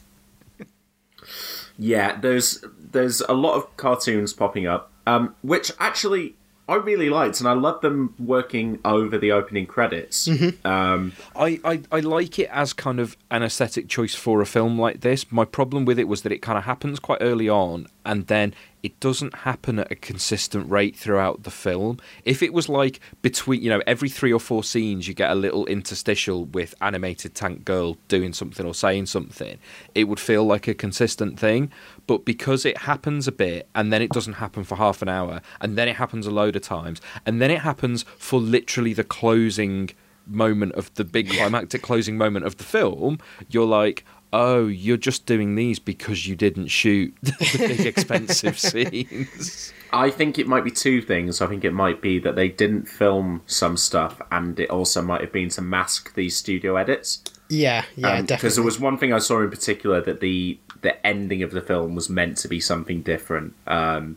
Yeah, 1.78 2.20
there's 2.20 2.62
there's 2.78 3.22
a 3.22 3.32
lot 3.32 3.54
of 3.56 3.76
cartoons 3.78 4.32
popping 4.34 4.66
up, 4.66 4.92
um, 5.06 5.34
which 5.40 5.72
actually 5.80 6.36
I 6.72 6.76
really 6.76 7.10
liked, 7.10 7.38
and 7.40 7.48
I 7.48 7.52
love 7.52 7.82
them 7.82 8.14
working 8.18 8.78
over 8.82 9.18
the 9.18 9.30
opening 9.30 9.66
credits. 9.66 10.26
Um, 10.64 11.12
I, 11.36 11.60
I, 11.64 11.82
I 11.92 12.00
like 12.00 12.38
it 12.38 12.48
as 12.50 12.72
kind 12.72 12.98
of 12.98 13.14
an 13.30 13.42
aesthetic 13.42 13.88
choice 13.88 14.14
for 14.14 14.40
a 14.40 14.46
film 14.46 14.78
like 14.78 15.02
this. 15.02 15.30
My 15.30 15.44
problem 15.44 15.84
with 15.84 15.98
it 15.98 16.08
was 16.08 16.22
that 16.22 16.32
it 16.32 16.38
kind 16.38 16.56
of 16.56 16.64
happens 16.64 16.98
quite 16.98 17.18
early 17.20 17.46
on, 17.46 17.88
and 18.06 18.26
then 18.26 18.54
it 18.82 18.98
doesn't 18.98 19.34
happen 19.34 19.78
at 19.78 19.92
a 19.92 19.94
consistent 19.94 20.68
rate 20.68 20.96
throughout 20.96 21.44
the 21.44 21.50
film. 21.50 21.98
If 22.24 22.42
it 22.42 22.52
was 22.52 22.68
like 22.68 22.98
between, 23.22 23.62
you 23.62 23.70
know, 23.70 23.82
every 23.86 24.08
three 24.08 24.32
or 24.32 24.40
four 24.40 24.64
scenes, 24.64 25.06
you 25.06 25.14
get 25.14 25.30
a 25.30 25.36
little 25.36 25.66
interstitial 25.66 26.46
with 26.46 26.74
animated 26.80 27.34
Tank 27.34 27.64
Girl 27.64 27.96
doing 28.08 28.32
something 28.32 28.66
or 28.66 28.74
saying 28.74 29.06
something, 29.06 29.58
it 29.94 30.04
would 30.04 30.18
feel 30.18 30.44
like 30.44 30.66
a 30.66 30.74
consistent 30.74 31.38
thing. 31.38 31.70
But 32.08 32.24
because 32.24 32.64
it 32.64 32.78
happens 32.78 33.28
a 33.28 33.32
bit, 33.32 33.68
and 33.74 33.92
then 33.92 34.02
it 34.02 34.10
doesn't 34.10 34.34
happen 34.34 34.64
for 34.64 34.76
half 34.76 35.00
an 35.00 35.08
hour, 35.08 35.40
and 35.60 35.78
then 35.78 35.86
it 35.88 35.96
happens 35.96 36.26
a 36.26 36.32
load 36.32 36.56
of 36.56 36.62
times, 36.62 37.00
and 37.24 37.40
then 37.40 37.50
it 37.50 37.60
happens 37.60 38.04
for 38.18 38.40
literally 38.40 38.92
the 38.92 39.04
closing 39.04 39.90
moment 40.26 40.72
of 40.74 40.92
the 40.94 41.04
big 41.04 41.30
climactic 41.30 41.82
closing 41.82 42.16
moment 42.16 42.44
of 42.44 42.56
the 42.56 42.64
film, 42.64 43.18
you're 43.48 43.66
like, 43.66 44.04
oh, 44.32 44.66
you're 44.66 44.96
just 44.96 45.26
doing 45.26 45.54
these 45.54 45.78
because 45.78 46.26
you 46.26 46.34
didn't 46.34 46.68
shoot 46.68 47.14
the 47.22 47.56
big 47.58 47.86
expensive 47.86 48.58
scenes. 48.58 49.72
I 49.92 50.10
think 50.10 50.38
it 50.38 50.48
might 50.48 50.64
be 50.64 50.70
two 50.70 51.02
things. 51.02 51.40
I 51.40 51.46
think 51.46 51.64
it 51.64 51.72
might 51.72 52.00
be 52.00 52.18
that 52.20 52.34
they 52.34 52.48
didn't 52.48 52.88
film 52.88 53.42
some 53.46 53.76
stuff, 53.76 54.20
and 54.30 54.58
it 54.58 54.70
also 54.70 55.02
might 55.02 55.20
have 55.20 55.32
been 55.32 55.50
to 55.50 55.62
mask 55.62 56.14
these 56.14 56.36
studio 56.36 56.76
edits. 56.76 57.22
Yeah, 57.48 57.84
yeah, 57.96 58.22
Because 58.22 58.26
definitely. 58.26 58.36
Because 58.36 58.54
there 58.56 58.64
was 58.64 58.80
one 58.80 58.96
thing 58.96 59.12
I 59.12 59.18
saw 59.18 59.42
in 59.42 59.50
particular 59.50 60.00
that 60.00 60.20
the 60.20 60.58
the 60.80 61.06
ending 61.06 61.42
of 61.42 61.52
the 61.52 61.60
film 61.60 61.94
was 61.94 62.08
meant 62.08 62.38
to 62.38 62.48
be 62.48 62.58
something 62.58 63.02
different, 63.02 63.54
um, 63.66 64.16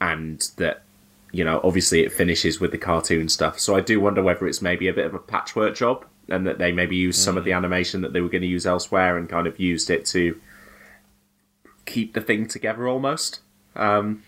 and 0.00 0.40
that 0.56 0.82
you 1.32 1.42
know 1.44 1.60
obviously 1.64 2.00
it 2.00 2.12
finishes 2.12 2.60
with 2.60 2.70
the 2.70 2.78
cartoon 2.78 3.28
stuff. 3.28 3.58
So 3.58 3.74
I 3.74 3.80
do 3.80 4.00
wonder 4.00 4.22
whether 4.22 4.46
it's 4.46 4.62
maybe 4.62 4.86
a 4.86 4.92
bit 4.92 5.06
of 5.06 5.14
a 5.14 5.18
patchwork 5.18 5.74
job, 5.74 6.06
and 6.32 6.46
that 6.46 6.58
they 6.58 6.72
maybe 6.72 6.96
used 6.96 7.20
some 7.20 7.36
of 7.36 7.44
the 7.44 7.52
animation 7.52 8.00
that 8.00 8.12
they 8.12 8.20
were 8.20 8.28
going 8.28 8.42
to 8.42 8.48
use 8.48 8.66
elsewhere 8.66 9.16
and 9.16 9.28
kind 9.28 9.46
of 9.46 9.60
used 9.60 9.90
it 9.90 10.06
to 10.06 10.40
keep 11.84 12.14
the 12.14 12.20
thing 12.20 12.46
together 12.46 12.88
almost. 12.88 13.40
Um, 13.76 14.22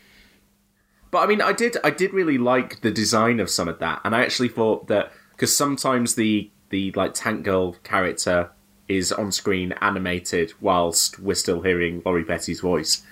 but 1.11 1.19
I 1.21 1.27
mean, 1.27 1.41
I 1.41 1.53
did 1.53 1.77
I 1.85 1.91
did 1.91 2.13
really 2.13 2.39
like 2.39 2.81
the 2.81 2.91
design 2.91 3.41
of 3.41 3.49
some 3.49 3.69
of 3.69 3.79
that, 3.79 4.01
and 4.05 4.15
I 4.15 4.23
actually 4.23 4.49
thought 4.49 4.89
that 4.89 5.13
because 5.33 5.57
sometimes 5.57 6.15
the 6.15 6.51
the 6.71 6.93
like 6.93 7.15
Tank 7.15 7.45
Girl 7.45 7.75
character 7.85 8.51
is 8.89 9.13
on 9.13 9.33
screen 9.33 9.73
animated 9.81 10.53
whilst 10.61 11.19
we're 11.19 11.35
still 11.35 11.63
hearing 11.63 12.03
Lori 12.05 12.25
Petty's 12.25 12.61
voice, 12.61 13.03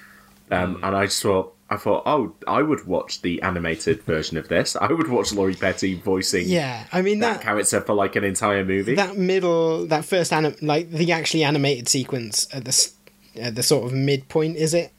um, 0.51 0.81
and 0.83 0.97
I 0.97 1.07
just 1.07 1.23
thought 1.23 1.52
I 1.73 1.77
thought 1.77 2.03
oh 2.07 2.35
I 2.47 2.63
would 2.63 2.87
watch 2.87 3.23
the 3.23 3.41
animated 3.43 4.03
version 4.13 4.37
of 4.37 4.49
this. 4.49 4.77
I 4.77 4.93
would 4.93 5.09
watch 5.09 5.33
Lori 5.33 5.55
Petty 5.55 5.95
voicing 5.95 6.47
Yeah, 6.49 6.87
I 6.93 7.03
mean 7.03 7.21
that 7.21 7.39
that 7.39 7.43
character 7.43 7.81
for 7.81 7.95
like 7.95 8.15
an 8.17 8.25
entire 8.25 8.65
movie. 8.65 8.95
that 8.95 9.17
middle, 9.17 9.87
that 9.87 10.05
first 10.05 10.33
anim, 10.33 10.55
like 10.61 10.91
the 10.91 11.13
actually 11.13 11.45
animated 11.45 11.89
sequence 11.89 12.47
at 12.55 12.65
the 12.65 12.91
at 13.37 13.55
the 13.55 13.63
sort 13.63 13.85
of 13.87 13.93
midpoint, 13.93 14.57
is 14.57 14.75
it? 14.75 14.93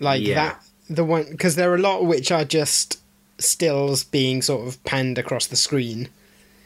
Like 0.00 0.22
Yeah. 0.22 0.34
that, 0.34 0.62
the 0.88 1.04
one 1.04 1.26
because 1.30 1.56
there 1.56 1.70
are 1.72 1.76
a 1.76 1.78
lot 1.78 2.04
which 2.04 2.30
are 2.30 2.44
just 2.44 3.00
stills 3.38 4.04
being 4.04 4.42
sort 4.42 4.66
of 4.68 4.82
panned 4.84 5.18
across 5.18 5.46
the 5.46 5.56
screen 5.56 6.08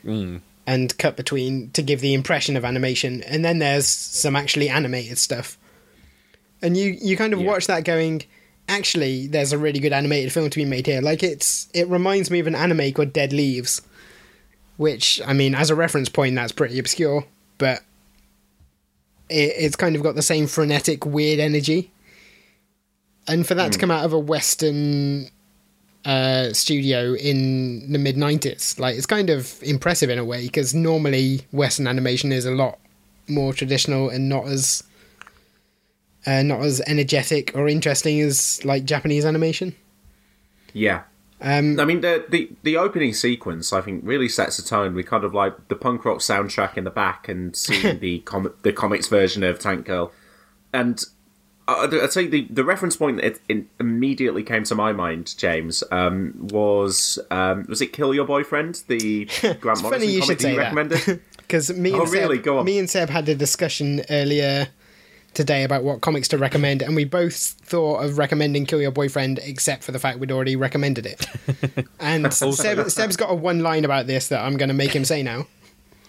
mm. 0.05 0.41
and 0.67 0.99
cut 0.99 1.17
between 1.17 1.71
to 1.71 1.83
give 1.83 2.01
the 2.01 2.15
impression 2.15 2.57
of 2.57 2.65
animation, 2.65 3.23
and 3.23 3.45
then 3.45 3.59
there's 3.59 3.87
some 3.87 4.37
actually 4.37 4.69
animated 4.69 5.17
stuff, 5.19 5.57
and 6.61 6.77
you 6.77 6.97
you 7.01 7.17
kind 7.17 7.33
of 7.33 7.41
Yeah. 7.41 7.47
watch 7.47 7.67
that 7.69 7.85
going. 7.85 8.25
Actually, 8.69 9.27
there's 9.27 9.53
a 9.53 9.59
really 9.59 9.81
good 9.81 9.93
animated 9.93 10.33
film 10.33 10.51
to 10.51 10.57
be 10.57 10.65
made 10.65 10.87
here. 10.87 11.01
Like 11.01 11.23
it's, 11.23 11.69
it 11.73 11.89
reminds 11.89 12.31
me 12.31 12.39
of 12.39 12.47
an 12.47 12.55
anime 12.55 12.93
called 12.93 13.13
Dead 13.13 13.33
Leaves, 13.33 13.81
which 14.77 15.21
I 15.27 15.33
mean, 15.33 15.55
as 15.55 15.71
a 15.71 15.75
reference 15.75 16.09
point, 16.09 16.35
that's 16.35 16.53
pretty 16.53 16.79
obscure, 16.79 17.25
but 17.57 17.83
it, 19.29 19.55
it's 19.57 19.77
kind 19.77 19.97
of 19.97 20.03
got 20.03 20.15
the 20.15 20.23
same 20.23 20.47
frenetic, 20.47 21.05
weird 21.05 21.39
energy. 21.39 21.93
And 23.27 23.47
for 23.47 23.55
that 23.55 23.73
to 23.73 23.79
come 23.79 23.91
out 23.91 24.05
of 24.05 24.13
a 24.13 24.19
Western 24.19 25.29
uh, 26.05 26.53
studio 26.55 27.15
in 27.15 27.93
the 27.93 27.99
mid 27.99 28.17
'90s, 28.17 28.79
like 28.79 28.97
it's 28.97 29.07
kind 29.07 29.29
of 29.29 29.63
impressive 29.63 30.09
in 30.09 30.19
a 30.19 30.25
way 30.25 30.47
because 30.47 30.75
normally 30.75 31.43
Western 31.53 31.87
animation 31.87 32.33
is 32.33 32.47
a 32.47 32.53
lot 32.53 32.79
more 33.29 33.53
traditional 33.53 34.09
and 34.09 34.29
not 34.29 34.47
as 34.47 34.83
uh, 36.27 36.43
not 36.43 36.61
as 36.61 36.81
energetic 36.87 37.53
or 37.55 37.69
interesting 37.69 38.21
as 38.21 38.65
like 38.65 38.85
Japanese 38.85 39.25
animation. 39.25 39.75
Yeah. 40.73 41.03
Um, 41.41 41.79
I 41.79 41.85
mean, 41.85 42.01
the, 42.01 42.25
the 42.29 42.51
the 42.65 42.77
opening 42.77 43.15
sequence, 43.15 43.73
I 43.73 43.81
think, 43.81 44.03
really 44.05 44.29
sets 44.29 44.57
the 44.57 44.63
tone. 44.69 44.95
We 44.95 45.05
kind 45.05 45.23
of 45.23 45.33
like 45.35 45.69
the 45.69 45.77
punk 45.77 46.05
rock 46.05 46.19
soundtrack 46.19 46.77
in 46.77 46.83
the 46.85 46.91
back 46.91 47.29
and 47.29 47.55
seeing 47.65 48.01
the 48.01 48.19
com- 48.21 48.53
the 48.63 48.73
comics 48.73 49.07
version 49.07 49.45
of 49.45 49.59
Tank 49.61 49.87
Girl. 49.87 50.11
And 50.73 51.03
I- 51.69 51.85
I'd, 52.03 52.13
say 52.13 52.27
the, 52.27 52.47
the 52.51 52.65
reference 52.65 52.97
point 52.97 53.21
that 53.23 53.39
immediately 53.79 54.43
came 54.43 54.65
to 54.65 54.75
my 54.75 54.93
mind, 54.93 55.37
James, 55.39 55.85
um, 55.93 56.35
was 56.51 57.21
um, 57.31 57.67
was 57.69 57.81
it 57.81 57.93
Kill 57.93 58.13
Your 58.15 58.27
Boyfriend, 58.27 58.83
the 58.89 59.27
Grant 59.61 59.83
Morrison 59.83 60.09
you 60.09 60.21
comic 60.21 60.25
should 60.25 60.39
that 60.39 60.43
say 60.43 60.51
you 60.51 60.57
that. 60.57 60.63
recommended? 60.75 61.21
Because 61.49 61.73
me 61.73 61.93
and 61.93 62.03
Oh, 62.03 62.05
really? 62.05 62.43
Seb, 62.43 62.67
me 62.67 62.79
and 62.79 62.91
Seb 62.91 63.09
had 63.09 63.27
a 63.27 63.35
discussion 63.35 64.03
earlier 64.11 64.69
today 65.39 65.63
about 65.63 65.85
what 65.85 66.01
comics 66.01 66.27
to 66.27 66.37
recommend, 66.37 66.83
and 66.83 66.97
we 66.97 67.05
both 67.05 67.35
thought 67.35 68.05
of 68.05 68.19
recommending 68.19 68.67
Kill 68.67 68.83
Your 68.83 68.91
Boyfriend, 68.91 69.39
except 69.39 69.85
for 69.85 69.93
the 69.93 70.01
fact 70.01 70.19
we'd 70.19 70.33
already 70.33 70.57
recommended 70.57 71.07
it. 71.07 71.27
and 72.01 72.35
Seb, 72.35 72.91
Seb's 72.91 73.17
got 73.17 73.31
a 73.31 73.35
one 73.35 73.61
line 73.61 73.85
about 73.85 74.09
this 74.09 74.27
that 74.29 74.45
I'm 74.45 74.57
going 74.57 74.69
to 74.69 74.75
make 74.75 74.95
him 74.95 75.05
say 75.05 75.23
now. 75.23 75.47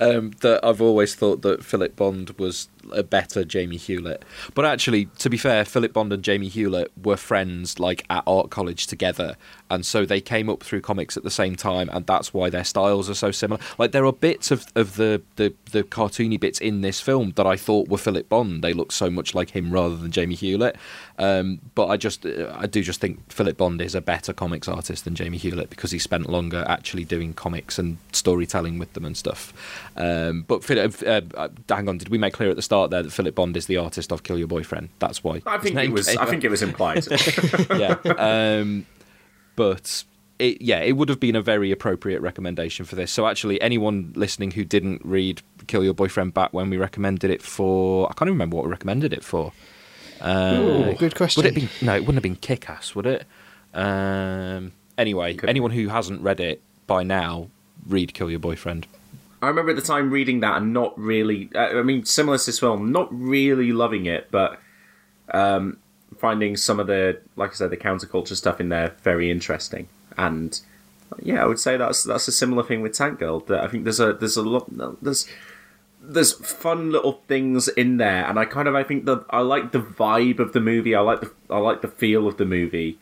um, 0.00 0.32
that 0.40 0.60
I've 0.64 0.82
always 0.82 1.14
thought 1.14 1.42
that 1.42 1.64
Philip 1.64 1.94
Bond 1.94 2.30
was 2.38 2.68
a 2.92 3.02
better 3.02 3.44
Jamie 3.44 3.76
Hewlett. 3.76 4.24
But 4.54 4.64
actually, 4.64 5.06
to 5.18 5.30
be 5.30 5.36
fair, 5.36 5.64
Philip 5.64 5.92
Bond 5.92 6.12
and 6.12 6.22
Jamie 6.22 6.48
Hewlett 6.48 6.90
were 7.02 7.16
friends 7.16 7.78
like 7.78 8.04
at 8.10 8.22
art 8.26 8.50
college 8.50 8.86
together, 8.86 9.36
and 9.70 9.84
so 9.84 10.04
they 10.04 10.20
came 10.20 10.48
up 10.48 10.62
through 10.62 10.80
comics 10.80 11.16
at 11.16 11.22
the 11.22 11.30
same 11.30 11.56
time, 11.56 11.88
and 11.92 12.06
that's 12.06 12.32
why 12.32 12.50
their 12.50 12.64
styles 12.64 13.10
are 13.10 13.14
so 13.14 13.30
similar. 13.30 13.60
Like 13.78 13.92
there 13.92 14.06
are 14.06 14.12
bits 14.12 14.50
of, 14.50 14.66
of 14.74 14.96
the, 14.96 15.22
the, 15.36 15.54
the 15.72 15.82
cartoony 15.82 16.38
bits 16.38 16.60
in 16.60 16.80
this 16.80 17.00
film 17.00 17.32
that 17.36 17.46
I 17.46 17.56
thought 17.56 17.88
were 17.88 17.98
Philip 17.98 18.28
Bond. 18.28 18.62
They 18.62 18.72
look 18.72 18.92
so 18.92 19.10
much 19.10 19.34
like 19.34 19.50
him 19.50 19.70
rather 19.70 19.96
than 19.96 20.10
Jamie 20.10 20.34
Hewlett. 20.34 20.76
Um, 21.18 21.60
but 21.74 21.88
I 21.88 21.96
just 21.96 22.24
I 22.24 22.66
do 22.66 22.82
just 22.82 23.00
think 23.00 23.30
Philip 23.32 23.56
Bond 23.56 23.80
is 23.82 23.94
a 23.94 24.00
better 24.00 24.32
comics 24.32 24.68
artist 24.68 25.04
than 25.04 25.14
Jamie 25.14 25.38
Hewlett 25.38 25.68
because 25.68 25.90
he 25.90 25.98
spent 25.98 26.30
longer 26.30 26.64
actually 26.68 27.04
doing 27.04 27.34
comics 27.34 27.78
and 27.78 27.98
storytelling 28.12 28.78
with 28.78 28.92
them 28.92 29.04
and 29.04 29.16
stuff. 29.16 29.52
Um, 29.96 30.44
but 30.46 30.62
Philip, 30.62 30.94
uh, 31.04 31.20
uh, 31.36 31.48
hang 31.68 31.88
on, 31.88 31.98
did 31.98 32.08
we 32.08 32.18
make 32.18 32.34
clear 32.34 32.50
at 32.50 32.56
the 32.56 32.62
start 32.62 32.77
there 32.86 33.02
that 33.02 33.10
Philip 33.10 33.34
Bond 33.34 33.56
is 33.56 33.66
the 33.66 33.76
artist 33.76 34.12
of 34.12 34.22
Kill 34.22 34.38
Your 34.38 34.46
Boyfriend? 34.46 34.90
That's 35.00 35.24
why. 35.24 35.42
I 35.46 35.58
think 35.58 35.76
it 35.76 35.90
was. 35.90 36.06
came 36.06 36.18
I 36.18 36.22
up. 36.22 36.28
think 36.28 36.44
it 36.44 36.50
was 36.50 36.62
implied. 36.62 37.06
yeah. 37.76 37.96
Um, 38.16 38.86
but 39.56 40.04
it, 40.38 40.62
yeah, 40.62 40.80
it 40.80 40.92
would 40.92 41.08
have 41.08 41.20
been 41.20 41.36
a 41.36 41.42
very 41.42 41.72
appropriate 41.72 42.20
recommendation 42.20 42.84
for 42.84 42.94
this. 42.94 43.10
So 43.10 43.26
actually, 43.26 43.60
anyone 43.60 44.12
listening 44.14 44.52
who 44.52 44.64
didn't 44.64 45.02
read 45.04 45.42
Kill 45.66 45.82
Your 45.82 45.94
Boyfriend 45.94 46.34
back 46.34 46.52
when 46.52 46.70
we 46.70 46.76
recommended 46.76 47.30
it 47.30 47.42
for, 47.42 48.06
I 48.06 48.12
can't 48.14 48.28
even 48.28 48.34
remember 48.34 48.56
what 48.56 48.64
we 48.66 48.70
recommended 48.70 49.12
it 49.12 49.24
for. 49.24 49.52
Uh, 50.20 50.56
Ooh, 50.60 50.94
good 50.94 51.16
question. 51.16 51.42
Would 51.42 51.52
it 51.52 51.54
be? 51.54 51.68
No, 51.84 51.94
it 51.94 52.00
wouldn't 52.00 52.16
have 52.16 52.22
been 52.22 52.36
Kick-Ass, 52.36 52.94
would 52.94 53.06
it? 53.06 53.24
Um, 53.74 54.72
anyway, 54.96 55.38
anyone 55.46 55.70
who 55.70 55.88
hasn't 55.88 56.20
read 56.22 56.40
it 56.40 56.62
by 56.86 57.02
now, 57.02 57.48
read 57.86 58.14
Kill 58.14 58.30
Your 58.30 58.40
Boyfriend. 58.40 58.86
I 59.40 59.48
remember 59.48 59.70
at 59.70 59.76
the 59.76 59.82
time 59.82 60.10
reading 60.10 60.40
that 60.40 60.56
and 60.56 60.72
not 60.72 60.98
really. 60.98 61.50
uh, 61.54 61.78
I 61.78 61.82
mean, 61.82 62.04
similar 62.04 62.38
to 62.38 62.46
this 62.46 62.58
film, 62.58 62.90
not 62.90 63.08
really 63.10 63.72
loving 63.72 64.06
it, 64.06 64.28
but 64.30 64.58
um, 65.32 65.78
finding 66.18 66.56
some 66.56 66.80
of 66.80 66.86
the, 66.86 67.20
like 67.36 67.50
I 67.50 67.54
said, 67.54 67.70
the 67.70 67.76
counterculture 67.76 68.36
stuff 68.36 68.60
in 68.60 68.68
there 68.68 68.94
very 69.02 69.30
interesting. 69.30 69.88
And 70.16 70.60
yeah, 71.22 71.42
I 71.42 71.46
would 71.46 71.60
say 71.60 71.76
that's 71.76 72.02
that's 72.02 72.28
a 72.28 72.32
similar 72.32 72.62
thing 72.62 72.82
with 72.82 72.92
Tank 72.92 73.18
Girl. 73.18 73.40
That 73.40 73.62
I 73.62 73.68
think 73.68 73.84
there's 73.84 74.00
a 74.00 74.12
there's 74.12 74.36
a 74.36 74.42
lot 74.42 74.66
there's 75.02 75.26
there's 76.00 76.32
fun 76.32 76.90
little 76.90 77.22
things 77.28 77.68
in 77.68 77.96
there, 77.98 78.26
and 78.26 78.38
I 78.38 78.44
kind 78.44 78.68
of 78.68 78.74
I 78.74 78.82
think 78.82 79.04
that 79.04 79.24
I 79.30 79.40
like 79.40 79.72
the 79.72 79.80
vibe 79.80 80.38
of 80.38 80.52
the 80.52 80.60
movie. 80.60 80.94
I 80.94 81.00
like 81.00 81.20
the 81.20 81.32
I 81.48 81.58
like 81.58 81.82
the 81.82 81.88
feel 81.88 82.26
of 82.26 82.36
the 82.36 82.44
movie 82.44 82.98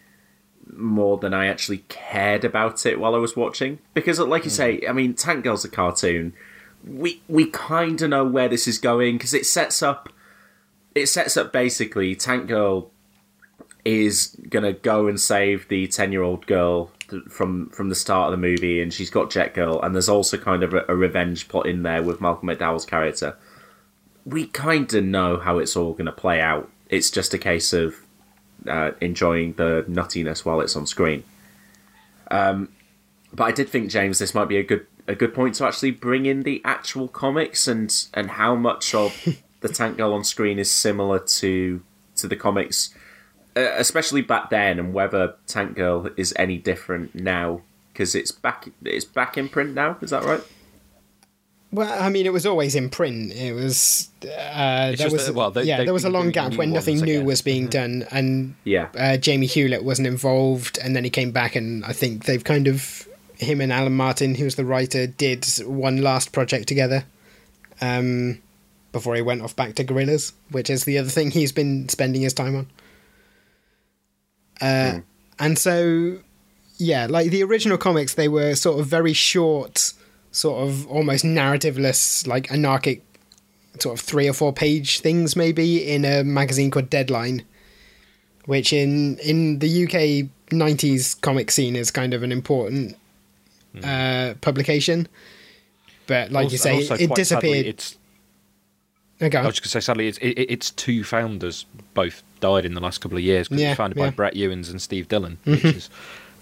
more 0.77 1.19
than 1.19 1.35
I 1.35 1.47
actually 1.47 1.78
cared 1.89 2.44
about 2.44 2.86
it 2.86 3.01
while 3.01 3.15
I 3.15 3.19
was 3.19 3.36
watching. 3.36 3.78
Because, 3.94 4.19
like 4.19 4.44
you 4.44 4.51
hmm. 4.51 4.57
say, 4.57 4.82
I 4.89 4.93
mean, 4.93 5.15
Tank 5.15 5.44
Girl's 5.44 5.65
a 5.65 5.69
cartoon. 5.69 6.35
We 6.86 7.23
we 7.28 7.47
kind 7.47 8.01
of 8.01 8.11
know 8.11 8.24
where 8.24 8.48
this 8.48 8.69
is 8.69 8.78
going 8.78 9.16
because 9.16 9.35
it 9.35 9.47
sets 9.47 9.82
up. 9.82 10.09
It 10.94 11.07
sets 11.07 11.36
up 11.36 11.53
basically 11.53 12.15
Tank 12.15 12.47
Girl 12.47 12.90
is 13.85 14.36
gonna 14.48 14.73
go 14.73 15.07
and 15.07 15.20
save 15.20 15.69
the 15.69 15.86
ten 15.86 16.12
year 16.12 16.23
old 16.23 16.47
girl 16.47 16.90
th- 17.09 17.24
from 17.24 17.70
from 17.70 17.89
the 17.89 17.94
start 17.94 18.32
of 18.32 18.39
the 18.39 18.47
movie, 18.47 18.81
and 18.81 18.93
she's 18.93 19.11
got 19.11 19.31
Jet 19.31 19.55
Girl, 19.55 19.81
and 19.82 19.94
there's 19.94 20.09
also 20.09 20.36
kind 20.36 20.62
of 20.62 20.74
a, 20.74 20.85
a 20.89 20.97
revenge 20.97 21.48
plot 21.48 21.66
in 21.66 21.82
there 21.82 22.03
with 22.03 22.20
Malcolm 22.20 22.48
McDowell's 22.48 22.86
character. 22.86 23.36
We 24.24 24.47
kind 24.47 24.93
of 24.93 25.05
know 25.05 25.39
how 25.39 25.59
it's 25.59 25.77
all 25.77 25.93
going 25.93 26.07
to 26.07 26.12
play 26.12 26.40
out. 26.40 26.69
It's 26.89 27.12
just 27.12 27.32
a 27.32 27.39
case 27.39 27.73
of 27.73 27.94
uh, 28.69 28.93
enjoying 29.01 29.55
the 29.55 29.85
nuttiness 29.89 30.45
while 30.45 30.61
it's 30.61 30.77
on 30.77 30.87
screen. 30.87 31.25
Um, 32.31 32.71
but 33.33 33.45
I 33.45 33.53
did 33.53 33.69
think 33.69 33.91
James, 33.91 34.19
this 34.19 34.35
might 34.35 34.49
be 34.49 34.57
a 34.57 34.63
good 34.63 34.87
a 35.09 35.15
good 35.15 35.35
point 35.35 35.55
to 35.55 35.65
actually 35.65 35.93
bring 35.93 36.27
in 36.27 36.43
the 36.43 36.61
actual 36.65 37.09
comics 37.09 37.69
and 37.69 37.95
and 38.15 38.33
how 38.33 38.55
much 38.55 38.95
of 38.95 39.13
the 39.61 39.69
Tank 39.69 39.97
Girl 39.97 40.13
on 40.13 40.25
screen 40.25 40.59
is 40.59 40.71
similar 40.71 41.19
to 41.19 41.83
to 42.17 42.29
the 42.29 42.37
comics, 42.37 42.95
uh, 43.57 43.73
especially 43.77 44.23
back 44.23 44.51
then, 44.51 44.79
and 44.79 44.93
whether 44.95 45.35
Tank 45.47 45.77
Girl 45.77 46.09
is 46.17 46.33
any 46.37 46.59
different 46.59 47.15
now 47.15 47.63
because 47.93 48.15
it's 48.15 48.33
back 48.33 48.69
it's 48.85 49.05
back 49.05 49.39
in 49.39 49.49
print 49.49 49.75
now. 49.75 49.99
Is 50.01 50.11
that 50.11 50.25
right? 50.25 50.43
Well, 51.77 52.03
I 52.03 52.09
mean, 52.09 52.24
it 52.24 52.32
was 52.32 52.47
always 52.47 52.74
in 52.74 52.89
print. 52.89 53.32
It 53.32 53.53
was 53.53 54.09
uh, 54.24 54.93
there 54.97 55.11
was 55.11 55.27
that- 55.27 55.35
well, 55.35 55.51
they- 55.51 55.65
yeah, 55.65 55.85
there 55.85 55.93
was 55.93 56.05
a 56.07 56.09
long 56.09 56.31
gap 56.31 56.55
when 56.55 56.73
nothing 56.73 56.97
new 57.01 57.16
again. 57.16 57.27
was 57.27 57.43
being 57.43 57.66
done, 57.66 58.07
and 58.11 58.55
Yeah. 58.65 58.89
uh, 58.97 59.16
Jamie 59.19 59.47
Hewlett 59.47 59.85
wasn't 59.85 60.09
involved, 60.09 60.78
and 60.82 60.97
then 60.97 61.05
he 61.05 61.11
came 61.11 61.32
back, 61.32 61.55
and 61.55 61.85
I 61.85 61.93
think 61.93 62.24
they've 62.24 62.43
kind 62.43 62.66
of 62.66 63.07
him 63.36 63.61
and 63.61 63.70
Alan 63.70 63.94
Martin, 63.94 64.36
who 64.36 64.44
was 64.44 64.55
the 64.55 64.65
writer, 64.65 65.07
did 65.07 65.44
one 65.66 65.98
last 66.01 66.32
project 66.32 66.66
together, 66.66 67.05
um, 67.82 68.40
before 68.93 69.15
he 69.15 69.20
went 69.20 69.43
off 69.43 69.55
back 69.55 69.74
to 69.74 69.85
Gorillaz, 69.85 70.32
which 70.51 70.70
is 70.70 70.85
the 70.85 70.97
other 70.97 71.11
thing 71.11 71.31
he's 71.31 71.53
been 71.53 71.90
spending 71.90 72.23
his 72.23 72.32
time 72.32 72.57
on. 72.57 72.66
Uh, 74.62 75.01
And 75.39 75.59
so, 75.59 76.16
yeah, 76.78 77.07
like 77.11 77.31
the 77.31 77.43
original 77.43 77.77
comics, 77.77 78.15
they 78.15 78.28
were 78.28 78.55
sort 78.55 78.81
of 78.81 78.86
very 78.86 79.12
short, 79.12 79.93
sort 80.37 80.59
of 80.69 80.87
almost 80.89 81.25
narrativeless, 81.25 82.27
like 82.27 82.51
anarchic, 82.53 83.03
sort 83.79 83.99
of 83.99 84.05
three 84.05 84.29
or 84.29 84.33
four 84.35 84.53
page 84.53 85.01
things, 85.01 85.35
maybe 85.37 85.67
in 85.95 86.05
a 86.05 86.23
magazine 86.25 86.71
called 86.71 86.91
Deadline, 86.91 87.43
which 88.45 88.73
in 88.73 89.19
in 89.19 89.59
the 89.61 89.85
UK 89.85 90.29
'90s 90.51 91.21
comic 91.21 91.51
scene 91.51 91.75
is 91.77 91.91
kind 91.91 92.13
of 92.15 92.23
an 92.23 92.33
important 92.33 92.97
uh, 93.83 94.35
publication. 94.41 95.09
But 96.07 96.31
like 96.31 96.53
you 96.53 96.59
say, 96.59 96.75
also 96.75 96.95
it 96.95 97.07
quite 97.09 97.27
sadly, 97.27 97.51
disappeared. 97.51 97.67
it's 97.67 97.97
Okay. 99.21 99.39
I 99.39 99.47
was 99.47 99.55
just 99.55 99.63
going 99.63 99.69
to 99.69 99.69
say, 99.71 99.81
sadly, 99.81 100.09
it's, 100.09 100.19
it, 100.19 100.33
its 100.39 100.71
two 100.71 101.03
founders 101.03 101.65
both 101.95 102.23
died 102.41 102.67
in 102.67 102.75
the 102.75 102.81
last 102.83 103.01
couple 103.01 103.17
of 103.17 103.25
years 103.25 103.49
because 103.49 103.63
it 103.63 103.65
Yeah, 103.65 103.71
was 103.71 103.77
founded 103.79 103.97
yeah. 103.99 104.05
by 104.07 104.11
Brett 104.11 104.37
Ewins 104.37 104.69
and 104.69 104.81
Steve 104.83 105.09
Dillon, 105.09 105.39
which 105.45 105.61
Mhm. 105.63 105.75
is 105.75 105.89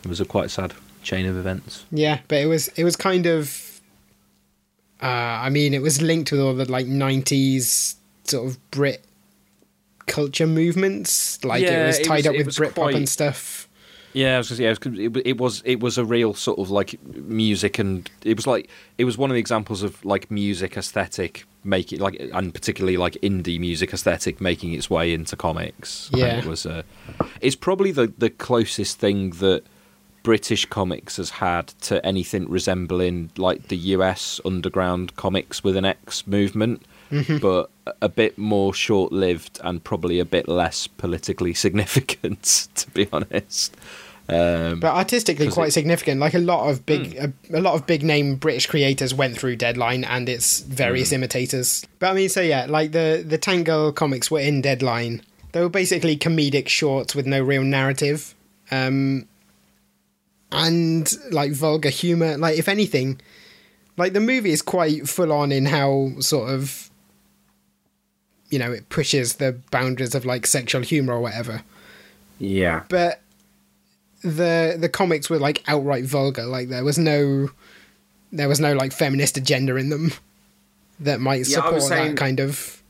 it 0.02 0.08
was 0.08 0.20
a 0.20 0.24
quite 0.24 0.50
sad 0.50 0.74
chain 1.04 1.24
of 1.24 1.36
events. 1.36 1.84
Yeah, 1.92 2.18
but 2.26 2.38
it 2.38 2.46
was 2.46 2.68
it 2.76 2.82
was 2.84 2.96
kind 2.96 3.26
of. 3.26 3.73
Uh, 5.04 5.42
I 5.46 5.50
mean, 5.50 5.74
it 5.74 5.82
was 5.82 6.00
linked 6.00 6.32
with 6.32 6.40
all 6.40 6.54
the 6.54 6.64
like 6.70 6.86
'90s 6.86 7.96
sort 8.24 8.48
of 8.48 8.70
Brit 8.70 9.04
culture 10.06 10.46
movements. 10.46 11.44
Like 11.44 11.62
it 11.62 11.70
Yeah, 11.70 11.86
was 11.86 11.98
it 11.98 12.04
tied 12.04 12.16
was- 12.18 12.26
up 12.26 12.36
with 12.36 12.46
was 12.46 12.56
Britpop 12.58 12.74
quite- 12.74 12.94
and 12.94 13.08
stuff. 13.08 13.68
Yeah, 14.14 14.36
I 14.36 14.38
was 14.38 14.48
gonna 14.48 14.56
say, 14.58 14.62
yeah, 14.64 14.70
it, 14.70 14.78
was, 14.86 14.98
it, 15.16 15.26
it 15.26 15.38
was 15.38 15.62
it 15.64 15.80
was 15.80 15.98
a 15.98 16.04
real 16.04 16.34
sort 16.34 16.60
of 16.60 16.70
like 16.70 17.04
music, 17.04 17.80
and 17.80 18.08
it 18.22 18.36
was 18.36 18.46
like 18.46 18.70
it 18.96 19.04
was 19.06 19.18
one 19.18 19.28
of 19.28 19.34
the 19.34 19.40
examples 19.40 19.82
of 19.82 20.02
like 20.04 20.30
music 20.30 20.76
aesthetic 20.76 21.44
making 21.64 21.98
like, 21.98 22.20
and 22.32 22.54
particularly 22.54 22.96
like 22.96 23.14
indie 23.24 23.58
music 23.58 23.92
aesthetic 23.92 24.40
making 24.40 24.72
its 24.72 24.88
way 24.88 25.12
into 25.12 25.34
comics. 25.34 26.10
Yeah. 26.14 26.38
it 26.38 26.46
was 26.46 26.64
a. 26.64 26.84
It's 27.40 27.56
probably 27.56 27.90
the 27.90 28.12
the 28.16 28.30
closest 28.30 29.00
thing 29.00 29.30
that 29.30 29.64
British 30.24 30.66
comics 30.66 31.18
has 31.18 31.30
had 31.30 31.68
to 31.82 32.04
anything 32.04 32.48
resembling 32.50 33.30
like 33.36 33.68
the 33.68 33.76
US 33.94 34.40
underground 34.44 35.14
comics 35.14 35.62
with 35.62 35.76
an 35.76 35.84
X 35.84 36.26
movement, 36.26 36.82
Mhm. 37.12 37.40
but 37.40 37.70
a 38.02 38.08
bit 38.08 38.36
more 38.38 38.74
short 38.74 39.12
lived 39.12 39.60
and 39.62 39.84
probably 39.84 40.18
a 40.18 40.24
bit 40.24 40.48
less 40.48 40.86
politically 40.88 41.54
significant, 41.64 42.68
to 42.74 42.90
be 42.90 43.06
honest. 43.12 43.76
Um, 44.26 44.80
But 44.80 44.94
artistically 44.94 45.48
quite 45.48 45.68
it- 45.68 45.72
significant. 45.72 46.18
Like 46.18 46.32
a 46.32 46.38
lot 46.38 46.70
of 46.70 46.86
big, 46.86 47.14
a, 47.16 47.30
a 47.52 47.60
lot 47.60 47.74
of 47.74 47.86
big 47.86 48.02
name 48.02 48.36
British 48.36 48.66
creators 48.66 49.12
went 49.12 49.36
through 49.38 49.56
Deadline 49.56 50.02
and 50.04 50.28
its 50.30 50.60
various 50.60 51.12
imitators. 51.12 51.84
But 51.98 52.10
I 52.10 52.14
mean, 52.14 52.30
so 52.30 52.40
yeah, 52.40 52.64
like 52.66 52.92
the 52.92 53.22
the 53.24 53.36
Tank 53.36 53.66
Girl 53.66 53.92
comics 53.92 54.30
were 54.30 54.40
in 54.40 54.62
Deadline. 54.62 55.20
They 55.52 55.60
were 55.60 55.68
basically 55.68 56.16
comedic 56.16 56.68
shorts 56.68 57.14
with 57.14 57.26
no 57.26 57.40
real 57.42 57.62
narrative, 57.62 58.34
um, 58.70 59.26
and 60.54 61.12
like 61.30 61.52
vulgar 61.52 61.88
humor. 61.90 62.36
Like 62.36 62.58
if 62.58 62.68
anything, 62.68 63.20
like 63.96 64.12
the 64.12 64.20
movie 64.20 64.50
is 64.52 64.62
quite 64.62 65.08
full 65.08 65.32
on 65.32 65.52
in 65.52 65.66
how 65.66 66.12
sort 66.20 66.50
of, 66.50 66.90
you 68.50 68.58
know, 68.58 68.72
it 68.72 68.88
pushes 68.88 69.34
the 69.36 69.58
boundaries 69.70 70.14
of 70.14 70.24
like 70.24 70.46
sexual 70.46 70.82
humor 70.82 71.14
or 71.14 71.20
whatever 71.20 71.62
Yeah. 72.38 72.82
but 72.88 73.20
the 74.22 74.76
the 74.78 74.88
comics 74.88 75.28
were 75.28 75.38
like 75.38 75.62
outright 75.68 76.04
vulgar. 76.04 76.44
Like 76.44 76.68
there 76.68 76.84
was 76.84 76.98
no 76.98 77.50
there 78.32 78.48
was 78.48 78.58
no 78.60 78.72
like 78.72 78.92
feminist 78.92 79.36
agenda 79.36 79.76
in 79.76 79.90
them 79.90 80.12
that 81.00 81.20
might 81.20 81.46
Yeah, 81.48 81.56
support 81.56 81.82
saying- 81.82 82.14
that 82.14 82.16
kind 82.16 82.40
of. 82.40 82.82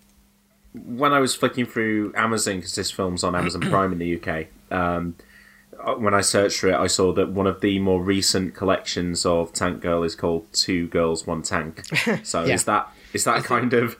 when 0.74 1.12
I 1.12 1.18
was 1.20 1.34
flicking 1.34 1.66
through 1.66 2.12
Amazon 2.16 2.56
because 2.56 2.74
this 2.74 2.90
film's 2.90 3.24
on 3.24 3.34
Amazon 3.34 3.60
Prime 3.62 3.92
in 3.92 3.98
the 3.98 4.16
UK, 4.20 4.46
um, 4.70 5.14
Uh, 5.84 5.94
when 5.94 6.14
I 6.14 6.20
searched 6.20 6.58
for 6.60 6.68
it, 6.68 6.74
I 6.74 6.86
saw 6.86 7.12
that 7.12 7.30
one 7.30 7.46
of 7.46 7.60
the 7.60 7.78
more 7.78 8.02
recent 8.02 8.54
collections 8.54 9.24
of 9.26 9.52
Tank 9.52 9.80
Girl 9.82 10.02
is 10.02 10.14
called 10.14 10.46
Two 10.52 10.88
Girls 10.88 11.26
One 11.26 11.42
Tank. 11.42 11.82
So 12.24 12.44
Yeah. 12.44 12.54
is 12.54 12.64
that 12.64 12.88
is 13.12 13.24
that 13.24 13.44
kind 13.44 13.72
of 13.72 13.96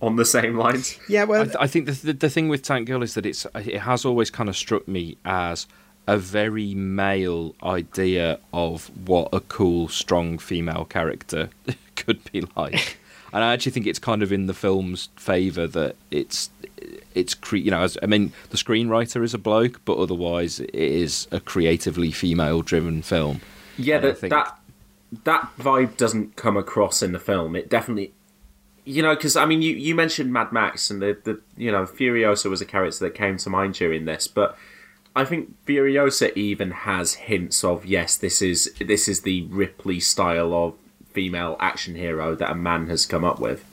on 0.00 0.16
the 0.16 0.24
same 0.24 0.56
lines? 0.56 0.98
Yeah, 1.08 1.24
well, 1.24 1.42
I, 1.42 1.44
th- 1.44 1.56
I 1.60 1.66
think 1.66 1.86
the, 1.86 1.92
the 1.92 2.12
the 2.12 2.30
thing 2.30 2.48
with 2.48 2.62
Tank 2.62 2.86
Girl 2.88 3.02
is 3.02 3.14
that 3.14 3.26
it's 3.26 3.46
it 3.54 3.78
has 3.80 4.04
always 4.04 4.30
kind 4.30 4.48
of 4.48 4.56
struck 4.56 4.86
me 4.88 5.16
as 5.24 5.66
a 6.06 6.16
very 6.16 6.74
male 6.74 7.54
idea 7.62 8.38
of 8.52 8.90
what 9.06 9.28
a 9.32 9.40
cool, 9.40 9.88
strong 9.88 10.38
female 10.38 10.84
character 10.86 11.50
could 11.96 12.20
be 12.32 12.42
like. 12.56 12.98
And 13.32 13.44
I 13.44 13.52
actually 13.52 13.72
think 13.72 13.86
it's 13.86 13.98
kind 13.98 14.22
of 14.22 14.32
in 14.32 14.46
the 14.46 14.54
film's 14.54 15.08
favour 15.16 15.66
that 15.66 15.96
it's 16.10 16.50
it's 17.14 17.34
cre- 17.34 17.56
you 17.56 17.70
know 17.70 17.80
as, 17.82 17.98
I 18.02 18.06
mean 18.06 18.32
the 18.50 18.56
screenwriter 18.56 19.22
is 19.22 19.34
a 19.34 19.38
bloke, 19.38 19.80
but 19.84 19.98
otherwise 19.98 20.60
it 20.60 20.74
is 20.74 21.28
a 21.30 21.40
creatively 21.40 22.10
female-driven 22.10 23.02
film. 23.02 23.40
Yeah, 23.76 23.98
that 23.98 24.18
think- 24.18 24.30
that 24.32 24.58
that 25.24 25.50
vibe 25.58 25.96
doesn't 25.96 26.36
come 26.36 26.56
across 26.56 27.02
in 27.02 27.12
the 27.12 27.18
film. 27.18 27.56
It 27.56 27.70
definitely, 27.70 28.12
you 28.84 29.02
know, 29.02 29.14
because 29.14 29.36
I 29.36 29.46
mean, 29.46 29.62
you 29.62 29.74
you 29.74 29.94
mentioned 29.94 30.32
Mad 30.32 30.52
Max 30.52 30.90
and 30.90 31.02
the 31.02 31.16
the 31.24 31.40
you 31.56 31.72
know 31.72 31.84
Furiosa 31.84 32.48
was 32.50 32.60
a 32.60 32.66
character 32.66 33.04
that 33.04 33.14
came 33.14 33.36
to 33.38 33.50
mind 33.50 33.74
during 33.74 34.04
this, 34.04 34.26
but 34.28 34.56
I 35.16 35.24
think 35.24 35.54
Furiosa 35.66 36.34
even 36.36 36.70
has 36.70 37.14
hints 37.14 37.64
of 37.64 37.84
yes, 37.84 38.16
this 38.16 38.40
is 38.40 38.72
this 38.80 39.08
is 39.08 39.22
the 39.22 39.42
Ripley 39.44 40.00
style 40.00 40.54
of 40.54 40.74
female 41.18 41.56
action 41.58 41.96
hero 41.96 42.36
that 42.36 42.48
a 42.48 42.54
man 42.54 42.86
has 42.88 43.04
come 43.06 43.24
up 43.24 43.40
with. 43.40 43.64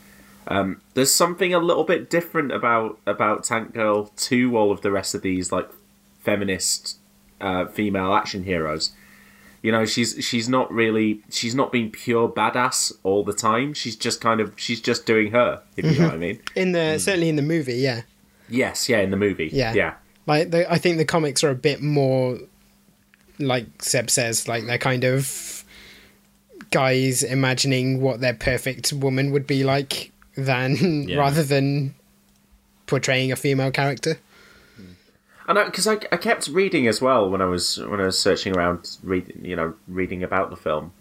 Um, 0.48 0.80
there's 0.94 1.14
something 1.14 1.54
a 1.54 1.60
little 1.60 1.84
bit 1.84 2.10
different 2.10 2.50
about 2.50 2.98
about 3.06 3.44
Tank 3.44 3.72
Girl 3.72 4.06
to 4.16 4.56
all 4.58 4.72
of 4.72 4.80
the 4.80 4.90
rest 4.90 5.14
of 5.14 5.22
these 5.22 5.52
like 5.52 5.68
feminist 6.20 6.98
uh, 7.40 7.66
female 7.66 8.12
action 8.14 8.42
heroes. 8.42 8.90
You 9.62 9.70
know, 9.72 9.84
she's 9.84 10.16
she's 10.24 10.48
not 10.48 10.72
really 10.72 11.22
she's 11.30 11.54
not 11.54 11.70
being 11.72 11.90
pure 11.90 12.28
badass 12.28 12.92
all 13.04 13.22
the 13.24 13.32
time. 13.32 13.74
She's 13.74 13.94
just 13.96 14.20
kind 14.20 14.40
of 14.40 14.52
she's 14.56 14.80
just 14.80 15.06
doing 15.06 15.30
her. 15.32 15.62
If 15.76 15.84
you 15.84 15.98
know 16.00 16.06
what 16.06 16.14
I 16.14 16.18
mean? 16.18 16.40
In 16.56 16.72
the 16.72 16.98
certainly 16.98 17.28
in 17.28 17.36
the 17.36 17.42
movie, 17.42 17.74
yeah, 17.74 18.02
Yes, 18.48 18.88
yeah, 18.88 18.98
in 18.98 19.10
the 19.10 19.16
movie. 19.16 19.50
yeah, 19.52 19.72
yeah. 19.72 19.94
Like 20.26 20.50
the, 20.50 20.70
I 20.72 20.78
think 20.78 20.96
the 20.98 21.04
comics 21.04 21.44
are 21.44 21.50
a 21.50 21.54
bit 21.56 21.80
more, 21.80 22.38
like 23.38 23.66
Seb 23.82 24.10
says, 24.10 24.48
like 24.48 24.66
they're 24.66 24.78
kind 24.78 25.04
of 25.04 25.55
guys 26.76 27.22
imagining 27.22 28.02
what 28.02 28.20
their 28.20 28.34
perfect 28.34 28.92
woman 28.92 29.30
would 29.30 29.46
be 29.46 29.64
like, 29.64 30.12
than 30.36 31.04
Yeah. 31.08 31.16
rather 31.16 31.42
than 31.42 31.94
portraying 32.86 33.32
a 33.32 33.36
female 33.36 33.70
character. 33.70 34.18
And 35.48 35.64
because 35.64 35.86
I, 35.86 35.94
I, 36.12 36.16
kept 36.16 36.48
reading 36.48 36.86
as 36.88 37.00
well 37.00 37.30
when 37.30 37.40
I 37.40 37.44
was 37.44 37.78
when 37.78 38.00
I 38.00 38.06
was 38.06 38.18
searching 38.18 38.56
around, 38.56 38.98
read, 39.02 39.32
you 39.40 39.54
know, 39.54 39.74
reading 39.86 40.22
about 40.24 40.50
the 40.50 40.56
film. 40.56 40.92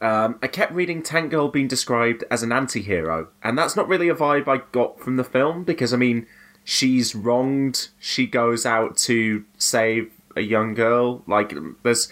Um, 0.00 0.38
I 0.42 0.46
kept 0.46 0.72
reading 0.72 1.02
Tank 1.02 1.30
Girl 1.30 1.48
being 1.48 1.68
described 1.68 2.24
as 2.30 2.42
an 2.42 2.52
anti-hero, 2.52 3.28
and 3.42 3.58
that's 3.58 3.76
not 3.76 3.88
really 3.88 4.08
a 4.08 4.14
vibe 4.14 4.48
I 4.48 4.62
got 4.72 5.00
from 5.00 5.16
the 5.16 5.24
film 5.24 5.64
because 5.64 5.92
I 5.92 5.96
mean, 5.96 6.26
she's 6.64 7.14
wronged. 7.14 7.88
She 7.98 8.26
goes 8.26 8.64
out 8.64 8.96
to 9.08 9.44
save 9.58 10.10
a 10.36 10.40
young 10.40 10.72
girl. 10.74 11.22
Like 11.26 11.52
there's 11.82 12.10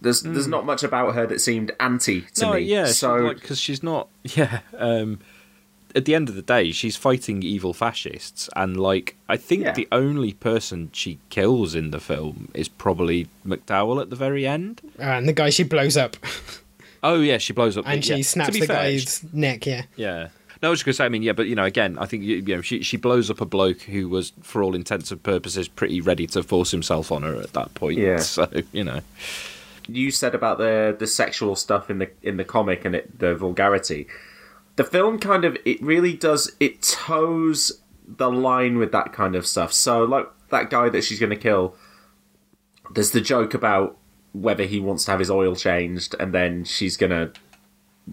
there's 0.00 0.22
there's 0.22 0.46
not 0.48 0.64
much 0.64 0.82
about 0.82 1.14
her 1.14 1.26
that 1.26 1.40
seemed 1.40 1.72
anti 1.80 2.22
to 2.34 2.42
no, 2.42 2.52
me. 2.54 2.60
yeah, 2.60 2.86
so 2.86 3.32
because 3.34 3.60
she's 3.60 3.82
not. 3.82 4.08
Yeah, 4.22 4.60
um, 4.76 5.18
at 5.94 6.04
the 6.04 6.14
end 6.14 6.28
of 6.28 6.34
the 6.36 6.42
day, 6.42 6.70
she's 6.70 6.94
fighting 6.96 7.42
evil 7.42 7.72
fascists, 7.72 8.48
and 8.54 8.78
like 8.78 9.16
I 9.28 9.36
think 9.36 9.64
Yeah. 9.64 9.72
the 9.72 9.88
only 9.90 10.34
person 10.34 10.90
she 10.92 11.18
kills 11.30 11.74
in 11.74 11.90
the 11.90 12.00
film 12.00 12.48
is 12.54 12.68
probably 12.68 13.28
McDowell 13.46 14.00
at 14.00 14.10
the 14.10 14.16
very 14.16 14.46
end. 14.46 14.80
Uh, 14.98 15.02
and 15.02 15.28
the 15.28 15.32
guy 15.32 15.50
she 15.50 15.64
blows 15.64 15.96
up, 15.96 16.16
Oh 17.02 17.20
yeah, 17.20 17.38
she 17.38 17.52
blows 17.52 17.76
up, 17.76 17.86
and 17.88 18.02
the, 18.02 18.06
she 18.06 18.16
yeah. 18.16 18.22
snaps 18.22 18.52
the 18.52 18.66
fair, 18.66 18.76
guy's 18.76 19.24
neck. 19.32 19.66
Yeah. 19.66 19.84
Yeah. 19.96 20.28
No, 20.62 20.68
I 20.68 20.70
was 20.70 20.80
just 20.80 20.84
going 20.84 20.92
to 20.92 20.96
say, 20.98 21.04
I 21.06 21.08
mean, 21.08 21.22
yeah, 21.22 21.32
but, 21.32 21.46
you 21.46 21.54
know, 21.54 21.64
again, 21.64 21.96
I 21.98 22.04
think, 22.04 22.22
you 22.22 22.36
you 22.36 22.56
know, 22.56 22.60
she, 22.60 22.82
she 22.82 22.98
blows 22.98 23.30
up 23.30 23.40
a 23.40 23.46
bloke 23.46 23.80
who 23.80 24.10
was, 24.10 24.34
for 24.42 24.62
all 24.62 24.74
intents 24.74 25.10
and 25.10 25.22
purposes, 25.22 25.68
pretty 25.68 26.02
ready 26.02 26.26
to 26.26 26.42
force 26.42 26.70
himself 26.70 27.10
on 27.10 27.22
her 27.22 27.34
at 27.36 27.54
that 27.54 27.72
point. 27.72 27.96
Yeah. 27.98 28.18
So, 28.20 28.46
you 28.70 28.84
know. 28.84 29.00
You 29.96 30.10
said 30.10 30.34
about 30.34 30.58
the 30.58 30.96
the 30.98 31.06
sexual 31.06 31.56
stuff 31.56 31.90
in 31.90 31.98
the 31.98 32.10
in 32.22 32.36
the 32.36 32.44
comic 32.44 32.84
and 32.84 32.94
it, 32.94 33.18
the 33.18 33.34
vulgarity. 33.34 34.06
The 34.76 34.84
film 34.84 35.18
kind 35.18 35.44
of 35.44 35.56
it 35.64 35.82
really 35.82 36.14
does 36.14 36.52
it 36.60 36.82
toes 36.82 37.80
the 38.06 38.30
line 38.30 38.78
with 38.78 38.92
that 38.92 39.12
kind 39.12 39.34
of 39.34 39.46
stuff. 39.46 39.72
So 39.72 40.04
like 40.04 40.26
that 40.50 40.70
guy 40.70 40.88
that 40.88 41.04
she's 41.04 41.20
going 41.20 41.30
to 41.30 41.36
kill, 41.36 41.76
there's 42.92 43.12
the 43.12 43.20
joke 43.20 43.54
about 43.54 43.96
whether 44.32 44.64
he 44.64 44.80
wants 44.80 45.04
to 45.04 45.10
have 45.10 45.20
his 45.20 45.30
oil 45.30 45.56
changed, 45.56 46.14
and 46.18 46.32
then 46.32 46.64
she's 46.64 46.96
going 46.96 47.10
to 47.10 47.32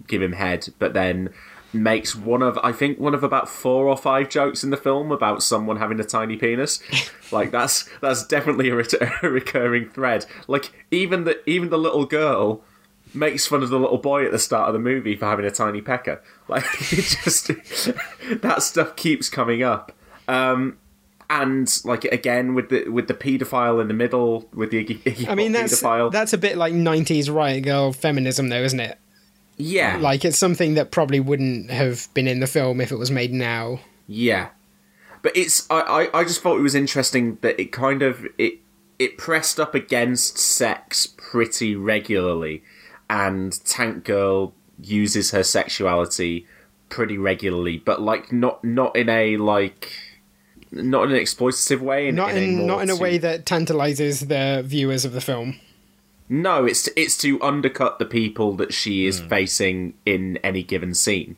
give 0.07 0.21
him 0.21 0.33
head, 0.33 0.67
but 0.79 0.93
then 0.93 1.29
makes 1.73 2.15
one 2.15 2.41
of 2.41 2.57
I 2.63 2.71
think 2.71 2.99
one 2.99 3.13
of 3.13 3.23
about 3.23 3.49
four 3.49 3.87
or 3.87 3.97
five 3.97 4.29
jokes 4.29 4.63
in 4.63 4.69
the 4.69 4.77
film 4.77 5.11
about 5.11 5.43
someone 5.43 5.77
having 5.77 5.99
a 5.99 6.03
tiny 6.03 6.37
penis. 6.37 6.79
like 7.31 7.51
that's 7.51 7.89
that's 8.01 8.25
definitely 8.25 8.69
a, 8.69 8.75
ret- 8.75 8.93
a 9.23 9.29
recurring 9.29 9.89
thread. 9.89 10.25
Like 10.47 10.71
even 10.91 11.23
the 11.25 11.41
even 11.49 11.69
the 11.69 11.77
little 11.77 12.05
girl 12.05 12.61
makes 13.13 13.47
fun 13.47 13.63
of 13.63 13.69
the 13.69 13.79
little 13.79 13.97
boy 13.97 14.25
at 14.25 14.31
the 14.31 14.39
start 14.39 14.67
of 14.67 14.73
the 14.73 14.79
movie 14.79 15.15
for 15.15 15.25
having 15.25 15.45
a 15.45 15.51
tiny 15.51 15.81
pecker. 15.81 16.21
Like 16.49 16.63
it 16.93 17.17
just 17.23 17.51
that 18.41 18.63
stuff 18.63 18.95
keeps 18.95 19.27
coming 19.27 19.63
up. 19.63 19.91
Um 20.29 20.77
and 21.29 21.69
like 21.83 22.05
again 22.05 22.53
with 22.55 22.69
the 22.69 22.87
with 22.87 23.09
the 23.09 23.13
paedophile 23.13 23.81
in 23.81 23.89
the 23.89 23.93
middle 23.93 24.47
with 24.53 24.71
the 24.71 24.81
Iggy, 24.85 24.99
Iggy 25.03 25.27
I 25.27 25.35
mean, 25.35 25.51
that's 25.51 25.81
paedophile. 25.81 26.09
that's 26.09 26.31
a 26.31 26.37
bit 26.37 26.55
like 26.55 26.73
'90s 26.73 27.29
riot 27.33 27.65
girl 27.65 27.91
feminism, 27.91 28.47
though, 28.47 28.63
isn't 28.63 28.79
it? 28.79 28.97
Yeah, 29.57 29.97
Like 29.97 30.23
it's 30.23 30.37
something 30.37 30.75
that 30.75 30.91
probably 30.91 31.19
wouldn't 31.19 31.71
have 31.71 32.07
been 32.13 32.27
in 32.27 32.39
the 32.39 32.47
film 32.47 32.79
if 32.79 32.91
it 32.91 32.97
was 32.97 33.11
made 33.11 33.33
now. 33.33 33.79
Yeah, 34.07 34.49
but 35.21 35.35
it's 35.35 35.69
I, 35.69 35.81
I 35.81 36.19
I 36.19 36.23
just 36.23 36.41
thought 36.41 36.57
it 36.57 36.61
was 36.61 36.75
interesting 36.75 37.37
that 37.41 37.59
it 37.59 37.71
kind 37.71 38.01
of 38.01 38.25
it 38.37 38.59
it 38.99 39.17
pressed 39.17 39.59
up 39.59 39.75
against 39.75 40.37
sex 40.37 41.07
pretty 41.07 41.75
regularly, 41.75 42.63
and 43.09 43.63
Tank 43.65 44.03
Girl 44.03 44.53
uses 44.81 45.31
her 45.31 45.43
sexuality 45.43 46.45
pretty 46.89 47.17
regularly, 47.17 47.77
but 47.77 48.01
like 48.01 48.31
not 48.31 48.63
not 48.63 48.95
in 48.95 49.09
a 49.09 49.37
like 49.37 49.91
not 50.71 51.05
in 51.05 51.11
an 51.11 51.17
exploitative 51.17 51.79
way. 51.79 52.09
In, 52.09 52.15
Not 52.15 52.31
in, 52.31 52.37
a 52.37 52.41
in 52.41 52.67
not 52.67 52.81
in 52.81 52.89
a 52.89 52.95
way 52.95 53.17
that 53.17 53.45
tantalizes 53.45 54.27
the 54.27 54.63
viewers 54.65 55.05
of 55.05 55.13
the 55.13 55.21
film. 55.21 55.59
No, 56.29 56.65
it's 56.65 56.83
to, 56.83 56.99
it's 56.99 57.17
to 57.17 57.41
undercut 57.41 57.99
the 57.99 58.05
people 58.05 58.53
that 58.57 58.73
she 58.73 59.05
is 59.05 59.19
facing 59.19 59.93
in 60.05 60.37
any 60.37 60.61
given 60.61 60.93
scene. 60.93 61.37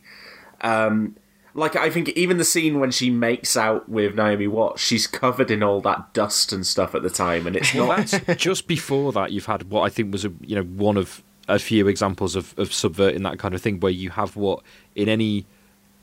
Um, 0.62 1.16
like 1.54 1.76
I 1.76 1.90
think 1.90 2.10
even 2.10 2.38
the 2.38 2.44
scene 2.44 2.80
when 2.80 2.92
she 2.92 3.10
makes 3.10 3.56
out 3.56 3.88
with 3.90 4.16
Naomi 4.16 4.48
Watts, 4.48 4.82
she's 4.82 5.08
covered 5.08 5.52
in 5.52 5.62
all 5.62 5.82
that 5.82 6.14
dust 6.14 6.54
and 6.54 6.66
stuff 6.66 6.96
at 6.96 7.04
the 7.04 7.10
time, 7.10 7.48
and 7.48 7.56
it's 7.56 7.74
not. 7.74 8.08
just 8.38 8.68
before 8.68 9.12
that. 9.14 9.32
You've 9.32 9.46
had 9.46 9.70
what 9.70 9.82
I 9.82 9.90
think 9.90 10.12
was 10.12 10.26
a 10.26 10.34
you 10.42 10.56
know 10.56 10.64
one 10.64 10.98
of 10.98 11.24
a 11.48 11.60
few 11.60 11.88
examples 11.88 12.36
of, 12.36 12.58
of 12.58 12.72
subverting 12.72 13.24
that 13.24 13.40
kind 13.40 13.54
of 13.54 13.62
thing, 13.62 13.80
where 13.80 13.92
you 13.92 14.12
have 14.12 14.36
what 14.36 14.62
in 14.96 15.10
any 15.10 15.46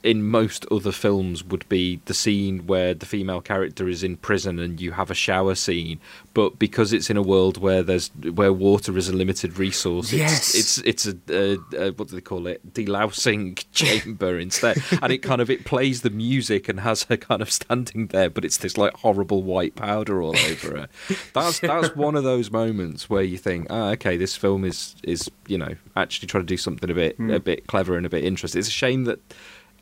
in 0.07 0.23
most 0.23 0.65
other 0.71 0.93
films 0.93 1.43
would 1.45 1.69
be 1.69 2.01
the 2.05 2.15
scene 2.15 2.67
where 2.67 2.95
the 2.95 3.07
female 3.07 3.41
character 3.41 3.89
is 3.89 4.03
in 4.05 4.17
prison 4.17 4.59
and 4.59 4.81
you 4.81 4.93
have 4.93 5.11
a 5.11 5.15
shower 5.15 5.55
scene, 5.55 5.99
but 6.33 6.59
because 6.59 6.93
it's 6.93 7.11
in 7.11 7.17
a 7.17 7.23
world 7.23 7.59
where 7.59 7.83
there's 7.83 8.09
where 8.35 8.53
water 8.53 8.97
is 8.97 9.09
a 9.09 9.13
limited 9.13 9.59
resource, 9.59 10.13
Yes. 10.13 10.55
it's 10.55 10.79
it's, 10.79 11.05
it's 11.07 11.29
a, 11.31 11.59
a, 11.77 11.87
a 11.89 11.93
what 11.93 12.09
do 12.09 12.15
they 12.15 12.21
call 12.21 12.47
it 12.47 12.61
delousing 12.73 13.63
chamber 13.73 14.39
instead, 14.39 14.77
and 15.03 15.13
it 15.13 15.19
kind 15.19 15.41
of 15.41 15.51
it 15.51 15.65
plays 15.65 16.03
the 16.03 16.11
music 16.11 16.69
and 16.69 16.81
has 16.81 17.03
her 17.05 17.17
kind 17.17 17.43
of 17.43 17.51
standing 17.51 18.07
there, 18.09 18.31
but 18.31 18.45
it's 18.45 18.59
this 18.59 18.77
like 18.79 18.93
horrible 18.95 19.43
white 19.43 19.75
powder 19.75 20.23
all 20.23 20.37
over 20.39 20.79
her. 20.79 20.89
That's 21.33 21.59
that's 21.71 21.97
one 21.97 22.15
of 22.15 22.23
those 22.25 22.51
moments 22.51 23.11
where 23.11 23.23
you 23.23 23.39
think, 23.39 23.67
ah, 23.71 23.91
okay, 23.91 24.17
this 24.17 24.37
film 24.37 24.65
is 24.65 24.95
is 25.03 25.29
you 25.49 25.59
know 25.59 25.75
actually 25.97 26.29
trying 26.29 26.45
to 26.45 26.47
do 26.47 26.57
something 26.57 26.91
a 26.91 26.95
bit 26.95 27.19
a 27.19 27.41
bit 27.41 27.67
clever 27.67 27.97
and 27.97 28.07
a 28.07 28.09
bit 28.11 28.25
interesting. 28.25 28.61
It's 28.61 28.69
a 28.69 28.71
shame 28.71 29.05
that. 29.05 29.19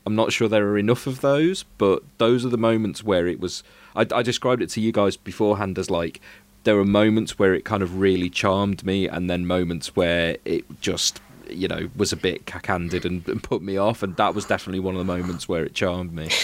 I'm 0.07 0.15
not 0.15 0.33
sure 0.33 0.49
there 0.49 0.67
are 0.69 0.79
enough 0.79 1.07
of 1.07 1.21
those, 1.21 1.65
but 1.79 2.03
those 2.19 2.45
are 2.45 2.51
the 2.51 2.59
moments 2.59 3.03
where 3.03 3.27
it 3.27 3.41
was. 3.41 3.63
I, 3.97 4.07
I 4.13 4.23
described 4.23 4.63
it 4.63 4.71
to 4.71 4.81
you 4.81 4.93
guys 4.93 5.17
beforehand 5.17 5.79
as 5.79 5.91
like 5.91 6.21
there 6.65 6.77
were 6.77 6.85
moments 6.85 7.39
where 7.39 7.55
it 7.55 7.65
kind 7.65 7.83
of 7.83 7.99
really 7.99 8.31
charmed 8.31 8.85
me, 8.85 9.09
and 9.09 9.31
then 9.31 9.47
moments 9.47 9.97
where 9.97 10.37
it 10.45 10.65
just 10.81 11.21
you 11.49 11.69
know 11.69 11.91
was 11.95 12.13
a 12.13 12.17
bit 12.17 12.47
cack-handed 12.47 13.05
and, 13.05 13.27
and 13.29 13.43
put 13.43 13.63
me 13.63 13.77
off, 13.77 14.03
and 14.03 14.17
that 14.17 14.35
was 14.35 14.45
definitely 14.45 14.81
one 14.81 14.95
of 14.95 14.99
the 14.99 15.13
moments 15.13 15.49
where 15.49 15.65
it 15.65 15.75
charmed 15.75 16.13
me. 16.13 16.29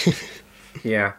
Yeah. 0.83 1.13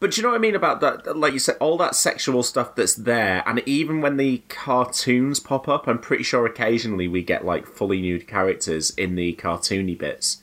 But 0.00 0.12
do 0.12 0.20
you 0.20 0.22
know 0.22 0.30
what 0.30 0.36
I 0.36 0.40
mean 0.40 0.54
about 0.54 0.80
that? 0.80 1.16
Like 1.16 1.32
you 1.32 1.40
said, 1.40 1.56
all 1.58 1.76
that 1.78 1.96
sexual 1.96 2.44
stuff 2.44 2.76
that's 2.76 2.94
there, 2.94 3.42
and 3.46 3.60
even 3.66 4.00
when 4.00 4.16
the 4.16 4.42
cartoons 4.48 5.40
pop 5.40 5.66
up, 5.66 5.88
I'm 5.88 5.98
pretty 5.98 6.22
sure 6.22 6.46
occasionally 6.46 7.08
we 7.08 7.22
get 7.22 7.44
like 7.44 7.66
fully 7.66 8.00
nude 8.00 8.28
characters 8.28 8.90
in 8.90 9.16
the 9.16 9.34
cartoony 9.34 9.98
bits. 9.98 10.40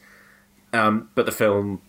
Um, 0.75 1.09
but 1.15 1.25
the 1.25 1.31
film 1.31 1.81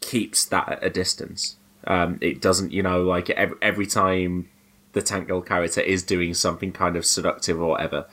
keeps 0.00 0.44
that 0.46 0.68
at 0.68 0.84
a 0.84 0.90
distance. 0.90 1.56
Um, 1.86 2.18
it 2.20 2.40
doesn't, 2.40 2.72
you 2.72 2.82
know, 2.82 3.02
like 3.02 3.30
every, 3.30 3.56
every 3.62 3.86
time 3.86 4.48
the 4.92 5.02
Tank 5.02 5.28
Girl 5.28 5.40
character 5.40 5.80
is 5.80 6.02
doing 6.02 6.34
something 6.34 6.72
kind 6.72 6.96
of 6.96 7.04
seductive 7.06 7.60
or 7.60 7.70
whatever, 7.70 8.06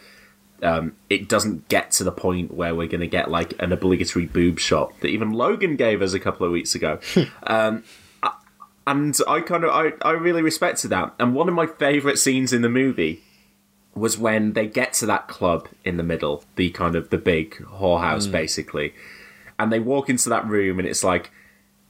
um, 0.64 0.96
it 1.10 1.28
doesn't 1.28 1.68
get 1.68 1.92
to 1.92 2.04
the 2.04 2.12
point 2.12 2.54
where 2.54 2.74
we're 2.74 2.88
going 2.88 3.02
to 3.02 3.08
get 3.08 3.30
like 3.30 3.54
an 3.62 3.72
obligatory 3.72 4.26
boob 4.26 4.60
shot 4.60 4.94
that 5.02 5.08
even 5.08 5.32
Logan 5.32 5.76
gave 5.76 6.02
us 6.02 6.14
a 6.14 6.20
couple 6.20 6.46
of 6.46 6.52
weeks 6.52 6.76
ago. 6.76 7.00
um, 7.44 7.84
I- 8.24 8.36
and 8.88 9.18
I 9.28 9.42
kind 9.42 9.64
of 9.64 9.72
I, 9.72 9.94
I 10.08 10.12
really 10.12 10.42
respected 10.42 10.90
that. 10.90 11.14
And 11.20 11.34
one 11.34 11.50
of 11.50 11.56
my 11.56 11.66
favourite 11.66 12.18
scenes 12.20 12.54
in 12.54 12.62
the 12.62 12.70
movie 12.70 13.22
was 13.96 14.18
when 14.18 14.54
they 14.54 14.68
get 14.68 14.94
to 14.94 15.06
that 15.08 15.28
club 15.28 15.68
in 15.84 15.98
the 15.98 16.04
middle, 16.04 16.44
the 16.56 16.70
kind 16.70 16.96
of 16.96 17.10
the 17.10 17.18
big 17.18 17.56
whorehouse 17.56 18.30
basically, 18.32 18.94
and 19.60 19.72
they 19.72 19.80
walk 19.80 20.10
into 20.10 20.30
that 20.30 20.46
room 20.48 20.80
and 20.80 20.88
it's 20.88 21.04
like 21.04 21.32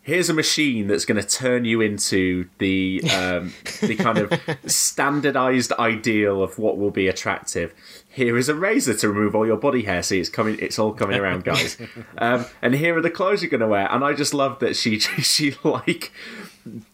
here's 0.05 0.29
a 0.29 0.33
machine 0.33 0.85
that's 0.85 1.03
going 1.03 1.19
to 1.19 1.27
turn 1.27 1.65
you 1.65 1.81
into 1.81 2.47
the 2.59 3.01
um, 3.11 3.51
the 3.81 3.95
kind 3.95 4.19
of 4.19 4.39
standardized 4.71 5.73
ideal 5.73 6.43
of 6.43 6.57
what 6.57 6.77
will 6.77 6.91
be 6.91 7.07
attractive. 7.07 7.73
Here 8.07 8.37
is 8.37 8.47
a 8.47 8.55
razor 8.55 8.93
to 8.93 9.09
remove 9.09 9.35
all 9.35 9.45
your 9.45 9.57
body 9.57 9.81
hair. 9.81 10.03
See, 10.03 10.19
it's 10.19 10.29
coming. 10.29 10.57
It's 10.61 10.79
all 10.79 10.93
coming 10.93 11.19
around, 11.19 11.43
guys. 11.43 11.77
Um, 12.17 12.45
and 12.61 12.73
here 12.73 12.95
are 12.97 13.01
the 13.01 13.09
clothes 13.09 13.41
you're 13.41 13.49
going 13.49 13.61
to 13.61 13.67
wear. 13.67 13.91
And 13.91 14.03
I 14.03 14.13
just 14.13 14.33
love 14.33 14.59
that 14.59 14.75
she 14.75 14.99
she 14.99 15.55
like 15.63 16.11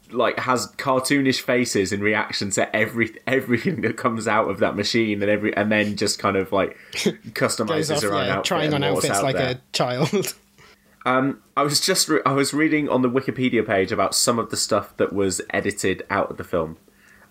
like 0.10 0.40
has 0.40 0.68
cartoonish 0.78 1.42
faces 1.42 1.92
in 1.92 2.02
reaction 2.02 2.50
to 2.52 2.76
every 2.76 3.16
everything 3.28 3.82
that 3.82 3.98
comes 3.98 4.28
out 4.28 4.50
of 4.50 4.60
that 4.60 4.76
machine 4.76 5.22
and 5.22 5.30
every 5.30 5.56
and 5.56 5.72
then 5.72 5.96
just 5.96 6.18
kind 6.18 6.38
of 6.38 6.52
like 6.52 6.78
customizes 7.34 7.98
off, 7.98 8.04
her 8.04 8.14
own 8.14 8.26
yeah, 8.26 8.32
outfit 8.34 8.46
trying 8.46 8.74
on 8.74 8.84
outfits 8.84 9.18
out 9.18 9.24
like 9.24 9.36
there. 9.36 9.52
a 9.52 9.62
child. 9.74 10.34
Um, 11.06 11.42
I 11.58 11.64
was 11.64 11.82
just 11.82 12.08
re- 12.10 12.22
I 12.26 12.34
was 12.34 12.54
reading 12.54 12.88
on 12.88 13.02
the 13.02 13.10
Wikipedia 13.10 13.66
page 13.66 13.92
about 13.92 14.14
some 14.14 14.38
of 14.40 14.50
the 14.50 14.58
stuff 14.58 14.96
that 14.98 15.14
was 15.14 15.42
edited 15.50 16.06
out 16.10 16.30
of 16.30 16.38
the 16.38 16.44
film. 16.44 16.78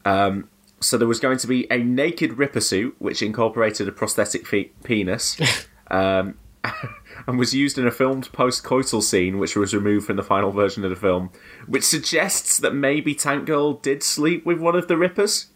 Um, 0.04 0.48
so 0.80 0.96
there 0.96 1.08
was 1.08 1.20
going 1.20 1.38
to 1.38 1.46
be 1.46 1.70
a 1.70 1.78
naked 1.78 2.38
Ripper 2.38 2.60
suit, 2.60 2.96
which 2.98 3.22
incorporated 3.22 3.86
a 3.86 3.92
prosthetic 3.92 4.46
fe- 4.46 4.72
penis, 4.82 5.38
um, 5.90 6.36
and 7.26 7.38
was 7.38 7.54
used 7.54 7.78
in 7.78 7.86
a 7.86 7.90
filmed 7.90 8.32
post-coital 8.32 9.02
scene, 9.02 9.38
which 9.38 9.56
was 9.56 9.74
removed 9.74 10.06
from 10.06 10.16
the 10.16 10.22
final 10.22 10.50
version 10.50 10.84
of 10.84 10.90
the 10.90 10.96
film, 10.96 11.30
which 11.66 11.84
suggests 11.84 12.58
that 12.58 12.74
maybe 12.74 13.14
Tank 13.14 13.46
Girl 13.46 13.74
did 13.74 14.02
sleep 14.02 14.44
with 14.44 14.58
one 14.58 14.74
of 14.74 14.88
the 14.88 14.96
Rippers. 14.96 15.46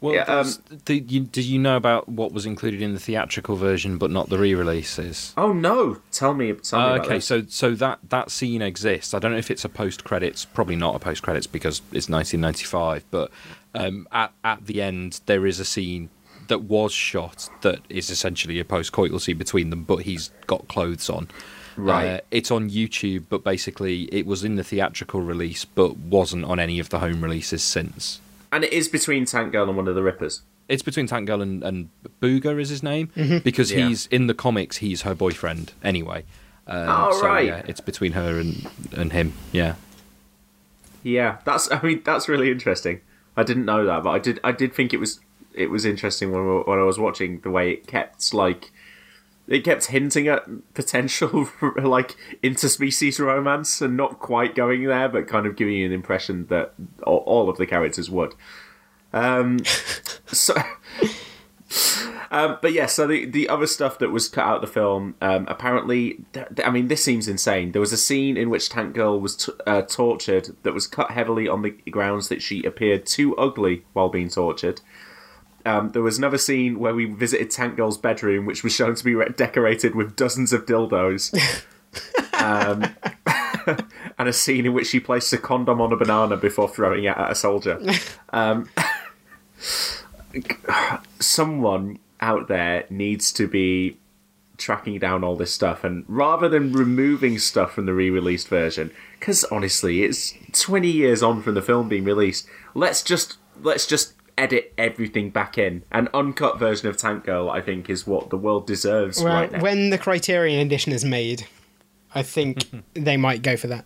Well, 0.00 0.14
Yeah, 0.14 0.22
um, 0.22 0.52
the, 0.84 1.00
you, 1.00 1.20
did 1.20 1.44
you 1.44 1.58
know 1.58 1.76
about 1.76 2.08
what 2.08 2.32
was 2.32 2.46
included 2.46 2.80
in 2.80 2.94
the 2.94 3.00
theatrical 3.00 3.56
version 3.56 3.98
but 3.98 4.10
not 4.12 4.28
the 4.28 4.38
re-releases? 4.38 5.34
Oh 5.36 5.52
no! 5.52 5.98
Tell 6.12 6.34
me. 6.34 6.52
Tell 6.52 6.78
me 6.78 6.84
Uh, 6.84 6.94
about 6.94 7.06
okay, 7.06 7.14
this. 7.16 7.26
so 7.26 7.42
so 7.48 7.74
that 7.74 7.98
that 8.08 8.30
scene 8.30 8.62
exists. 8.62 9.12
I 9.14 9.18
don't 9.18 9.32
know 9.32 9.38
if 9.38 9.50
it's 9.50 9.64
a 9.64 9.68
post 9.68 10.04
credits, 10.04 10.44
probably 10.44 10.76
not 10.76 10.94
a 10.94 10.98
post 10.98 11.22
credits 11.22 11.46
because 11.46 11.78
it's 11.92 12.08
1995. 12.08 13.04
But 13.10 13.30
um, 13.74 14.06
at 14.12 14.32
at 14.44 14.66
the 14.66 14.80
end, 14.82 15.20
there 15.26 15.46
is 15.46 15.58
a 15.58 15.64
scene 15.64 16.10
that 16.46 16.60
was 16.62 16.92
shot 16.92 17.48
that 17.62 17.80
is 17.88 18.08
essentially 18.08 18.58
a 18.60 18.64
post 18.64 18.92
coital 18.92 19.20
scene 19.20 19.36
between 19.36 19.70
them, 19.70 19.82
but 19.82 20.02
he's 20.02 20.30
got 20.46 20.66
clothes 20.68 21.10
on. 21.10 21.28
Right. 21.76 22.06
Uh, 22.06 22.20
it's 22.30 22.50
on 22.50 22.70
YouTube, 22.70 23.24
but 23.28 23.44
basically 23.44 24.04
it 24.12 24.26
was 24.26 24.42
in 24.44 24.56
the 24.56 24.64
theatrical 24.64 25.20
release, 25.20 25.64
but 25.64 25.96
wasn't 25.96 26.44
on 26.44 26.58
any 26.58 26.78
of 26.78 26.88
the 26.88 27.00
home 27.00 27.22
releases 27.22 27.62
since. 27.62 28.20
And 28.50 28.64
it 28.64 28.72
is 28.72 28.88
between 28.88 29.24
Tank 29.26 29.52
Girl 29.52 29.68
and 29.68 29.76
one 29.76 29.88
of 29.88 29.94
the 29.94 30.02
Rippers. 30.02 30.42
It's 30.68 30.82
between 30.82 31.06
Tank 31.06 31.26
Girl 31.26 31.40
and, 31.42 31.62
and 31.62 31.88
Booga 32.22 32.58
is 32.60 32.68
his 32.68 32.82
name 32.82 33.08
Mm-hmm. 33.16 33.38
because 33.38 33.72
Yeah. 33.72 33.88
he's 33.88 34.06
in 34.08 34.26
the 34.26 34.34
comics. 34.34 34.78
He's 34.78 35.02
her 35.02 35.14
boyfriend 35.14 35.72
anyway. 35.82 36.24
Um, 36.66 36.86
Oh, 36.88 37.18
so, 37.20 37.26
right. 37.26 37.46
Yeah, 37.46 37.62
it's 37.66 37.80
between 37.80 38.12
her 38.12 38.38
and 38.38 38.68
and 38.94 39.12
him. 39.12 39.32
Yeah. 39.52 39.74
Yeah, 41.02 41.38
that's. 41.44 41.70
I 41.70 41.80
mean, 41.82 42.02
that's 42.04 42.28
really 42.28 42.50
interesting. 42.50 43.00
I 43.36 43.42
didn't 43.44 43.64
know 43.64 43.84
that, 43.86 44.02
but 44.02 44.10
I 44.10 44.18
did. 44.18 44.40
I 44.44 44.52
did 44.52 44.74
think 44.74 44.92
it 44.92 44.98
was. 44.98 45.20
It 45.54 45.70
was 45.70 45.84
interesting 45.84 46.32
when 46.32 46.44
when 46.66 46.78
I 46.78 46.82
was 46.82 46.98
watching 46.98 47.40
the 47.40 47.50
way 47.50 47.70
it 47.72 47.86
kept 47.86 48.34
like. 48.34 48.70
It 49.48 49.64
kept 49.64 49.86
hinting 49.86 50.28
at 50.28 50.44
potential 50.74 51.48
like 51.82 52.16
interspecies 52.42 53.18
romance 53.18 53.80
and 53.80 53.96
not 53.96 54.18
quite 54.18 54.54
going 54.54 54.84
there, 54.84 55.08
but 55.08 55.26
kind 55.26 55.46
of 55.46 55.56
giving 55.56 55.74
you 55.74 55.86
an 55.86 55.92
impression 55.92 56.46
that 56.46 56.74
all, 57.02 57.48
of 57.48 57.56
the 57.56 57.66
characters 57.66 58.10
would. 58.10 58.34
Um, 59.14 59.60
so, 60.26 60.54
um, 62.30 62.58
but 62.60 62.72
yeah, 62.72 62.86
so 62.86 63.06
the, 63.06 63.24
the 63.24 63.48
other 63.48 63.66
stuff 63.66 63.98
that 64.00 64.10
was 64.10 64.28
cut 64.28 64.44
out 64.44 64.56
of 64.56 64.60
the 64.60 64.66
film, 64.66 65.14
um, 65.22 65.46
apparently, 65.48 66.18
th- 66.34 66.48
th- 66.54 66.68
I 66.68 66.70
mean, 66.70 66.88
this 66.88 67.02
seems 67.02 67.26
insane. 67.26 67.72
There 67.72 67.80
was 67.80 67.92
a 67.92 67.96
scene 67.96 68.36
in 68.36 68.50
which 68.50 68.68
Tank 68.68 68.94
Girl 68.94 69.18
was 69.18 69.36
t- 69.36 69.52
uh, 69.66 69.82
tortured 69.82 70.56
that 70.62 70.74
was 70.74 70.86
cut 70.86 71.10
heavily 71.10 71.48
on 71.48 71.62
the 71.62 71.70
grounds 71.90 72.28
that 72.28 72.42
she 72.42 72.64
appeared 72.64 73.06
too 73.06 73.34
ugly 73.36 73.84
while 73.94 74.10
being 74.10 74.28
tortured. 74.28 74.82
Um, 75.66 75.90
there 75.90 76.02
was 76.02 76.18
another 76.18 76.38
scene 76.38 76.78
where 76.78 76.94
we 76.94 77.06
visited 77.06 77.50
Tank 77.50 77.76
Girl's 77.76 77.98
bedroom, 77.98 78.46
which 78.46 78.62
was 78.62 78.72
shown 78.72 78.94
to 78.94 79.04
be 79.04 79.14
re- 79.14 79.28
decorated 79.36 79.94
with 79.94 80.16
dozens 80.16 80.52
of 80.52 80.66
dildos. 80.66 81.34
um, 82.40 82.84
and 84.18 84.28
a 84.28 84.32
scene 84.32 84.66
in 84.66 84.72
which 84.72 84.88
she 84.88 85.00
placed 85.00 85.32
a 85.32 85.38
condom 85.38 85.80
on 85.80 85.92
a 85.92 85.96
banana 85.96 86.36
before 86.36 86.68
throwing 86.68 87.04
it 87.04 87.16
at 87.16 87.30
a 87.30 87.34
soldier. 87.34 87.80
Um, 88.30 88.68
someone 91.20 91.98
out 92.20 92.48
there 92.48 92.84
needs 92.90 93.32
to 93.32 93.46
be 93.46 93.96
tracking 94.56 94.98
down 94.98 95.22
all 95.22 95.36
this 95.36 95.54
stuff 95.54 95.84
and 95.84 96.04
rather 96.08 96.48
than 96.48 96.72
removing 96.72 97.38
stuff 97.38 97.72
from 97.72 97.86
the 97.86 97.94
re-released 97.94 98.48
version 98.48 98.90
because 99.18 99.44
honestly 99.44 100.02
it's 100.02 100.34
20 100.50 100.90
years 100.90 101.22
on 101.22 101.40
from 101.40 101.54
the 101.54 101.62
film 101.62 101.88
being 101.88 102.02
released 102.02 102.44
let's 102.74 103.04
just 103.04 103.36
let's 103.62 103.86
just 103.86 104.14
edit 104.38 104.72
everything 104.78 105.30
back 105.30 105.58
in 105.58 105.82
an 105.92 106.08
uncut 106.14 106.58
version 106.58 106.88
of 106.88 106.96
tank 106.96 107.24
girl 107.24 107.50
i 107.50 107.60
think 107.60 107.90
is 107.90 108.06
what 108.06 108.30
the 108.30 108.36
world 108.36 108.66
deserves 108.66 109.22
Well, 109.22 109.32
right 109.34 109.52
now 109.52 109.60
when 109.60 109.90
the 109.90 109.98
Criterion 109.98 110.60
edition 110.60 110.92
is 110.92 111.04
made, 111.04 111.46
I 112.14 112.22
think 112.22 112.64
they 112.94 113.16
might 113.16 113.42
go 113.42 113.56
for 113.56 113.66
that. 113.66 113.84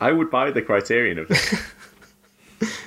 i 0.00 0.10
would 0.12 0.30
buy 0.30 0.50
the 0.50 0.62
criterion 0.62 1.18
of 1.18 1.28
this 1.28 1.54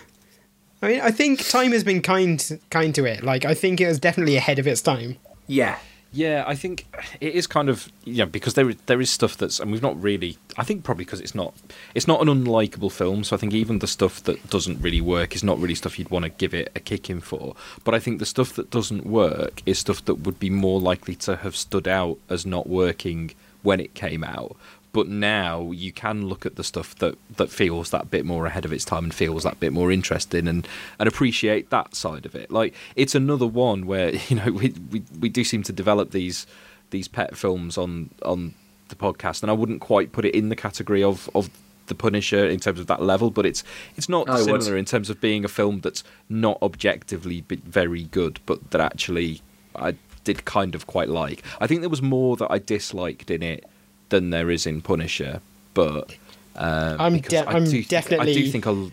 I 0.82 0.88
mean, 0.90 1.02
I 1.02 1.10
think 1.10 1.48
time 1.48 1.72
has 1.72 1.84
been 1.84 2.02
kind 2.04 2.60
kind 2.70 2.94
to 2.94 3.06
it. 3.06 3.24
Like, 3.24 3.44
I 3.44 3.56
think 3.56 3.82
it 3.82 3.88
was 3.88 3.98
definitely 4.00 4.36
ahead 4.36 4.60
of 4.60 4.68
its 4.68 4.82
time. 4.82 5.18
yeah 5.48 5.80
Yeah, 6.16 6.46
I 6.48 6.56
think 6.56 6.86
it 7.20 7.36
is 7.36 7.46
kind 7.46 7.68
of 7.68 7.92
know 8.06 8.26
because 8.26 8.54
there 8.54 8.74
there 8.86 9.02
is 9.02 9.10
stuff 9.10 9.36
that's 9.36 9.60
and 9.60 9.70
we've 9.70 9.82
not 9.82 10.02
really 10.02 10.38
I 10.56 10.64
think 10.64 10.86
probably 10.86 11.04
because 11.04 11.20
it's 11.20 11.36
not 11.36 11.54
it's 11.94 12.08
not 12.08 12.22
an 12.22 12.30
unlikable 12.30 12.90
film 12.90 13.26
so 13.26 13.36
I 13.36 13.40
think 13.40 13.54
even 13.54 13.80
the 13.80 13.88
stuff 13.88 14.24
that 14.24 14.50
doesn't 14.50 14.82
really 14.82 15.02
work 15.02 15.36
is 15.36 15.44
not 15.44 15.60
really 15.60 15.76
stuff 15.76 16.00
you'd 16.00 16.12
want 16.12 16.24
to 16.24 16.30
give 16.30 16.54
it 16.54 16.72
a 16.74 16.80
kick 16.80 17.10
in 17.10 17.20
for. 17.20 17.54
But 17.84 17.96
I 17.96 18.00
think 18.00 18.20
the 18.20 18.26
stuff 18.26 18.54
that 18.54 18.70
doesn't 18.70 19.06
work 19.06 19.62
is 19.66 19.78
stuff 19.78 20.06
that 20.06 20.16
would 20.16 20.40
be 20.40 20.50
more 20.50 20.80
likely 20.80 21.16
to 21.16 21.36
have 21.36 21.58
stood 21.58 21.86
out 21.86 22.18
as 22.30 22.46
not 22.46 22.68
working 22.68 23.32
when 23.62 23.82
it 23.82 23.94
came 23.94 24.24
out 24.24 24.56
but 24.96 25.10
now 25.10 25.72
you 25.72 25.92
can 25.92 26.26
look 26.28 26.46
at 26.46 26.56
the 26.56 26.64
stuff 26.64 26.96
that, 26.96 27.18
that 27.36 27.50
feels 27.50 27.90
that 27.90 28.10
bit 28.10 28.26
more 28.26 28.46
ahead 28.46 28.64
of 28.64 28.72
its 28.72 28.86
time 28.86 29.04
and 29.04 29.14
feels 29.14 29.44
that 29.44 29.60
bit 29.60 29.74
more 29.74 29.92
interesting 29.92 30.48
and, 30.48 30.66
and 30.98 31.10
appreciate 31.10 31.70
that 31.70 31.94
side 31.94 32.26
of 32.26 32.34
it. 32.34 32.50
Like 32.50 32.74
it's 32.96 33.14
another 33.14 33.46
one 33.46 33.88
where 33.88 34.16
you 34.30 34.38
know 34.38 34.54
we, 34.54 34.74
we 34.90 35.04
we 35.20 35.28
do 35.28 35.44
seem 35.44 35.64
to 35.64 35.74
develop 35.74 36.12
these 36.12 36.48
these 36.92 37.10
pet 37.10 37.36
films 37.36 37.78
on 37.78 38.10
on 38.24 38.54
the 38.88 38.96
podcast, 38.96 39.42
and 39.42 39.52
I 39.52 39.54
wouldn't 39.54 39.82
quite 39.82 40.14
put 40.14 40.24
it 40.24 40.34
in 40.34 40.48
the 40.48 40.56
category 40.56 41.04
of 41.04 41.30
of 41.36 41.50
the 41.88 41.96
Punisher 41.96 42.48
in 42.48 42.62
terms 42.62 42.80
of 42.80 42.88
that 42.88 43.02
level, 43.02 43.32
but 43.32 43.46
it's 43.46 43.66
it's 43.98 44.08
not 44.08 44.30
I 44.30 44.36
would. 44.44 44.64
similar 44.64 44.78
in 44.78 44.86
terms 44.86 45.10
of 45.10 45.20
being 45.20 45.44
a 45.44 45.50
film 45.50 45.82
that's 45.82 46.06
not 46.30 46.58
objectively 46.62 47.44
very 47.50 48.04
good, 48.04 48.40
but 48.46 48.72
that 48.72 48.80
actually 48.80 49.42
I 49.76 49.96
did 50.24 50.46
kind 50.46 50.74
of 50.74 50.88
quite 50.88 51.10
like. 51.10 51.44
I 51.60 51.68
think 51.68 51.82
there 51.82 51.90
was 51.90 52.02
more 52.02 52.38
that 52.38 52.50
I 52.50 52.60
disliked 52.60 53.30
in 53.30 53.44
it 53.44 53.66
than 54.10 54.30
there 54.30 54.52
is 54.52 54.66
in 54.66 54.82
Punisher, 54.82 55.42
but 55.74 56.16
um, 56.56 57.00
I'm 57.00 57.20
de- 57.20 57.38
I 57.38 57.54
I'm 57.54 57.66
do 57.66 57.84
think- 57.84 58.12
I 58.20 58.26
do 58.26 58.48
think 58.50 58.68
I'll. 58.68 58.92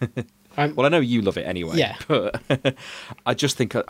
Well, 0.74 0.86
I 0.86 0.88
know 0.88 0.98
you 0.98 1.22
love 1.22 1.38
it 1.38 1.46
anyway. 1.46 1.76
Yeah. 1.76 1.94
but 2.08 2.42
I 3.24 3.32
just 3.32 3.56
think 3.56 3.76
uh, 3.76 3.84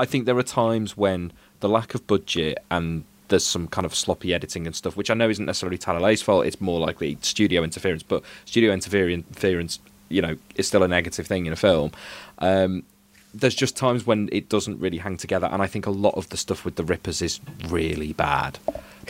I 0.00 0.04
think 0.04 0.26
there 0.26 0.36
are 0.36 0.42
times 0.42 0.96
when 0.96 1.32
the 1.60 1.68
lack 1.68 1.94
of 1.94 2.04
budget 2.08 2.58
and 2.72 3.04
there's 3.28 3.46
some 3.46 3.68
kind 3.68 3.84
of 3.84 3.94
sloppy 3.94 4.34
editing 4.34 4.66
and 4.66 4.74
stuff, 4.74 4.96
which 4.96 5.10
I 5.10 5.14
know 5.14 5.28
isn't 5.28 5.44
necessarily 5.44 5.78
Talalay's 5.78 6.20
fault. 6.20 6.44
It's 6.44 6.60
more 6.60 6.80
likely 6.80 7.18
studio 7.20 7.62
interference, 7.62 8.02
but 8.02 8.24
studio 8.46 8.72
interference, 8.72 9.78
you 10.08 10.20
know, 10.20 10.36
is 10.56 10.66
still 10.66 10.82
a 10.82 10.88
negative 10.88 11.26
thing 11.26 11.46
in 11.46 11.52
a 11.52 11.56
film. 11.56 11.92
Um, 12.38 12.82
there's 13.34 13.54
just 13.54 13.76
times 13.76 14.06
when 14.06 14.28
it 14.32 14.48
doesn't 14.48 14.80
really 14.80 14.98
hang 14.98 15.16
together, 15.16 15.48
and 15.50 15.62
I 15.62 15.66
think 15.66 15.86
a 15.86 15.90
lot 15.90 16.14
of 16.14 16.28
the 16.30 16.36
stuff 16.36 16.64
with 16.64 16.76
the 16.76 16.84
Rippers 16.84 17.22
is 17.22 17.40
really 17.68 18.12
bad 18.12 18.58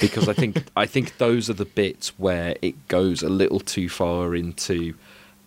because 0.00 0.28
I 0.28 0.32
think 0.32 0.64
I 0.76 0.86
think 0.86 1.18
those 1.18 1.48
are 1.48 1.54
the 1.54 1.64
bits 1.64 2.18
where 2.18 2.56
it 2.62 2.88
goes 2.88 3.22
a 3.22 3.28
little 3.28 3.60
too 3.60 3.88
far 3.88 4.34
into 4.34 4.94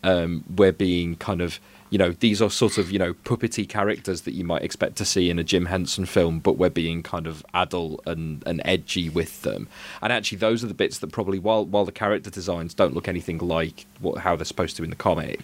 um, 0.04 0.44
we're 0.56 0.72
being 0.72 1.16
kind 1.16 1.42
of 1.42 1.60
you 1.90 1.98
know 1.98 2.12
these 2.12 2.42
are 2.42 2.50
sort 2.50 2.78
of 2.78 2.90
you 2.90 2.98
know 2.98 3.14
puppety 3.14 3.68
characters 3.68 4.22
that 4.22 4.34
you 4.34 4.44
might 4.44 4.64
expect 4.64 4.96
to 4.96 5.06
see 5.06 5.30
in 5.30 5.38
a 5.38 5.44
Jim 5.44 5.66
Henson 5.66 6.06
film, 6.06 6.40
but 6.40 6.58
we're 6.58 6.70
being 6.70 7.04
kind 7.04 7.28
of 7.28 7.46
adult 7.54 8.02
and, 8.08 8.42
and 8.48 8.62
edgy 8.64 9.10
with 9.10 9.42
them. 9.42 9.68
And 10.02 10.14
actually, 10.14 10.38
those 10.38 10.64
are 10.64 10.68
the 10.68 10.74
bits 10.74 11.00
that 11.00 11.12
probably 11.12 11.38
while 11.38 11.66
while 11.66 11.86
the 11.86 11.92
character 11.92 12.30
designs 12.30 12.74
don't 12.74 12.94
look 12.94 13.08
anything 13.10 13.40
like 13.40 13.86
what 14.00 14.20
how 14.20 14.38
they're 14.38 14.46
supposed 14.46 14.78
to 14.78 14.84
in 14.84 14.90
the 14.90 14.96
comic, 14.96 15.42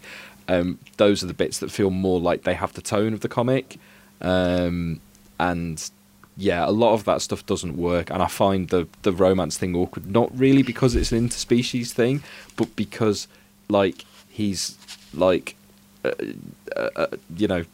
um, 0.48 0.80
those 0.98 1.24
are 1.24 1.28
the 1.28 1.34
bits 1.34 1.60
that 1.60 1.72
feel 1.72 1.90
more 1.90 2.20
like 2.20 2.44
they 2.44 2.54
have 2.54 2.74
the 2.74 2.82
tone 2.82 3.14
of 3.14 3.22
the 3.22 3.30
comic. 3.30 3.78
Um, 4.22 5.02
and 5.40 5.90
yeah, 6.36 6.68
a 6.68 6.72
lot 6.72 6.94
of 6.94 7.06
that 7.06 7.22
stuff 7.22 7.46
doesn't 7.46 7.78
work, 7.78 8.10
and 8.10 8.22
I 8.22 8.28
find 8.28 8.70
the 8.70 8.88
the 9.02 9.12
romance 9.12 9.58
thing 9.58 9.76
awkward. 9.76 10.10
Not 10.12 10.38
really 10.38 10.64
because 10.64 10.96
it's 10.96 11.12
an 11.12 11.28
interspecies 11.28 11.92
thing, 11.92 12.24
but 12.56 12.76
because 12.76 13.28
like 13.70 14.06
he's 14.30 14.78
like 15.14 15.56
uh, 16.06 16.12
uh, 16.76 16.90
uh, 16.96 17.08
you 17.36 17.48
know 17.48 17.66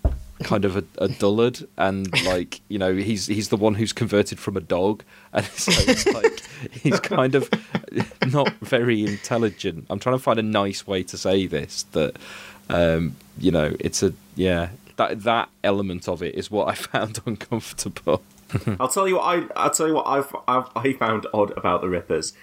kind 0.44 0.66
of 0.66 0.76
a, 0.76 0.84
a 0.98 1.08
dullard 1.08 1.66
and 1.78 2.12
like 2.26 2.60
you 2.68 2.78
know 2.78 2.94
he's 2.96 3.28
he's 3.28 3.50
the 3.50 3.58
one 3.58 3.76
who's 3.76 3.94
converted 3.94 4.40
from 4.40 4.58
a 4.58 4.60
dog 4.60 5.04
and 5.34 5.46
so 5.46 5.72
it's 5.90 6.06
like 6.08 6.44
he's 6.72 7.00
kind 7.00 7.36
of 7.36 7.50
not 8.32 8.52
very 8.56 9.06
intelligent 9.06 9.86
i'm 9.90 10.00
trying 10.00 10.16
to 10.16 10.22
find 10.22 10.40
a 10.40 10.44
nice 10.44 10.86
way 10.86 11.02
to 11.02 11.18
say 11.18 11.46
this 11.46 11.84
that 11.94 12.18
um 12.74 13.16
you 13.38 13.52
know 13.52 13.74
it's 13.80 14.04
a 14.04 14.14
yeah 14.36 14.70
that 14.98 15.24
that 15.24 15.50
element 15.64 16.08
of 16.08 16.22
it 16.22 16.36
is 16.36 16.52
what 16.52 16.68
i 16.68 16.74
found 16.92 17.20
uncomfortable 17.26 18.22
I'll 18.80 18.88
tell 18.88 19.08
you 19.08 19.16
what 19.16 19.24
I 19.24 19.44
I'll 19.56 19.70
tell 19.70 19.88
you 19.88 19.96
what 19.96 20.08
I've, 20.08 20.36
I've 20.48 20.70
I 20.76 20.94
found 20.94 21.28
odd 21.34 21.56
about 21.58 21.82
the 21.82 21.90
Rippers. 21.90 22.34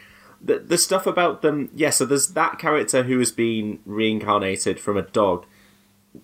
The 0.40 0.58
the 0.58 0.78
stuff 0.78 1.06
about 1.06 1.42
them, 1.42 1.70
yeah. 1.74 1.90
So 1.90 2.04
there's 2.04 2.28
that 2.28 2.58
character 2.58 3.02
who 3.04 3.18
has 3.18 3.32
been 3.32 3.80
reincarnated 3.84 4.80
from 4.80 4.96
a 4.96 5.02
dog. 5.02 5.46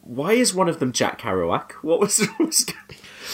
Why 0.03 0.33
is 0.33 0.55
one 0.55 0.69
of 0.69 0.81
them 0.81 0.93
Jack 0.93 1.21
Kerouac? 1.21 1.73
What 1.83 2.01
was, 2.01 2.19
what 2.39 2.47
was, 2.47 2.67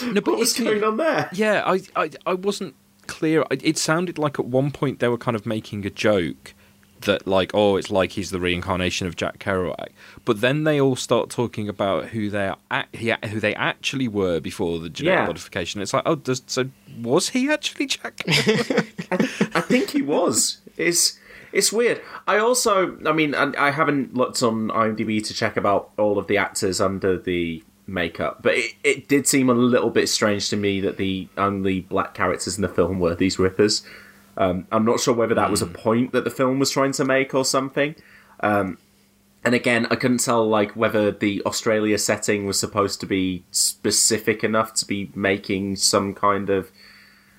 no, 0.03 0.15
but 0.15 0.27
what 0.27 0.39
was 0.39 0.53
going 0.53 0.85
on 0.85 0.99
there? 0.99 1.31
Yeah, 1.33 1.63
I, 1.65 1.81
I, 1.97 2.11
I 2.27 2.35
wasn't 2.35 2.75
clear. 3.07 3.45
It 3.51 3.79
sounded 3.79 4.19
like 4.19 4.39
at 4.39 4.45
one 4.45 4.71
point 4.71 4.99
they 4.99 5.09
were 5.09 5.19
kind 5.19 5.35
of 5.35 5.47
making 5.47 5.87
a 5.87 5.91
joke 5.91 6.53
that, 7.03 7.27
like, 7.27 7.53
oh, 7.55 7.77
it's 7.77 7.91
like 7.91 8.13
he's 8.13 8.31
the 8.31 8.41
reincarnation 8.41 9.07
of 9.07 9.17
Jack 9.17 9.39
Kerouac. 9.39 9.89
But 10.25 10.41
then 10.41 10.65
they 10.65 10.81
all 10.81 10.97
start 10.97 11.31
talking 11.31 11.69
about 11.69 12.07
who 12.07 12.31
they 12.31 12.53
are, 12.71 12.85
who 12.97 13.41
they 13.41 13.55
actually 13.55 14.09
were 14.09 14.41
before 14.41 14.79
the 14.79 14.89
genetic 14.89 15.21
Yeah. 15.21 15.27
modification. 15.27 15.81
It's 15.83 15.93
like, 15.93 16.05
oh, 16.07 16.17
does, 16.17 16.43
so 16.47 16.69
was 17.01 17.31
he 17.31 17.51
actually 17.51 17.87
Jack? 17.87 18.17
Kerouac? 18.27 19.57
I 19.57 19.61
think 19.61 19.91
he 19.91 20.03
was. 20.03 20.59
It's 20.77 21.19
it's 21.53 21.71
weird. 21.73 22.01
I 22.27 22.39
also, 22.39 22.97
I 23.05 23.13
mean, 23.13 23.35
I, 23.35 23.53
I 23.59 23.71
haven't 23.73 24.15
looked 24.15 24.43
on 24.43 24.69
IMDb 24.69 25.23
to 25.27 25.35
check 25.35 25.57
about 25.59 25.91
all 25.99 26.19
of 26.19 26.27
the 26.27 26.39
actors 26.39 26.81
under 26.81 27.19
the 27.19 27.63
makeup, 27.87 28.43
but 28.43 28.55
it, 28.55 28.73
it 28.83 29.09
did 29.09 29.27
seem 29.27 29.51
a 29.51 29.55
little 29.55 29.91
bit 29.91 30.09
strange 30.09 30.49
to 30.49 30.57
me 30.57 30.81
that 30.81 30.97
the 30.97 31.29
only 31.37 31.81
black 31.81 32.15
characters 32.15 32.57
in 32.57 32.63
the 32.63 32.69
film 32.69 33.01
were 33.01 33.15
these 33.15 33.39
rippers. 33.39 33.83
Um, 34.37 34.67
I'm 34.73 34.85
not 34.85 35.01
sure 35.01 35.15
whether 35.15 35.35
that 35.35 35.51
was 35.51 35.63
a 35.63 35.67
point 35.67 36.13
that 36.13 36.25
the 36.25 36.31
film 36.31 36.59
was 36.59 36.71
trying 36.71 36.93
to 36.93 37.05
make 37.05 37.35
or 37.35 37.45
something. 37.45 37.95
Um, 38.41 38.79
and 39.45 39.55
again, 39.55 39.87
I 39.91 39.97
couldn't 39.97 40.19
tell 40.19 40.47
like 40.49 40.73
whether 40.73 41.11
the 41.11 41.43
Australia 41.45 41.99
setting 41.99 42.47
was 42.47 42.59
supposed 42.59 43.01
to 43.01 43.07
be 43.07 43.45
specific 43.51 44.45
enough 44.45 44.73
to 44.75 44.87
be 44.87 45.11
making 45.15 45.77
some 45.77 46.15
kind 46.15 46.49
of 46.49 46.71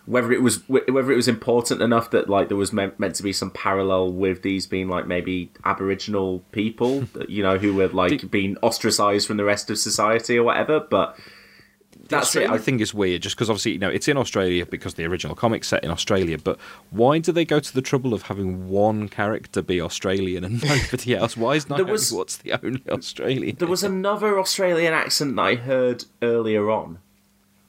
whether 0.05 0.33
it 0.33 0.41
was 0.41 0.67
whether 0.67 1.11
it 1.11 1.15
was 1.15 1.29
important 1.29 1.81
enough 1.81 2.11
that 2.11 2.29
like 2.29 2.49
there 2.49 2.57
was 2.57 2.73
meant, 2.73 2.99
meant 2.99 3.15
to 3.15 3.23
be 3.23 3.31
some 3.31 3.49
parallel 3.49 4.11
with 4.11 4.41
these 4.41 4.67
being 4.67 4.89
like 4.89 5.07
maybe 5.07 5.49
Aboriginal 5.63 6.39
people, 6.51 7.05
you 7.29 7.41
know, 7.41 7.57
who 7.57 7.73
were 7.73 7.87
like 7.87 8.29
being 8.29 8.57
ostracized 8.57 9.27
from 9.27 9.37
the 9.37 9.45
rest 9.45 9.69
of 9.69 9.77
society 9.77 10.37
or 10.37 10.43
whatever. 10.43 10.81
But 10.81 11.17
that's 12.09 12.35
it. 12.35 12.49
I 12.49 12.57
think 12.57 12.81
is 12.81 12.93
weird, 12.93 13.21
just 13.21 13.35
because 13.35 13.49
obviously 13.49 13.73
you 13.73 13.79
know 13.79 13.89
it's 13.89 14.07
in 14.07 14.17
Australia 14.17 14.65
because 14.65 14.95
the 14.95 15.05
original 15.05 15.35
comic 15.35 15.63
set 15.63 15.83
in 15.83 15.91
Australia. 15.91 16.37
But 16.37 16.59
why 16.91 17.19
do 17.19 17.31
they 17.31 17.45
go 17.45 17.59
to 17.59 17.73
the 17.73 17.81
trouble 17.81 18.13
of 18.13 18.23
having 18.23 18.69
one 18.69 19.07
character 19.09 19.61
be 19.61 19.79
Australian 19.81 20.43
and 20.43 20.63
nobody 20.65 21.15
else? 21.15 21.35
Why 21.37 21.55
is 21.55 21.69
Naomi 21.69 21.91
was- 21.91 22.11
Watts 22.11 22.37
the 22.37 22.53
only 22.53 22.81
Australian? 22.89 23.55
There 23.57 23.67
was 23.67 23.83
another 23.83 24.39
Australian 24.39 24.93
accent 24.93 25.35
that 25.37 25.41
I 25.41 25.55
heard 25.55 26.05
earlier 26.21 26.69
on. 26.69 26.99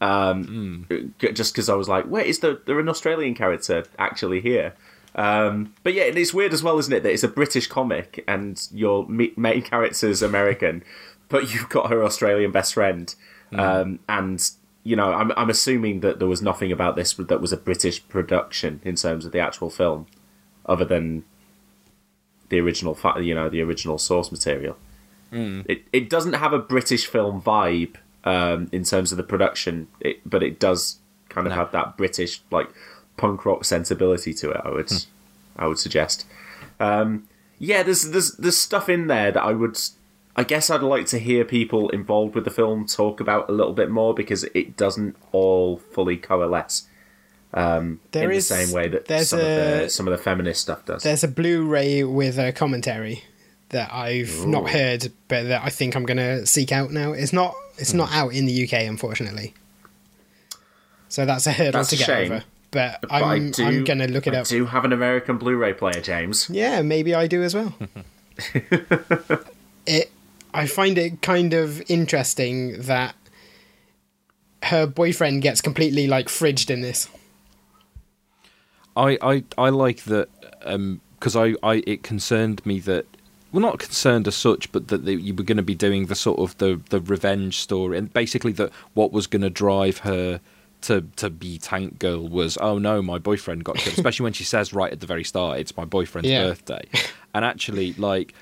Um, 0.01 0.86
g- 1.20 1.32
Just 1.32 1.55
because 1.55 1.69
I 1.69 1.74
was 1.74 1.89
like, 1.89 2.06
wait, 2.06 2.27
is 2.27 2.40
there, 2.40 2.59
there 2.66 2.78
an 2.78 2.89
Australian 2.89 3.35
character 3.35 3.85
actually 3.98 4.40
here? 4.40 4.74
Um, 5.15 5.73
but 5.82 5.94
yeah, 5.94 6.05
and 6.05 6.19
it's 6.19 6.35
weird 6.35 6.52
as 6.52 6.62
well, 6.62 6.78
isn't 6.78 6.93
it, 6.93 7.02
that 7.05 7.12
it's 7.12 7.23
a 7.23 7.28
British 7.28 7.69
comic 7.69 8.23
and 8.27 8.61
your 8.73 9.06
main 9.09 9.62
character's 9.62 10.23
American, 10.23 10.82
but 11.28 11.55
you've 11.55 11.69
got 11.69 11.89
her 11.90 12.02
Australian 12.05 12.51
best 12.51 12.74
friend. 12.74 13.15
Um, 13.59 13.98
and, 14.09 14.51
you 14.82 14.97
know, 14.97 15.12
I'm, 15.12 15.32
I'm 15.36 15.51
assuming 15.51 16.01
that 16.01 16.18
there 16.18 16.28
was 16.28 16.43
nothing 16.43 16.72
about 16.72 16.97
this 16.97 17.14
that 17.14 17.40
was 17.40 17.52
a 17.52 17.56
British 17.56 18.06
production 18.09 18.81
in 18.85 18.97
terms 18.97 19.24
of 19.24 19.32
the 19.32 19.39
actual 19.40 19.70
film, 19.70 20.06
other 20.66 20.85
than 20.85 21.24
the 22.48 22.60
original, 22.60 22.94
fa- 22.94 23.20
you 23.20 23.35
know, 23.35 23.48
the 23.48 23.62
original 23.62 23.98
source 23.98 24.31
material. 24.31 24.76
It 25.32 25.82
it 25.93 26.09
doesn't 26.09 26.35
have 26.35 26.52
a 26.52 26.60
British 26.60 27.06
film 27.06 27.43
vibe 27.43 27.97
um, 28.22 28.68
in 28.70 28.85
terms 28.85 29.10
of 29.10 29.16
the 29.16 29.24
production, 29.24 29.89
it, 29.98 30.20
but 30.24 30.44
it 30.44 30.60
does 30.60 30.98
kind 31.28 31.48
of 31.48 31.51
No. 31.51 31.56
have 31.56 31.72
that 31.72 31.97
British 31.97 32.40
like 32.52 32.68
punk 33.16 33.44
rock 33.44 33.64
sensibility 33.64 34.32
to 34.35 34.51
it. 34.52 34.60
I 34.64 34.70
would 34.70 34.93
I 35.56 35.66
would 35.66 35.81
suggest. 35.81 36.24
Um, 36.78 37.26
yeah, 37.59 37.82
there's 37.82 38.10
there's 38.12 38.36
there's 38.36 38.56
stuff 38.56 38.89
in 38.89 39.09
there 39.09 39.32
that 39.32 39.43
I 39.43 39.51
would. 39.55 39.76
I 40.36 40.43
guess 40.44 40.69
I'd 40.70 40.82
like 40.82 41.06
to 41.06 41.19
hear 41.19 41.44
people 41.44 41.89
involved 41.90 42.35
with 42.35 42.44
the 42.44 42.51
film 42.51 42.86
talk 42.86 43.20
about 43.20 43.48
a 43.48 43.52
little 43.52 43.73
bit 43.73 43.90
more 43.90 44.15
because 44.15 44.43
it 44.55 44.77
doesn't 44.77 45.16
all 45.32 45.78
fully 45.78 46.16
coalesce 46.16 46.89
um, 47.52 48.01
There 48.11 48.31
in 48.31 48.36
is- 48.39 48.48
the 48.48 48.55
same 48.56 48.74
way 48.74 48.89
that 48.89 49.05
there's 49.05 49.28
some 49.28 49.39
of 49.39 49.44
the 49.44 49.89
some 49.89 50.09
of 50.09 50.11
the 50.11 50.19
feminist 50.23 50.61
stuff 50.62 50.85
does. 50.85 51.05
There's 51.05 51.23
a 51.23 51.28
Blu-ray 51.28 52.02
with 52.02 52.36
a 52.39 52.51
commentary 52.52 53.23
that 53.69 53.93
I've 53.93 54.44
not 54.47 54.70
heard, 54.70 55.12
but 55.28 55.44
that 55.44 55.62
I 55.65 55.70
think 55.70 55.94
I'm 55.97 56.05
gonna 56.05 56.47
seek 56.47 56.73
out 56.73 56.90
now. 56.90 57.12
It's 57.12 57.32
not. 57.32 57.55
It's 57.78 57.93
not 57.93 58.09
Hmm. 58.11 58.15
out 58.16 58.32
in 58.35 58.47
the 58.47 58.52
UK, 58.65 58.86
unfortunately. 58.86 59.52
So 61.09 61.24
that's 61.27 61.47
a 61.47 61.52
hurdle 61.52 61.73
That's 61.81 61.90
to 61.90 61.97
a 61.97 61.98
get 61.98 62.06
shame. 62.06 62.32
over. 62.32 62.44
But, 62.73 63.02
But 63.02 63.12
I'm 63.12 63.52
do, 63.52 63.65
I'm 63.65 63.85
gonna 63.85 64.09
look 64.09 64.27
it 64.27 64.35
I 64.35 64.39
up. 64.39 64.47
do 64.48 64.66
have 64.66 64.85
an 64.85 64.93
American 64.93 65.39
Blu-ray 65.39 65.74
player, 65.74 66.01
James. 66.01 66.48
Yeah, 66.51 66.82
maybe 66.82 67.15
I 67.15 67.28
do 67.28 67.43
as 67.44 67.55
well. 67.55 67.73
it 69.86 70.11
I 70.55 70.66
find 70.66 70.97
it 70.97 71.20
kind 71.20 71.52
of 71.52 71.82
interesting 71.90 72.81
that 72.82 73.14
her 74.62 74.86
boyfriend 74.86 75.43
gets 75.43 75.60
completely 75.60 76.06
like 76.06 76.28
fridged 76.28 76.70
in 76.70 76.81
this. 76.81 77.09
I, 78.97 79.18
I, 79.20 79.44
I 79.59 79.68
like 79.70 80.05
that 80.05 80.28
um, 80.62 81.01
because 81.18 81.35
I, 81.36 81.55
I 81.62 81.82
it 81.86 82.02
concerned 82.02 82.64
me 82.64 82.78
that 82.81 83.06
well 83.52 83.60
not 83.60 83.78
concerned 83.78 84.28
as 84.28 84.36
such, 84.36 84.70
but 84.72 84.89
that 84.89 85.05
they, 85.05 85.14
you 85.14 85.35
were 85.35 85.43
going 85.43 85.56
to 85.56 85.62
be 85.62 85.74
doing 85.74 86.06
the 86.06 86.14
sort 86.14 86.39
of 86.39 86.56
the 86.59 86.81
the 86.90 87.01
revenge 87.01 87.59
story 87.59 87.98
and 87.98 88.12
basically 88.12 88.52
that 88.52 88.70
what 88.94 89.12
was 89.12 89.26
going 89.26 89.43
to 89.43 89.51
drive 89.51 89.98
her 89.98 90.40
to 90.82 91.02
to 91.16 91.31
be 91.31 91.59
Tank 91.59 91.98
Girl 91.98 92.28
was 92.28 92.56
oh 92.60 92.78
no 92.78 93.02
my 93.02 93.18
boyfriend 93.18 93.64
got 93.64 93.76
killed, 93.76 93.97
especially 93.98 94.24
when 94.24 94.32
she 94.32 94.44
says 94.44 94.72
right 94.72 94.93
at 94.93 95.01
the 95.01 95.06
very 95.06 95.24
start 95.24 95.59
it's 95.59 95.76
my 95.76 95.85
boyfriend's 95.85 96.28
Yeah. 96.31 96.44
birthday, 96.44 96.85
and 97.35 97.44
actually 97.44 97.93
like. 97.94 98.32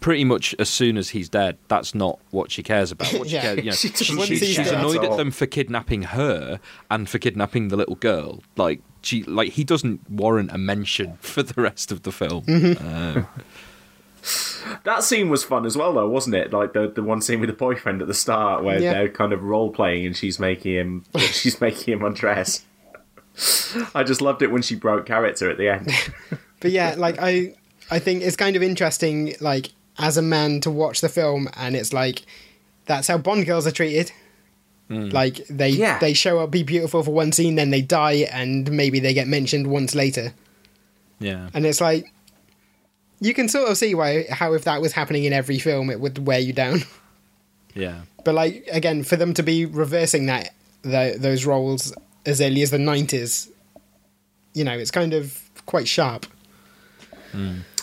Pretty 0.00 0.24
much 0.24 0.52
as 0.58 0.68
soon 0.68 0.96
as 0.96 1.10
he's 1.10 1.28
dead, 1.28 1.58
that's 1.68 1.94
not 1.94 2.18
what 2.30 2.50
she 2.50 2.62
cares 2.62 2.90
about. 2.90 3.12
What 3.12 3.28
she 3.28 3.34
Yeah. 3.34 3.42
cares, 3.42 3.58
you 3.58 3.64
know, 3.66 3.70
She 3.72 3.88
she- 3.88 4.04
she- 4.36 4.36
she's 4.54 4.58
annoyed 4.72 5.04
at 5.04 5.16
them 5.16 5.30
for 5.30 5.46
kidnapping 5.46 6.02
her 6.02 6.58
and 6.90 7.08
for 7.08 7.18
kidnapping 7.18 7.68
the 7.68 7.76
little 7.76 7.94
girl. 7.94 8.42
Like 8.56 8.80
she, 9.02 9.22
like 9.22 9.52
he 9.52 9.62
doesn't 9.62 10.10
warrant 10.10 10.50
a 10.52 10.58
mention 10.58 11.16
for 11.20 11.42
the 11.44 11.60
rest 11.62 11.92
of 11.92 12.02
the 12.02 12.10
film. 12.12 12.44
Um, 12.48 13.26
That 14.82 15.04
scene 15.04 15.28
was 15.28 15.44
fun 15.44 15.64
as 15.66 15.76
well, 15.76 15.92
though, 15.92 16.08
wasn't 16.08 16.34
it? 16.34 16.52
Like 16.52 16.72
the 16.72 16.88
the 16.92 17.02
one 17.04 17.20
scene 17.20 17.38
with 17.38 17.48
the 17.48 17.54
boyfriend 17.54 18.02
at 18.02 18.08
the 18.08 18.14
start, 18.14 18.64
where 18.64 18.80
Yeah. 18.80 18.92
they're 18.94 19.08
kind 19.08 19.32
of 19.32 19.44
role 19.44 19.70
playing, 19.70 20.04
and 20.04 20.16
she's 20.16 20.40
making 20.40 20.74
him 20.74 21.04
she's 21.18 21.60
making 21.60 21.94
him 21.94 22.02
undress. 22.04 22.64
I 23.94 24.02
just 24.02 24.20
loved 24.20 24.42
it 24.42 24.50
when 24.50 24.62
she 24.62 24.74
broke 24.74 25.06
character 25.06 25.48
at 25.48 25.58
the 25.58 25.68
end. 25.68 25.92
But 26.58 26.72
yeah, 26.72 26.94
like 26.98 27.18
I 27.20 27.54
I 27.90 27.98
think 27.98 28.22
it's 28.22 28.36
kind 28.36 28.56
of 28.56 28.62
interesting 28.62 29.34
like 29.40 29.70
as 29.98 30.16
a 30.16 30.22
man 30.22 30.60
to 30.62 30.70
watch 30.70 31.00
the 31.00 31.08
film 31.08 31.48
and 31.56 31.74
it's 31.76 31.92
like 31.92 32.22
that's 32.86 33.08
how 33.08 33.18
Bond 33.18 33.46
girls 33.46 33.66
are 33.66 33.70
treated. 33.72 34.12
Hmm. 34.88 35.08
Like 35.08 35.46
they 35.48 35.70
Yeah. 35.70 35.98
they 35.98 36.12
show 36.14 36.38
up 36.38 36.50
be 36.50 36.62
beautiful 36.62 37.02
for 37.02 37.12
one 37.12 37.32
scene 37.32 37.54
then 37.56 37.70
they 37.70 37.82
die 37.82 38.28
and 38.32 38.70
maybe 38.70 39.00
they 39.00 39.14
get 39.14 39.26
mentioned 39.28 39.66
once 39.68 39.94
later. 39.94 40.32
yeah, 41.18 41.48
And 41.54 41.64
it's 41.66 41.80
like 41.80 42.12
you 43.20 43.32
can 43.34 43.48
sort 43.48 43.70
of 43.70 43.76
see 43.78 43.94
why 43.94 44.26
how 44.30 44.52
if 44.52 44.64
that 44.64 44.80
was 44.82 44.92
happening 44.92 45.24
in 45.24 45.32
every 45.32 45.58
film 45.58 45.90
it 45.90 45.98
would 46.00 46.26
wear 46.26 46.38
you 46.38 46.52
down. 46.52 46.82
yeah, 47.74 48.02
But 48.24 48.34
like 48.34 48.66
again, 48.70 49.02
for 49.04 49.16
them 49.16 49.32
to 49.34 49.42
be 49.42 49.64
reversing 49.64 50.26
that 50.26 50.50
the, 50.82 51.16
those 51.18 51.44
roles 51.46 51.92
as 52.26 52.40
early 52.40 52.62
as 52.62 52.70
the 52.70 52.78
nineties, 52.78 53.48
you 54.54 54.64
know, 54.64 54.76
it's 54.76 54.90
kind 54.90 55.14
of 55.14 55.42
quite 55.66 55.88
sharp. 55.88 56.26
It's 57.32 57.75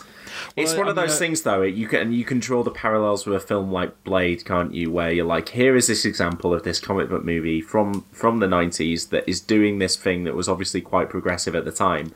Well, 0.57 0.78
one 0.78 0.88
I 0.88 0.90
of 0.91 0.95
those 0.95 1.15
uh, 1.15 1.20
things, 1.20 1.41
though. 1.44 1.61
You 1.61 1.88
can 1.88 2.11
you 2.14 2.24
can 2.26 2.40
draw 2.40 2.64
the 2.64 2.72
parallels 2.72 3.26
with 3.26 3.36
a 3.36 3.40
film 3.45 3.72
like 3.72 4.03
Blade, 4.03 4.45
can't 4.45 4.74
you? 4.74 4.91
Where 4.91 5.11
you're 5.11 5.26
like, 5.26 5.49
here 5.49 5.76
is 5.76 5.88
this 5.88 6.06
example 6.06 6.53
of 6.53 6.64
this 6.64 6.80
comic 6.80 7.10
book 7.10 7.24
movie 7.24 7.61
from 7.61 8.02
from 8.11 8.40
the 8.40 8.48
'90s 8.48 9.10
that 9.10 9.28
is 9.28 9.40
doing 9.40 9.80
this 9.80 9.95
thing 9.95 10.24
that 10.24 10.36
was 10.36 10.48
obviously 10.49 10.82
quite 10.82 11.10
progressive 11.10 11.56
at 11.56 11.65
the 11.65 11.72
time, 11.72 12.14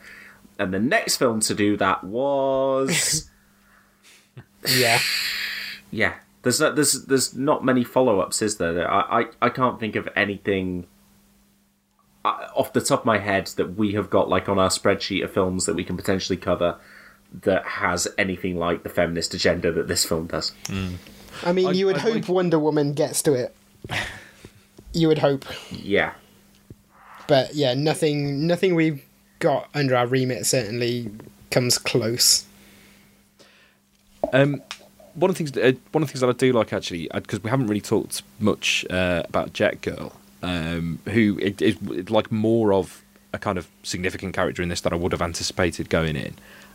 and 0.60 0.74
the 0.74 0.80
next 0.80 1.18
film 1.18 1.40
to 1.41 1.54
do 1.54 1.78
that 1.78 2.04
was 2.04 3.30
Yeah. 4.78 4.99
yeah. 5.91 6.16
There's 6.44 6.60
not, 6.62 6.76
there's 6.76 7.06
there's 7.06 7.34
not 7.36 7.66
many 7.66 7.84
follow 7.84 8.20
ups, 8.20 8.41
is 8.41 8.58
there? 8.58 8.74
There- 8.74 8.91
I, 8.91 9.22
I 9.22 9.26
I 9.44 9.49
can't 9.49 9.80
think 9.80 9.95
of 9.95 10.08
anything 10.16 10.88
uh, 12.24 12.48
off 12.56 12.74
the 12.74 12.82
top 12.82 13.02
of 13.02 13.06
my 13.06 13.18
head 13.18 13.48
that 13.58 13.76
we 13.76 13.94
have 13.94 14.10
got 14.10 14.30
like 14.30 14.48
on 14.48 14.58
our 14.60 14.70
spreadsheet 14.70 15.24
of 15.24 15.32
films 15.32 15.66
that 15.66 15.76
we 15.76 15.84
can 15.84 15.98
potentially 15.98 16.38
cover 16.38 16.78
that 17.44 17.66
has 17.66 18.08
anything 18.18 18.58
like 18.58 18.84
the 18.84 18.90
feminist 18.90 19.34
agenda 19.34 19.72
that 19.72 19.88
this 19.88 20.06
film 20.06 20.28
does. 20.28 20.52
I 21.44 21.52
mean, 21.54 21.68
I- 21.68 21.72
you 21.72 21.86
would 21.88 21.95
I'd 21.98 22.02
hope 22.02 22.14
like- 22.16 22.28
Wonder 22.30 22.60
Woman 22.60 22.94
gets 22.94 23.22
to 23.24 23.34
it. 23.34 23.56
You 24.94 25.10
would 25.10 25.20
hope, 25.20 25.45
Yeah. 25.70 26.14
but 27.28 27.54
yeah, 27.54 27.76
nothing. 27.76 28.48
Nothing 28.48 28.74
we've 28.74 29.04
got 29.38 29.68
under 29.76 29.95
our 29.95 30.08
remit 30.08 30.45
certainly 30.48 31.12
comes 31.52 31.78
close. 31.78 32.45
Um, 34.34 34.62
one 35.14 35.30
of 35.30 35.38
the 35.38 35.44
things, 35.45 35.58
uh, 35.58 35.74
one 35.91 36.02
of 36.04 36.08
the 36.10 36.14
things 36.14 36.22
that 36.22 36.30
I 36.30 36.34
do 36.34 36.52
like 36.54 36.74
actually, 36.74 37.10
because 37.14 37.44
we 37.44 37.49
haven't 37.49 37.68
really 37.68 37.82
talked 37.82 38.24
much 38.40 38.86
uh, 38.90 39.24
about 39.28 39.54
Jet 39.54 39.82
Girl, 39.82 40.14
um, 40.41 40.99
who 41.10 41.38
i- 41.41 41.54
is 41.60 41.78
is 41.91 42.10
like 42.10 42.32
more 42.32 42.74
of 42.74 43.04
a 43.34 43.38
kind 43.38 43.58
of 43.58 43.68
significant 43.84 44.34
character 44.34 44.64
in 44.64 44.70
this 44.70 44.82
that 44.82 44.94
I 44.94 44.95
would 44.95 45.12
have 45.12 45.22
anticipated 45.22 45.90
going 45.90 46.16
in. 46.16 46.34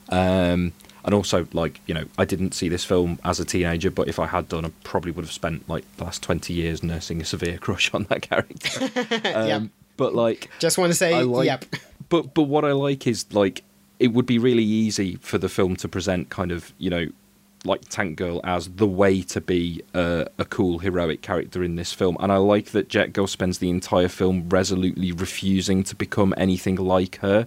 Um, 0.09 0.73
and 1.05 1.15
also, 1.15 1.47
like 1.53 1.81
you 1.87 1.95
know, 1.95 2.05
I 2.17 2.25
didn't 2.25 2.55
see 2.55 2.69
this 2.69 2.85
film 2.85 3.19
as 3.25 3.41
a 3.41 3.45
teenager, 3.45 3.91
but 3.91 4.09
if 4.09 4.19
I 4.19 4.27
had 4.27 4.49
done, 4.49 4.65
I 4.65 4.71
probably 4.85 5.11
would 5.11 5.25
have 5.25 5.33
spent 5.33 5.69
like 5.69 5.85
the 5.97 6.05
last 6.05 6.23
twenty 6.23 6.53
years 6.55 6.83
nursing 6.83 7.21
a 7.21 7.25
severe 7.25 7.59
crush 7.61 7.93
on 7.93 8.05
that 8.05 8.23
character. 8.23 8.91
um, 9.37 9.49
Yep. 9.49 9.63
But 9.97 10.15
like, 10.15 10.51
Just 10.59 10.79
want 10.79 10.91
to 10.91 10.97
say, 10.97 11.23
like, 11.23 11.47
yep. 11.47 11.65
But 12.09 12.35
but 12.35 12.45
what 12.45 12.65
I 12.65 12.73
like 12.73 13.07
is 13.07 13.27
like 13.33 13.63
it 13.99 14.09
would 14.09 14.27
be 14.27 14.39
really 14.39 14.65
easy 14.65 15.17
for 15.17 15.39
the 15.39 15.49
film 15.49 15.77
to 15.77 15.89
present 15.89 16.29
kind 16.29 16.51
of 16.51 16.73
you 16.79 16.91
know 16.91 17.07
like 17.65 17.83
Tank 17.89 18.17
Girl 18.17 18.41
as 18.43 18.69
the 18.69 18.87
way 18.87 19.23
to 19.23 19.41
be 19.41 19.83
a, 19.95 20.27
a 20.39 20.45
cool 20.45 20.81
heroic 20.81 21.23
character 21.23 21.63
in 21.63 21.77
this 21.77 21.93
film, 21.93 22.17
and 22.21 22.33
I 22.33 22.37
like 22.37 22.67
that 22.73 22.89
Jet 22.89 23.13
Girl 23.13 23.27
spends 23.27 23.59
the 23.59 23.71
entire 23.71 24.09
film 24.09 24.49
resolutely 24.49 25.13
refusing 25.13 25.85
to 25.85 25.95
become 25.95 26.35
anything 26.37 26.77
like 26.77 27.17
her. 27.17 27.47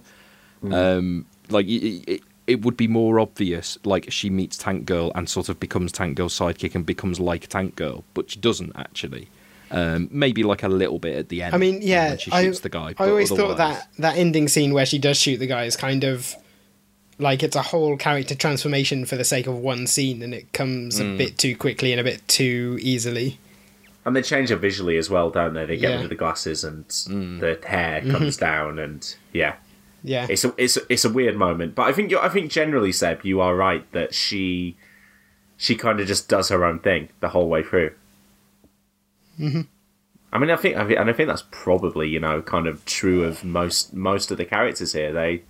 Um, 0.62 1.26
like 1.50 1.66
it, 1.66 2.04
it, 2.10 2.22
it 2.46 2.62
would 2.62 2.76
be 2.76 2.86
more 2.88 3.18
obvious, 3.18 3.76
like 3.84 4.10
she 4.10 4.30
meets 4.30 4.56
Tank 4.56 4.86
Girl 4.86 5.10
and 5.14 5.28
sort 5.28 5.48
of 5.48 5.58
becomes 5.58 5.90
Tank 5.92 6.16
Girl's 6.16 6.38
sidekick 6.38 6.74
and 6.74 6.86
becomes 6.86 7.18
like 7.18 7.48
Tank 7.48 7.76
Girl, 7.76 8.04
but 8.14 8.30
she 8.30 8.38
doesn't 8.40 8.72
actually. 8.76 9.28
Um, 9.72 10.08
maybe 10.12 10.44
like 10.44 10.62
a 10.62 10.68
little 10.68 11.00
bit 11.00 11.16
at 11.16 11.28
the 11.28 11.42
end. 11.42 11.52
I 11.54 11.58
mean, 11.58 11.80
yeah, 11.82 12.10
when 12.10 12.18
she 12.18 12.30
I, 12.30 12.44
shoots 12.44 12.60
the 12.60 12.68
guy. 12.68 12.90
I 12.90 12.92
but 12.92 13.08
always 13.08 13.30
thought 13.30 13.56
that 13.56 13.88
that 13.98 14.16
ending 14.16 14.46
scene 14.46 14.72
where 14.72 14.86
she 14.86 14.98
does 14.98 15.16
shoot 15.18 15.38
the 15.38 15.48
guy 15.48 15.64
is 15.64 15.74
kind 15.76 16.04
of 16.04 16.36
like 17.18 17.42
it's 17.42 17.56
a 17.56 17.62
whole 17.62 17.96
character 17.96 18.34
transformation 18.36 19.06
for 19.06 19.16
the 19.16 19.24
sake 19.24 19.48
of 19.48 19.58
one 19.58 19.88
scene, 19.88 20.22
and 20.22 20.32
it 20.32 20.52
comes 20.52 21.00
Mm. 21.00 21.14
a 21.14 21.18
bit 21.18 21.38
too 21.38 21.56
quickly 21.56 21.90
and 21.92 22.00
a 22.00 22.04
bit 22.04 22.26
too 22.28 22.78
easily. 22.80 23.38
And 24.04 24.14
they 24.14 24.22
change 24.22 24.50
her 24.50 24.56
visually 24.56 24.98
as 24.98 25.10
well, 25.10 25.30
don't 25.30 25.54
they? 25.54 25.66
They 25.66 25.76
get 25.78 25.90
Yeah. 25.90 25.96
rid 25.96 26.04
of 26.04 26.08
the 26.10 26.14
glasses 26.14 26.62
and 26.62 26.84
the 27.40 27.58
hair 27.66 28.02
comes 28.02 28.36
down, 28.36 28.78
and 28.78 29.16
yeah, 29.32 29.54
Yeah, 30.02 30.26
it's 30.28 30.44
a 30.44 30.54
it's 30.56 30.76
a, 30.76 30.80
it's 30.88 31.04
a 31.04 31.10
weird 31.10 31.36
moment. 31.36 31.74
But 31.74 31.84
I 31.88 31.92
think 31.92 32.10
you 32.10 32.18
I 32.18 32.28
think 32.28 32.50
generally, 32.50 32.92
Seb, 32.92 33.24
you 33.24 33.40
are 33.40 33.54
right 33.56 33.90
that 33.92 34.14
she 34.14 34.76
she 35.56 35.74
kind 35.74 36.00
of 36.00 36.06
just 36.06 36.28
does 36.28 36.48
her 36.50 36.64
own 36.64 36.78
thing 36.78 37.08
the 37.20 37.30
whole 37.30 37.48
way 37.48 37.62
through. 37.62 37.92
Mm-hmm. 39.40 39.62
I 40.32 40.38
mean, 40.38 40.50
I 40.50 40.56
think, 40.56 40.76
I 40.76 40.86
think- 40.86 40.98
and 40.98 41.08
I 41.08 41.12
think 41.12 41.28
that's 41.28 41.44
probably 41.50 42.08
you 42.08 42.20
know 42.20 42.42
kind 42.42 42.66
of 42.66 42.84
true 42.84 43.24
of 43.24 43.44
most 43.44 43.94
most 43.94 44.30
of 44.30 44.38
the 44.38 44.44
characters 44.44 44.92
here. 44.92 45.12
They 45.12 45.42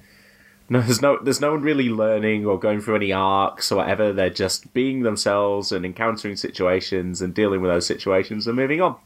no, 0.68 0.80
there's 0.80 1.02
no 1.02 1.18
there's 1.22 1.40
no 1.40 1.52
one 1.52 1.62
really 1.62 1.88
learning 1.88 2.46
or 2.46 2.58
going 2.58 2.80
through 2.80 2.96
any 2.96 3.12
arcs 3.12 3.70
or 3.70 3.76
whatever. 3.76 4.12
They're 4.12 4.30
just 4.30 4.72
being 4.74 5.02
themselves 5.02 5.72
and 5.72 5.84
encountering 5.84 6.36
situations 6.36 7.20
and 7.22 7.34
dealing 7.34 7.60
with 7.60 7.70
those 7.70 7.86
situations 7.86 8.46
and 8.46 8.56
moving 8.56 8.80
on. 8.80 8.96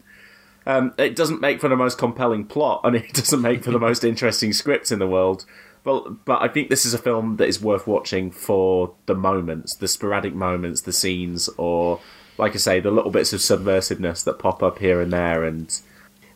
Um, 0.66 0.92
it 0.98 1.16
doesn't 1.16 1.40
make 1.40 1.60
for 1.60 1.68
the 1.68 1.76
most 1.76 1.98
compelling 1.98 2.44
plot, 2.44 2.82
and 2.84 2.94
it 2.96 3.12
doesn't 3.14 3.40
make 3.40 3.64
for 3.64 3.70
the 3.70 3.78
most 3.78 4.04
interesting 4.04 4.52
script 4.52 4.92
in 4.92 4.98
the 4.98 5.06
world. 5.08 5.44
But 5.82 6.24
but 6.26 6.42
I 6.42 6.48
think 6.48 6.68
this 6.68 6.84
is 6.84 6.92
a 6.94 6.98
film 6.98 7.36
that 7.36 7.48
is 7.48 7.60
worth 7.62 7.86
watching 7.86 8.30
for 8.30 8.92
the 9.06 9.14
moments, 9.14 9.74
the 9.76 9.88
sporadic 9.88 10.34
moments, 10.34 10.82
the 10.82 10.92
scenes, 10.92 11.48
or 11.56 12.00
like 12.36 12.52
I 12.54 12.58
say, 12.58 12.80
the 12.80 12.90
little 12.90 13.10
bits 13.10 13.32
of 13.32 13.40
subversiveness 13.40 14.22
that 14.24 14.38
pop 14.38 14.62
up 14.62 14.78
here 14.78 15.00
and 15.00 15.12
there. 15.12 15.44
And 15.44 15.74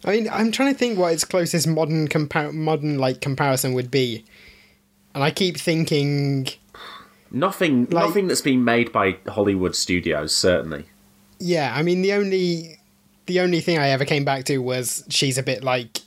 I 0.04 0.12
mean, 0.12 0.28
I'm 0.30 0.50
trying 0.50 0.72
to 0.72 0.78
think 0.78 0.98
what 0.98 1.12
its 1.12 1.24
closest 1.24 1.66
modern 1.68 2.08
compar- 2.08 2.52
modern 2.54 2.98
like 2.98 3.20
comparison 3.20 3.74
would 3.74 3.90
be, 3.90 4.24
and 5.14 5.22
I 5.22 5.30
keep 5.30 5.58
thinking, 5.58 6.48
nothing 7.30 7.86
Like- 7.90 8.06
nothing 8.06 8.28
that's 8.28 8.40
been 8.40 8.64
made 8.64 8.92
by 8.92 9.18
Hollywood 9.28 9.74
studios, 9.76 10.34
certainly. 10.36 10.86
yeah. 11.38 11.74
I 11.76 11.82
mean, 11.82 12.00
the 12.02 12.12
only 12.14 12.78
the 13.26 13.40
only 13.40 13.60
thing 13.60 13.78
I 13.78 13.88
ever 13.88 14.04
came 14.04 14.24
back 14.24 14.44
to 14.44 14.58
was 14.58 15.04
she's 15.08 15.38
a 15.38 15.42
bit 15.42 15.62
like 15.64 16.00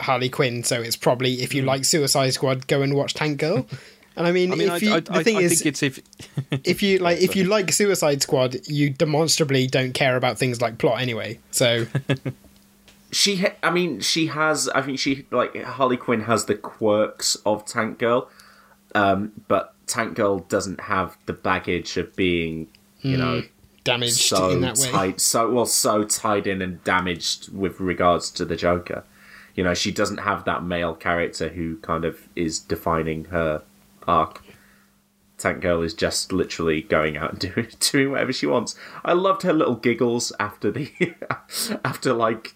Harley 0.00 0.28
Quinn, 0.28 0.64
so 0.64 0.80
it's 0.80 0.96
probably 0.96 1.42
if 1.42 1.54
you 1.54 1.62
like 1.62 1.84
Suicide 1.84 2.30
Squad, 2.30 2.66
go 2.66 2.82
and 2.82 2.94
watch 2.94 3.14
Tank 3.14 3.38
Girl. 3.38 3.66
And 4.18 4.26
I 4.26 4.32
mean, 4.32 4.50
I 4.50 4.54
mean, 4.54 4.68
if 4.68 4.72
I, 4.72 4.76
you, 4.78 4.94
I, 4.94 5.00
the 5.00 5.24
thing 5.24 5.36
I 5.36 5.40
is, 5.40 5.60
think 5.60 5.66
it's 5.66 5.82
if 5.82 6.00
if 6.64 6.82
you 6.82 6.98
like, 7.00 7.20
if 7.20 7.36
you 7.36 7.44
like 7.44 7.70
Suicide 7.70 8.22
Squad, 8.22 8.66
you 8.66 8.88
demonstrably 8.88 9.66
don't 9.66 9.92
care 9.92 10.16
about 10.16 10.38
things 10.38 10.62
like 10.62 10.78
plot 10.78 11.02
anyway. 11.02 11.38
So 11.50 11.84
she 13.12 13.36
ha- 13.36 13.54
i 13.62 13.70
mean 13.70 14.00
she 14.00 14.26
has 14.26 14.68
i 14.70 14.82
think 14.82 14.98
she 14.98 15.24
like 15.30 15.56
harley 15.62 15.96
quinn 15.96 16.22
has 16.22 16.46
the 16.46 16.54
quirks 16.54 17.36
of 17.46 17.64
tank 17.64 17.98
girl 17.98 18.28
um, 18.94 19.32
but 19.46 19.74
tank 19.86 20.14
girl 20.14 20.38
doesn't 20.38 20.80
have 20.80 21.16
the 21.26 21.32
baggage 21.32 21.96
of 21.96 22.14
being 22.16 22.68
you 23.02 23.16
know 23.16 23.42
damaged 23.86 24.16
so 24.16 24.50
in 24.50 24.60
that 24.60 24.76
way. 24.78 24.90
tight 24.90 25.20
so 25.20 25.50
well 25.50 25.66
so 25.66 26.04
tied 26.04 26.46
in 26.46 26.60
and 26.60 26.82
damaged 26.84 27.52
with 27.52 27.80
regards 27.80 28.30
to 28.30 28.44
the 28.44 28.56
joker 28.56 29.04
you 29.54 29.64
know 29.64 29.74
she 29.74 29.90
doesn't 29.90 30.18
have 30.18 30.44
that 30.44 30.62
male 30.62 30.94
character 30.94 31.48
who 31.48 31.76
kind 31.78 32.04
of 32.04 32.28
is 32.36 32.58
defining 32.58 33.24
her 33.26 33.62
arc 34.06 34.42
Tank 35.38 35.60
Girl 35.60 35.82
is 35.82 35.92
just 35.92 36.32
literally 36.32 36.82
going 36.82 37.16
out 37.16 37.30
and 37.32 37.38
doing 37.54 37.68
doing 37.78 38.10
whatever 38.10 38.32
she 38.32 38.46
wants. 38.46 38.74
I 39.04 39.12
loved 39.12 39.42
her 39.42 39.52
little 39.52 39.74
giggles 39.74 40.32
after 40.40 40.70
the 40.70 40.90
after 41.84 42.12
like 42.14 42.54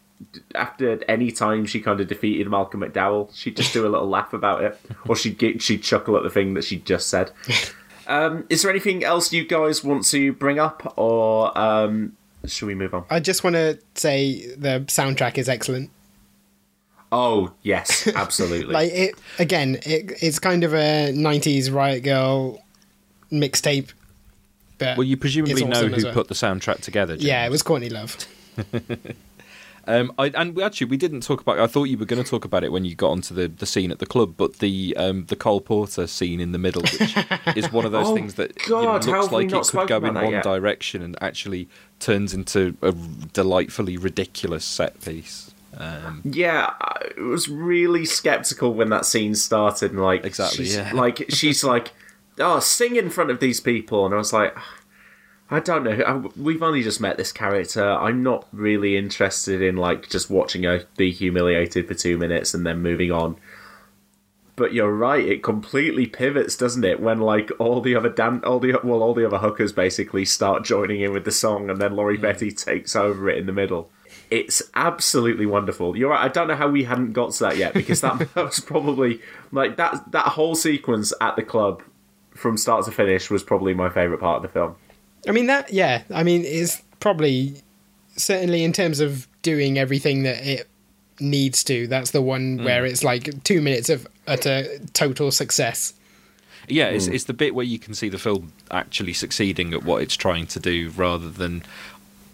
after 0.55 1.02
any 1.09 1.31
time 1.31 1.65
she 1.65 1.81
kind 1.81 2.01
of 2.01 2.09
defeated 2.09 2.48
Malcolm 2.48 2.81
McDowell, 2.81 3.35
she'd 3.35 3.57
just 3.57 3.73
do 3.73 3.86
a 3.86 3.89
little 3.89 4.09
laugh 4.09 4.32
about 4.32 4.62
it, 4.62 4.78
or 5.07 5.16
she'd 5.16 5.39
get, 5.39 5.62
she'd 5.62 5.82
chuckle 5.82 6.16
at 6.16 6.23
the 6.23 6.31
thing 6.31 6.55
that 6.55 6.65
she 6.65 6.78
just 6.78 7.09
said. 7.09 7.32
Um, 8.11 8.45
is 8.51 8.62
there 8.62 8.70
anything 8.70 9.05
else 9.05 9.32
you 9.32 9.45
guys 9.47 9.85
want 9.85 10.05
to 10.07 10.32
bring 10.32 10.59
up, 10.59 10.95
or 10.97 11.57
um, 11.57 12.16
should 12.45 12.66
we 12.66 12.74
move 12.74 12.93
on? 12.93 13.05
I 13.09 13.20
just 13.20 13.45
want 13.45 13.55
to 13.55 13.78
say 13.95 14.55
the 14.57 14.81
soundtrack 14.89 15.39
is 15.39 15.49
excellent. 15.49 15.91
Oh 17.12 17.53
yes, 17.62 18.07
absolutely. 18.15 18.74
Like 18.74 18.93
it 18.93 19.15
again, 19.39 19.77
it, 19.87 20.12
it's 20.20 20.41
kind 20.41 20.65
of 20.65 20.74
a 20.74 21.12
'90s 21.12 21.73
Riot 21.73 22.03
Grrrl 22.03 22.61
mixtape. 23.31 23.93
But 24.78 24.97
well, 24.97 25.05
you 25.05 25.16
presumably 25.16 25.53
it's 25.53 25.62
know 25.62 25.70
awesome 25.70 25.93
who 25.93 26.05
well. 26.05 26.12
put 26.15 26.28
the 26.28 26.35
soundtrack 26.35 26.81
together. 26.81 27.15
James. 27.15 27.24
Yeah, 27.24 27.47
it 27.47 27.51
was 27.51 27.62
Courtney 27.62 27.91
Love. 27.91 28.16
Um, 29.86 30.12
I, 30.19 30.27
and 30.35 30.55
we 30.55 30.62
actually, 30.62 30.89
we 30.89 30.97
didn't 30.97 31.23
talk 31.23 31.40
about. 31.40 31.59
I 31.59 31.66
thought 31.66 31.85
you 31.85 31.98
were 31.98 32.05
going 32.05 32.23
to 32.23 32.28
talk 32.28 32.44
about 32.44 32.65
it 32.65 32.70
when 32.73 32.85
you 32.85 32.94
got 32.94 33.11
onto 33.11 33.35
the, 33.35 33.48
the 33.48 33.66
scene 33.66 33.90
at 33.90 33.98
the 33.98 34.07
club, 34.07 34.35
but 34.36 34.59
the 34.59 34.94
um, 34.97 35.27
the 35.27 35.36
Cole 35.36 35.61
Porter 35.61 36.07
scene 36.07 36.40
in 36.40 36.52
the 36.52 36.59
middle, 36.59 36.82
which 36.82 37.16
is 37.57 37.73
one 37.73 37.85
of 37.86 37.93
those 37.93 38.09
Oh, 38.09 38.15
things 38.15 38.35
that 38.35 38.52
you 38.66 38.74
know, 38.74 38.93
looks 38.93 39.07
like 39.32 39.47
it 39.52 39.66
could 39.69 39.89
go 39.89 39.97
in 40.05 40.15
one 40.15 40.31
yet? 40.31 40.43
direction 40.44 41.02
and 41.02 41.16
actually 41.23 41.69
turns 41.98 42.35
into 42.35 42.77
a 42.82 42.93
delightfully 43.32 43.97
ridiculous 43.97 44.65
set 44.65 45.01
piece. 45.02 45.51
Um, 45.77 46.20
Yeah, 46.24 46.73
I 46.81 47.09
was 47.20 47.48
really 47.48 48.05
skeptical 48.05 48.74
when 48.74 48.90
that 48.90 49.07
scene 49.07 49.35
started, 49.35 49.93
and 49.93 50.01
like 50.01 50.24
Exactly, 50.24 50.65
she's, 50.65 50.77
yeah. 50.77 50.93
like 50.93 51.24
she's 51.31 51.62
like, 51.65 51.93
"Oh, 52.39 52.61
sing 52.61 52.97
in 52.97 53.09
front 53.09 53.31
of 53.31 53.40
these 53.40 53.61
people," 53.61 54.05
and 54.05 54.15
I 54.15 54.19
was 54.19 54.32
like, 54.32 54.55
"I 55.51 55.60
don't 55.60 55.85
know. 55.85 56.02
I, 56.06 56.16
we've 56.40 56.62
only 56.62 56.82
just 56.82 57.01
met 57.01 57.16
this 57.16 57.32
character. 57.32 57.90
I'm 57.90 58.22
not 58.22 58.47
really 58.52 58.97
interested 58.97 59.60
in 59.62 59.77
like 59.77 60.09
just 60.09 60.31
watching 60.31 60.62
her 60.64 60.85
be 60.97 61.10
humiliated 61.10 61.89
for 61.89 61.94
two 61.94 62.18
minutes 62.18 62.55
and 62.55 62.66
then 62.66 62.82
moving 62.82 63.12
on." 63.12 63.36
But 64.60 64.74
you're 64.74 64.94
right; 64.94 65.24
it 65.24 65.43
completely 65.43 66.05
pivots, 66.05 66.55
doesn't 66.55 66.85
it? 66.85 67.01
When 67.01 67.18
like 67.18 67.51
all 67.59 67.81
the 67.81 67.97
other 67.97 68.10
dan- 68.10 68.44
all 68.44 68.60
the 68.60 68.78
well, 68.85 69.02
all 69.02 69.14
the 69.14 69.27
other 69.27 69.39
hookers 69.39 69.72
basically 69.72 70.27
start 70.27 70.64
joining 70.64 71.01
in 71.01 71.12
with 71.12 71.24
the 71.24 71.32
song, 71.32 71.70
and 71.70 71.81
then 71.81 71.97
Lori 71.97 72.18
mm. 72.18 72.20
Petty 72.20 72.51
takes 72.51 72.94
over 72.94 73.31
it 73.31 73.39
in 73.39 73.47
the 73.47 73.52
middle. 73.52 73.90
It's 74.31 74.62
absolutely 74.74 75.47
wonderful. 75.47 75.97
You're 75.97 76.10
right. 76.10 76.22
I 76.22 76.28
don't 76.28 76.47
know 76.47 76.56
how 76.56 76.68
we 76.68 76.85
hadn't 76.85 77.14
got 77.14 77.32
to 77.32 77.44
that 77.44 77.56
yet 77.56 77.72
because 77.72 78.02
that, 78.02 78.18
that 78.35 78.44
was 78.44 78.60
probably 78.60 79.22
like 79.51 79.77
that 79.77 80.12
that 80.12 80.27
whole 80.27 80.55
sequence 80.55 81.12
at 81.22 81.36
the 81.36 81.43
club 81.43 81.82
from 82.35 82.56
start 82.56 82.85
to 82.85 82.93
finish 82.93 83.31
was 83.31 83.43
probably 83.43 83.72
my 83.72 83.89
favorite 83.89 84.20
part 84.20 84.36
of 84.36 84.43
the 84.43 84.48
film. 84.48 84.77
I 85.28 85.32
mean 85.32 85.47
that, 85.47 85.72
yeah. 85.72 86.02
I 86.12 86.22
mean, 86.22 86.44
it's 86.44 86.82
probably 87.01 87.55
certainly 88.16 88.64
in 88.64 88.72
terms 88.72 89.01
of 89.01 89.26
doing 89.42 89.78
everything 89.78 90.22
that 90.24 90.44
it 90.47 90.68
needs 91.20 91.62
to. 91.64 91.86
That's 91.86 92.10
the 92.12 92.22
one 92.22 92.59
Mm. 92.59 92.64
where 92.64 92.86
it's 92.86 93.05
like 93.05 93.42
two 93.44 93.60
minutes 93.60 93.88
of 93.88 94.06
utter 94.26 94.66
total 94.94 95.30
success. 95.30 95.94
yeah, 96.68 96.86
it's, 96.88 97.06
Hmm. 97.06 97.14
it's 97.14 97.24
the 97.24 97.32
bit 97.32 97.55
where 97.55 97.64
you 97.66 97.78
can 97.80 97.94
see 97.94 98.09
the 98.09 98.18
film 98.18 98.52
actually 98.70 99.12
succeeding 99.12 99.72
at 99.74 99.82
what 99.82 100.02
it's 100.02 100.14
trying 100.16 100.47
to 100.48 100.60
do, 100.60 100.90
rather 100.97 101.28
than 101.28 101.62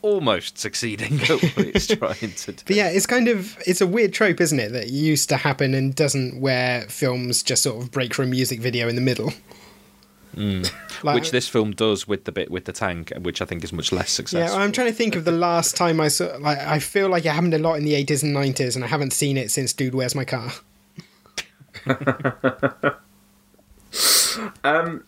almost 0.03 0.59
succeeding 0.67 1.21
at 1.23 1.29
what 1.31 1.43
it's 1.59 1.87
trying 1.99 2.33
to 2.33 2.53
do. 2.53 2.63
But 2.67 2.77
yeah, 2.77 2.89
it's 2.89 3.07
kind 3.07 3.29
of 3.29 3.57
it's 3.67 3.81
a 3.81 3.87
weird 3.87 4.13
trope, 4.13 4.41
isn't 4.41 4.61
it, 4.61 4.73
that 4.73 4.91
used 4.91 5.29
to 5.31 5.37
happen 5.39 5.75
and 5.75 5.95
doesn't 5.95 6.39
where 6.41 6.83
films 6.83 7.43
just 7.43 7.63
sort 7.63 7.83
of 7.83 7.91
break 7.91 8.13
for 8.15 8.23
a 8.25 8.27
music 8.27 8.61
video 8.61 8.89
in 8.89 8.95
the 8.95 9.01
middle. 9.01 9.33
Mm. 10.37 10.71
Like- 11.03 11.15
which 11.17 11.31
this 11.31 11.47
film 11.49 11.73
does 11.73 12.09
with 12.09 12.25
the 12.25 12.33
bit 12.33 12.51
with 12.51 12.65
the 12.65 12.73
tank, 12.73 13.13
which 13.21 13.43
I 13.43 13.45
think 13.45 13.63
is 13.65 13.73
much 13.73 13.93
less 13.93 14.11
successful. 14.11 14.39
Yeah, 14.41 14.47
successful. 14.47 14.63
I'm 14.65 14.73
trying 14.73 14.87
to 14.89 14.93
think 14.95 15.15
of 15.15 15.25
the 15.27 15.33
last 15.33 15.77
time 15.77 16.01
I 16.01 16.09
saw. 16.09 16.37
Like, 16.39 16.59
I 16.59 16.79
feel 16.79 17.09
like 17.11 17.25
it 17.27 17.31
happened 17.33 17.53
a 17.55 17.59
lot 17.59 17.75
in 17.75 17.85
the 17.85 17.93
80s 17.93 18.23
and 18.23 18.35
90s, 18.35 18.75
and 18.77 18.85
I 18.85 18.89
haven't 18.89 19.13
seen 19.13 19.37
it 19.37 19.51
since 19.51 19.73
Dude, 19.75 19.95
Where's 19.95 20.15
My 20.15 20.25
Car? 20.25 20.53
Um, 24.65 25.05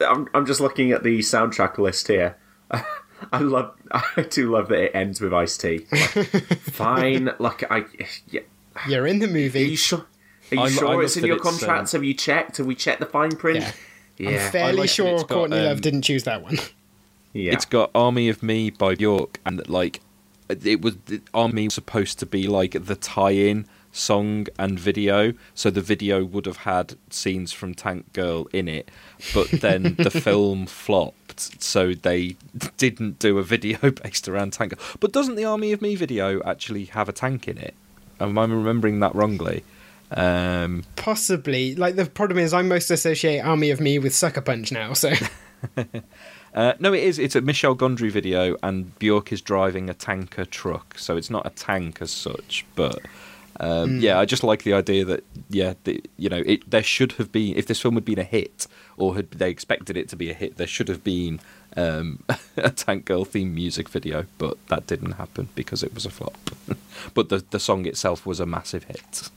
I'm 0.00 0.28
I'm 0.32 0.46
just 0.46 0.60
looking 0.60 0.92
at 0.92 1.02
the 1.02 1.18
soundtrack 1.18 1.78
list 1.78 2.08
here. 2.08 2.36
I 2.70 3.38
love 3.38 3.74
I 3.90 4.22
do 4.30 4.50
love 4.50 4.68
that 4.68 4.78
it 4.84 4.92
ends 4.94 5.20
with 5.20 5.32
Ice 5.34 5.56
T. 5.56 5.78
fine, 5.78 7.30
like 7.38 7.68
I 7.70 7.84
yeah. 8.28 8.42
You're 8.88 9.06
in 9.06 9.18
the 9.18 9.26
Are 9.26 9.30
movie. 9.30 9.62
you 9.68 9.76
sure? 9.76 10.06
Are 10.52 10.54
you 10.54 10.60
I- 10.60 10.64
I 10.64 10.70
sure 10.70 10.88
love 10.88 11.00
it's 11.02 11.16
in 11.16 11.24
your 11.24 11.36
it's, 11.36 11.44
contracts? 11.44 11.92
Have 11.92 12.04
you 12.04 12.14
checked? 12.14 12.58
Have 12.58 12.66
we 12.66 12.74
checked 12.74 13.00
the 13.00 13.06
fine 13.06 13.32
print? 13.36 13.60
Yeah. 13.60 13.72
Yeah. 14.18 14.30
I'm 14.30 14.52
fairly 14.52 14.78
like 14.78 14.90
sure 14.90 15.18
got, 15.18 15.28
Courtney 15.28 15.60
Love 15.60 15.76
um, 15.76 15.80
didn't 15.80 16.02
choose 16.02 16.24
that 16.24 16.42
one. 16.42 16.58
yeah. 17.32 17.52
It's 17.52 17.64
got 17.64 17.90
Army 17.94 18.28
of 18.28 18.42
Me 18.42 18.70
by 18.70 18.94
Bjork, 18.94 19.40
and 19.44 19.66
like 19.68 20.00
it 20.48 20.82
was 20.82 20.96
the 21.06 21.20
Army 21.32 21.66
was 21.66 21.74
supposed 21.74 22.18
to 22.20 22.26
be 22.26 22.46
like 22.46 22.84
the 22.84 22.96
tie-in 22.96 23.66
song 23.94 24.46
and 24.58 24.78
video, 24.78 25.32
so 25.54 25.70
the 25.70 25.80
video 25.80 26.24
would 26.24 26.46
have 26.46 26.58
had 26.58 26.96
scenes 27.10 27.52
from 27.52 27.74
Tank 27.74 28.12
Girl 28.12 28.46
in 28.52 28.68
it, 28.68 28.90
but 29.32 29.48
then 29.50 29.94
the 29.98 30.10
film 30.24 30.66
flopped, 30.66 31.62
so 31.62 31.94
they 31.94 32.36
didn't 32.76 33.18
do 33.18 33.38
a 33.38 33.42
video 33.42 33.90
based 33.90 34.28
around 34.28 34.52
Tank 34.52 34.76
Girl. 34.76 34.84
But 35.00 35.12
doesn't 35.12 35.36
the 35.36 35.44
Army 35.44 35.72
of 35.72 35.80
Me 35.80 35.94
video 35.94 36.42
actually 36.42 36.86
have 36.86 37.08
a 37.08 37.12
tank 37.12 37.48
in 37.48 37.58
it? 37.58 37.74
Am 38.20 38.36
I 38.36 38.44
remembering 38.44 39.00
that 39.00 39.14
wrongly? 39.14 39.64
Um, 40.10 40.84
Possibly. 40.96 41.74
Like, 41.74 41.96
the 41.96 42.06
problem 42.06 42.38
is, 42.38 42.52
I 42.52 42.62
most 42.62 42.90
associate 42.90 43.40
Army 43.40 43.70
of 43.70 43.80
Me 43.80 43.98
with 43.98 44.14
Sucker 44.14 44.40
Punch 44.40 44.72
now, 44.72 44.92
so. 44.92 45.12
Uh, 46.54 46.72
no, 46.78 46.92
it 46.92 47.02
is. 47.02 47.18
It's 47.18 47.34
a 47.34 47.40
Michel 47.40 47.74
Gondry 47.74 48.12
video, 48.12 48.56
and 48.62 48.96
Bjork 49.00 49.32
is 49.32 49.40
driving 49.42 49.90
a 49.90 49.94
tanker 49.94 50.44
truck, 50.44 50.96
so 50.96 51.16
it's 51.16 51.28
not 51.28 51.44
a 51.44 51.50
tank 51.50 51.98
as 52.00 52.12
such. 52.12 52.64
But 52.76 53.00
um, 53.58 53.96
Hmm. 53.96 54.00
yeah, 54.00 54.20
I 54.20 54.24
just 54.24 54.44
like 54.44 54.62
the 54.62 54.72
idea 54.72 55.04
that 55.04 55.24
yeah, 55.50 55.74
the, 55.82 56.00
you 56.16 56.28
know, 56.28 56.42
it, 56.46 56.70
there 56.70 56.82
should 56.82 57.12
have 57.12 57.32
been 57.32 57.56
if 57.56 57.66
this 57.66 57.80
film 57.80 57.94
had 57.94 58.04
been 58.04 58.20
a 58.20 58.24
hit, 58.24 58.68
or 58.96 59.16
had 59.16 59.32
they 59.32 59.50
expected 59.50 59.96
it 59.96 60.08
to 60.10 60.16
be 60.16 60.30
a 60.30 60.34
hit, 60.34 60.56
there 60.56 60.68
should 60.68 60.86
have 60.86 61.02
been 61.02 61.40
um, 61.76 62.22
a 62.56 62.70
Tank 62.70 63.04
Girl 63.04 63.24
theme 63.24 63.52
music 63.52 63.88
video, 63.88 64.26
but 64.38 64.56
that 64.68 64.86
didn't 64.86 65.12
happen 65.12 65.48
because 65.56 65.82
it 65.82 65.92
was 65.92 66.06
a 66.06 66.10
flop. 66.10 66.38
but 67.14 67.30
the 67.30 67.44
the 67.50 67.58
song 67.58 67.84
itself 67.84 68.24
was 68.24 68.38
a 68.38 68.46
massive 68.46 68.84
hit. 68.84 69.28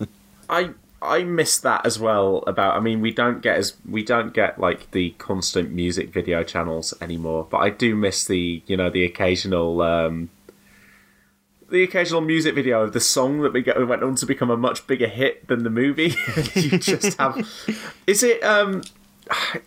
I 0.49 0.71
I 1.01 1.23
miss 1.23 1.57
that 1.59 1.85
as 1.85 1.99
well. 1.99 2.43
About 2.47 2.75
I 2.75 2.79
mean, 2.79 3.01
we 3.01 3.11
don't 3.11 3.41
get 3.41 3.57
as 3.57 3.75
we 3.87 4.03
don't 4.03 4.33
get 4.33 4.59
like 4.59 4.91
the 4.91 5.11
constant 5.11 5.71
music 5.71 6.11
video 6.11 6.43
channels 6.43 6.93
anymore. 7.01 7.47
But 7.49 7.57
I 7.57 7.69
do 7.69 7.95
miss 7.95 8.25
the 8.25 8.63
you 8.65 8.77
know 8.77 8.89
the 8.89 9.05
occasional 9.05 9.81
um, 9.81 10.29
the 11.69 11.83
occasional 11.83 12.21
music 12.21 12.55
video 12.55 12.81
of 12.81 12.93
the 12.93 12.99
song 12.99 13.41
that 13.41 13.53
we 13.53 13.61
get, 13.61 13.85
went 13.87 14.03
on 14.03 14.15
to 14.15 14.25
become 14.25 14.49
a 14.49 14.57
much 14.57 14.87
bigger 14.87 15.07
hit 15.07 15.47
than 15.47 15.63
the 15.63 15.69
movie. 15.69 16.15
you 16.55 16.77
just 16.79 17.17
have. 17.19 17.47
Is 18.07 18.23
it? 18.23 18.43
um 18.43 18.81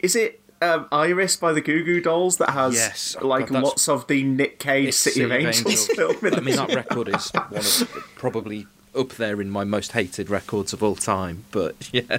Is 0.00 0.16
it? 0.16 0.38
Um, 0.62 0.88
Iris 0.92 1.36
by 1.36 1.54
the 1.54 1.62
Goo 1.62 1.82
Goo 1.84 2.02
Dolls 2.02 2.36
that 2.36 2.50
has 2.50 2.74
Yes. 2.74 3.16
Oh, 3.18 3.26
like 3.26 3.46
God, 3.46 3.62
lots 3.62 3.88
of 3.88 4.06
the 4.08 4.22
Nick 4.24 4.58
Cage 4.58 4.88
It's 4.88 4.98
City, 4.98 5.22
of 5.22 5.32
Angels, 5.32 5.86
film. 5.96 6.16
in 6.22 6.34
I 6.34 6.40
mean, 6.40 6.56
that 6.56 6.74
record 6.74 7.08
is 7.08 7.30
one 7.30 7.56
of 7.56 8.12
probably 8.16 8.66
up 8.94 9.10
there 9.10 9.40
in 9.40 9.50
my 9.50 9.64
most 9.64 9.92
hated 9.92 10.30
records 10.30 10.72
of 10.72 10.82
all 10.82 10.96
time. 10.96 11.44
But 11.50 11.88
yeah, 11.92 12.18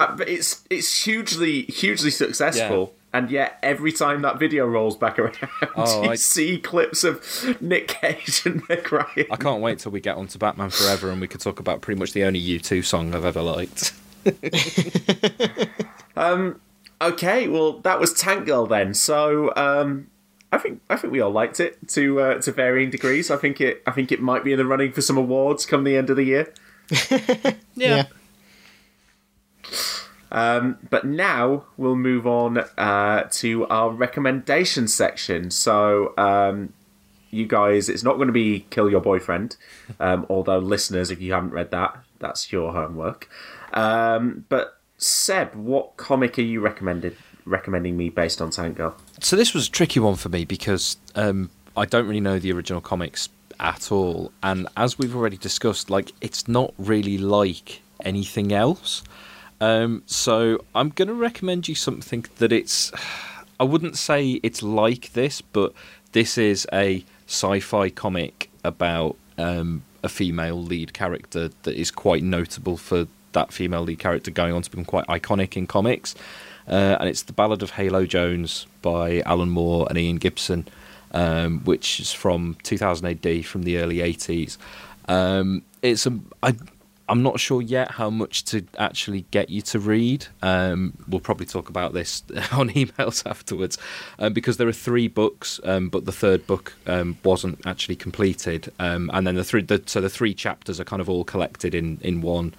Uh, 0.00 0.16
but 0.16 0.28
it's 0.28 0.62
it's 0.70 1.04
hugely 1.04 1.62
hugely 1.62 2.10
successful. 2.10 2.94
And 3.14 3.30
yet, 3.30 3.58
every 3.62 3.92
time 3.92 4.22
that 4.22 4.38
video 4.38 4.66
rolls 4.66 4.96
back 4.96 5.18
around, 5.18 5.36
Oh, 5.76 6.04
you 6.04 6.10
I- 6.12 6.14
see 6.14 6.56
clips 6.58 7.04
of 7.04 7.20
Nick 7.60 7.88
Cage 7.88 8.46
and 8.46 8.66
Meg 8.70 8.90
Ryan. 8.90 9.26
I 9.30 9.36
can't 9.36 9.60
wait 9.60 9.80
till 9.80 9.92
we 9.92 10.00
get 10.00 10.16
onto 10.16 10.38
Batman 10.38 10.70
Forever 10.70 11.10
and 11.10 11.20
we 11.20 11.28
could 11.28 11.42
talk 11.42 11.60
about 11.60 11.82
pretty 11.82 11.98
much 12.00 12.14
the 12.14 12.24
only 12.24 12.40
U2 12.40 12.82
song 12.82 13.14
I've 13.14 13.26
ever 13.26 13.42
liked. 13.42 13.92
Okay, 17.00 17.48
well, 17.48 17.80
that 17.80 17.98
was 17.98 18.12
Tank 18.14 18.46
Girl 18.46 18.66
then. 18.66 18.94
So, 18.94 19.52
um, 19.56 20.06
I 20.52 20.58
think 20.58 20.82
I 20.90 20.96
think 20.96 21.12
we 21.12 21.20
all 21.20 21.30
liked 21.30 21.58
it 21.60 21.88
to 21.88 22.20
uh, 22.20 22.40
to 22.42 22.52
varying 22.52 22.90
degrees. 22.90 23.30
I 23.30 23.36
think 23.36 23.60
it 23.60 23.82
I 23.86 23.90
think 23.90 24.12
it 24.12 24.20
might 24.20 24.44
be 24.44 24.52
in 24.52 24.58
the 24.58 24.66
running 24.66 24.92
for 24.92 25.00
some 25.00 25.16
awards 25.16 25.64
come 25.64 25.82
the 25.84 25.96
end 25.96 26.10
of 26.10 26.16
the 26.16 26.24
year. 26.24 26.52
Yeah. 27.74 28.04
Um, 30.30 30.78
but 30.88 31.04
now 31.06 31.64
we'll 31.76 31.96
move 31.96 32.26
on 32.26 32.58
uh, 32.78 33.28
to 33.32 33.66
our 33.66 33.90
recommendation 33.90 34.88
section. 34.88 35.50
So, 35.50 36.14
um, 36.16 36.72
you 37.30 37.46
guys, 37.46 37.88
it's 37.88 38.02
not 38.02 38.16
going 38.16 38.28
to 38.28 38.32
be 38.32 38.66
Kill 38.70 38.90
Your 38.90 39.02
Boyfriend, 39.02 39.56
um, 40.00 40.26
although 40.30 40.58
listeners, 40.58 41.10
if 41.10 41.20
you 41.20 41.32
haven't 41.34 41.50
read 41.50 41.70
that, 41.70 41.98
that's 42.18 42.50
your 42.50 42.72
homework. 42.72 43.28
Um, 43.74 44.46
but 44.48 44.78
Seb, 44.96 45.54
what 45.54 45.96
comic 45.98 46.38
are 46.38 46.42
you 46.42 46.60
recommended 46.60 47.16
recommending 47.44 47.96
me 47.96 48.08
based 48.08 48.40
on 48.40 48.50
Tank 48.50 48.76
Girl? 48.76 48.96
So 49.22 49.36
this 49.36 49.54
was 49.54 49.68
a 49.68 49.70
tricky 49.70 50.00
one 50.00 50.16
for 50.16 50.28
me 50.28 50.44
because 50.44 50.96
um, 51.14 51.48
I 51.76 51.86
don't 51.86 52.08
really 52.08 52.20
know 52.20 52.40
the 52.40 52.50
original 52.52 52.80
comics 52.80 53.28
at 53.60 53.92
all, 53.92 54.32
and 54.42 54.66
as 54.76 54.98
we've 54.98 55.14
already 55.14 55.36
discussed, 55.36 55.90
like 55.90 56.12
it's 56.20 56.48
not 56.48 56.74
really 56.76 57.18
like 57.18 57.82
anything 58.00 58.52
else. 58.52 59.04
Um, 59.60 60.02
so 60.06 60.64
I'm 60.74 60.88
going 60.88 61.06
to 61.06 61.14
recommend 61.14 61.68
you 61.68 61.76
something 61.76 62.26
that 62.38 62.52
it's. 62.52 62.90
I 63.60 63.64
wouldn't 63.64 63.96
say 63.96 64.40
it's 64.42 64.60
like 64.60 65.12
this, 65.12 65.40
but 65.40 65.72
this 66.10 66.36
is 66.36 66.66
a 66.72 67.04
sci-fi 67.28 67.90
comic 67.90 68.50
about 68.64 69.14
um, 69.38 69.84
a 70.02 70.08
female 70.08 70.60
lead 70.60 70.94
character 70.94 71.50
that 71.62 71.76
is 71.76 71.92
quite 71.92 72.24
notable 72.24 72.76
for 72.76 73.06
that 73.34 73.52
female 73.52 73.82
lead 73.82 74.00
character 74.00 74.32
going 74.32 74.52
on 74.52 74.62
to 74.62 74.70
become 74.70 74.84
quite 74.84 75.06
iconic 75.06 75.56
in 75.56 75.68
comics. 75.68 76.16
Uh, 76.72 76.96
and 77.00 77.06
it's 77.06 77.24
the 77.24 77.34
Ballad 77.34 77.62
of 77.62 77.72
Halo 77.72 78.06
Jones 78.06 78.66
by 78.80 79.20
Alan 79.26 79.50
Moore 79.50 79.86
and 79.90 79.98
Ian 79.98 80.16
Gibson, 80.16 80.66
um, 81.12 81.60
which 81.64 82.00
is 82.00 82.14
from 82.14 82.56
2000 82.62 83.26
AD, 83.26 83.44
from 83.44 83.64
the 83.64 83.76
early 83.76 83.96
80s. 83.96 84.56
Um, 85.06 85.64
it's 85.82 86.06
a, 86.06 86.18
I, 86.42 86.54
I'm 87.10 87.22
not 87.22 87.38
sure 87.38 87.60
yet 87.60 87.90
how 87.90 88.08
much 88.08 88.46
to 88.46 88.64
actually 88.78 89.26
get 89.32 89.50
you 89.50 89.60
to 89.60 89.78
read. 89.78 90.28
Um, 90.40 90.94
we'll 91.06 91.20
probably 91.20 91.44
talk 91.44 91.68
about 91.68 91.92
this 91.92 92.22
on 92.52 92.70
emails 92.70 93.28
afterwards, 93.28 93.76
um, 94.18 94.32
because 94.32 94.56
there 94.56 94.66
are 94.66 94.72
three 94.72 95.08
books, 95.08 95.60
um, 95.64 95.90
but 95.90 96.06
the 96.06 96.12
third 96.12 96.46
book 96.46 96.72
um, 96.86 97.18
wasn't 97.22 97.60
actually 97.66 97.96
completed, 97.96 98.72
um, 98.78 99.10
and 99.12 99.26
then 99.26 99.34
the 99.34 99.44
three, 99.44 99.60
the, 99.60 99.82
so 99.84 100.00
the 100.00 100.08
three 100.08 100.32
chapters 100.32 100.80
are 100.80 100.84
kind 100.84 101.02
of 101.02 101.10
all 101.10 101.22
collected 101.22 101.74
in 101.74 101.98
in 102.00 102.22
one, 102.22 102.54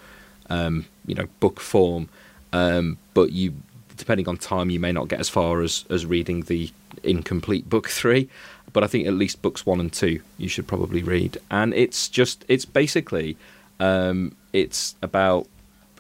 um, 0.52 0.86
you 1.08 1.16
know, 1.16 1.26
book 1.40 1.60
form. 1.60 2.10
But 2.52 3.32
you, 3.32 3.56
depending 3.96 4.28
on 4.28 4.38
time, 4.38 4.70
you 4.70 4.80
may 4.80 4.92
not 4.92 5.08
get 5.08 5.20
as 5.20 5.30
far 5.30 5.62
as 5.62 5.86
as 5.90 6.06
reading 6.06 6.42
the 6.42 6.72
incomplete 7.04 7.70
book 7.70 7.90
three. 7.90 8.30
But 8.72 8.84
I 8.84 8.88
think 8.88 9.08
at 9.08 9.14
least 9.14 9.42
books 9.42 9.66
one 9.66 9.80
and 9.80 9.92
two 9.92 10.22
you 10.38 10.48
should 10.50 10.68
probably 10.68 11.04
read, 11.04 11.38
and 11.52 11.74
it's 11.74 12.10
just 12.10 12.46
it's 12.48 12.66
basically 12.66 13.38
um, 13.80 14.36
it's 14.52 14.96
about 15.02 15.48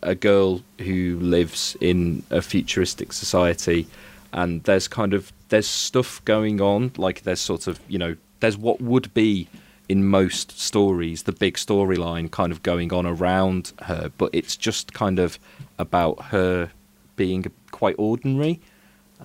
a 0.02 0.16
girl 0.16 0.62
who 0.80 1.18
lives 1.20 1.78
in 1.80 2.24
a 2.30 2.42
futuristic 2.42 3.14
society, 3.14 3.88
and 4.32 4.64
there's 4.64 4.88
kind 4.88 5.14
of 5.14 5.32
there's 5.50 5.68
stuff 5.68 6.24
going 6.26 6.62
on. 6.62 6.92
Like 6.98 7.24
there's 7.24 7.40
sort 7.42 7.68
of 7.68 7.80
you 7.88 8.00
know 8.00 8.16
there's 8.40 8.58
what 8.58 8.82
would 8.82 9.14
be 9.14 9.48
in 9.90 10.06
most 10.06 10.58
stories 10.60 11.24
the 11.24 11.32
big 11.32 11.56
storyline 11.56 12.32
kind 12.32 12.52
of 12.52 12.64
going 12.64 12.94
on 12.94 13.06
around 13.06 13.74
her, 13.84 14.12
but 14.18 14.30
it's 14.34 14.56
just 14.56 14.94
kind 14.94 15.20
of 15.20 15.38
about 15.78 16.22
her 16.26 16.72
being 17.16 17.46
quite 17.84 17.96
ordinary. 17.98 18.56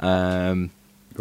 Um, 0.00 0.70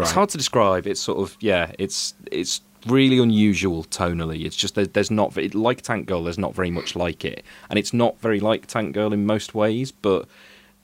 It's 0.04 0.12
hard 0.12 0.30
to 0.30 0.38
describe. 0.38 0.88
It's 0.88 1.02
sort 1.10 1.20
of 1.20 1.38
yeah. 1.40 1.72
It's 1.78 2.16
it's 2.32 2.62
really 2.88 3.20
unusual 3.20 3.84
tonally. 3.84 4.46
It's 4.46 4.56
just 4.56 4.74
there, 4.76 4.88
there's 4.88 5.12
not 5.12 5.30
like 5.54 5.82
Tank 5.82 6.08
Girl. 6.08 6.24
There's 6.24 6.38
not 6.46 6.56
very 6.56 6.72
much 6.72 6.96
like 6.96 7.22
it, 7.34 7.44
and 7.70 7.78
it's 7.78 7.94
not 7.94 8.20
very 8.22 8.40
like 8.40 8.62
Tank 8.66 8.94
Girl 8.94 9.14
in 9.14 9.26
most 9.26 9.54
ways. 9.54 9.92
But 9.92 10.28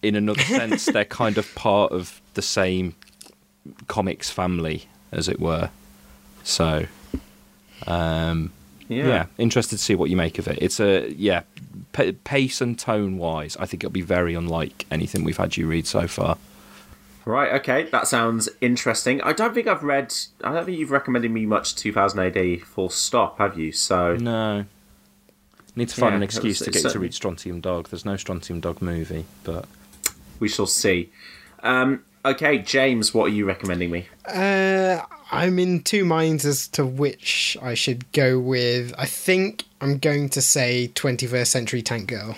in 0.02 0.16
another 0.16 0.42
sense, 0.60 0.86
they're 0.86 1.06
kind 1.24 1.38
of 1.38 1.46
part 1.56 1.92
of 1.92 2.22
the 2.36 2.42
same 2.42 2.96
comics 3.88 4.30
family, 4.30 4.86
as 5.12 5.28
it 5.28 5.40
were. 5.40 5.70
So, 6.44 6.86
um, 7.88 8.52
Yeah. 8.94 9.06
yeah. 9.07 9.26
interested 9.38 9.78
to 9.78 9.84
see 9.84 9.95
what 9.95 10.10
you 10.10 10.15
make 10.18 10.40
of 10.40 10.48
it. 10.48 10.57
It's 10.61 10.80
a 10.80 11.11
yeah, 11.14 11.44
pa- 11.91 12.11
pace 12.24 12.61
and 12.61 12.78
tone 12.78 13.18
wise, 13.18 13.56
I 13.57 13.65
think 13.65 13.84
it'll 13.84 13.91
be 13.94 14.02
very 14.02 14.34
unlike 14.36 14.86
anything 14.91 15.24
we've 15.24 15.38
had 15.38 15.57
you 15.57 15.68
read 15.68 15.88
so 15.88 16.07
far. 16.07 16.38
Right, 17.26 17.53
okay, 17.53 17.84
that 17.84 18.07
sounds 18.07 18.49
interesting. 18.60 19.22
I 19.22 19.32
don't 19.32 19.53
think 19.53 19.65
I've 19.68 19.84
read. 19.84 20.14
I 20.44 20.52
don't 20.52 20.65
think 20.65 20.78
you've 20.78 20.91
recommended 20.91 21.32
me 21.32 21.45
much 21.45 21.76
2000 21.76 22.20
AD 22.20 22.61
full 22.64 22.90
stop, 22.90 23.38
have 23.38 23.57
you? 23.57 23.72
So 23.72 24.15
No. 24.18 24.65
Need 25.76 25.90
to 25.90 25.95
find 25.95 26.11
Yeah, 26.11 26.18
an 26.18 26.24
excuse 26.24 26.60
was- 26.60 26.65
to 26.68 26.72
get 26.72 26.84
you 26.84 26.90
to 26.91 26.99
read 26.99 27.14
Strontium 27.14 27.60
Dog. 27.61 27.90
There's 27.90 28.06
no 28.06 28.15
Strontium 28.18 28.60
Dog 28.60 28.82
movie, 28.82 29.26
but 29.44 29.65
we 30.40 30.48
shall 30.49 30.68
see. 30.68 31.11
Um, 31.64 32.03
okay, 32.26 32.60
James, 32.60 33.14
what 33.14 33.26
are 33.26 33.34
you 33.34 33.45
recommending 33.45 33.91
me? 33.91 34.08
Uh, 34.26 35.02
I'm 35.32 35.60
in 35.60 35.82
two 35.82 36.06
minds 36.06 36.45
as 36.45 36.68
to 36.70 36.86
which 36.86 37.58
I 37.62 37.74
should 37.74 38.12
go 38.12 38.40
with. 38.40 38.94
I 38.98 39.06
think 39.06 39.64
I'm 39.82 39.98
going 39.98 40.30
to 40.30 40.41
say 40.41 40.91
21st 40.95 41.48
Century 41.48 41.82
Tank 41.82 42.08
Girl, 42.08 42.36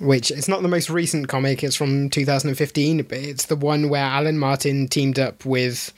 which 0.00 0.30
it's 0.30 0.48
not 0.48 0.62
the 0.62 0.68
most 0.68 0.90
recent 0.90 1.28
comic. 1.28 1.64
It's 1.64 1.76
from 1.76 2.10
2015, 2.10 3.02
but 3.04 3.18
it's 3.18 3.46
the 3.46 3.56
one 3.56 3.88
where 3.88 4.04
Alan 4.04 4.38
Martin 4.38 4.88
teamed 4.88 5.18
up 5.18 5.44
with 5.44 5.92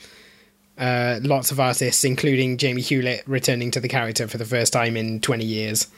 uh, 0.79 1.21
lots 1.23 1.51
of 1.51 1.61
artists, 1.61 2.05
including 2.05 2.57
Jamie 2.57 2.83
Hewlett, 2.83 3.23
returning 3.27 3.71
to 3.73 3.81
the 3.81 3.89
character 3.89 4.27
for 4.27 4.39
the 4.39 4.47
first 4.47 4.73
time 4.73 4.97
in 4.97 5.21
20 5.21 5.45
years. 5.45 5.89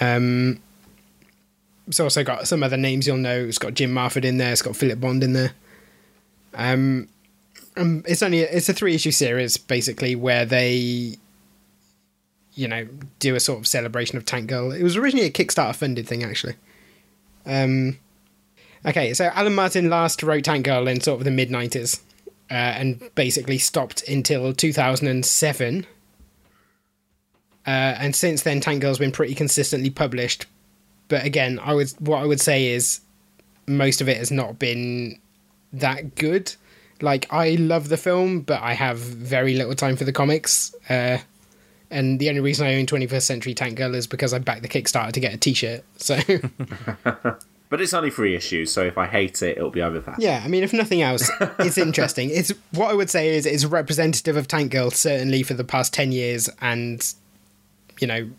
Um, 0.00 0.60
it's 1.86 2.00
also 2.00 2.22
got 2.22 2.46
some 2.46 2.62
other 2.62 2.76
names 2.76 3.06
you'll 3.06 3.16
know. 3.16 3.44
It's 3.44 3.58
got 3.58 3.74
Jim 3.74 3.94
Mahfood 3.94 4.24
in 4.24 4.36
there. 4.36 4.52
It's 4.52 4.62
got 4.62 4.76
Philip 4.76 5.00
Bond 5.00 5.22
in 5.24 5.32
there. 5.32 5.52
Um, 6.58 7.08
um, 7.76 8.02
it's 8.06 8.22
only 8.22 8.40
it's 8.40 8.68
a 8.68 8.74
three 8.74 8.94
issue 8.94 9.12
series 9.12 9.56
basically 9.56 10.16
where 10.16 10.44
they, 10.44 11.16
you 12.54 12.68
know, 12.68 12.86
do 13.20 13.36
a 13.36 13.40
sort 13.40 13.60
of 13.60 13.66
celebration 13.66 14.18
of 14.18 14.24
Tank 14.24 14.48
Girl. 14.48 14.72
It 14.72 14.82
was 14.82 14.96
originally 14.96 15.26
a 15.26 15.30
Kickstarter 15.30 15.74
funded 15.74 16.06
thing 16.06 16.24
actually. 16.24 16.56
Um, 17.46 17.98
okay, 18.84 19.14
so 19.14 19.26
Alan 19.26 19.54
Martin 19.54 19.88
last 19.88 20.22
wrote 20.22 20.44
Tank 20.44 20.66
Girl 20.66 20.88
in 20.88 21.00
sort 21.00 21.20
of 21.20 21.24
the 21.24 21.30
mid 21.30 21.50
nineties, 21.50 22.02
uh, 22.50 22.54
and 22.54 23.00
basically 23.14 23.58
stopped 23.58 24.06
until 24.08 24.52
two 24.52 24.72
thousand 24.72 25.06
and 25.06 25.24
seven. 25.24 25.86
Uh, 27.66 27.94
and 28.00 28.16
since 28.16 28.42
then, 28.42 28.60
Tank 28.60 28.82
Girl's 28.82 28.98
been 28.98 29.12
pretty 29.12 29.34
consistently 29.34 29.90
published. 29.90 30.46
But 31.06 31.24
again, 31.24 31.60
I 31.62 31.74
would 31.74 31.92
what 32.00 32.20
I 32.20 32.26
would 32.26 32.40
say 32.40 32.66
is 32.66 33.00
most 33.68 34.00
of 34.00 34.08
it 34.08 34.16
has 34.16 34.32
not 34.32 34.58
been 34.58 35.20
that 35.72 36.14
good. 36.14 36.54
Like 37.00 37.32
I 37.32 37.50
love 37.50 37.88
the 37.88 37.96
film, 37.96 38.40
but 38.40 38.60
I 38.62 38.74
have 38.74 38.98
very 38.98 39.54
little 39.54 39.74
time 39.74 39.96
for 39.96 40.04
the 40.04 40.12
comics. 40.12 40.74
Uh, 40.88 41.18
and 41.90 42.18
the 42.18 42.28
only 42.28 42.40
reason 42.40 42.66
I 42.66 42.74
own 42.74 42.86
21st 42.86 43.22
Century 43.22 43.54
Tank 43.54 43.76
Girl 43.76 43.94
is 43.94 44.06
because 44.06 44.34
I 44.34 44.38
backed 44.38 44.62
the 44.62 44.68
Kickstarter 44.68 45.12
to 45.12 45.20
get 45.20 45.32
a 45.32 45.38
T-shirt. 45.38 45.84
So 45.96 46.18
But 47.70 47.82
it's 47.82 47.92
only 47.92 48.10
three 48.10 48.34
issues, 48.34 48.72
so 48.72 48.82
if 48.82 48.96
I 48.96 49.06
hate 49.06 49.42
it, 49.42 49.58
it'll 49.58 49.70
be 49.70 49.82
over 49.82 50.00
fast. 50.00 50.22
yeah, 50.22 50.40
I 50.42 50.48
mean, 50.48 50.62
if 50.62 50.72
nothing 50.72 51.02
else, 51.02 51.30
it's 51.58 51.76
interesting. 51.76 52.30
It's 52.30 52.50
what 52.72 52.90
I 52.90 52.94
would 52.94 53.10
say 53.10 53.36
is 53.36 53.44
it's 53.44 53.64
representative 53.66 54.36
of 54.38 54.48
Tank 54.48 54.72
Girl 54.72 54.90
certainly 54.90 55.42
for 55.42 55.52
the 55.52 55.64
past 55.64 55.92
10 55.92 56.10
years, 56.10 56.48
and 56.62 57.06
you 58.00 58.06
know, 58.06 58.30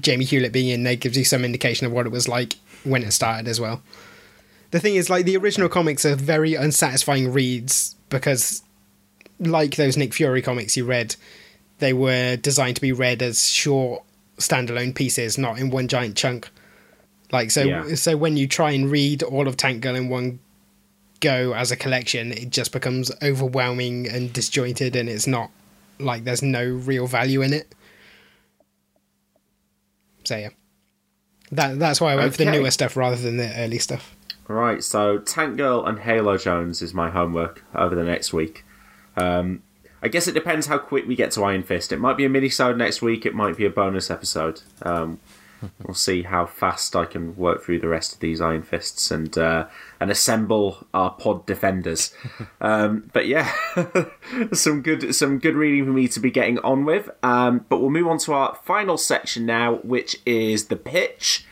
Jamie 0.00 0.24
Hewlett 0.24 0.52
being 0.52 0.68
in 0.68 0.84
there 0.84 0.96
gives 0.96 1.18
you 1.18 1.24
some 1.24 1.44
indication 1.44 1.86
of 1.86 1.92
what 1.92 2.06
it 2.06 2.10
was 2.10 2.26
like 2.26 2.54
when 2.84 3.02
it 3.02 3.12
started 3.12 3.48
as 3.48 3.60
well. 3.60 3.82
The 4.70 4.80
thing 4.80 4.94
is, 4.94 5.10
like 5.10 5.24
the 5.24 5.36
original 5.36 5.68
comics 5.68 6.04
are 6.04 6.14
very 6.14 6.54
unsatisfying 6.54 7.32
reads 7.32 7.96
because, 8.08 8.62
like 9.38 9.76
those 9.76 9.96
Nick 9.96 10.14
Fury 10.14 10.42
comics 10.42 10.76
you 10.76 10.84
read, 10.84 11.16
they 11.78 11.92
were 11.92 12.36
designed 12.36 12.76
to 12.76 12.82
be 12.82 12.92
read 12.92 13.22
as 13.22 13.48
short 13.48 14.02
standalone 14.38 14.94
pieces, 14.94 15.36
not 15.38 15.58
in 15.58 15.70
one 15.70 15.88
giant 15.88 16.16
chunk. 16.16 16.48
Like 17.32 17.50
so, 17.50 17.62
Yeah. 17.62 17.94
so 17.94 18.16
when 18.16 18.36
you 18.36 18.46
try 18.46 18.70
and 18.72 18.90
read 18.90 19.22
all 19.22 19.48
of 19.48 19.56
Tank 19.56 19.82
Girl 19.82 19.94
in 19.96 20.08
one 20.08 20.38
go 21.20 21.52
as 21.54 21.70
a 21.70 21.76
collection, 21.76 22.32
it 22.32 22.50
just 22.50 22.72
becomes 22.72 23.10
overwhelming 23.22 24.08
and 24.08 24.32
disjointed, 24.32 24.96
and 24.96 25.08
it's 25.08 25.26
not 25.26 25.50
like 25.98 26.24
there's 26.24 26.42
no 26.42 26.64
real 26.64 27.06
value 27.06 27.42
in 27.42 27.52
it. 27.52 27.74
So 30.24 30.36
yeah, 30.36 30.50
that 31.52 31.78
that's 31.78 32.00
why 32.00 32.12
I 32.12 32.16
went 32.16 32.32
for 32.32 32.44
the 32.44 32.50
newer 32.50 32.70
stuff 32.70 32.96
rather 32.96 33.16
than 33.16 33.36
the 33.36 33.52
early 33.58 33.78
stuff. 33.78 34.14
Right, 34.50 34.82
so 34.82 35.18
Tank 35.18 35.56
Girl 35.58 35.86
and 35.86 36.00
Halo 36.00 36.36
Jones 36.36 36.82
is 36.82 36.92
my 36.92 37.08
homework 37.08 37.64
over 37.72 37.94
the 37.94 38.02
next 38.02 38.32
week. 38.32 38.64
Um, 39.16 39.62
I 40.02 40.08
guess 40.08 40.26
it 40.26 40.32
depends 40.32 40.66
how 40.66 40.76
quick 40.76 41.06
we 41.06 41.14
get 41.14 41.30
to 41.32 41.44
Iron 41.44 41.62
Fist. 41.62 41.92
It 41.92 42.00
might 42.00 42.16
be 42.16 42.24
a 42.24 42.28
mini-sode 42.28 42.76
next 42.76 43.00
week. 43.00 43.24
It 43.24 43.32
might 43.32 43.56
be 43.56 43.64
a 43.64 43.70
bonus 43.70 44.10
episode. 44.10 44.62
Um, 44.82 45.20
we'll 45.86 45.94
see 45.94 46.22
how 46.22 46.46
fast 46.46 46.96
I 46.96 47.04
can 47.04 47.36
work 47.36 47.62
through 47.62 47.78
the 47.78 47.86
rest 47.86 48.14
of 48.14 48.18
these 48.18 48.40
Iron 48.40 48.62
Fists 48.62 49.12
and 49.12 49.38
uh, 49.38 49.68
and 50.00 50.10
assemble 50.10 50.84
our 50.92 51.12
pod 51.12 51.46
defenders. 51.46 52.12
Um, 52.62 53.08
but 53.14 53.26
yeah, 53.26 53.50
some 54.52 54.82
good 54.82 55.14
some 55.14 55.38
good 55.38 55.54
reading 55.54 55.86
for 55.86 55.92
me 55.92 56.08
to 56.08 56.20
be 56.20 56.30
getting 56.30 56.58
on 56.58 56.84
with. 56.84 57.08
Um, 57.22 57.64
but 57.68 57.78
we'll 57.78 57.88
move 57.88 58.08
on 58.08 58.18
to 58.18 58.34
our 58.34 58.58
final 58.64 58.98
section 58.98 59.46
now, 59.46 59.76
which 59.76 60.16
is 60.26 60.66
the 60.66 60.76
pitch. 60.76 61.46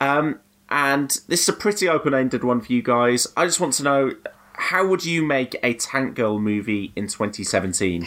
Um, 0.00 0.40
and 0.70 1.10
this 1.28 1.42
is 1.42 1.48
a 1.48 1.52
pretty 1.52 1.88
open-ended 1.88 2.44
one 2.44 2.60
for 2.60 2.72
you 2.72 2.82
guys. 2.82 3.26
I 3.36 3.46
just 3.46 3.60
want 3.60 3.74
to 3.74 3.82
know 3.82 4.12
how 4.54 4.86
would 4.86 5.04
you 5.04 5.24
make 5.24 5.56
a 5.62 5.74
Tank 5.74 6.14
Girl 6.14 6.38
movie 6.38 6.92
in 6.94 7.06
2017? 7.06 8.06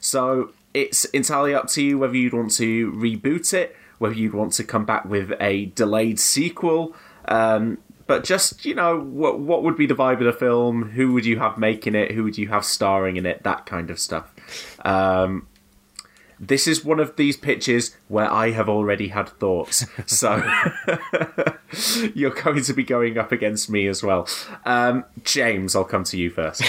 So 0.00 0.52
it's 0.72 1.04
entirely 1.06 1.54
up 1.54 1.68
to 1.68 1.82
you 1.82 1.98
whether 1.98 2.16
you'd 2.16 2.32
want 2.32 2.52
to 2.52 2.90
reboot 2.92 3.52
it, 3.52 3.76
whether 3.98 4.14
you'd 4.14 4.34
want 4.34 4.54
to 4.54 4.64
come 4.64 4.84
back 4.84 5.04
with 5.04 5.32
a 5.40 5.66
delayed 5.66 6.18
sequel. 6.18 6.96
Um, 7.26 7.78
but 8.06 8.24
just 8.24 8.64
you 8.64 8.74
know, 8.74 8.98
what 8.98 9.38
what 9.38 9.62
would 9.62 9.76
be 9.76 9.86
the 9.86 9.94
vibe 9.94 10.18
of 10.18 10.24
the 10.24 10.32
film? 10.32 10.90
Who 10.90 11.12
would 11.12 11.24
you 11.24 11.38
have 11.38 11.58
making 11.58 11.94
it? 11.94 12.10
Who 12.10 12.24
would 12.24 12.36
you 12.36 12.48
have 12.48 12.64
starring 12.64 13.16
in 13.16 13.26
it? 13.26 13.44
That 13.44 13.66
kind 13.66 13.90
of 13.90 14.00
stuff. 14.00 14.32
Um, 14.84 15.46
this 16.40 16.66
is 16.66 16.82
one 16.82 16.98
of 16.98 17.16
these 17.16 17.36
pitches 17.36 17.94
where 18.08 18.30
I 18.30 18.50
have 18.52 18.68
already 18.68 19.08
had 19.08 19.28
thoughts. 19.28 19.84
So 20.06 20.42
you're 22.14 22.30
going 22.30 22.62
to 22.64 22.72
be 22.72 22.82
going 22.82 23.18
up 23.18 23.30
against 23.30 23.68
me 23.68 23.86
as 23.86 24.02
well. 24.02 24.26
Um, 24.64 25.04
James, 25.22 25.76
I'll 25.76 25.84
come 25.84 26.04
to 26.04 26.16
you 26.16 26.30
first. 26.30 26.62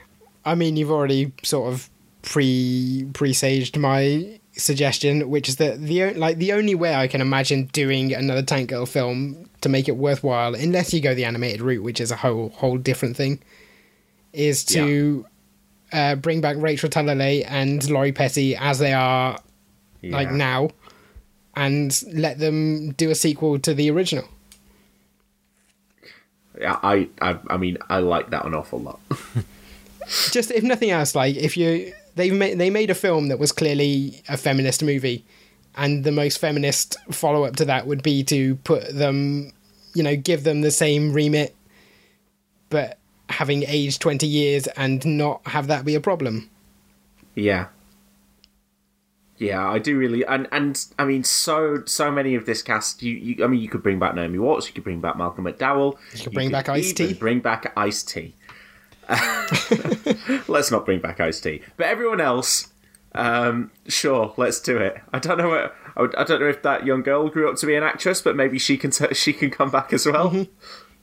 I 0.44 0.54
mean, 0.54 0.76
you've 0.76 0.90
already 0.90 1.32
sort 1.42 1.72
of 1.72 1.90
pre 2.22 3.06
presaged 3.12 3.76
my 3.76 4.40
suggestion, 4.52 5.28
which 5.28 5.50
is 5.50 5.56
that 5.56 5.80
the 5.82 6.14
like 6.14 6.38
the 6.38 6.52
only 6.54 6.74
way 6.74 6.94
I 6.94 7.06
can 7.06 7.20
imagine 7.20 7.66
doing 7.66 8.14
another 8.14 8.42
Tank 8.42 8.70
Girl 8.70 8.86
film 8.86 9.50
to 9.60 9.68
make 9.68 9.86
it 9.86 9.96
worthwhile, 9.96 10.54
unless 10.54 10.94
you 10.94 11.00
go 11.00 11.14
the 11.14 11.26
animated 11.26 11.60
route, 11.60 11.82
which 11.82 12.00
is 12.00 12.10
a 12.10 12.16
whole 12.16 12.48
whole 12.50 12.78
different 12.78 13.18
thing, 13.18 13.40
is 14.32 14.64
to 14.64 15.26
uh, 15.92 16.14
bring 16.16 16.40
back 16.40 16.56
Rachel 16.58 16.88
Talalay 16.88 17.44
and 17.48 17.88
Lori 17.90 18.12
Petty 18.12 18.56
as 18.56 18.78
they 18.78 18.92
are 18.92 19.38
like 20.02 20.30
now, 20.30 20.70
and 21.56 22.02
let 22.12 22.38
them 22.38 22.92
do 22.92 23.10
a 23.10 23.14
sequel 23.14 23.58
to 23.60 23.74
the 23.74 23.90
original. 23.90 24.26
Yeah, 26.58 26.78
I, 26.82 27.08
I, 27.20 27.38
I 27.48 27.56
mean, 27.56 27.78
I 27.88 27.98
like 27.98 28.30
that 28.30 28.44
an 28.44 28.54
awful 28.54 28.80
lot. 28.80 29.00
just 30.30 30.50
if 30.50 30.62
nothing 30.62 30.90
else, 30.90 31.14
like 31.14 31.36
if 31.36 31.56
you 31.56 31.92
they've 32.16 32.32
made 32.32 32.58
they 32.58 32.70
made 32.70 32.90
a 32.90 32.94
film 32.94 33.28
that 33.28 33.38
was 33.38 33.52
clearly 33.52 34.22
a 34.28 34.36
feminist 34.36 34.82
movie, 34.82 35.24
and 35.76 36.04
the 36.04 36.12
most 36.12 36.38
feminist 36.38 36.96
follow 37.10 37.44
up 37.44 37.56
to 37.56 37.64
that 37.64 37.86
would 37.86 38.02
be 38.02 38.22
to 38.24 38.56
put 38.56 38.94
them, 38.94 39.52
you 39.94 40.02
know, 40.02 40.16
give 40.16 40.44
them 40.44 40.60
the 40.60 40.70
same 40.70 41.12
remit, 41.12 41.54
but 42.68 42.98
having 43.30 43.62
aged 43.64 44.00
twenty 44.00 44.26
years 44.26 44.66
and 44.68 45.04
not 45.04 45.40
have 45.46 45.66
that 45.68 45.84
be 45.84 45.94
a 45.94 46.00
problem. 46.00 46.50
Yeah. 47.34 47.68
Yeah, 49.38 49.66
I 49.66 49.78
do 49.78 49.96
really, 49.96 50.22
and 50.26 50.46
and 50.52 50.84
I 50.98 51.06
mean, 51.06 51.24
so 51.24 51.82
so 51.86 52.10
many 52.10 52.34
of 52.34 52.44
this 52.44 52.60
cast. 52.62 53.02
You, 53.02 53.14
you 53.14 53.42
I 53.42 53.46
mean, 53.48 53.60
you 53.60 53.70
could 53.70 53.82
bring 53.82 53.98
back 53.98 54.14
Naomi 54.14 54.38
Watts. 54.38 54.66
You 54.66 54.74
could 54.74 54.84
bring 54.84 55.00
back 55.00 55.16
Malcolm 55.16 55.46
McDowell. 55.46 55.96
You 56.12 56.24
could 56.24 56.34
bring 56.34 56.50
back 56.50 56.68
Ice-T. 56.68 57.14
Bring 57.14 57.40
back 57.40 57.72
Ice 57.74 58.02
T. 58.02 58.34
let's 60.46 60.70
not 60.70 60.84
bring 60.84 61.00
back 61.00 61.20
Ice 61.20 61.40
T. 61.40 61.62
But 61.78 61.86
everyone 61.86 62.20
else, 62.20 62.68
um, 63.14 63.70
sure, 63.88 64.34
let's 64.36 64.60
do 64.60 64.76
it. 64.76 65.00
I 65.12 65.18
don't 65.18 65.38
know. 65.38 65.48
What, 65.48 65.74
I 65.96 66.20
I 66.20 66.24
don't 66.24 66.40
know 66.40 66.48
if 66.48 66.62
that 66.62 66.84
young 66.84 67.02
girl 67.02 67.30
grew 67.30 67.50
up 67.50 67.56
to 67.60 67.66
be 67.66 67.74
an 67.74 67.82
actress, 67.82 68.20
but 68.20 68.36
maybe 68.36 68.58
she 68.58 68.76
can 68.76 68.90
t- 68.90 69.14
she 69.14 69.32
can 69.32 69.50
come 69.50 69.70
back 69.70 69.94
as 69.94 70.04
well. 70.04 70.30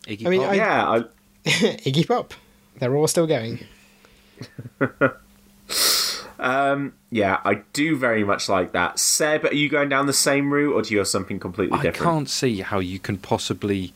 Iggy 0.05 0.27
I 0.27 0.29
mean, 0.29 0.41
Pop. 0.41 0.51
I- 0.51 0.55
yeah, 0.55 0.87
I, 0.87 1.03
Iggy 1.45 2.07
Pop, 2.07 2.33
they're 2.79 2.95
all 2.95 3.07
still 3.07 3.27
going. 3.27 3.59
um, 6.39 6.93
yeah, 7.09 7.39
I 7.43 7.61
do 7.73 7.95
very 7.97 8.23
much 8.23 8.49
like 8.49 8.71
that. 8.73 8.99
Seb, 8.99 9.45
are 9.45 9.53
you 9.53 9.69
going 9.69 9.89
down 9.89 10.07
the 10.07 10.13
same 10.13 10.53
route, 10.53 10.73
or 10.73 10.81
do 10.81 10.93
you 10.93 10.99
have 10.99 11.07
something 11.07 11.39
completely 11.39 11.79
I 11.79 11.81
different? 11.83 12.07
I 12.07 12.13
can't 12.13 12.29
see 12.29 12.61
how 12.61 12.79
you 12.79 12.99
can 12.99 13.17
possibly 13.17 13.93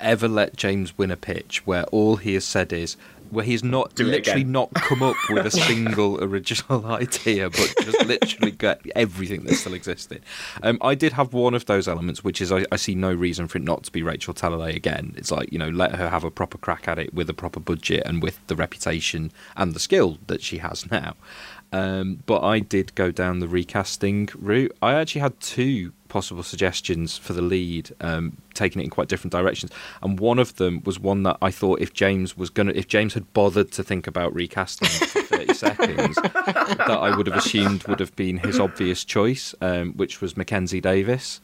ever 0.00 0.28
let 0.28 0.56
James 0.56 0.96
win 0.96 1.10
a 1.10 1.16
pitch 1.16 1.66
where 1.66 1.84
all 1.84 2.16
he 2.16 2.34
has 2.34 2.44
said 2.44 2.72
is 2.72 2.96
where 3.30 3.44
he's 3.44 3.64
not 3.64 3.94
Do 3.94 4.04
literally 4.04 4.44
not 4.44 4.72
come 4.74 5.02
up 5.02 5.16
with 5.30 5.46
a 5.46 5.50
single 5.68 6.22
original 6.22 6.86
idea, 6.92 7.50
but 7.50 7.74
just 7.82 8.04
literally 8.06 8.52
got 8.52 8.80
everything 8.94 9.44
that 9.44 9.54
still 9.54 9.74
existed. 9.74 10.22
Um, 10.62 10.78
I 10.80 10.94
did 10.94 11.12
have 11.12 11.32
one 11.32 11.54
of 11.54 11.66
those 11.66 11.88
elements, 11.88 12.24
which 12.24 12.40
is 12.40 12.52
I, 12.52 12.64
I 12.72 12.76
see 12.76 12.94
no 12.94 13.12
reason 13.12 13.48
for 13.48 13.58
it 13.58 13.64
not 13.64 13.84
to 13.84 13.92
be 13.92 14.02
Rachel 14.02 14.34
Talalay 14.34 14.74
again. 14.74 15.14
It's 15.16 15.30
like 15.30 15.52
you 15.52 15.58
know, 15.58 15.68
let 15.68 15.94
her 15.94 16.08
have 16.08 16.24
a 16.24 16.30
proper 16.30 16.58
crack 16.58 16.88
at 16.88 16.98
it 16.98 17.14
with 17.14 17.28
a 17.30 17.34
proper 17.34 17.60
budget 17.60 18.02
and 18.06 18.22
with 18.22 18.44
the 18.46 18.56
reputation 18.56 19.32
and 19.56 19.74
the 19.74 19.80
skill 19.80 20.18
that 20.26 20.42
she 20.42 20.58
has 20.58 20.90
now. 20.90 21.14
Um, 21.72 22.22
but 22.26 22.42
I 22.42 22.60
did 22.60 22.94
go 22.94 23.10
down 23.10 23.40
the 23.40 23.48
recasting 23.48 24.28
route. 24.34 24.74
I 24.80 24.94
actually 24.94 25.20
had 25.20 25.38
two 25.40 25.92
possible 26.08 26.42
suggestions 26.42 27.16
for 27.18 27.32
the 27.32 27.42
lead, 27.42 27.90
um, 28.00 28.36
taking 28.54 28.80
it 28.80 28.84
in 28.84 28.90
quite 28.90 29.08
different 29.08 29.32
directions. 29.32 29.70
And 30.02 30.18
one 30.18 30.38
of 30.38 30.56
them 30.56 30.82
was 30.84 30.98
one 30.98 31.22
that 31.24 31.36
I 31.42 31.50
thought 31.50 31.80
if 31.80 31.92
James 31.92 32.36
was 32.36 32.50
gonna, 32.50 32.72
if 32.74 32.88
James 32.88 33.14
had 33.14 33.32
bothered 33.32 33.72
to 33.72 33.82
think 33.82 34.06
about 34.06 34.34
recasting 34.34 34.88
for 34.88 35.22
thirty 35.22 35.54
seconds, 35.54 36.16
that 36.16 36.88
I 37.00 37.16
would 37.16 37.26
have 37.26 37.36
assumed 37.36 37.84
would 37.88 38.00
have 38.00 38.14
been 38.16 38.38
his 38.38 38.58
obvious 38.58 39.04
choice, 39.04 39.54
um, 39.60 39.92
which 39.94 40.20
was 40.20 40.36
Mackenzie 40.36 40.80
Davis. 40.80 41.40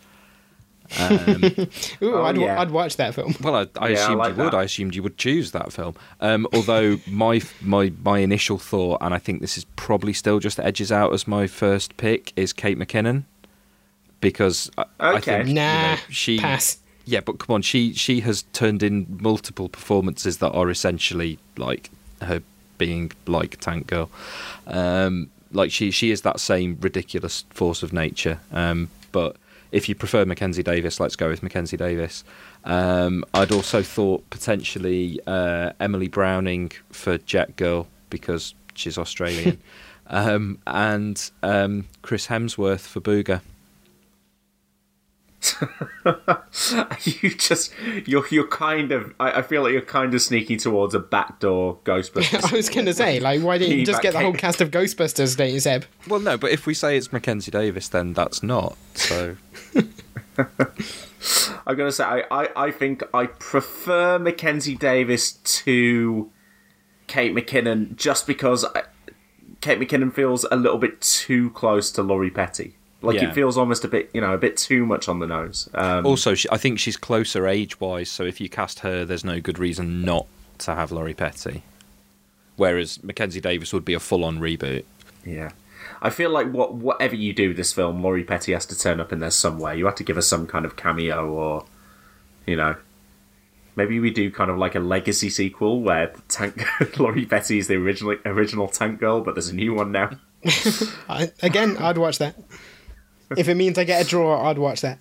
Um, 1.00 1.42
Ooh, 2.02 2.14
Oh, 2.14 2.24
I'd, 2.24 2.36
yeah. 2.36 2.60
i'd 2.60 2.70
watch 2.70 2.98
that 2.98 3.14
film. 3.14 3.34
well, 3.40 3.54
I, 3.54 3.60
I 3.60 3.88
Yeah, 3.88 4.00
I 4.00 4.02
assumed 4.02 4.18
like 4.18 4.36
you 4.36 4.42
would. 4.42 4.52
that. 4.52 4.54
I 4.58 4.62
assumed 4.64 4.94
you 4.94 5.02
would 5.02 5.16
choose 5.16 5.52
that 5.52 5.72
film. 5.72 5.94
Um, 6.20 6.46
although 6.52 6.98
my 7.06 7.40
my 7.62 7.90
my 8.02 8.18
initial 8.18 8.58
thought, 8.58 8.98
and 9.00 9.14
I 9.14 9.18
think 9.18 9.40
this 9.40 9.56
is 9.56 9.64
probably 9.76 10.12
still 10.12 10.40
just 10.40 10.60
edges 10.60 10.92
out 10.92 11.14
as 11.14 11.26
my 11.26 11.46
first 11.46 11.96
pick, 11.96 12.34
is 12.36 12.52
Kate 12.52 12.78
McKinnon, 12.78 13.24
because 14.24 14.70
I, 14.76 14.84
I 15.00 15.12
Okay. 15.18 15.20
think 15.44 15.48
you 15.48 15.54
know, 15.54 15.96
she 16.08 16.38
pass. 16.40 16.78
yeah, 17.04 17.20
but 17.20 17.38
come 17.38 17.54
on, 17.54 17.62
she 17.62 17.92
she 17.94 18.20
has 18.20 18.42
turned 18.52 18.82
in 18.82 19.06
multiple 19.20 19.68
performances 19.68 20.38
that 20.38 20.50
are 20.50 20.68
essentially 20.70 21.38
like 21.56 21.90
her 22.22 22.42
being 22.78 23.12
like 23.26 23.60
Tank 23.60 23.86
Girl. 23.86 24.10
Um, 24.66 25.30
like 25.52 25.70
she 25.70 25.90
she 25.92 26.10
is 26.10 26.22
that 26.22 26.40
same 26.40 26.76
ridiculous 26.80 27.44
force 27.50 27.82
of 27.84 27.92
nature. 27.92 28.40
Um, 28.52 28.88
but 29.12 29.36
if 29.70 29.88
you 29.88 29.94
prefer 29.94 30.24
Mackenzie 30.24 30.62
Davis, 30.62 30.98
let's 31.00 31.16
go 31.16 31.28
with 31.28 31.42
Mackenzie 31.42 31.76
Davis. 31.76 32.24
Um, 32.64 33.24
I'd 33.34 33.52
also 33.52 33.82
thought 33.82 34.28
potentially 34.30 35.20
uh, 35.26 35.72
Emily 35.80 36.08
Browning 36.08 36.72
for 36.90 37.18
Jet 37.18 37.56
Girl 37.56 37.86
because 38.10 38.54
she's 38.74 38.96
Australian, 38.98 39.60
um, 40.08 40.58
and 40.66 41.30
um, 41.42 41.86
Chris 42.02 42.26
Hemsworth 42.28 42.80
for 42.86 43.00
Booga. 43.00 43.40
you 47.04 47.34
just 47.34 47.72
you're 48.06 48.24
you're 48.30 48.46
kind 48.46 48.92
of 48.92 49.14
I, 49.20 49.38
I 49.38 49.42
feel 49.42 49.62
like 49.62 49.72
you're 49.72 49.82
kind 49.82 50.14
of 50.14 50.22
sneaking 50.22 50.58
towards 50.58 50.94
a 50.94 50.98
backdoor 50.98 51.78
Ghostbusters. 51.84 52.44
I 52.52 52.56
was 52.56 52.70
going 52.70 52.86
to 52.86 52.94
say, 52.94 53.20
like, 53.20 53.42
why 53.42 53.58
didn't 53.58 53.78
you 53.78 53.86
just 53.86 54.02
get 54.02 54.12
the 54.12 54.20
whole 54.20 54.32
cast 54.32 54.60
of 54.60 54.70
Ghostbusters, 54.70 55.36
don't 55.36 55.52
you, 55.52 55.60
Seb? 55.60 55.84
Well, 56.08 56.20
no, 56.20 56.36
but 56.36 56.50
if 56.50 56.66
we 56.66 56.74
say 56.74 56.96
it's 56.96 57.12
Mackenzie 57.12 57.50
Davis, 57.50 57.88
then 57.88 58.12
that's 58.12 58.42
not. 58.42 58.76
So 58.94 59.36
I'm 61.66 61.76
gonna 61.76 61.92
say 61.92 62.04
I, 62.04 62.24
I, 62.30 62.48
I 62.66 62.70
think 62.70 63.02
I 63.12 63.26
prefer 63.26 64.18
Mackenzie 64.18 64.76
Davis 64.76 65.32
to 65.32 66.30
Kate 67.06 67.34
McKinnon 67.34 67.96
just 67.96 68.26
because 68.26 68.64
I, 68.64 68.84
Kate 69.60 69.78
McKinnon 69.78 70.12
feels 70.12 70.44
a 70.50 70.56
little 70.56 70.78
bit 70.78 71.00
too 71.00 71.50
close 71.50 71.90
to 71.92 72.02
Lori 72.02 72.30
Petty. 72.30 72.76
Like 73.04 73.16
Yeah. 73.20 73.28
it 73.30 73.34
feels 73.34 73.56
almost 73.56 73.84
a 73.84 73.88
bit 73.88 74.10
you 74.14 74.20
know 74.20 74.32
a 74.34 74.38
bit 74.38 74.56
too 74.56 74.84
much 74.86 75.08
on 75.08 75.18
the 75.20 75.26
nose. 75.26 75.68
Um, 75.74 76.04
also, 76.06 76.34
she, 76.34 76.48
I 76.50 76.56
think 76.56 76.78
she's 76.78 76.96
closer 76.96 77.46
age-wise. 77.46 78.08
So 78.10 78.24
if 78.24 78.40
you 78.40 78.48
cast 78.48 78.80
her, 78.80 79.04
there's 79.04 79.24
no 79.24 79.40
good 79.40 79.58
reason 79.58 80.02
not 80.02 80.26
to 80.58 80.74
have 80.74 80.90
Lori 80.92 81.14
Petty. 81.14 81.62
Whereas 82.56 83.02
Mackenzie 83.02 83.40
Davis 83.40 83.72
would 83.72 83.84
be 83.84 83.94
a 83.94 84.00
full-on 84.00 84.38
reboot. 84.38 84.84
Yeah. 85.26 85.50
I 86.00 86.10
feel 86.10 86.30
like 86.30 86.52
what 86.52 86.74
whatever 86.74 87.14
you 87.16 87.32
do 87.32 87.48
with 87.48 87.56
this 87.56 87.72
film, 87.72 88.02
Lori 88.02 88.24
Petty 88.24 88.52
has 88.52 88.64
to 88.66 88.78
turn 88.78 89.00
up 89.00 89.12
in 89.12 89.18
there 89.20 89.30
somewhere. 89.30 89.74
You 89.74 89.86
have 89.86 89.94
to 89.96 90.04
give 90.04 90.16
her 90.16 90.22
some 90.22 90.46
kind 90.46 90.64
of 90.64 90.76
cameo, 90.76 91.28
or 91.30 91.64
you 92.46 92.56
know, 92.56 92.76
maybe 93.76 93.98
we 94.00 94.10
do 94.10 94.30
kind 94.30 94.50
of 94.50 94.56
like 94.58 94.74
a 94.74 94.80
legacy 94.80 95.28
sequel 95.30 95.80
where 95.82 96.12
Tank 96.28 96.64
Lori 96.98 97.26
Petty 97.26 97.58
is 97.58 97.66
the 97.68 97.74
original 97.76 98.16
original 98.24 98.68
Tank 98.68 99.00
Girl, 99.00 99.20
but 99.20 99.34
there's 99.34 99.48
a 99.48 99.54
new 99.54 99.74
one 99.74 99.92
now. 99.92 100.10
I, 101.08 101.32
again, 101.42 101.76
I'd 101.78 101.98
watch 101.98 102.18
that. 102.18 102.36
If 103.36 103.48
it 103.48 103.54
means 103.54 103.78
I 103.78 103.84
get 103.84 104.04
a 104.04 104.08
draw, 104.08 104.48
I'd 104.48 104.58
watch 104.58 104.80
that. 104.82 104.98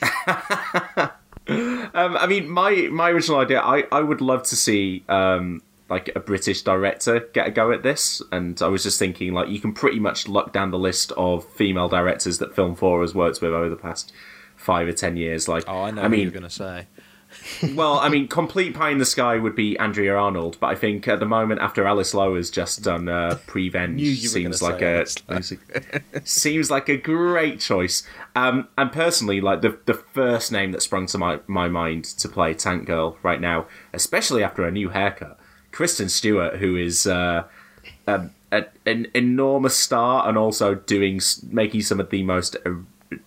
Um, 1.50 2.14
I 2.18 2.26
mean, 2.26 2.50
my 2.50 2.88
my 2.92 3.08
original 3.08 3.38
idea, 3.40 3.60
I, 3.62 3.84
I 3.90 4.00
would 4.02 4.20
love 4.20 4.42
to 4.44 4.54
see 4.54 5.02
um, 5.08 5.62
like 5.88 6.10
a 6.14 6.20
British 6.20 6.60
director 6.60 7.20
get 7.32 7.46
a 7.48 7.50
go 7.50 7.72
at 7.72 7.82
this, 7.82 8.20
and 8.30 8.60
I 8.60 8.66
was 8.68 8.82
just 8.82 8.98
thinking 8.98 9.32
like 9.32 9.48
you 9.48 9.58
can 9.58 9.72
pretty 9.72 9.98
much 9.98 10.28
look 10.28 10.52
down 10.52 10.72
the 10.72 10.78
list 10.78 11.10
of 11.12 11.46
female 11.54 11.88
directors 11.88 12.36
that 12.38 12.54
Film 12.54 12.74
Four 12.74 13.00
has 13.00 13.14
worked 13.14 13.40
with 13.40 13.52
over 13.54 13.70
the 13.70 13.76
past 13.76 14.12
five 14.56 14.86
or 14.88 14.92
ten 14.92 15.16
years. 15.16 15.48
Like, 15.48 15.64
Oh, 15.66 15.84
I 15.84 15.90
know 15.90 16.02
I 16.02 16.04
what 16.04 16.10
mean, 16.10 16.20
you're 16.20 16.30
going 16.32 16.42
to 16.42 16.50
say. 16.50 16.86
Well, 17.74 17.98
I 17.98 18.08
mean, 18.08 18.28
complete 18.28 18.74
pie 18.74 18.90
in 18.90 18.98
the 18.98 19.06
sky 19.06 19.36
would 19.38 19.54
be 19.54 19.78
Andrea 19.78 20.14
Arnold, 20.14 20.56
but 20.60 20.68
I 20.68 20.74
think 20.74 21.08
at 21.08 21.20
the 21.20 21.26
moment 21.26 21.60
after 21.60 21.86
Alice 21.86 22.14
Lowe 22.14 22.36
has 22.36 22.50
just 22.50 22.82
done 22.82 23.08
uh, 23.08 23.38
Prevenge, 23.46 24.18
seems 24.18 24.62
like 24.62 24.82
a 24.82 25.06
seems 26.24 26.70
like 26.70 26.88
a 26.88 26.96
great 26.96 27.60
choice. 27.60 28.02
Um, 28.36 28.68
and 28.76 28.92
personally, 28.92 29.40
like 29.40 29.62
the 29.62 29.78
the 29.84 29.94
first 29.94 30.52
name 30.52 30.72
that 30.72 30.82
sprung 30.82 31.06
to 31.06 31.18
my 31.18 31.40
my 31.46 31.68
mind 31.68 32.04
to 32.04 32.28
play 32.28 32.54
Tank 32.54 32.86
Girl 32.86 33.16
right 33.22 33.40
now, 33.40 33.66
especially 33.92 34.42
after 34.42 34.64
a 34.64 34.70
new 34.70 34.90
haircut, 34.90 35.38
Kristen 35.72 36.08
Stewart, 36.08 36.56
who 36.56 36.76
is. 36.76 37.06
Uh, 37.06 37.44
um, 38.06 38.30
a, 38.50 38.64
an 38.86 39.06
enormous 39.14 39.76
star 39.76 40.28
and 40.28 40.38
also 40.38 40.74
doing 40.74 41.20
making 41.50 41.82
some 41.82 42.00
of 42.00 42.10
the 42.10 42.22
most 42.22 42.56
uh, 42.64 42.70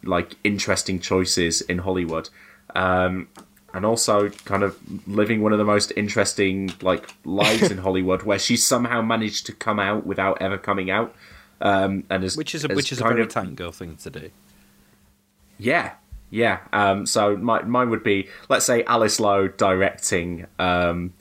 like 0.03 0.35
interesting 0.43 0.99
choices 0.99 1.61
in 1.61 1.79
Hollywood. 1.79 2.29
Um, 2.75 3.27
and 3.73 3.85
also 3.85 4.29
kind 4.45 4.63
of 4.63 4.77
living 5.07 5.41
one 5.41 5.51
of 5.53 5.57
the 5.59 5.65
most 5.65 5.91
interesting 5.95 6.71
like 6.81 7.09
lives 7.25 7.71
in 7.71 7.77
Hollywood, 7.87 8.23
where 8.23 8.39
she 8.39 8.57
somehow 8.57 9.01
managed 9.01 9.45
to 9.47 9.53
come 9.53 9.79
out 9.79 10.05
without 10.05 10.41
ever 10.41 10.57
coming 10.57 10.89
out, 10.91 11.15
um, 11.61 12.03
and 12.09 12.23
is 12.23 12.35
Which 12.37 12.53
is 12.55 12.63
a, 12.65 12.67
has 12.69 12.75
which 12.75 12.91
is 12.91 12.99
a 12.99 13.03
very 13.03 13.21
of- 13.23 13.29
Tank 13.29 13.55
Girl 13.55 13.71
thing 13.71 13.95
to 13.97 14.09
do. 14.09 14.29
yeah, 15.57 15.93
yeah. 16.29 16.59
Um, 16.73 17.05
so 17.05 17.35
my, 17.37 17.61
mine 17.63 17.89
would 17.89 18.03
be, 18.03 18.29
let's 18.49 18.65
say, 18.65 18.83
Alice 18.85 19.19
Lowe 19.19 19.47
directing, 19.47 20.47
um, 20.59 21.13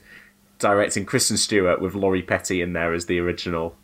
directing 0.58 1.04
Kristen 1.04 1.36
Stewart 1.36 1.80
with 1.80 1.94
Lori 1.94 2.22
Petty 2.22 2.62
in 2.62 2.72
there 2.72 2.92
as 2.94 3.06
the 3.06 3.18
original, 3.18 3.76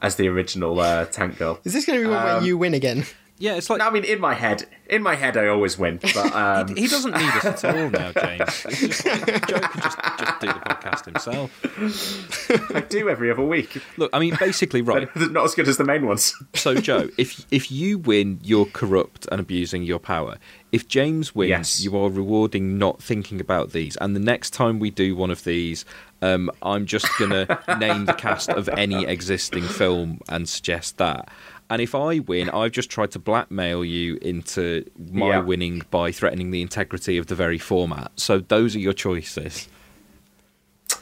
as 0.00 0.16
the 0.16 0.28
original 0.28 0.78
uh, 0.80 1.04
Tank 1.06 1.38
Girl. 1.38 1.58
Is 1.64 1.72
this 1.72 1.84
going 1.84 1.98
to 2.00 2.04
be 2.06 2.10
one 2.12 2.22
where 2.24 2.36
Um, 2.36 2.44
you 2.44 2.56
win 2.58 2.74
again? 2.74 3.04
Yeah, 3.42 3.56
it's 3.56 3.68
like 3.68 3.80
I 3.80 3.90
mean, 3.90 4.04
in 4.04 4.20
my 4.20 4.34
head, 4.34 4.68
in 4.88 5.02
my 5.02 5.16
head, 5.16 5.36
I 5.36 5.48
always 5.48 5.76
win. 5.76 5.98
But 6.00 6.16
um, 6.32 6.76
he 6.76 6.86
doesn't 6.86 7.10
need 7.10 7.28
us 7.28 7.44
at 7.44 7.64
all 7.64 7.90
now, 7.90 8.12
James. 8.12 8.62
Just 8.70 9.04
Joe 9.04 9.18
can 9.18 9.80
just, 9.82 9.98
just 9.98 10.40
do 10.40 10.46
the 10.46 10.60
podcast 10.64 11.04
himself. 11.06 12.70
I 12.76 12.82
do 12.82 13.08
every 13.08 13.32
other 13.32 13.42
week. 13.42 13.82
Look, 13.96 14.10
I 14.12 14.20
mean, 14.20 14.36
basically, 14.38 14.80
right. 14.80 15.08
But 15.12 15.32
not 15.32 15.44
as 15.44 15.56
good 15.56 15.66
as 15.66 15.76
the 15.76 15.82
main 15.84 16.06
ones. 16.06 16.40
So, 16.54 16.76
Joe, 16.76 17.08
if 17.18 17.44
if 17.50 17.72
you 17.72 17.98
win, 17.98 18.38
you're 18.44 18.66
corrupt 18.66 19.26
and 19.32 19.40
abusing 19.40 19.82
your 19.82 19.98
power. 19.98 20.38
If 20.70 20.86
James 20.86 21.34
wins, 21.34 21.50
Yes. 21.50 21.80
you 21.84 21.96
are 21.98 22.08
rewarding 22.08 22.78
not 22.78 23.02
thinking 23.02 23.40
about 23.40 23.72
these. 23.72 23.96
And 23.96 24.14
the 24.14 24.20
next 24.20 24.50
time 24.50 24.78
we 24.78 24.90
do 24.90 25.14
one 25.16 25.30
of 25.30 25.42
these, 25.44 25.84
um, 26.22 26.48
I'm 26.62 26.86
just 26.86 27.06
gonna 27.18 27.46
name 27.78 28.04
the 28.06 28.14
cast 28.14 28.48
of 28.50 28.68
any 28.70 29.04
existing 29.04 29.64
film 29.64 30.20
and 30.28 30.48
suggest 30.48 30.96
that. 30.98 31.28
And 31.72 31.80
if 31.80 31.94
I 31.94 32.18
win, 32.18 32.50
I've 32.50 32.72
just 32.72 32.90
tried 32.90 33.12
to 33.12 33.18
blackmail 33.18 33.82
you 33.82 34.18
into 34.20 34.84
my 35.10 35.28
Yeah. 35.28 35.38
winning 35.40 35.80
by 35.90 36.12
threatening 36.12 36.50
the 36.50 36.60
integrity 36.60 37.16
of 37.16 37.28
the 37.28 37.34
very 37.34 37.56
format. 37.56 38.12
So 38.16 38.40
those 38.40 38.76
are 38.76 38.78
your 38.78 38.92
choices. 38.92 39.68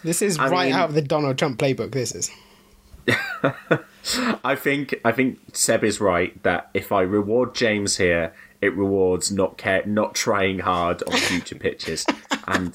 This 0.04 0.22
is 0.22 0.38
I 0.38 0.48
right 0.48 0.66
mean- 0.66 0.74
out 0.74 0.88
of 0.90 0.94
the 0.94 1.02
Donald 1.02 1.36
Trump 1.38 1.58
playbook. 1.58 1.90
This 1.90 2.14
is. 2.14 2.30
I 4.44 4.54
think 4.54 4.94
I 5.04 5.10
think 5.10 5.40
Seb 5.52 5.82
is 5.82 6.00
right 6.00 6.40
that 6.44 6.70
if 6.72 6.92
I 6.92 7.00
reward 7.02 7.52
James 7.56 7.96
here, 7.96 8.32
it 8.60 8.72
rewards 8.76 9.32
not 9.32 9.58
care, 9.58 9.82
not 9.86 10.14
trying 10.14 10.60
hard 10.60 11.02
on 11.02 11.16
future 11.18 11.56
pitches, 11.56 12.06
and 12.46 12.72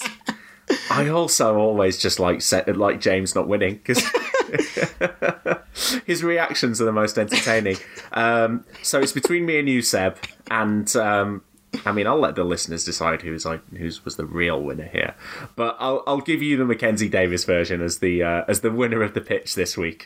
I 0.91 1.07
also 1.07 1.55
always 1.57 1.97
just 1.97 2.19
like 2.19 2.41
set 2.41 2.75
like 2.75 2.99
James 2.99 3.35
not 3.35 3.47
winning 3.47 3.75
because 3.75 4.03
his 6.05 6.23
reactions 6.23 6.81
are 6.81 6.85
the 6.85 6.91
most 6.91 7.17
entertaining. 7.17 7.77
Um, 8.11 8.65
so 8.81 8.99
it's 8.99 9.11
between 9.11 9.45
me 9.45 9.59
and 9.59 9.67
you, 9.69 9.81
Seb, 9.81 10.17
and 10.49 10.93
um, 10.95 11.43
I 11.85 11.91
mean 11.91 12.07
I'll 12.07 12.19
let 12.19 12.35
the 12.35 12.43
listeners 12.43 12.83
decide 12.83 13.21
who's 13.21 13.45
like 13.45 13.67
who's 13.75 14.05
was 14.05 14.15
the 14.15 14.25
real 14.25 14.61
winner 14.61 14.87
here, 14.87 15.15
but 15.55 15.75
I'll 15.79 16.03
I'll 16.07 16.21
give 16.21 16.41
you 16.41 16.57
the 16.57 16.65
Mackenzie 16.65 17.09
Davis 17.09 17.43
version 17.43 17.81
as 17.81 17.99
the 17.99 18.23
uh, 18.23 18.43
as 18.47 18.61
the 18.61 18.71
winner 18.71 19.01
of 19.03 19.13
the 19.13 19.21
pitch 19.21 19.55
this 19.55 19.77
week. 19.77 20.05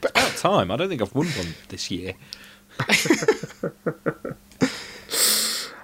But 0.00 0.12
about 0.12 0.36
time. 0.36 0.70
I 0.70 0.76
don't 0.76 0.88
think 0.88 1.02
I've 1.02 1.14
won 1.14 1.26
one 1.26 1.54
this 1.68 1.90
year. 1.90 2.14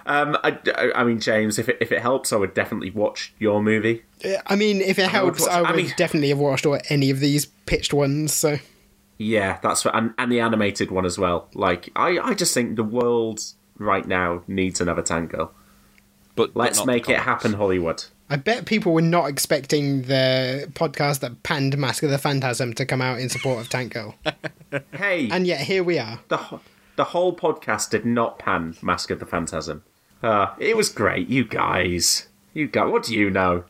Um, 0.07 0.37
I, 0.45 0.59
I- 0.77 0.93
I 1.01 1.05
mean, 1.05 1.21
James, 1.21 1.59
if 1.59 1.69
it, 1.69 1.79
if 1.81 1.91
it 1.93 2.01
helps, 2.03 2.33
I 2.33 2.37
would 2.37 2.55
definitely 2.55 2.91
watch 2.91 3.33
your 3.39 3.63
movie. 3.63 4.03
Uh, 4.25 4.35
I 4.47 4.57
mean, 4.57 4.81
if 4.81 4.99
it 4.99 5.03
would 5.03 5.11
helps, 5.11 5.41
watch- 5.43 5.51
I 5.51 5.61
would, 5.63 5.71
I 5.71 5.77
mean- 5.77 5.93
definitely 5.97 6.29
have 6.31 6.39
watched 6.39 6.67
all, 6.67 6.79
any 6.91 7.11
of 7.11 7.21
these 7.21 7.47
pitched 7.47 7.95
ones. 7.95 8.33
So 8.35 8.59
Yeah, 9.19 9.59
that's 9.63 9.85
what, 9.85 9.95
and, 9.97 10.13
and 10.19 10.31
the 10.31 10.41
animated 10.41 10.91
one 10.91 11.07
as 11.07 11.19
well. 11.19 11.49
Like, 11.55 11.91
I, 11.97 12.19
I 12.19 12.35
just 12.35 12.53
think 12.55 12.77
the 12.77 12.85
world 12.85 13.41
right 13.79 14.07
now 14.07 14.43
needs 14.47 14.81
another 14.81 15.03
Tango. 15.03 15.51
But 16.37 16.53
but 16.53 16.61
Let's 16.61 16.79
not 16.79 16.87
the 16.87 16.93
make 16.93 17.09
it 17.09 17.21
happen, 17.21 17.53
Hollywood. 17.55 18.05
I 18.29 18.37
bet 18.37 18.65
people 18.67 18.93
were 18.93 19.01
not 19.03 19.27
expecting 19.29 20.03
the 20.03 20.69
podcast 20.73 21.21
that 21.21 21.43
panned 21.45 21.77
Mask 21.79 22.03
of 22.03 22.11
the 22.11 22.19
Phantasm 22.19 22.73
to 22.75 22.85
come 22.87 23.01
out 23.01 23.21
in 23.21 23.29
support 23.29 23.61
of 23.61 23.69
Tank 23.69 23.93
Girl, 23.95 24.15
Hey, 24.93 25.29
and 25.31 25.47
yet 25.47 25.61
here 25.61 25.85
we 25.85 25.99
are. 25.99 26.19
the 26.29 26.39
wh- 26.39 26.59
the 26.97 27.05
whole 27.05 27.37
podcast 27.37 27.91
did 27.91 28.05
not 28.05 28.39
pan 28.39 28.77
Mask 28.83 29.11
of 29.11 29.19
the 29.21 29.27
Phantasm. 29.27 29.83
Uh, 30.25 30.55
it 30.59 30.75
was 30.75 30.89
great, 30.89 31.29
you 31.29 31.45
guys. 31.45 32.29
You 32.55 32.67
guys, 32.67 32.91
what 32.91 33.03
do 33.03 33.15
you 33.15 33.29
know? 33.31 33.65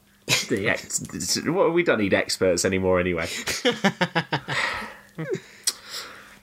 The 0.48 0.68
ex- 0.68 1.38
what- 1.46 1.72
we 1.74 1.82
don't 1.82 1.98
need 1.98 2.14
experts 2.14 2.64
anymore, 2.64 3.00
anyway. 3.00 3.26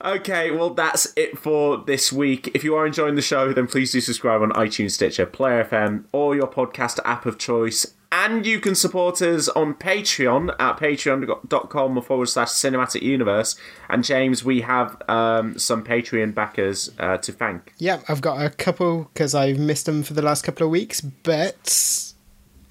Okay, 0.04 0.50
well, 0.50 0.70
that's 0.70 1.12
it 1.16 1.38
for 1.38 1.78
this 1.78 2.12
week. 2.12 2.50
If 2.54 2.64
you 2.64 2.74
are 2.74 2.86
enjoying 2.86 3.14
the 3.14 3.22
show, 3.22 3.52
then 3.52 3.68
please 3.68 3.92
do 3.92 4.00
subscribe 4.00 4.42
on 4.42 4.50
iTunes, 4.50 4.92
Stitcher, 4.92 5.26
Player 5.26 5.64
FM, 5.64 6.04
or 6.10 6.34
your 6.34 6.48
podcast 6.48 6.98
app 7.04 7.24
of 7.24 7.38
choice. 7.38 7.94
And 8.10 8.44
you 8.44 8.58
can 8.58 8.74
support 8.74 9.22
us 9.22 9.48
on 9.48 9.74
Patreon 9.74 10.54
at 10.58 10.76
patreon.com 10.76 12.02
forward 12.02 12.28
slash 12.28 12.48
cinematic 12.48 13.02
universe. 13.02 13.56
And 13.88 14.02
James, 14.02 14.44
we 14.44 14.62
have 14.62 15.00
um, 15.08 15.56
some 15.58 15.84
Patreon 15.84 16.34
backers 16.34 16.90
uh, 16.98 17.18
to 17.18 17.32
thank. 17.32 17.72
Yeah, 17.78 18.00
I've 18.08 18.20
got 18.20 18.44
a 18.44 18.50
couple 18.50 19.04
because 19.12 19.34
I've 19.34 19.58
missed 19.58 19.86
them 19.86 20.02
for 20.02 20.14
the 20.14 20.22
last 20.22 20.42
couple 20.42 20.66
of 20.66 20.70
weeks, 20.70 21.00
but 21.00 22.12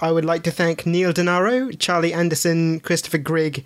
I 0.02 0.12
would 0.12 0.26
like 0.26 0.44
to 0.44 0.52
thank 0.52 0.86
Neil 0.86 1.14
Denaro, 1.14 1.78
Charlie 1.80 2.14
Anderson, 2.14 2.80
Christopher 2.82 3.18
Grigg, 3.18 3.66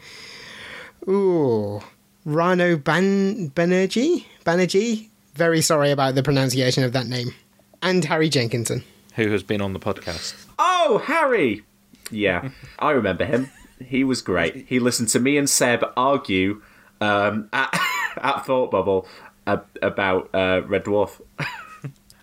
ooh, 1.09 1.81
Rano 2.25 2.83
Ban- 2.83 3.51
Banerjee? 3.51 4.25
Banerjee? 4.45 5.09
Very 5.35 5.61
sorry 5.61 5.91
about 5.91 6.15
the 6.15 6.23
pronunciation 6.23 6.83
of 6.83 6.93
that 6.93 7.07
name. 7.07 7.33
And 7.81 8.03
Harry 8.05 8.29
Jenkinson. 8.29 8.83
Who 9.15 9.29
has 9.31 9.43
been 9.43 9.61
on 9.61 9.73
the 9.73 9.79
podcast? 9.79 10.33
Oh, 10.57 11.01
Harry! 11.05 11.63
Yeah, 12.11 12.49
I 12.79 12.91
remember 12.91 13.25
him. 13.25 13.49
He 13.83 14.03
was 14.03 14.21
great. 14.21 14.65
He 14.67 14.79
listened 14.79 15.09
to 15.09 15.19
me 15.19 15.37
and 15.37 15.49
Seb 15.49 15.83
argue 15.97 16.61
um, 17.01 17.49
at, 17.53 17.77
at 18.17 18.45
Thought 18.45 18.71
Bubble 18.71 19.07
uh, 19.45 19.57
about 19.81 20.29
uh, 20.33 20.61
Red 20.65 20.85
Dwarf. 20.85 21.21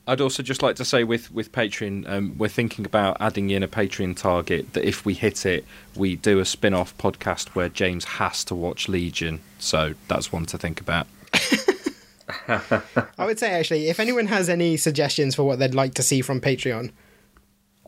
I'd 0.06 0.20
also 0.20 0.42
just 0.42 0.62
like 0.62 0.76
to 0.76 0.84
say 0.84 1.04
with 1.04 1.32
with 1.32 1.52
Patreon, 1.52 2.08
um, 2.10 2.36
we're 2.36 2.48
thinking 2.48 2.84
about 2.84 3.16
adding 3.20 3.50
in 3.50 3.62
a 3.62 3.68
Patreon 3.68 4.16
target 4.16 4.72
that 4.72 4.84
if 4.84 5.04
we 5.04 5.14
hit 5.14 5.46
it, 5.46 5.64
we 5.94 6.16
do 6.16 6.40
a 6.40 6.44
spin 6.44 6.74
off 6.74 6.96
podcast 6.98 7.50
where 7.50 7.68
James 7.68 8.04
has 8.04 8.42
to 8.44 8.54
watch 8.54 8.88
Legion. 8.88 9.40
So 9.58 9.94
that's 10.08 10.32
one 10.32 10.46
to 10.46 10.58
think 10.58 10.80
about. 10.80 11.06
I 12.48 13.26
would 13.26 13.38
say, 13.38 13.52
actually, 13.52 13.88
if 13.88 14.00
anyone 14.00 14.26
has 14.26 14.48
any 14.48 14.76
suggestions 14.76 15.36
for 15.36 15.44
what 15.44 15.60
they'd 15.60 15.74
like 15.74 15.94
to 15.94 16.02
see 16.02 16.20
from 16.20 16.40
Patreon, 16.40 16.90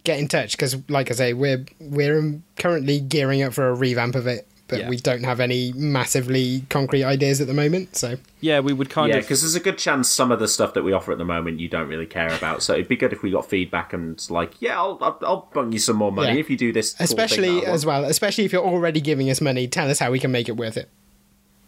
get 0.05 0.21
in 0.21 0.29
touch 0.29 0.53
because, 0.53 0.77
like 0.89 1.11
I 1.11 1.15
say, 1.15 1.33
we're 1.33 1.65
we're 1.81 2.41
currently 2.57 3.01
gearing 3.01 3.43
up 3.43 3.55
for 3.55 3.69
a 3.69 3.75
revamp 3.75 4.15
of 4.15 4.29
it, 4.29 4.47
but 4.69 4.79
Yeah. 4.81 4.89
we 4.89 4.97
don't 4.97 5.25
have 5.25 5.41
any 5.41 5.73
massively 5.75 6.65
concrete 6.71 7.05
ideas 7.05 7.41
at 7.41 7.47
the 7.47 7.55
moment. 7.55 7.97
So 7.97 8.17
Yeah, 8.41 8.61
we 8.61 8.73
would 8.73 8.89
kind 8.91 9.11
yeah, 9.11 9.17
of. 9.19 9.25
because 9.25 9.43
there's 9.43 9.55
a 9.55 9.61
good 9.61 9.77
chance 9.79 10.09
some 10.09 10.33
of 10.33 10.39
the 10.41 10.49
stuff 10.49 10.75
that 10.75 10.83
we 10.85 10.93
offer 10.93 11.13
at 11.13 11.19
the 11.19 11.25
moment 11.25 11.61
you 11.61 11.69
don't 11.69 11.89
really 11.89 12.07
care 12.07 12.33
about. 12.35 12.63
So 12.63 12.73
it'd 12.73 12.89
be 12.89 12.97
good 12.97 13.13
if 13.13 13.23
we 13.23 13.31
got 13.31 13.49
feedback 13.49 13.93
and 13.93 14.25
like, 14.31 14.61
yeah, 14.61 14.79
I'll 14.79 14.99
I'll, 15.01 15.19
I'll 15.23 15.49
bung 15.53 15.73
you 15.73 15.79
some 15.79 15.97
more 15.97 16.11
money 16.13 16.35
Yeah. 16.35 16.41
if 16.41 16.49
you 16.51 16.57
do 16.57 16.73
this. 16.73 16.93
cool 16.93 16.99
thing 16.99 17.05
especially 17.05 17.61
that 17.61 17.69
as 17.69 17.85
well, 17.85 18.05
especially 18.05 18.45
if 18.45 18.53
you're 18.53 18.65
already 18.65 19.01
giving 19.01 19.29
us 19.31 19.41
money, 19.41 19.69
tell 19.69 19.91
us 19.91 19.99
how 19.99 20.11
we 20.11 20.19
can 20.19 20.33
make 20.33 20.49
it 20.49 20.57
worth 20.57 20.77
it. 20.77 20.89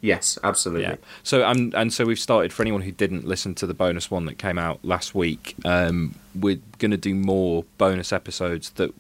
Yes, 0.03 0.39
absolutely. 0.45 0.83
Yeah. 0.85 0.97
So 1.23 1.43
and 1.45 1.75
and 1.75 1.93
so 1.93 2.05
we've 2.05 2.19
started 2.19 2.53
for 2.53 2.63
anyone 2.63 2.83
who 2.83 2.93
didn't 2.93 3.27
listen 3.27 3.55
to 3.57 3.67
the 3.67 3.75
bonus 3.75 4.11
one 4.11 4.27
that 4.27 4.37
came 4.39 4.59
out 4.59 4.79
last 4.85 5.15
week. 5.15 5.55
Um, 5.65 6.15
we're 6.35 6.61
going 6.79 6.91
to 6.91 6.97
do 6.99 7.15
more 7.15 7.65
bonus 7.79 8.13
episodes 8.13 8.71
that 8.71 8.95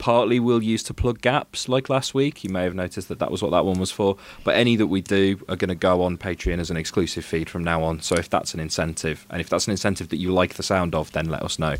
partly 0.00 0.40
we'll 0.40 0.62
use 0.62 0.82
to 0.82 0.94
plug 0.94 1.20
gaps 1.20 1.68
like 1.68 1.88
last 1.90 2.14
week. 2.14 2.42
You 2.42 2.50
may 2.50 2.64
have 2.64 2.74
noticed 2.74 3.08
that 3.08 3.18
that 3.20 3.30
was 3.30 3.42
what 3.42 3.50
that 3.50 3.66
one 3.66 3.78
was 3.78 3.92
for. 3.92 4.16
But 4.42 4.56
any 4.56 4.74
that 4.76 4.86
we 4.88 5.02
do 5.02 5.38
are 5.48 5.56
going 5.56 5.68
to 5.68 5.74
go 5.74 6.02
on 6.02 6.16
Patreon 6.16 6.58
as 6.58 6.70
an 6.70 6.78
exclusive 6.78 7.24
feed 7.24 7.48
from 7.50 7.62
now 7.62 7.84
on. 7.84 8.00
So 8.00 8.16
if 8.16 8.28
that's 8.28 8.54
an 8.54 8.60
incentive, 8.60 9.26
and 9.30 9.40
if 9.40 9.50
that's 9.50 9.66
an 9.66 9.72
incentive 9.72 10.08
that 10.08 10.16
you 10.16 10.32
like 10.32 10.54
the 10.54 10.62
sound 10.62 10.94
of, 10.94 11.12
then 11.12 11.28
let 11.28 11.42
us 11.42 11.58
know. 11.58 11.76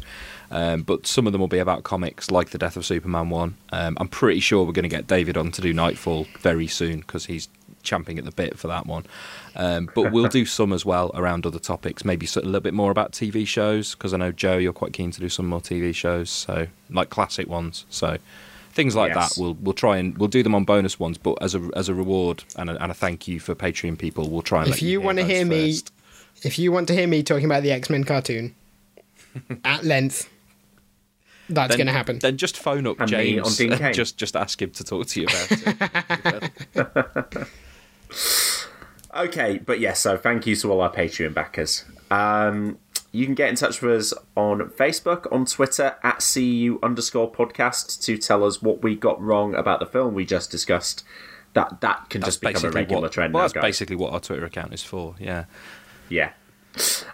Um, 0.51 0.83
but 0.83 1.07
some 1.07 1.27
of 1.27 1.33
them 1.33 1.41
will 1.41 1.49
be 1.49 1.59
about 1.59 1.83
comics, 1.83 2.31
like 2.31 2.51
the 2.51 2.59
Death 2.59 2.77
of 2.77 2.85
Superman 2.85 3.31
one. 3.31 3.57
Um, 3.73 3.97
I'm 3.99 4.09
pretty 4.09 4.41
sure 4.41 4.65
we're 4.65 4.73
going 4.73 4.83
to 4.83 4.89
get 4.89 5.07
David 5.07 5.37
on 5.39 5.51
to 5.53 5.63
do 5.63 5.73
Nightfall 5.73 6.27
very 6.41 6.67
soon 6.67 7.01
because 7.01 7.27
he's 7.27 7.49
champing 7.83 8.19
at 8.19 8.27
the 8.27 8.33
bit 8.33 8.59
for 8.59 8.69
that 8.69 8.87
one. 8.87 9.07
Um, 9.57 9.91
but 9.95 10.13
we'll 10.13 10.29
do 10.29 10.45
some 10.47 10.73
as 10.73 10.85
well 10.85 11.11
around 11.15 11.45
other 11.47 11.59
topics, 11.59 12.05
maybe 12.05 12.27
a 12.35 12.39
little 12.41 12.61
bit 12.61 12.75
more 12.75 12.91
about 12.91 13.13
TV 13.13 13.47
shows 13.47 13.95
because 13.95 14.15
I 14.15 14.17
know 14.17 14.31
Joe, 14.33 14.59
you're 14.59 14.73
quite 14.73 14.93
keen 14.93 15.11
to 15.11 15.21
do 15.21 15.29
some 15.29 15.47
more 15.49 15.61
TV 15.61 15.95
shows, 15.95 16.31
so 16.31 16.69
like 16.89 17.11
classic 17.11 17.49
ones. 17.49 17.85
So 17.91 18.19
things 18.73 18.95
like 18.95 19.13
Yes. 19.15 19.35
that, 19.35 19.41
we'll 19.41 19.55
we'll 19.55 19.73
try 19.75 19.97
and 19.97 20.17
we'll 20.19 20.29
do 20.29 20.43
them 20.45 20.55
on 20.55 20.65
bonus 20.65 21.01
ones, 21.01 21.19
but 21.19 21.37
as 21.43 21.55
a 21.57 21.69
as 21.75 21.89
a 21.89 21.95
reward 21.95 22.45
and 22.57 22.71
a, 22.71 22.81
and 22.83 22.91
a 22.93 22.95
thank 22.95 23.27
you 23.27 23.41
for 23.41 23.55
Patreon 23.57 23.99
people, 23.99 24.29
we'll 24.31 24.43
try 24.43 24.61
and 24.61 24.69
If 24.69 24.77
let 24.77 24.83
you 24.83 25.01
want 25.01 25.19
to 25.19 25.25
those 25.25 25.33
hear 25.33 25.45
me, 25.45 25.73
first. 25.73 25.93
if 26.45 26.59
you 26.59 26.71
want 26.71 26.87
to 26.89 26.95
hear 26.95 27.09
me 27.09 27.23
talking 27.23 27.47
about 27.47 27.63
the 27.65 27.73
X 27.73 27.91
Men 27.91 28.05
cartoon 28.05 28.55
at 29.65 29.83
length, 29.85 30.29
that's 31.49 31.75
going 31.75 31.89
to 31.89 31.93
happen. 31.93 32.21
Then 32.21 32.37
just 32.37 32.57
phone 32.57 32.87
up 32.87 33.01
And 33.01 33.09
James 33.11 33.47
on 33.47 33.53
Dean 33.55 33.73
and 33.83 33.95
just 33.95 34.17
just 34.17 34.37
ask 34.37 34.63
him 34.63 34.71
to 34.71 34.85
talk 34.85 35.09
to 35.09 35.21
you 35.21 35.27
about 35.27 36.51
it. 36.77 37.49
Okay, 39.15 39.59
but 39.59 39.81
yes, 39.81 40.01
so 40.01 40.17
thank 40.17 40.47
you 40.47 40.55
to 40.57 40.71
all 40.73 40.81
our 40.81 40.93
Patreon 40.93 41.35
backers. 41.35 41.85
Um, 42.11 42.79
you 43.13 43.27
can 43.27 43.35
get 43.35 43.49
in 43.49 43.57
touch 43.57 43.83
with 43.83 43.93
us 44.01 44.15
on 44.37 44.61
Facebook, 44.71 45.31
on 45.33 45.45
Twitter, 45.47 45.97
at 46.03 46.25
CU 46.33 46.79
underscore 46.83 47.31
podcast 47.31 48.03
to 48.05 48.17
tell 48.17 48.45
us 48.45 48.63
what 48.63 48.83
we 48.83 48.95
got 48.95 49.21
wrong 49.21 49.55
about 49.55 49.81
the 49.81 49.87
film 49.87 50.15
we 50.15 50.25
just 50.25 50.51
discussed. 50.51 51.05
That 51.55 51.81
that 51.81 52.09
can 52.11 52.21
That's 52.21 52.37
just 52.37 52.41
become 52.41 52.65
a 52.65 52.71
regular 52.71 53.03
what, 53.03 53.13
trend 53.13 53.35
Well, 53.35 53.41
now, 53.43 53.45
that's 53.49 53.55
guys. 53.55 53.63
basically 53.63 53.97
what 53.97 54.13
our 54.13 54.21
Twitter 54.21 54.45
account 54.45 54.73
is 54.73 54.85
for. 54.85 55.17
Yeah. 55.19 55.47
Yeah. 56.09 56.31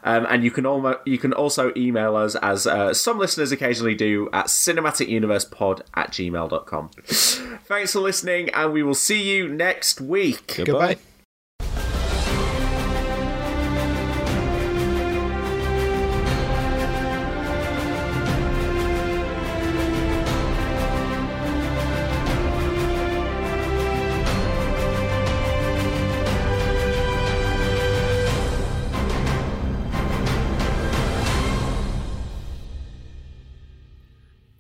Um, 0.05 0.27
and 0.29 0.45
you 0.45 0.51
can 0.51 0.67
almo- 0.67 1.01
you 1.07 1.17
can 1.17 1.33
also 1.33 1.73
email 1.75 2.15
us, 2.15 2.35
as 2.37 2.67
uh, 2.67 2.93
some 2.93 3.19
listeners 3.19 3.53
occasionally 3.53 3.95
do, 3.95 4.29
at 4.35 4.47
cinematicuniversepod 4.49 5.81
at 5.95 6.11
gmail.com. 6.11 6.91
Thanks 6.91 7.93
for 7.93 8.01
listening, 8.01 8.51
and 8.51 8.75
we 8.75 8.83
will 8.83 8.95
see 8.95 9.23
you 9.35 9.49
next 9.49 10.03
week. 10.03 10.61
Goodbye. 10.63 10.99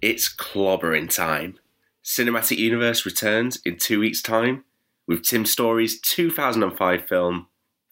It's 0.02 0.34
clobbering 0.34 1.14
time. 1.14 1.58
Cinematic 2.04 2.58
Universe 2.58 3.06
returns 3.06 3.58
in 3.64 3.76
two 3.76 4.00
weeks' 4.00 4.22
time 4.22 4.64
with 5.06 5.24
Tim 5.24 5.46
Story's 5.46 6.00
2005 6.00 7.08
film 7.08 7.46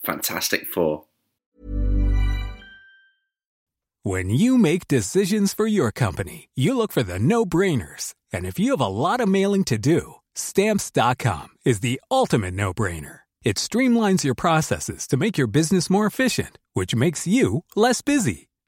Fantastic 0.04 0.66
Four. 0.68 1.04
When 4.02 4.28
you 4.28 4.58
make 4.58 4.86
decisions 4.86 5.54
for 5.54 5.66
your 5.66 5.90
company, 5.90 6.50
you 6.54 6.76
look 6.76 6.92
for 6.92 7.02
the 7.02 7.18
no 7.18 7.46
brainers. 7.46 8.14
And 8.34 8.44
if 8.44 8.58
you 8.58 8.72
have 8.72 8.80
a 8.80 8.86
lot 8.86 9.20
of 9.20 9.28
mailing 9.28 9.64
to 9.64 9.78
do, 9.78 10.16
stamps.com 10.34 11.48
is 11.64 11.80
the 11.80 12.02
ultimate 12.10 12.52
no 12.52 12.74
brainer. 12.74 13.20
It 13.44 13.56
streamlines 13.56 14.22
your 14.22 14.34
processes 14.34 15.06
to 15.08 15.16
make 15.16 15.38
your 15.38 15.46
business 15.46 15.88
more 15.88 16.04
efficient, 16.04 16.58
which 16.74 16.94
makes 16.94 17.26
you 17.26 17.64
less 17.74 18.02
busy. 18.02 18.48